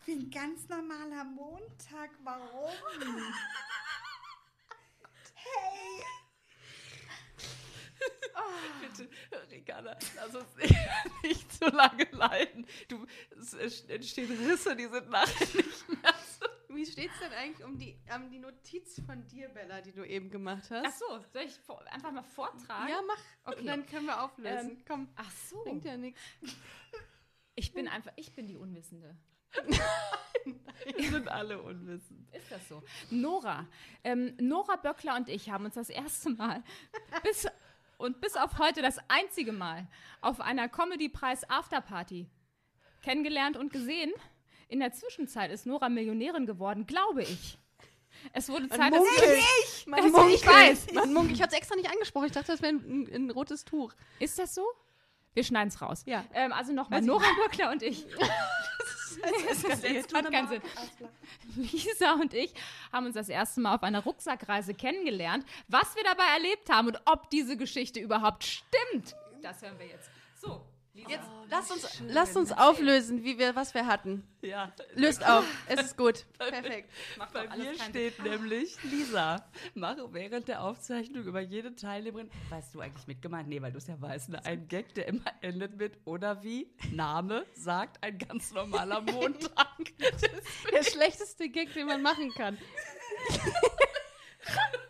Wie 0.06 0.12
ein 0.12 0.30
ganz 0.30 0.68
normaler 0.68 1.24
Montag. 1.24 2.10
Warum? 2.24 2.74
hey! 5.34 6.04
Oh. 8.36 8.40
Bitte, 8.82 9.10
Ricarda, 9.52 9.98
lass 10.16 10.36
uns 10.36 10.56
nicht, 10.56 10.76
nicht 11.24 11.54
so 11.54 11.66
lange 11.68 12.08
leiden. 12.12 12.66
Du, 12.88 13.06
es 13.38 13.54
entstehen 13.86 14.32
Risse, 14.32 14.76
die 14.76 14.88
sind 14.88 15.10
nachher 15.10 15.46
nicht 15.46 15.90
mehr 15.90 16.14
so. 16.40 16.48
Wie 16.76 16.86
steht 16.86 17.12
es 17.12 17.20
denn 17.20 17.34
eigentlich 17.34 17.66
um 17.66 17.78
die, 17.78 17.96
um 18.16 18.30
die 18.32 18.40
Notiz 18.40 19.00
von 19.06 19.26
dir, 19.28 19.50
Bella, 19.50 19.82
die 19.82 19.92
du 19.92 20.04
eben 20.04 20.32
gemacht 20.32 20.72
hast? 20.72 20.86
Ach 20.86 20.92
so, 20.92 21.26
soll 21.32 21.44
ich 21.44 21.60
einfach 21.92 22.12
mal 22.12 22.24
vortragen? 22.24 22.90
Ja, 22.90 23.00
mach. 23.06 23.54
Okay. 23.54 23.66
Dann 23.66 23.86
können 23.86 24.08
wir 24.08 24.24
auflösen. 24.24 24.72
Ähm, 24.72 24.84
Komm. 24.88 25.08
Ach 25.16 25.32
so. 25.32 25.64
Bringt 25.64 25.86
ja 25.86 25.98
nichts. 25.98 26.20
Ich 27.56 27.74
bin 27.74 27.88
einfach, 27.88 28.12
ich 28.16 28.34
bin 28.34 28.48
die 28.48 28.56
Unwissende. 28.56 29.16
Wir 30.98 31.10
sind 31.10 31.28
alle 31.28 31.62
unwissend. 31.62 32.28
Ist 32.34 32.52
das 32.52 32.68
so? 32.68 32.84
Nora, 33.10 33.68
ähm, 34.04 34.36
Nora 34.40 34.76
Böckler 34.76 35.16
und 35.16 35.30
ich 35.30 35.50
haben 35.50 35.66
uns 35.66 35.76
das 35.76 35.90
erste 35.90 36.32
Mal 36.32 36.64
bis 37.24 37.48
und 38.04 38.20
bis 38.20 38.36
auf 38.36 38.60
heute 38.60 38.82
das 38.82 38.98
einzige 39.08 39.54
Mal 39.54 39.88
auf 40.20 40.42
einer 40.42 40.68
Comedy-Preis 40.68 41.50
Afterparty 41.50 42.28
kennengelernt 43.02 43.56
und 43.56 43.72
gesehen. 43.72 44.12
In 44.68 44.82
der 44.82 44.92
Zwischenzeit 44.92 45.52
ist 45.52 45.66
Nora 45.66 45.88
Millionärin 45.88 46.46
geworden, 46.46 46.86
glaube 46.86 47.24
ich. 47.24 47.58
Es 48.34 48.50
wurde 48.50 48.68
Zeit, 48.68 48.94
dass 48.94 49.04
ich, 49.04 49.88
man 49.88 50.02
dass 50.02 50.34
ich 50.34 50.46
weiß. 50.46 50.94
Man 50.94 51.14
munkelt. 51.14 51.38
Ich 51.38 51.42
habe 51.42 51.52
es 51.52 51.58
extra 51.58 51.76
nicht 51.78 51.90
angesprochen. 51.90 52.26
Ich 52.26 52.34
dachte, 52.34 52.52
das 52.52 52.62
wäre 52.62 52.74
ein, 52.74 53.10
ein, 53.14 53.32
rotes 53.32 53.64
Tuch. 53.64 53.94
Ist 54.20 54.38
das 54.38 54.54
so? 54.54 54.66
Wir 55.34 55.44
schneiden 55.44 55.70
es 55.70 55.82
raus. 55.82 56.04
Ja. 56.06 56.24
Ähm, 56.34 56.54
also 56.54 56.74
nochmal, 56.74 57.02
Nora 57.02 57.26
Böckler 57.42 57.72
und 57.72 57.82
ich. 57.82 58.06
das, 59.22 59.62
das, 59.64 59.82
das 59.82 60.14
hat 60.14 60.32
keinen 60.32 60.48
Sinn. 60.48 60.62
Lisa 61.56 62.14
und 62.14 62.34
ich 62.34 62.54
haben 62.92 63.06
uns 63.06 63.16
das 63.16 63.30
erste 63.30 63.62
Mal 63.62 63.76
auf 63.76 63.84
einer 63.84 64.04
Rucksackreise 64.04 64.74
kennengelernt. 64.74 65.46
Was 65.68 65.96
wir 65.96 66.04
dabei 66.04 66.26
erlebt 66.36 66.70
haben 66.70 66.88
und 66.88 67.02
ob 67.06 67.30
diese 67.30 67.58
Geschichte 67.58 68.00
überhaupt 68.00 68.44
stimmt, 68.44 69.16
das 69.42 69.62
hören 69.62 69.78
wir 69.78 69.88
jetzt. 69.88 70.10
So, 70.36 70.62
Jetzt 70.96 71.28
oh, 71.28 71.46
lasst 71.50 71.72
uns, 71.72 72.02
lasst 72.08 72.38
uns 72.38 72.52
auflösen, 72.52 73.24
wie 73.24 73.40
wir, 73.40 73.56
was 73.56 73.74
wir 73.74 73.88
hatten. 73.88 74.28
Ja. 74.42 74.72
Löst 74.94 75.28
auf. 75.28 75.44
Es 75.68 75.82
ist 75.82 75.98
gut. 75.98 76.26
Perfekt. 76.38 76.92
Macht 77.18 77.34
Bei 77.34 77.48
mir 77.58 77.74
steht 77.74 78.18
Sinn. 78.18 78.26
nämlich, 78.26 78.78
Lisa, 78.84 79.44
mache 79.74 80.14
während 80.14 80.48
der 80.48 80.62
Aufzeichnung 80.62 81.24
über 81.24 81.40
jede 81.42 81.76
Teilnehmerin, 81.76 82.30
weißt 82.50 82.76
du 82.76 82.82
eigentlich 82.82 83.08
mitgemeint? 83.08 83.50
Nee, 83.50 83.60
weil 83.60 83.72
du 83.72 83.80
es 83.80 83.88
ja 83.88 84.00
weißt, 84.00 84.30
ne? 84.30 84.46
ein 84.46 84.68
Gag, 84.68 84.94
der 84.94 85.08
immer 85.08 85.26
endet 85.42 85.78
mit, 85.78 85.98
oder 86.06 86.44
wie? 86.44 86.72
Name 86.92 87.44
sagt 87.54 88.04
ein 88.04 88.20
ganz 88.20 88.54
normaler 88.54 89.02
Montag. 89.12 89.78
der 90.72 90.84
schlechteste 90.84 91.50
Gag, 91.50 91.74
den 91.74 91.88
man 91.88 92.04
machen 92.04 92.32
kann. 92.36 92.56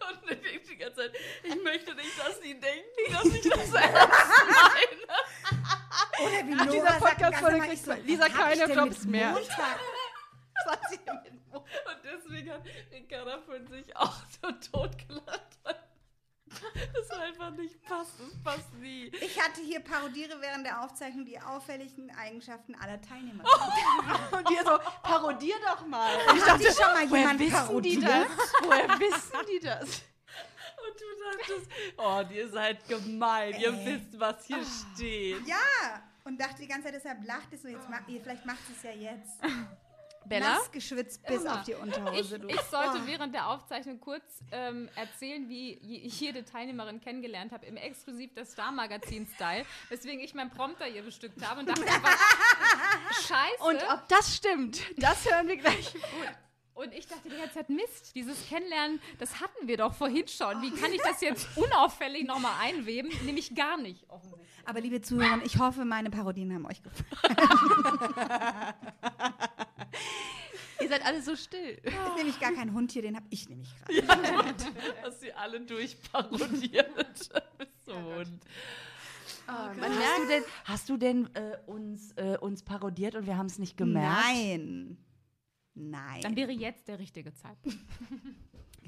Und 0.10 0.32
ich 0.32 0.42
denke 0.42 0.68
die 0.68 0.78
ganze 0.78 0.96
Zeit, 0.96 1.12
ich 1.44 1.64
möchte 1.64 1.96
nicht, 1.96 2.20
dass 2.20 2.42
sie 2.42 2.60
denken, 2.60 3.12
dass 3.12 3.26
ich 3.26 3.50
das 3.50 3.74
ernst 3.74 4.44
meine. 4.48 5.04
Oder 6.20 6.48
wie 6.48 6.56
Nach 6.56 6.66
dieser 6.66 6.84
Nora 6.84 7.00
sagt, 7.00 7.42
normal, 7.42 7.78
so, 7.78 7.94
Lisa 8.06 8.30
keine 8.30 8.74
Jobs 8.74 9.06
mehr. 9.06 9.32
Montag? 9.32 9.80
Und 11.54 11.64
deswegen 12.04 12.52
hat 12.52 12.62
Ricarda 12.92 13.40
von 13.40 13.68
sich 13.68 13.96
auch 13.96 14.16
so 14.42 14.52
totgelacht. 14.72 15.53
Das 16.94 17.10
einfach 17.20 17.52
nicht 17.52 17.82
passt. 17.84 18.14
Das 18.20 18.44
passt 18.44 18.74
nie. 18.76 19.08
Ich 19.22 19.40
hatte 19.42 19.62
hier 19.62 19.80
parodiere 19.82 20.40
während 20.42 20.66
der 20.66 20.82
Aufzeichnung 20.82 21.26
die 21.26 21.40
auffälligen 21.40 22.12
Eigenschaften 22.16 22.76
aller 22.76 23.02
Teilnehmer. 23.02 23.44
Und 24.32 24.50
wir 24.50 24.64
so, 24.64 24.78
parodier 25.02 25.56
doch 25.66 25.86
mal. 25.88 26.10
Ich 26.36 26.44
dachte 26.44 26.64
schon 26.72 26.94
mal 26.94 27.04
jemand 27.18 27.40
wissen 27.40 27.50
die 27.82 27.98
parodiert. 27.98 28.04
das? 28.04 28.54
Woher 28.64 29.00
wissen 29.00 29.38
die 29.52 29.60
das? 29.60 30.02
Und 30.86 31.00
du 31.00 31.38
dachtest, 31.38 31.72
oh, 31.98 32.34
ihr 32.34 32.50
seid 32.50 32.88
gemein. 32.88 33.54
Ihr 33.60 33.74
Ey. 33.74 33.86
wisst, 33.86 34.20
was 34.20 34.46
hier 34.46 34.64
steht. 34.66 35.48
Ja, 35.48 36.04
und 36.26 36.40
dachte 36.40 36.62
die 36.62 36.68
ganze 36.68 36.86
Zeit, 36.86 36.96
deshalb 36.96 37.26
lacht 37.26 37.52
es 37.54 37.62
so, 37.62 37.68
jetzt 37.70 37.90
mach, 37.90 38.06
ihr- 38.08 38.22
vielleicht 38.22 38.46
macht 38.46 38.60
es 38.76 38.84
ja 38.84 38.92
jetzt. 38.92 39.40
Bella? 40.26 40.56
Nass 40.56 40.72
geschwitzt 40.72 41.24
bis 41.26 41.42
Immer. 41.42 41.56
auf 41.60 41.64
die 41.64 41.72
Ich, 41.72 41.78
Unterhose. 41.80 42.40
du. 42.40 42.48
ich 42.48 42.62
sollte 42.62 43.00
Oh. 43.04 43.08
während 43.08 43.34
der 43.34 43.48
Aufzeichnung 43.50 44.00
kurz 44.00 44.44
ähm, 44.52 44.90
erzählen, 44.96 45.48
wie 45.50 45.74
ich 45.74 46.20
jede 46.20 46.44
Teilnehmerin 46.46 47.00
kennengelernt 47.02 47.52
habe 47.52 47.66
im 47.66 47.78
Exklusiv 47.78 48.34
des 48.34 48.52
Star-Magazin-Style, 48.54 49.66
weswegen 49.90 50.20
ich 50.22 50.34
meinen 50.34 50.52
Prompter 50.52 50.86
hier 50.86 51.04
bestückt 51.04 51.46
habe 51.48 51.62
und 51.62 51.70
dachte 51.70 51.84
einfach, 51.84 52.18
scheiße. 53.28 53.64
Und 53.64 53.84
ob 53.92 54.08
das 54.10 54.36
stimmt, 54.36 54.82
das 54.98 55.30
hören 55.30 55.48
wir 55.48 55.58
gleich. 55.58 55.94
Und 56.76 56.92
ich 56.92 57.06
dachte 57.06 57.30
die 57.30 57.38
ganze 57.38 57.54
Zeit, 57.54 57.70
Mist, 57.70 58.16
dieses 58.16 58.50
Kennenlernen, 58.50 59.00
das 59.20 59.40
hatten 59.40 59.68
wir 59.68 59.78
doch 59.78 59.94
vorhin 59.94 60.28
schon. 60.28 60.60
Wie 60.64 60.72
kann 60.72 60.92
ich 60.92 61.00
das 61.04 61.22
jetzt 61.22 61.48
unauffällig 61.56 62.26
nochmal 62.26 62.54
einweben? 62.62 63.12
Nämlich 63.26 63.54
gar 63.54 63.78
nicht, 63.78 64.10
offensichtlich. 64.10 64.50
Aber 64.66 64.82
liebe 64.82 65.00
Zuhörer, 65.00 65.40
ich 65.46 65.60
hoffe, 65.60 65.86
meine 65.86 66.10
Parodien 66.10 66.52
haben 66.52 66.66
euch 66.66 66.82
gefallen. 66.82 67.38
Ihr 70.82 70.90
seid 70.90 71.06
alle 71.06 71.22
so 71.22 71.36
still. 71.36 71.80
ist 71.84 72.18
nämlich 72.18 72.40
gar 72.40 72.52
kein 72.52 72.74
Hund 72.74 72.92
hier, 72.92 73.02
den 73.02 73.16
habe 73.16 73.26
ich 73.30 73.48
nämlich 73.48 73.74
gerade. 73.86 74.56
Hast 75.04 75.22
sie 75.22 75.32
alle 75.34 75.62
durchparodiert. 75.62 77.32
So 77.86 77.96
Hund. 77.96 78.40
man 79.46 79.92
Hast 79.92 80.20
du 80.20 80.28
denn, 80.30 80.44
hast 80.64 80.90
du 80.90 80.98
denn 80.98 81.36
äh, 81.36 81.58
uns, 81.66 82.14
äh, 82.14 82.38
uns 82.40 82.64
parodiert 82.64 83.16
und 83.16 83.26
wir 83.26 83.38
haben 83.38 83.48
es 83.48 83.60
nicht 83.60 83.76
gemerkt? 83.76 84.24
Nein. 84.24 84.98
Nein. 85.74 86.22
Dann 86.22 86.38
wäre 86.38 86.52
jetzt 86.52 86.88
der 86.88 86.98
richtige 86.98 87.34
Zeitpunkt. 87.34 87.78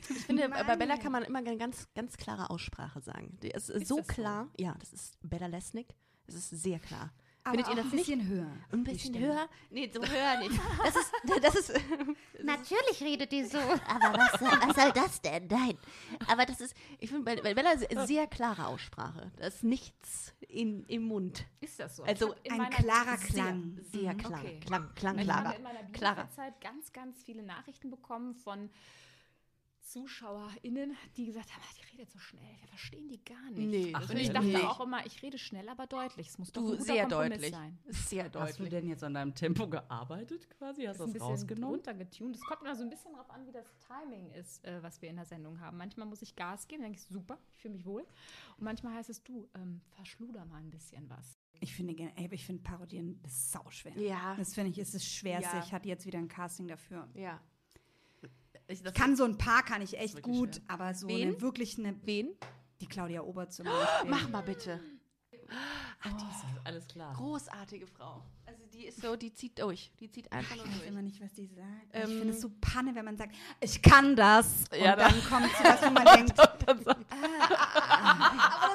Ich 0.10 0.26
finde, 0.26 0.48
bei 0.50 0.64
Mann. 0.64 0.80
Bella 0.80 0.98
kann 0.98 1.12
man 1.12 1.24
immer 1.24 1.40
eine 1.40 1.58
ganz, 1.58 1.88
ganz 1.94 2.18
klare 2.18 2.50
Aussprache 2.50 3.02
sagen. 3.02 3.38
Die 3.42 3.50
ist, 3.50 3.68
so 3.68 3.80
das 3.80 3.88
so? 3.88 4.02
klar. 4.04 4.50
Ja, 4.58 4.76
das 4.80 4.94
ist 4.94 5.18
Bella 5.22 5.48
Lesnick. 5.48 5.96
Es 6.28 6.36
ist 6.36 6.50
sehr 6.50 6.80
klar. 6.80 7.12
Aber 7.48 7.54
Findet 7.58 7.68
ihr 7.68 7.74
auch 7.74 7.84
das 7.84 7.86
ein 7.86 7.96
nicht? 7.96 8.06
bisschen 8.08 8.28
höher. 8.28 8.52
Ein 8.72 8.84
bisschen 8.84 9.20
höher? 9.20 9.50
Nee, 9.70 9.92
so 9.94 10.02
höher 10.04 10.40
nicht. 10.40 10.60
Das 10.84 10.96
ist, 10.96 11.12
das 11.44 11.56
ist, 11.56 11.74
Natürlich 12.44 13.02
redet 13.02 13.32
die 13.32 13.44
so. 13.44 13.58
Aber 13.60 14.18
was, 14.18 14.40
soll- 14.40 14.50
was 14.68 14.76
soll 14.76 14.92
das 14.92 15.22
denn? 15.22 15.48
Nein. 15.48 15.78
aber 16.28 16.46
das 16.46 16.60
ist, 16.60 16.76
ich 17.00 17.10
finde, 17.10 17.24
bei, 17.24 17.42
bei 17.42 17.54
Bella 17.54 17.74
ist 17.74 18.08
sehr 18.08 18.26
klare 18.28 18.66
Aussprache. 18.68 19.32
Da 19.38 19.46
ist 19.48 19.64
nichts 19.64 20.34
in, 20.48 20.86
im 20.88 21.04
Mund. 21.04 21.46
Ist 21.62 21.80
das 21.80 21.98
so? 21.98 22.04
Also 22.04 22.34
Ich 22.44 22.52
Ein 22.52 22.68
klarer 22.72 23.18
Sehr, 23.18 23.28
Klang. 23.28 23.80
sehr 23.92 24.16
klar. 24.16 24.40
Okay. 24.42 24.60
Klang, 24.66 24.94
klang, 24.96 25.18
Ich 25.20 25.26
klarer. 25.26 25.44
habe 25.50 25.58
in 25.58 25.64
meiner 25.64 25.84
Klarer. 25.92 26.16
Bielefeld-Zeit 26.26 26.62
ganz, 26.62 26.92
ganz 26.94 27.24
viele 27.24 27.44
Nachrichten 27.44 27.92
bekommen 27.92 28.34
von 28.36 28.70
ZuschauerInnen, 29.86 30.96
die 31.16 31.26
gesagt 31.26 31.54
haben, 31.54 31.62
"Ah, 31.64 31.74
die 31.78 31.92
redet 31.98 32.10
so 32.12 32.20
schnell, 32.20 32.44
wir 32.60 32.68
verstehen 32.68 33.08
die 33.08 33.24
gar 33.24 33.50
nicht. 33.52 33.68
Nee, 33.70 33.92
Ach, 33.94 34.10
Und 34.10 34.18
ich 34.18 34.30
dachte 34.30 34.48
nicht. 34.48 34.64
auch 34.64 34.82
immer, 34.82 35.06
ich 35.06 35.22
rede 35.22 35.38
schnell, 35.38 35.68
aber 35.70 35.88
deutlich. 35.88 36.28
Es 36.28 36.38
muss 36.38 36.52
doch 36.52 36.62
Du, 36.62 36.76
sehr 36.82 37.04
Kompromiss 37.04 37.30
deutlich. 37.34 37.52
sein. 37.52 37.78
Sehr 37.88 38.24
Hast 38.26 38.34
du 38.36 38.40
deutlich. 38.40 38.70
denn 38.70 38.88
jetzt 38.88 39.04
an 39.04 39.14
deinem 39.14 39.34
Tempo 39.36 39.68
gearbeitet 39.68 40.50
quasi? 40.50 40.84
Hast 40.86 41.00
Das 41.00 41.06
du 41.06 41.06
ist 41.06 41.08
das 41.08 41.08
ein 41.10 41.14
bisschen 41.14 41.28
rausgenommen? 41.28 41.76
runtergetunt. 41.76 42.36
Es 42.36 42.42
kommt 42.44 42.62
immer 42.62 42.76
so 42.76 42.84
ein 42.84 42.90
bisschen 42.90 43.12
darauf 43.14 43.30
an, 43.30 43.46
wie 43.48 43.52
das 43.52 43.66
Timing 43.88 44.32
ist, 44.32 44.64
äh, 44.66 44.82
was 44.84 45.02
wir 45.02 45.10
in 45.10 45.16
der 45.18 45.26
Sendung 45.26 45.60
haben. 45.60 45.78
Manchmal 45.78 46.08
muss 46.08 46.22
ich 46.22 46.36
Gas 46.36 46.68
geben, 46.68 46.82
dann 46.84 46.92
denke 46.92 47.06
ich, 47.08 47.14
super, 47.14 47.38
ich 47.54 47.62
fühle 47.62 47.74
mich 47.76 47.86
wohl. 47.86 48.02
Und 48.58 48.64
manchmal 48.64 48.96
heißt 48.96 49.10
es, 49.10 49.24
du, 49.24 49.48
ähm, 49.56 49.82
verschluder 49.92 50.46
mal 50.46 50.58
ein 50.62 50.72
bisschen 50.72 51.10
was. 51.10 51.40
Ich 51.62 51.74
finde, 51.74 51.96
ey, 52.16 52.28
ich 52.32 52.46
finde 52.46 52.62
Parodieren 52.64 53.20
das 53.24 53.32
ist 53.34 53.52
sauschwer. 53.54 53.98
Ja. 53.98 54.36
Das 54.36 54.54
finde 54.54 54.72
ich, 54.72 54.78
ist 54.80 54.94
das 54.94 55.06
Schwerste. 55.06 55.56
Ja. 55.58 55.64
Ich 55.64 55.72
hatte 55.72 55.88
jetzt 55.88 56.06
wieder 56.06 56.20
ein 56.20 56.28
Casting 56.28 56.68
dafür. 56.68 57.08
Ja. 57.14 57.40
Ich, 58.68 58.82
das 58.82 58.94
Ich 58.94 59.00
kann 59.00 59.16
so 59.16 59.24
ein 59.26 59.38
paar, 59.38 59.64
kann 59.64 59.82
ich 59.82 59.98
echt 59.98 60.22
gut, 60.22 60.56
schwer. 60.56 60.64
aber 60.68 60.94
so 60.94 61.08
Wen? 61.08 61.30
eine, 61.30 61.42
wirklich 61.42 61.78
eine, 61.78 61.96
Wen? 62.06 62.30
die 62.82 62.88
Claudia 62.88 63.22
Ober 63.22 63.50
zum 63.50 63.66
Beispiel. 63.66 64.10
Mach 64.10 64.28
mal 64.30 64.42
bitte. 64.42 64.80
Alles 66.64 66.88
klar. 66.88 67.14
Großartige 67.16 67.88
Frau. 67.88 68.24
Also 68.46 68.64
die 68.74 68.86
ist 68.88 69.02
so, 69.02 69.16
die 69.16 69.34
zieht 69.34 69.60
durch. 69.60 69.92
Die 70.00 70.10
zieht 70.10 70.32
einfach 70.32 70.56
nur 70.56 70.66
Ich 70.66 70.72
weiß 70.72 70.78
durch. 70.80 70.90
immer 70.90 71.02
nicht, 71.02 71.22
was 71.22 71.34
die 71.34 71.48
sagt. 71.48 71.68
Ähm, 71.94 72.10
ich 72.10 72.18
finde 72.18 72.34
es 72.34 72.42
so 72.42 72.52
Panne, 72.60 72.96
wenn 72.96 73.06
man 73.06 73.18
sagt, 73.18 73.36
ich 73.60 73.82
kann 73.82 74.16
das. 74.16 74.66
Ja, 74.78 74.94
und 74.94 75.00
dann 75.00 75.24
kommt 75.26 75.52
so 75.56 75.64
was, 75.64 75.82
wo 75.84 75.90
man 75.92 76.06
denkt, 76.16 76.40
Aber 76.40 76.58
da 76.68 76.76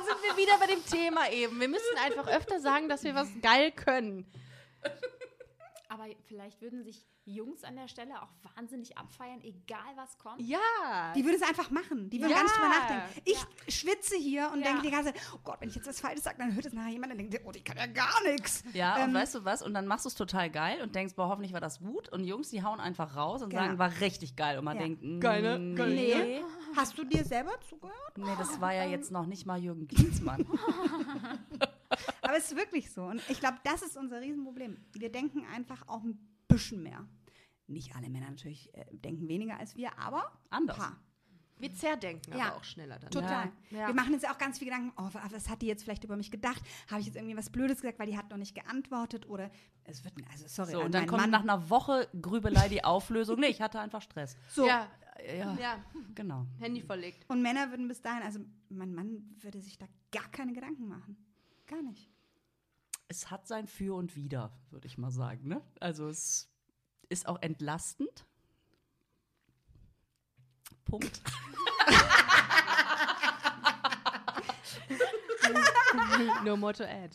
sind 0.04 0.22
wir 0.22 0.36
wieder 0.36 0.58
bei 0.58 0.66
dem 0.66 0.84
Thema 0.84 1.30
eben. 1.30 1.58
Wir 1.60 1.68
müssen 1.68 1.96
einfach 2.04 2.26
öfter 2.28 2.60
sagen, 2.60 2.88
dass 2.88 3.04
wir 3.04 3.14
was 3.14 3.28
geil 3.42 3.72
können. 3.72 4.26
Aber 5.88 6.06
vielleicht 6.26 6.60
würden 6.62 6.82
sich 6.84 7.04
Jungs 7.30 7.64
an 7.64 7.76
der 7.76 7.88
Stelle 7.88 8.20
auch 8.22 8.28
wahnsinnig 8.56 8.96
abfeiern, 8.98 9.40
egal 9.42 9.96
was 9.96 10.18
kommt. 10.18 10.40
Ja. 10.40 10.58
die 11.14 11.24
würde 11.24 11.36
es 11.36 11.42
einfach 11.42 11.70
machen. 11.70 12.10
Die 12.10 12.20
würde 12.20 12.32
Ja. 12.32 12.36
gar 12.38 12.42
nicht 12.44 12.56
drüber 12.56 12.68
nachdenken. 12.68 13.22
Ich 13.24 13.74
schwitze 13.74 14.16
hier 14.16 14.50
und 14.52 14.60
Ja. 14.60 14.66
denke 14.68 14.82
die 14.82 14.90
ganze 14.90 15.12
Zeit, 15.12 15.22
oh 15.34 15.38
Gott, 15.44 15.60
wenn 15.60 15.68
ich 15.68 15.74
jetzt 15.76 15.86
was 15.88 16.00
Falsches 16.00 16.24
sage, 16.24 16.38
dann 16.38 16.54
hört 16.54 16.66
es 16.66 16.72
nachher 16.72 16.90
jemand 16.90 17.12
und 17.12 17.18
denkt, 17.18 17.40
oh, 17.44 17.50
die 17.52 17.62
kann 17.62 17.76
ja 17.76 17.86
gar 17.86 18.22
nichts. 18.24 18.62
Ja, 18.72 18.96
und 18.96 19.10
Ähm, 19.10 19.14
weißt 19.14 19.34
du 19.36 19.44
was? 19.44 19.62
Und 19.62 19.74
dann 19.74 19.86
machst 19.86 20.04
du 20.04 20.08
es 20.08 20.14
total 20.14 20.50
geil 20.50 20.82
und 20.82 20.94
denkst, 20.94 21.14
boah, 21.14 21.28
hoffentlich 21.28 21.52
war 21.52 21.60
das 21.60 21.78
gut. 21.80 22.08
Und 22.10 22.24
Jungs, 22.24 22.50
die 22.50 22.62
hauen 22.62 22.80
einfach 22.80 23.16
raus 23.16 23.42
und 23.42 23.50
Genau. 23.50 23.62
sagen, 23.62 23.78
war 23.78 23.92
richtig 24.00 24.36
geil. 24.36 24.58
Und 24.58 24.64
man 24.64 24.76
Ja. 24.76 24.82
denkt, 24.82 25.20
Geil, 25.20 25.42
ne? 25.42 25.58
nee, 25.58 25.74
Geil. 25.76 25.94
Nee. 25.94 26.40
Hast 26.76 26.96
du 26.98 27.04
dir 27.04 27.24
selber 27.24 27.52
zugehört? 27.68 28.16
nee, 28.16 28.34
das 28.38 28.60
war 28.60 28.72
ja 28.74 28.84
jetzt 28.84 29.10
noch 29.10 29.26
nicht 29.26 29.46
mal 29.46 29.60
Jürgen 29.60 29.88
Klinsmann. 29.88 30.46
Aber 32.22 32.36
es 32.36 32.50
ist 32.52 32.56
wirklich 32.56 32.90
so. 32.92 33.02
Und 33.02 33.20
ich 33.28 33.40
glaube, 33.40 33.58
das 33.64 33.82
ist 33.82 33.96
unser 33.96 34.20
Riesenproblem. 34.20 34.76
Wir 34.92 35.10
denken 35.10 35.44
einfach 35.52 35.86
auch 35.88 36.02
ein 36.02 36.18
bisschen 36.48 36.82
mehr. 36.82 37.04
Nicht 37.70 37.94
alle 37.96 38.10
Männer 38.10 38.30
natürlich 38.30 38.74
äh, 38.74 38.84
denken 38.96 39.28
weniger 39.28 39.58
als 39.58 39.76
wir, 39.76 39.98
aber 39.98 40.30
Anders. 40.50 40.76
ein 40.78 40.82
paar. 40.82 41.00
Wir 41.58 41.74
zerdenken 41.74 42.36
Ja. 42.38 42.46
aber 42.48 42.56
auch 42.56 42.64
schneller 42.64 42.98
dann. 42.98 43.10
Total. 43.10 43.52
Ja. 43.70 43.86
Wir 43.88 43.94
machen 43.94 44.14
uns 44.14 44.22
ja 44.22 44.32
auch 44.32 44.38
ganz 44.38 44.58
viel 44.58 44.66
Gedanken, 44.68 44.92
oh, 44.96 45.10
was 45.30 45.50
hat 45.50 45.60
die 45.60 45.66
jetzt 45.66 45.82
vielleicht 45.84 46.04
über 46.04 46.16
mich 46.16 46.30
gedacht? 46.30 46.62
Habe 46.90 47.00
ich 47.00 47.06
jetzt 47.06 47.16
irgendwie 47.16 47.36
was 47.36 47.50
Blödes 47.50 47.82
gesagt, 47.82 47.98
weil 47.98 48.06
die 48.06 48.16
hat 48.16 48.30
noch 48.30 48.38
nicht 48.38 48.54
geantwortet? 48.54 49.28
Oder 49.28 49.50
es 49.84 50.02
wird, 50.02 50.14
also 50.32 50.46
sorry, 50.48 50.72
So, 50.72 50.82
und 50.82 50.94
dann 50.94 51.06
kommt 51.06 51.20
Mann. 51.20 51.30
nach 51.30 51.42
einer 51.42 51.68
Woche 51.68 52.08
Grübelei 52.20 52.70
die 52.70 52.82
Auflösung. 52.82 53.38
Nee, 53.38 53.48
ich 53.48 53.60
hatte 53.60 53.78
einfach 53.78 54.00
Stress. 54.02 54.36
so. 54.48 54.66
Ja. 54.66 54.88
Ja, 55.36 55.54
ja. 55.60 55.84
genau. 56.14 56.46
Handy 56.60 56.80
verlegt. 56.80 57.26
Und 57.28 57.42
Männer 57.42 57.68
würden 57.68 57.88
bis 57.88 58.00
dahin, 58.00 58.22
also 58.22 58.40
mein 58.70 58.94
Mann 58.94 59.36
würde 59.40 59.60
sich 59.60 59.76
da 59.76 59.84
gar 60.12 60.30
keine 60.30 60.54
Gedanken 60.54 60.88
machen. 60.88 61.18
Gar 61.66 61.82
nicht. 61.82 62.08
Es 63.08 63.30
hat 63.30 63.46
sein 63.46 63.66
Für 63.66 63.96
und 63.96 64.16
Wider, 64.16 64.50
würde 64.70 64.86
ich 64.86 64.96
mal 64.96 65.10
sagen. 65.10 65.46
Ne? 65.46 65.60
Also 65.78 66.08
es 66.08 66.48
ist 67.10 67.28
auch 67.28 67.40
entlastend. 67.42 68.24
Punkt. 70.86 71.20
no 76.44 76.56
more 76.56 76.72
to 76.72 76.84
add. 76.84 77.10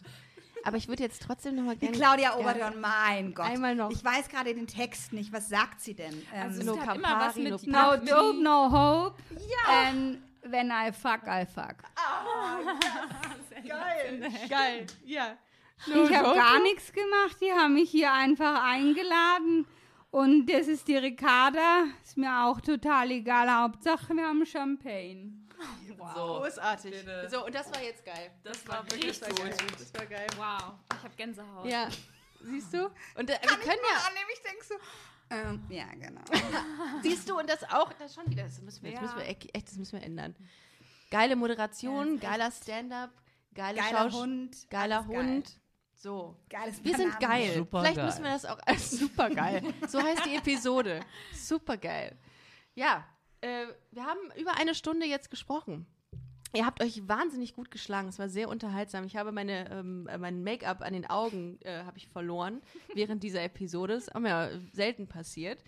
Aber 0.64 0.78
ich 0.78 0.88
würde 0.88 1.04
jetzt 1.04 1.22
trotzdem 1.22 1.56
noch 1.56 1.64
mal 1.64 1.76
Die 1.76 1.82
gerne. 1.82 1.98
Claudia 1.98 2.36
Oberdorn, 2.38 2.82
mein 2.82 3.34
Gott. 3.36 3.46
Einmal 3.46 3.76
noch. 3.76 3.92
Ich 3.92 4.04
weiß 4.04 4.30
gerade 4.30 4.54
den 4.56 4.66
Text 4.66 5.14
nicht. 5.14 5.32
Was 5.32 5.48
sagt 5.48 5.80
sie 5.80 5.94
denn? 5.94 6.14
Ähm, 6.34 6.42
Also 6.42 6.64
no 6.64 6.74
es 6.74 6.80
hat 6.86 6.96
immer 6.96 7.20
was 7.20 7.36
Campari, 7.36 7.52
mit 7.52 7.68
no 7.68 7.78
Party. 7.78 8.06
No 8.06 8.16
dope, 8.16 8.44
no 8.44 8.72
hope. 8.72 9.24
Ja. 9.32 9.90
And 9.90 10.24
when 10.44 10.72
I 10.72 10.92
fuck, 10.92 11.22
I 11.28 11.46
fuck. 11.46 11.76
Geil. 13.68 14.32
Geil. 14.50 14.88
Ja. 15.06 15.38
ich 15.86 16.14
habe 16.16 16.34
gar 16.36 16.60
nichts 16.62 16.92
gemacht. 16.92 17.38
Die 17.42 17.52
haben 17.52 17.76
mich 17.76 17.92
hier 17.92 18.12
einfach 18.12 18.64
eingeladen. 18.64 19.68
Und 20.16 20.46
das 20.46 20.70
ist 20.70 20.88
die 20.88 20.96
Ricarda. 20.96 21.88
Ist 22.02 22.16
mir 22.16 22.46
auch 22.46 22.62
total 22.62 23.12
egal. 23.12 23.54
Hauptsache, 23.54 24.14
wir 24.14 24.26
haben 24.26 24.46
Champagne. 24.46 25.34
So, 25.90 25.96
Großartig. 26.40 26.92
bitte. 26.92 27.28
So, 27.30 27.46
und 27.46 27.54
das 27.54 27.70
war 27.74 27.84
jetzt 27.84 28.06
geil. 28.06 28.32
das 28.42 28.66
war 28.66 28.86
Das 28.86 29.22
war 29.22 29.30
geil. 29.30 29.58
Das 29.78 29.94
war 29.94 30.06
geil. 30.06 30.28
Wow, 30.38 30.74
ich 30.94 31.04
habe 31.04 31.16
Gänsehaut. 31.18 31.66
Ja. 31.66 31.90
Siehst 32.44 32.74
du? 32.74 32.86
Und 32.86 33.30
äh, 33.30 33.40
wir 33.42 33.58
können 33.58 33.82
ja. 33.92 34.08
annehmen, 34.08 34.30
ich 34.34 34.42
denke 34.42 34.64
so. 34.64 34.76
Ähm, 35.32 35.66
ja, 35.68 35.88
genau. 36.00 36.22
Siehst 37.04 37.30
du, 37.30 37.38
und 37.38 37.50
das 37.50 37.66
auch, 37.66 37.92
das 37.92 38.14
schon 38.16 38.30
wieder, 38.30 38.44
das 38.44 38.62
müssen 38.62 38.84
wir, 38.86 38.92
das 38.92 39.02
Ja. 39.02 39.08
müssen 39.08 39.18
wir 39.18 39.28
echt, 39.28 39.68
das 39.68 39.76
müssen 39.76 40.00
wir 40.00 40.06
ändern. 40.06 40.34
Geile 41.12 41.36
Moderation, 41.36 42.22
geiler 42.22 42.52
Stand-up, 42.52 43.12
geile 43.54 43.80
Geiler 43.82 44.10
Schausch 44.10 44.14
Hund. 44.14 44.70
geiler 44.70 45.00
alles 45.00 45.08
geil. 45.10 45.44
So. 46.06 46.36
Geiles 46.52 46.84
Wir 46.84 46.96
sind 46.96 47.20
geil. 47.20 47.52
Super 47.56 47.80
Vielleicht 47.80 47.96
geil. 47.96 48.06
müssen 48.06 48.24
wir 48.24 48.30
das 48.30 48.46
auch 48.46 48.60
als 48.64 48.92
super 49.00 49.28
geil. 49.28 49.64
So 49.88 50.00
heißt 50.00 50.24
die 50.28 50.36
Episode. 50.36 51.00
Super 51.34 51.78
geil. 51.78 52.16
Ja, 52.76 53.04
äh, 53.42 53.66
wir 53.90 54.06
haben 54.06 54.20
über 54.38 54.56
eine 54.56 54.76
Stunde 54.76 55.08
jetzt 55.08 55.32
gesprochen. 55.32 55.88
Ihr 56.54 56.64
habt 56.64 56.84
euch 56.84 57.08
wahnsinnig 57.08 57.56
gut 57.56 57.72
geschlagen. 57.72 58.08
Es 58.08 58.20
war 58.20 58.30
sehr 58.30 58.50
unterhaltsam. 58.50 59.06
Ich 59.06 59.16
habe 59.16 59.32
meine, 59.32 59.68
ähm, 59.72 60.08
äh, 60.08 60.20
mein 60.20 60.44
Make-up 60.44 60.84
an 60.84 60.94
den 60.94 61.08
Augen 61.08 61.58
äh, 61.64 61.84
habe 61.86 61.98
ich 61.98 62.08
verloren 62.08 62.62
während 62.94 63.24
dieser 63.24 63.42
Episode. 63.42 63.96
Das 63.96 64.08
ist 64.08 64.20
mir 64.20 64.30
ja 64.30 64.50
selten 64.74 65.08
passiert. 65.08 65.64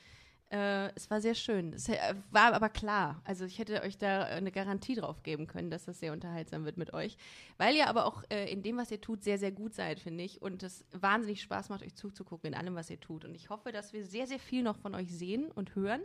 Äh, 0.50 0.96
es 0.96 1.10
war 1.10 1.20
sehr 1.20 1.36
schön. 1.36 1.74
Es 1.74 1.90
äh, 1.90 2.16
war 2.32 2.54
aber 2.54 2.70
klar. 2.70 3.22
Also 3.26 3.44
ich 3.44 3.60
hätte 3.60 3.82
euch 3.82 3.98
da 3.98 4.24
eine 4.24 4.52
Garantie 4.52 4.96
drauf 4.96 5.22
geben 5.24 5.46
können, 5.46 5.70
dass 5.70 5.86
das 5.86 6.00
sehr 6.00 6.14
unterhaltsam 6.14 6.64
wird 6.64 6.78
mit 6.78 6.94
euch. 6.94 7.18
Weil 7.58 7.76
ihr 7.76 7.88
aber 7.88 8.06
auch 8.06 8.24
äh, 8.30 8.50
in 8.50 8.64
dem, 8.64 8.78
was 8.78 8.90
ihr 8.90 9.02
tut, 9.02 9.24
sehr, 9.24 9.38
sehr 9.38 9.52
gut 9.52 9.74
seid, 9.74 10.00
finde 10.00 10.24
ich. 10.24 10.42
Und 10.42 10.64
es 10.64 10.86
wahnsinnig 10.92 11.42
Spaß 11.42 11.68
macht, 11.68 11.84
euch 11.84 11.96
zuzugucken 11.96 12.54
in 12.54 12.58
allem, 12.58 12.76
was 12.76 12.90
ihr 12.90 13.00
tut. 13.00 13.26
Und 13.26 13.36
ich 13.36 13.50
hoffe, 13.50 13.74
dass 13.74 13.92
wir 13.92 14.06
sehr, 14.06 14.26
sehr 14.26 14.40
viel 14.40 14.64
noch 14.64 14.78
von 14.78 14.96
euch 14.96 15.12
sehen 15.12 15.52
und 15.52 15.76
hören. 15.76 16.02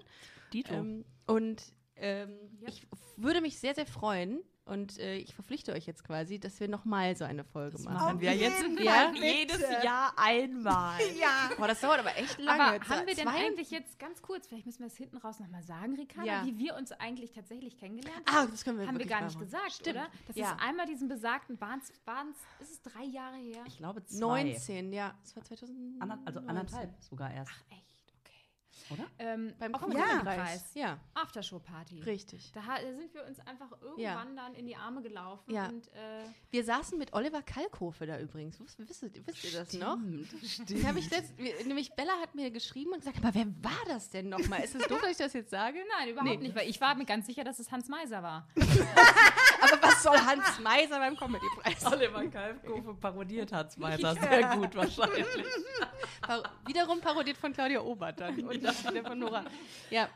Dito. 0.52 0.74
Ähm, 0.74 1.04
und 1.26 1.62
ähm, 1.94 2.32
ich 2.66 2.86
würde 3.16 3.40
mich 3.40 3.60
sehr, 3.60 3.76
sehr 3.76 3.86
freuen. 3.86 4.40
Und 4.64 4.96
äh, 5.00 5.16
ich 5.16 5.34
verpflichte 5.34 5.72
euch 5.72 5.86
jetzt 5.86 6.04
quasi, 6.04 6.38
dass 6.38 6.60
wir 6.60 6.68
nochmal 6.68 7.16
so 7.16 7.24
eine 7.24 7.42
Folge 7.42 7.78
machen. 7.82 7.94
machen 7.94 8.20
wir 8.20 8.32
jetzt 8.32 8.62
Ja? 8.80 9.10
jedes 9.12 9.60
Jahr 9.82 10.12
einmal. 10.16 11.00
Ja. 11.18 11.50
Boah, 11.58 11.66
das 11.66 11.80
dauert 11.80 11.98
aber 11.98 12.16
echt 12.16 12.38
lange. 12.38 12.62
Aber 12.62 12.88
haben 12.88 13.06
wir 13.06 13.14
denn 13.16 13.26
Zwei- 13.26 13.46
eigentlich 13.46 13.70
jetzt 13.72 13.98
ganz 13.98 14.22
kurz, 14.22 14.46
vielleicht 14.46 14.66
müssen 14.66 14.78
wir 14.80 14.86
es 14.86 14.96
hinten 14.96 15.16
raus 15.16 15.40
nochmal 15.40 15.64
sagen, 15.64 15.96
Ricarda, 15.96 16.26
Ja. 16.26 16.46
wie 16.46 16.56
wir 16.58 16.76
uns 16.76 16.92
eigentlich 16.92 17.32
tatsächlich 17.32 17.76
kennengelernt 17.76 18.22
Ah, 18.26 18.34
haben? 18.42 18.50
das 18.52 18.62
können 18.62 18.78
wir 18.78 18.86
haben 18.86 18.98
wir 18.98 19.06
gar 19.06 19.22
nicht 19.24 19.34
machen. 19.34 19.46
gesagt, 19.46 19.72
Stimmt. 19.72 19.96
oder? 19.96 20.08
Das 20.28 20.36
Ja. 20.36 20.52
ist 20.52 20.60
einmal 20.62 20.86
diesen 20.86 21.08
besagten, 21.08 21.60
waren 21.60 21.80
es, 21.80 21.88
ist 22.68 22.70
es 22.72 22.82
drei 22.82 23.04
Jahre 23.04 23.36
her? 23.38 23.64
Ich 23.66 23.78
glaube 23.78 24.04
zwei. 24.04 24.44
19, 24.44 24.92
ja. 24.92 25.12
Das 25.22 25.34
war 25.34 25.42
2019. 25.44 26.00
Ander, 26.02 26.18
also 26.24 26.38
anderthalb 26.40 26.90
sogar 27.02 27.32
erst. 27.34 27.50
Ach, 27.52 27.72
echt? 27.72 27.91
Oder? 28.90 29.04
Ähm, 29.18 29.52
Beim 29.58 29.74
auf 29.74 29.82
dem 29.84 29.92
Ja. 29.92 30.04
Comedy-Preis. 30.06 30.70
Ja, 30.74 30.98
Aftershow-Party. 31.14 32.00
richtig. 32.02 32.52
Da 32.52 32.60
sind 32.80 33.12
wir 33.14 33.24
uns 33.26 33.38
einfach 33.40 33.70
irgendwann 33.80 34.36
dann 34.36 34.54
in 34.54 34.66
die 34.66 34.76
Arme 34.76 35.02
gelaufen 35.02 35.50
Ja. 35.52 35.68
und 35.68 35.86
äh, 35.88 36.24
Wir 36.50 36.64
saßen 36.64 36.98
mit 36.98 37.12
Oliver 37.12 37.42
Kalkofe 37.42 38.06
da 38.06 38.18
übrigens. 38.18 38.58
Wisst, 38.60 38.78
wisst, 38.88 39.02
ihr- 39.02 39.26
wisst 39.26 39.44
ihr 39.44 39.52
das 39.52 39.72
noch? 39.74 39.96
Den 40.68 40.86
hab 40.86 40.96
ich 40.96 41.10
letzt, 41.10 41.32
nämlich 41.66 41.92
Bella 41.94 42.12
hat 42.20 42.34
mir 42.34 42.50
geschrieben 42.50 42.92
und 42.92 42.98
gesagt, 43.00 43.18
aber 43.18 43.34
wer 43.34 43.46
war 43.62 43.84
das 43.88 44.10
denn 44.10 44.28
nochmal? 44.28 44.60
Ist 44.64 44.74
es 44.74 44.86
doof, 44.88 45.00
dass 45.00 45.10
ich 45.10 45.16
das 45.18 45.32
jetzt 45.32 45.50
sage? 45.50 45.78
nein, 45.98 46.08
überhaupt 46.10 46.30
Nee. 46.30 46.36
nicht, 46.38 46.54
weil 46.56 46.68
ich 46.68 46.80
war 46.80 46.94
mir 46.94 47.04
ganz 47.06 47.26
sicher, 47.26 47.44
dass 47.44 47.58
es 47.58 47.70
Hans 47.70 47.88
Meiser 47.88 48.22
war. 48.22 48.48
Was 50.04 50.20
soll 50.20 50.26
Hans 50.26 50.58
Meiser 50.60 50.98
beim 50.98 51.16
Comedy-Preis? 51.16 51.84
Oliver 51.92 52.26
Kalfkofe 52.28 52.94
parodiert 52.94 53.52
Hans 53.52 53.76
Meiser 53.76 54.14
sehr 54.20 54.56
gut 54.56 54.74
wahrscheinlich. 54.74 55.26
Par 56.20 56.42
wiederum 56.66 57.00
parodiert 57.00 57.36
von 57.36 57.52
Claudia 57.52 57.80
Obert 57.80 58.20
dann 58.20 58.40
und 58.44 58.62
das 58.62 58.84
wieder 58.84 59.02
von 59.04 59.18
Nora. 59.18 59.44
Ja, 59.90 60.08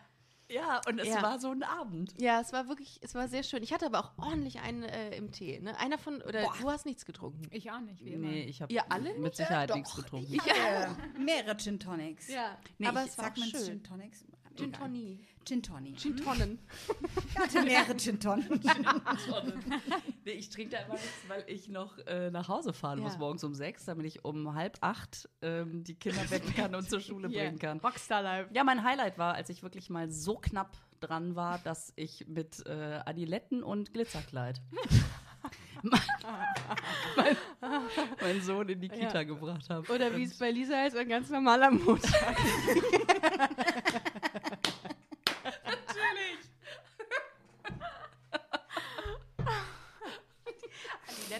Ja, 0.49 0.81
und 0.89 1.01
es 1.01 1.09
Ja. 1.09 1.23
war 1.23 1.41
so 1.41 1.51
ein 1.51 1.63
Abend. 1.65 2.15
ja, 2.21 2.41
es 2.41 2.53
war 2.53 2.69
wirklich, 2.69 3.01
es 3.03 3.15
war 3.17 3.27
sehr 3.29 3.43
schön. 3.43 3.63
Ich 3.65 3.73
hatte 3.73 3.87
aber 3.87 3.99
auch 3.99 4.13
ordentlich 4.17 4.61
einen 4.61 4.85
äh, 4.85 5.17
im 5.17 5.33
Tee. 5.33 5.59
Ne? 5.61 5.77
Einer 5.79 5.99
von, 5.99 6.23
oder 6.23 6.43
du 6.61 6.71
hast 6.71 6.87
nichts 6.87 7.05
getrunken. 7.05 7.43
Ich 7.51 7.69
auch 7.73 7.81
nicht, 7.81 8.05
wie 8.05 8.13
immer. 8.13 8.29
Nee, 8.29 8.43
ich 8.45 8.63
habe 8.63 8.73
Ihr 8.73 8.85
alle 8.93 9.11
mit 9.15 9.23
nicht? 9.23 9.37
Sicherheit 9.37 9.75
nichts 9.75 9.97
getrunken. 9.97 10.33
Ich 10.33 10.41
hatte 10.41 10.97
mehrere 11.19 11.57
Gin 11.57 11.81
Tonics. 11.81 12.29
Ja, 12.29 12.57
Nee, 12.79 12.87
aber 12.87 13.03
ich 13.03 13.09
es 13.11 13.19
war 13.19 13.25
sag 13.25 13.39
schön. 13.39 13.65
Gin 13.65 13.83
Tonics? 13.83 14.25
Gin. 14.57 14.73
Tonic. 14.73 15.36
Gin 15.47 15.63
Tonic. 15.63 15.97
Gin 15.99 16.17
Tonnen. 16.17 16.59
Ich 17.31 17.39
hatte 17.39 17.63
mehrere 17.63 17.97
Gin 17.97 18.19
Tonics. 18.19 18.49
nee, 20.25 20.33
ich 20.33 20.51
trinke 20.51 20.77
da 20.77 20.83
immer 20.85 20.95
nichts, 20.95 21.09
weil 21.29 21.45
ich 21.47 21.69
noch 21.69 21.99
äh, 22.07 22.31
nach 22.33 22.49
Hause 22.49 22.73
fahren 22.73 22.99
Ja. 22.99 23.05
muss 23.05 23.17
morgens 23.17 23.45
um 23.45 23.55
sechs, 23.55 23.85
damit 23.85 24.07
ich 24.07 24.25
um 24.25 24.55
halb 24.55 24.77
acht 24.81 25.29
ähm, 25.43 25.85
die 25.85 25.95
Kinder 25.95 26.29
wegfahren 26.31 26.75
und 26.75 26.91
zur 26.91 27.01
Schule 27.01 27.29
Yeah. 27.29 27.45
bringen 27.45 27.59
kann. 27.61 27.79
Rockstar 27.79 28.23
Live. 28.23 28.49
Ja, 28.53 28.65
mein 28.65 28.83
Highlight 28.83 29.19
war, 29.19 29.35
als 29.35 29.49
ich 29.49 29.63
wirklich 29.63 29.89
mal 29.89 30.11
so 30.11 30.35
knapp 30.37 30.77
dran 31.01 31.37
war, 31.37 31.59
dass 31.59 31.93
ich 31.95 32.27
mit 32.27 32.67
äh, 32.67 33.01
Adiletten 33.05 33.63
und 33.63 33.93
Glitzerkleid 33.93 34.61
mein, 35.83 36.01
mein, 37.17 37.37
meinen 38.21 38.43
Sohn 38.43 38.69
in 38.69 38.81
die 38.81 38.89
Kita 38.89 39.19
Ja. 39.19 39.23
gebracht 39.23 39.69
habe. 39.71 39.93
Oder 39.93 40.17
wie 40.17 40.25
es 40.25 40.37
bei 40.39 40.51
Lisa 40.51 40.87
ist, 40.87 40.97
ein 40.97 41.09
ganz 41.09 41.31
normaler 41.31 41.71
Montag. 41.71 42.37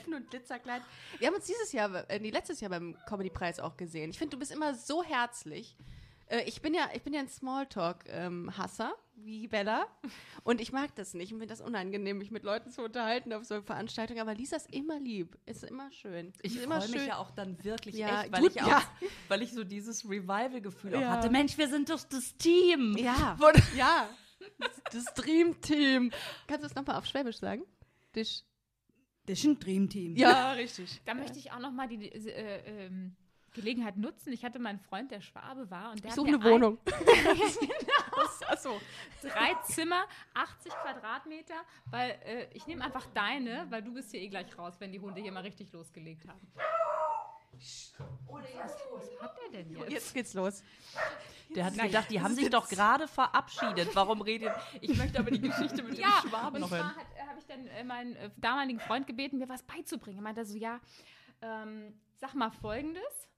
Adiletten 0.07 0.15
und 0.15 0.31
Glitzerkleid. 0.31 0.83
Wir 1.19 1.29
haben 1.29 1.35
uns 1.35 1.47
dieses 1.47 1.73
Jahr, 1.73 2.09
äh, 2.11 2.19
nee, 2.19 2.31
letztes 2.31 2.61
Jahr 2.61 2.71
beim 2.71 2.97
Comedy-Preis 3.07 3.61
auch 3.61 3.77
gesehen. 3.77 4.11
Ich 4.11 4.19
finde, 4.19 4.37
du 4.37 4.39
bist 4.39 4.53
immer 4.53 4.75
so 4.75 5.03
herzlich. 5.03 5.77
Äh, 6.27 6.43
ich 6.45 6.63
bin 6.63 6.75
ja, 6.75 6.89
ich 6.95 7.03
bin 7.03 7.13
ja 7.15 7.21
ein 7.21 7.29
Smalltalk-Hasser, 7.29 8.95
wie 9.17 9.49
Bella. 9.49 9.87
Und 10.45 10.61
ich 10.61 10.73
mag 10.73 10.95
das 10.97 11.15
nicht. 11.15 11.25
Ich 11.33 11.39
finde 11.39 11.47
das 11.47 11.61
unangenehm, 11.61 12.19
mich 12.19 12.31
mit 12.31 12.45
Leuten 12.45 12.71
zu 12.71 12.83
unterhalten 12.83 13.33
auf 13.33 13.45
so 13.45 13.63
Veranstaltungen. 13.63 14.21
Aber 14.21 14.35
Lisa 14.35 14.57
ist 14.57 14.73
immer 14.73 14.99
lieb. 14.99 15.39
Ist 15.47 15.65
immer 15.65 15.91
schön. 15.93 16.33
Ich 16.43 16.59
freue 16.61 16.89
mich 16.89 17.07
ja 17.07 17.19
auch 17.19 17.31
dann 17.31 17.63
wirklich 17.65 17.97
Ja, 17.97 18.23
echt, 18.23 18.33
weil 18.33 18.41
gut, 18.43 18.57
ich, 18.57 18.63
auch, 18.63 18.69
ja. 18.69 18.83
weil 19.29 19.43
ich 19.43 19.53
so 19.53 19.65
dieses 19.65 20.05
Revival-Gefühl 20.05 20.97
auch 20.97 21.01
Ja. 21.01 21.11
hatte. 21.11 21.31
Mensch, 21.31 21.57
wir 21.59 21.69
sind 21.69 21.91
doch 21.91 22.03
das 22.05 22.37
Team. 22.37 22.97
Ja, 22.99 23.37
ja. 23.77 24.09
Das 24.93 25.05
Dream 25.15 25.61
Team. 25.61 26.13
Kannst 26.47 26.63
du 26.63 26.67
es 26.69 26.75
nochmal 26.75 26.97
auf 26.97 27.07
Schwäbisch 27.07 27.39
sagen? 27.39 27.63
Dich. 28.15 28.45
Das 29.27 29.39
ist 29.39 29.45
ein 29.45 29.59
Dream 29.59 29.89
Team. 29.89 30.17
Ja, 30.17 30.53
richtig. 30.53 31.01
Da 31.05 31.15
möchte 31.15 31.39
ich 31.39 31.53
auch 31.53 31.59
nochmal 31.59 31.89
die 31.89 32.11
äh, 32.11 32.87
ähm, 32.87 33.17
Gelegenheit 33.57 33.97
nutzen. 33.97 34.33
Ich 34.33 34.45
hatte 34.45 34.59
meinen 34.59 34.79
Freund, 34.79 35.11
der 35.11 35.21
Schwabe 35.21 35.69
war, 35.71 35.91
und 35.91 36.05
der 36.05 36.07
Ich 36.07 36.11
hat 36.11 36.17
suche 36.17 36.29
eine 36.29 36.45
Wohnung. 36.45 36.79
Achso. 38.49 38.81
Drei 39.23 39.55
Zimmer, 39.65 40.05
80 40.35 40.73
Quadratmeter, 40.73 41.55
weil 41.87 42.11
äh, 42.25 42.47
ich 42.53 42.67
nehme 42.67 42.85
einfach 42.85 43.07
deine, 43.15 43.67
weil 43.71 43.83
du 43.83 43.93
bist 43.95 44.11
hier 44.11 44.21
eh 44.21 44.29
gleich 44.29 44.57
raus, 44.57 44.75
wenn 44.79 44.93
die 44.93 45.01
Hunde 45.01 45.21
hier 45.21 45.33
mal 45.33 45.43
richtig 45.43 45.73
losgelegt 45.73 46.29
haben. 46.29 46.47
Was 48.29 49.21
hat 49.21 49.37
der 49.53 49.63
denn 49.63 49.71
jetzt? 49.77 49.91
Jetzt 49.91 50.15
geht's 50.15 50.35
los. 50.35 50.63
Der 51.55 51.65
hat 51.65 51.75
gedacht, 51.79 52.11
die 52.11 52.21
haben 52.21 52.35
sich 52.35 52.51
doch 52.51 52.69
gerade 52.69 53.07
verabschiedet. 53.09 53.95
Warum 53.95 54.21
redet 54.21 54.53
Ich 54.81 54.97
möchte 54.97 55.19
aber 55.21 55.31
die 55.31 55.41
Geschichte 55.41 55.83
mit 55.83 55.99
Ja, 55.99 56.21
dem 56.23 56.29
Schwaben 56.31 56.57
und 56.57 56.61
noch 56.63 56.71
hören. 56.71 56.93
zwar 56.93 57.03
äh, 57.25 57.29
habe 57.29 57.39
ich 57.39 57.47
dann 57.47 57.67
äh, 57.69 57.85
meinen 57.85 58.17
äh, 58.17 58.31
damaligen 58.37 58.81
Freund 58.81 59.07
gebeten, 59.07 59.39
mir 59.39 59.49
was 59.49 59.63
beizubringen. 59.63 60.19
Er 60.19 60.23
meinte 60.23 60.45
so, 60.45 60.57
ja, 60.57 60.81
ähm, 61.43 61.95
sag 62.17 62.35
mal 62.35 62.51
Folgendes. 62.51 63.29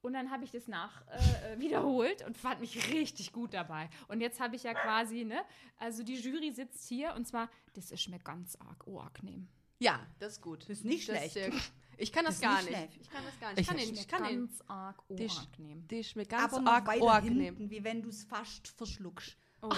Und 0.00 0.12
dann 0.12 0.30
habe 0.30 0.44
ich 0.44 0.52
das 0.52 0.68
nach 0.68 1.02
äh, 1.08 1.54
äh, 1.54 1.58
wiederholt 1.60 2.24
und 2.24 2.38
fand 2.38 2.60
mich 2.60 2.92
richtig 2.92 3.32
gut 3.32 3.52
dabei. 3.52 3.90
Und 4.06 4.20
jetzt 4.20 4.38
habe 4.38 4.54
ich 4.54 4.62
ja 4.62 4.72
quasi, 4.72 5.24
ne, 5.24 5.42
also 5.78 6.04
die 6.04 6.14
Jury 6.14 6.52
sitzt 6.52 6.86
hier 6.88 7.14
und 7.16 7.26
zwar, 7.26 7.50
das 7.74 7.90
ist 7.90 8.08
mir 8.08 8.20
ganz 8.20 8.54
arg 8.56 8.86
unangenehm. 8.86 9.48
Ja, 9.80 9.98
das 10.20 10.34
ist 10.34 10.42
gut. 10.42 10.62
Das 10.62 10.70
ist 10.70 10.84
nicht 10.84 11.08
Das 11.08 11.16
schlecht. 11.16 11.32
sehr 11.34 11.50
gut. 11.50 11.72
Ich 12.00 12.12
kann 12.12 12.24
das, 12.24 12.36
ist 12.36 12.42
gar 12.42 12.62
nicht 12.62 12.70
nicht. 12.70 13.00
Ich 13.02 13.10
kann 13.10 13.24
das 13.24 13.38
gar 13.40 13.48
nicht. 13.50 13.58
Ich 13.58 13.62
Ich- 13.62 13.68
kann 13.68 13.76
Das 13.76 13.86
den, 13.86 13.94
ich 13.94 14.08
kann 14.08 14.22
den. 14.24 14.38
ganz 14.48 14.62
arg 14.68 15.02
Die 15.10 15.24
ist- 15.24 15.36
unangenehm. 15.38 15.88
Die 15.88 15.98
ist 15.98 16.16
mir 16.16 16.24
ganz 16.26 16.52
Aber 16.54 16.70
arg 16.70 16.86
weiter 16.86 17.02
unangenehm. 17.04 17.40
hinten, 17.56 17.70
wie 17.70 17.82
wenn 17.84 18.02
du 18.02 18.08
es 18.08 18.24
fast 18.24 18.68
verschluckst. 18.68 19.36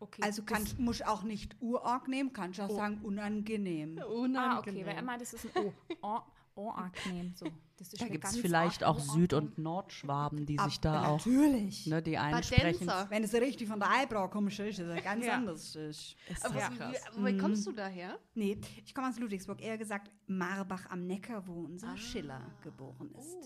Okay. 0.00 0.22
Also 0.22 0.44
kannst, 0.44 0.78
musst 0.78 1.04
auch 1.04 1.24
nicht 1.24 1.56
urarg 1.60 2.06
nehmen, 2.06 2.32
kannst 2.32 2.60
auch 2.60 2.70
sagen 2.70 3.00
unangenehm. 3.02 3.98
Unangenehm. 3.98 4.36
ah, 4.36 4.58
okay, 4.60 4.86
weil 4.86 4.94
er 4.94 5.02
meint, 5.02 5.20
das 5.22 5.32
ist 5.34 5.46
ein 5.56 5.64
O. 5.66 5.72
O 6.02 6.20
unangenehm, 6.58 7.32
so. 7.34 7.46
Das 7.78 7.92
ist 7.92 8.02
Da 8.02 8.08
gibt 8.08 8.24
es 8.24 8.36
vielleicht 8.36 8.82
auch 8.82 8.98
Süd- 8.98 9.32
unangenehm. 9.32 9.56
und 9.56 9.58
Nordschwaben, 9.58 10.46
die 10.46 10.58
Ab- 10.58 10.68
sich 10.68 10.80
da 10.80 11.06
auch, 11.06 11.24
Natürlich. 11.24 11.86
ne, 11.86 12.02
die 12.02 12.18
einen 12.18 12.42
sprechen. 12.42 12.86
Badenzer. 12.86 13.10
Wenn 13.10 13.22
es 13.24 13.32
richtig 13.34 13.68
von 13.68 13.78
der 13.78 13.88
Eibra 13.90 14.26
kommst, 14.26 14.58
ist 14.58 14.78
es 14.80 15.04
ganz 15.04 15.24
Ja. 15.24 15.34
anders. 15.34 15.76
Ist. 15.76 16.16
Aber 16.42 16.58
Ja. 16.58 16.70
wie, 17.16 17.24
wie 17.24 17.38
kommst 17.38 17.66
du 17.66 17.72
daher? 17.72 18.18
Nee, 18.34 18.58
ich 18.84 18.92
komme 18.94 19.08
aus 19.08 19.18
Ludwigsburg, 19.18 19.60
eher 19.62 19.78
gesagt 19.78 20.10
Marbach 20.26 20.86
am 20.90 21.06
Neckar, 21.06 21.46
wo 21.46 21.52
unser 21.64 21.96
Schiller 21.96 22.40
geboren 22.62 23.10
ist. 23.16 23.36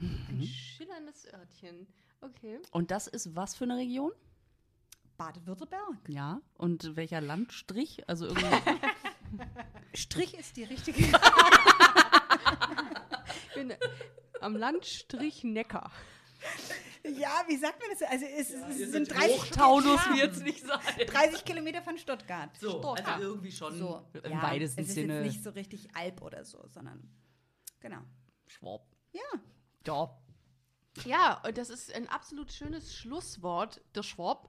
Oh. 0.00 0.04
Ein 0.30 0.42
schillerndes 0.44 1.26
Örtchen. 1.34 1.88
Okay. 2.20 2.60
Und 2.70 2.92
das 2.92 3.08
ist 3.08 3.34
was 3.34 3.56
für 3.56 3.64
eine 3.64 3.76
Region? 3.76 4.12
Baden-Württemberg. 5.16 5.96
Ja. 6.08 6.40
Und 6.54 6.94
welcher 6.94 7.20
Landstrich? 7.20 8.08
Also 8.08 8.26
irgendwie. 8.26 8.46
Strich 9.94 10.38
ist 10.38 10.56
die 10.56 10.62
richtige. 10.64 11.02
Bin 13.54 13.74
am 14.40 14.56
Landstrich 14.56 15.44
Neckar. 15.44 15.90
ja, 17.04 17.42
wie 17.48 17.56
sagt 17.56 17.80
man 17.80 17.88
das? 17.90 18.02
Also 18.08 18.24
es, 18.26 18.50
es 18.50 18.92
sind 18.92 19.10
30, 19.10 19.36
Hochtaunus 19.36 20.00
wird's 20.14 20.40
nicht 20.40 20.64
sein. 20.66 20.78
30 21.06 21.44
Kilometer 21.44 21.82
von 21.82 21.98
Stuttgart. 21.98 22.50
So, 22.58 22.80
also 22.80 22.94
Stuttgart. 22.94 23.20
irgendwie 23.20 23.52
schon 23.52 23.76
So, 23.78 24.06
im 24.22 24.30
ja, 24.32 24.42
weitesten 24.42 24.80
es 24.82 24.88
ist 24.88 24.94
Sinne. 24.94 25.14
jetzt 25.22 25.26
nicht 25.32 25.42
so 25.44 25.50
richtig 25.50 25.88
Alp 25.96 26.22
oder 26.22 26.44
so, 26.44 26.64
sondern 26.68 27.10
genau. 27.80 28.00
Schwab. 28.46 28.86
Ja. 29.12 29.20
Ja. 29.86 30.18
Ja, 31.04 31.42
und 31.46 31.56
das 31.58 31.70
ist 31.70 31.92
ein 31.94 32.08
absolut 32.08 32.52
schönes 32.52 32.92
Schlusswort, 32.94 33.80
der 33.94 34.02
Schwab. 34.02 34.47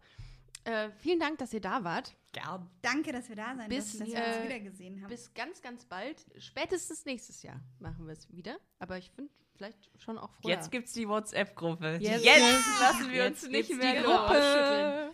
Äh, 0.69 0.91
vielen 0.97 1.19
Dank, 1.19 1.39
dass 1.39 1.51
ihr 1.51 1.61
da 1.61 1.83
wart. 1.83 2.15
Gern. 2.31 2.69
Danke, 2.83 3.11
dass 3.11 3.27
wir 3.27 3.35
da 3.35 3.55
sein 3.55 3.69
Bis, 3.69 3.97
durften, 3.97 3.99
dass 3.99 4.21
wir 4.21 4.27
uns 4.27 4.37
äh, 4.37 4.43
wiedergesehen 4.43 5.01
haben. 5.01 5.09
Bis 5.09 5.33
ganz, 5.33 5.61
ganz 5.63 5.85
bald. 5.85 6.23
Spätestens 6.37 7.05
nächstes 7.05 7.41
Jahr 7.41 7.59
machen 7.79 8.05
wir 8.05 8.13
es 8.13 8.31
wieder. 8.31 8.57
Aber 8.77 8.99
ich 8.99 9.09
finde, 9.09 9.31
vielleicht 9.55 9.89
schon 9.99 10.19
auch 10.19 10.31
früher. 10.33 10.51
Jetzt 10.51 10.71
gibt's 10.71 10.93
die 10.93 11.07
WhatsApp-Gruppe. 11.07 11.97
Jetzt 11.99 12.23
Jetzt 12.23 12.79
lassen 12.79 13.09
wir 13.09 13.23
jetzt 13.23 13.43
uns 13.45 13.51
nicht 13.51 13.73
mehr 13.75 13.93
die. 13.95 14.03
Gruppe. 14.03 15.11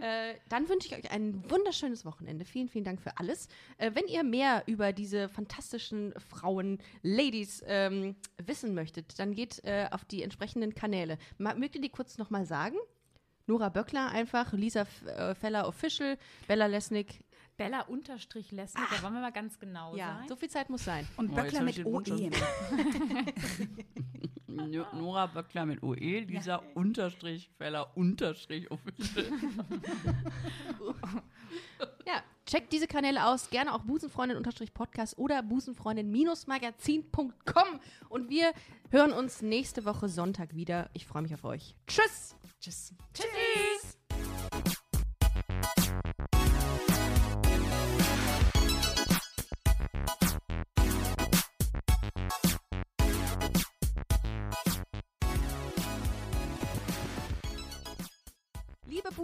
äh, 0.00 0.34
dann 0.48 0.66
wünsche 0.70 0.88
ich 0.88 0.96
euch 0.96 1.10
ein 1.10 1.44
wunderschönes 1.50 2.06
Wochenende. 2.06 2.46
Vielen, 2.46 2.68
vielen 2.68 2.84
Dank 2.84 3.02
für 3.02 3.18
alles. 3.18 3.48
Äh, 3.76 3.90
wenn 3.92 4.06
ihr 4.08 4.24
mehr 4.24 4.62
über 4.64 4.94
diese 4.94 5.28
fantastischen 5.28 6.14
Frauen, 6.16 6.78
Ladies 7.02 7.62
ähm, 7.66 8.16
wissen 8.42 8.74
möchtet, 8.74 9.18
dann 9.18 9.34
geht 9.34 9.62
äh, 9.64 9.88
auf 9.90 10.06
die 10.06 10.22
entsprechenden 10.22 10.74
Kanäle. 10.74 11.18
Ma 11.36 11.54
mögt 11.54 11.74
ihr 11.74 11.82
die 11.82 11.90
kurz 11.90 12.16
nochmal 12.16 12.46
sagen? 12.46 12.76
Nora 13.50 13.68
Böckler 13.68 14.10
einfach, 14.12 14.52
Lisa 14.52 14.86
äh, 15.06 15.34
Feller 15.34 15.66
Official, 15.66 16.16
Bella 16.46 16.66
Lesnick. 16.66 17.24
Bella 17.56 17.80
unterstrich 17.82 18.52
Lesnick, 18.52 18.84
da 18.96 19.02
wollen 19.02 19.14
wir 19.14 19.20
mal 19.20 19.32
ganz 19.32 19.58
genau 19.58 19.94
Ja, 19.96 20.18
sein. 20.20 20.28
so 20.28 20.36
viel 20.36 20.48
Zeit 20.48 20.70
muss 20.70 20.84
sein. 20.84 21.06
Und 21.16 21.32
Oh, 21.32 21.34
Böckler 21.34 21.62
mit 21.62 21.84
OE. 21.84 22.30
Nora 24.46 25.26
Böckler 25.26 25.66
mit 25.66 25.82
OE, 25.82 26.20
Lisa 26.20 26.62
unterstrich 26.74 27.50
Feller 27.58 27.90
unterstrich 27.96 28.70
official. 28.70 29.26
Checkt 32.50 32.72
diese 32.72 32.88
Kanäle 32.88 33.26
aus. 33.26 33.48
Gerne 33.50 33.72
auch 33.72 33.84
Busenfreundin-Podcast 33.84 35.16
oder 35.18 35.40
Busenfreundin-magazin.com. 35.44 37.80
Und 38.08 38.28
wir 38.28 38.52
hören 38.90 39.12
uns 39.12 39.40
nächste 39.40 39.84
Woche 39.84 40.08
Sonntag 40.08 40.56
wieder. 40.56 40.90
Ich 40.92 41.06
freue 41.06 41.22
mich 41.22 41.32
auf 41.32 41.44
euch. 41.44 41.76
Tschüss. 41.86 42.34
Tschüss. 42.60 42.92
Tschüss. 43.14 43.79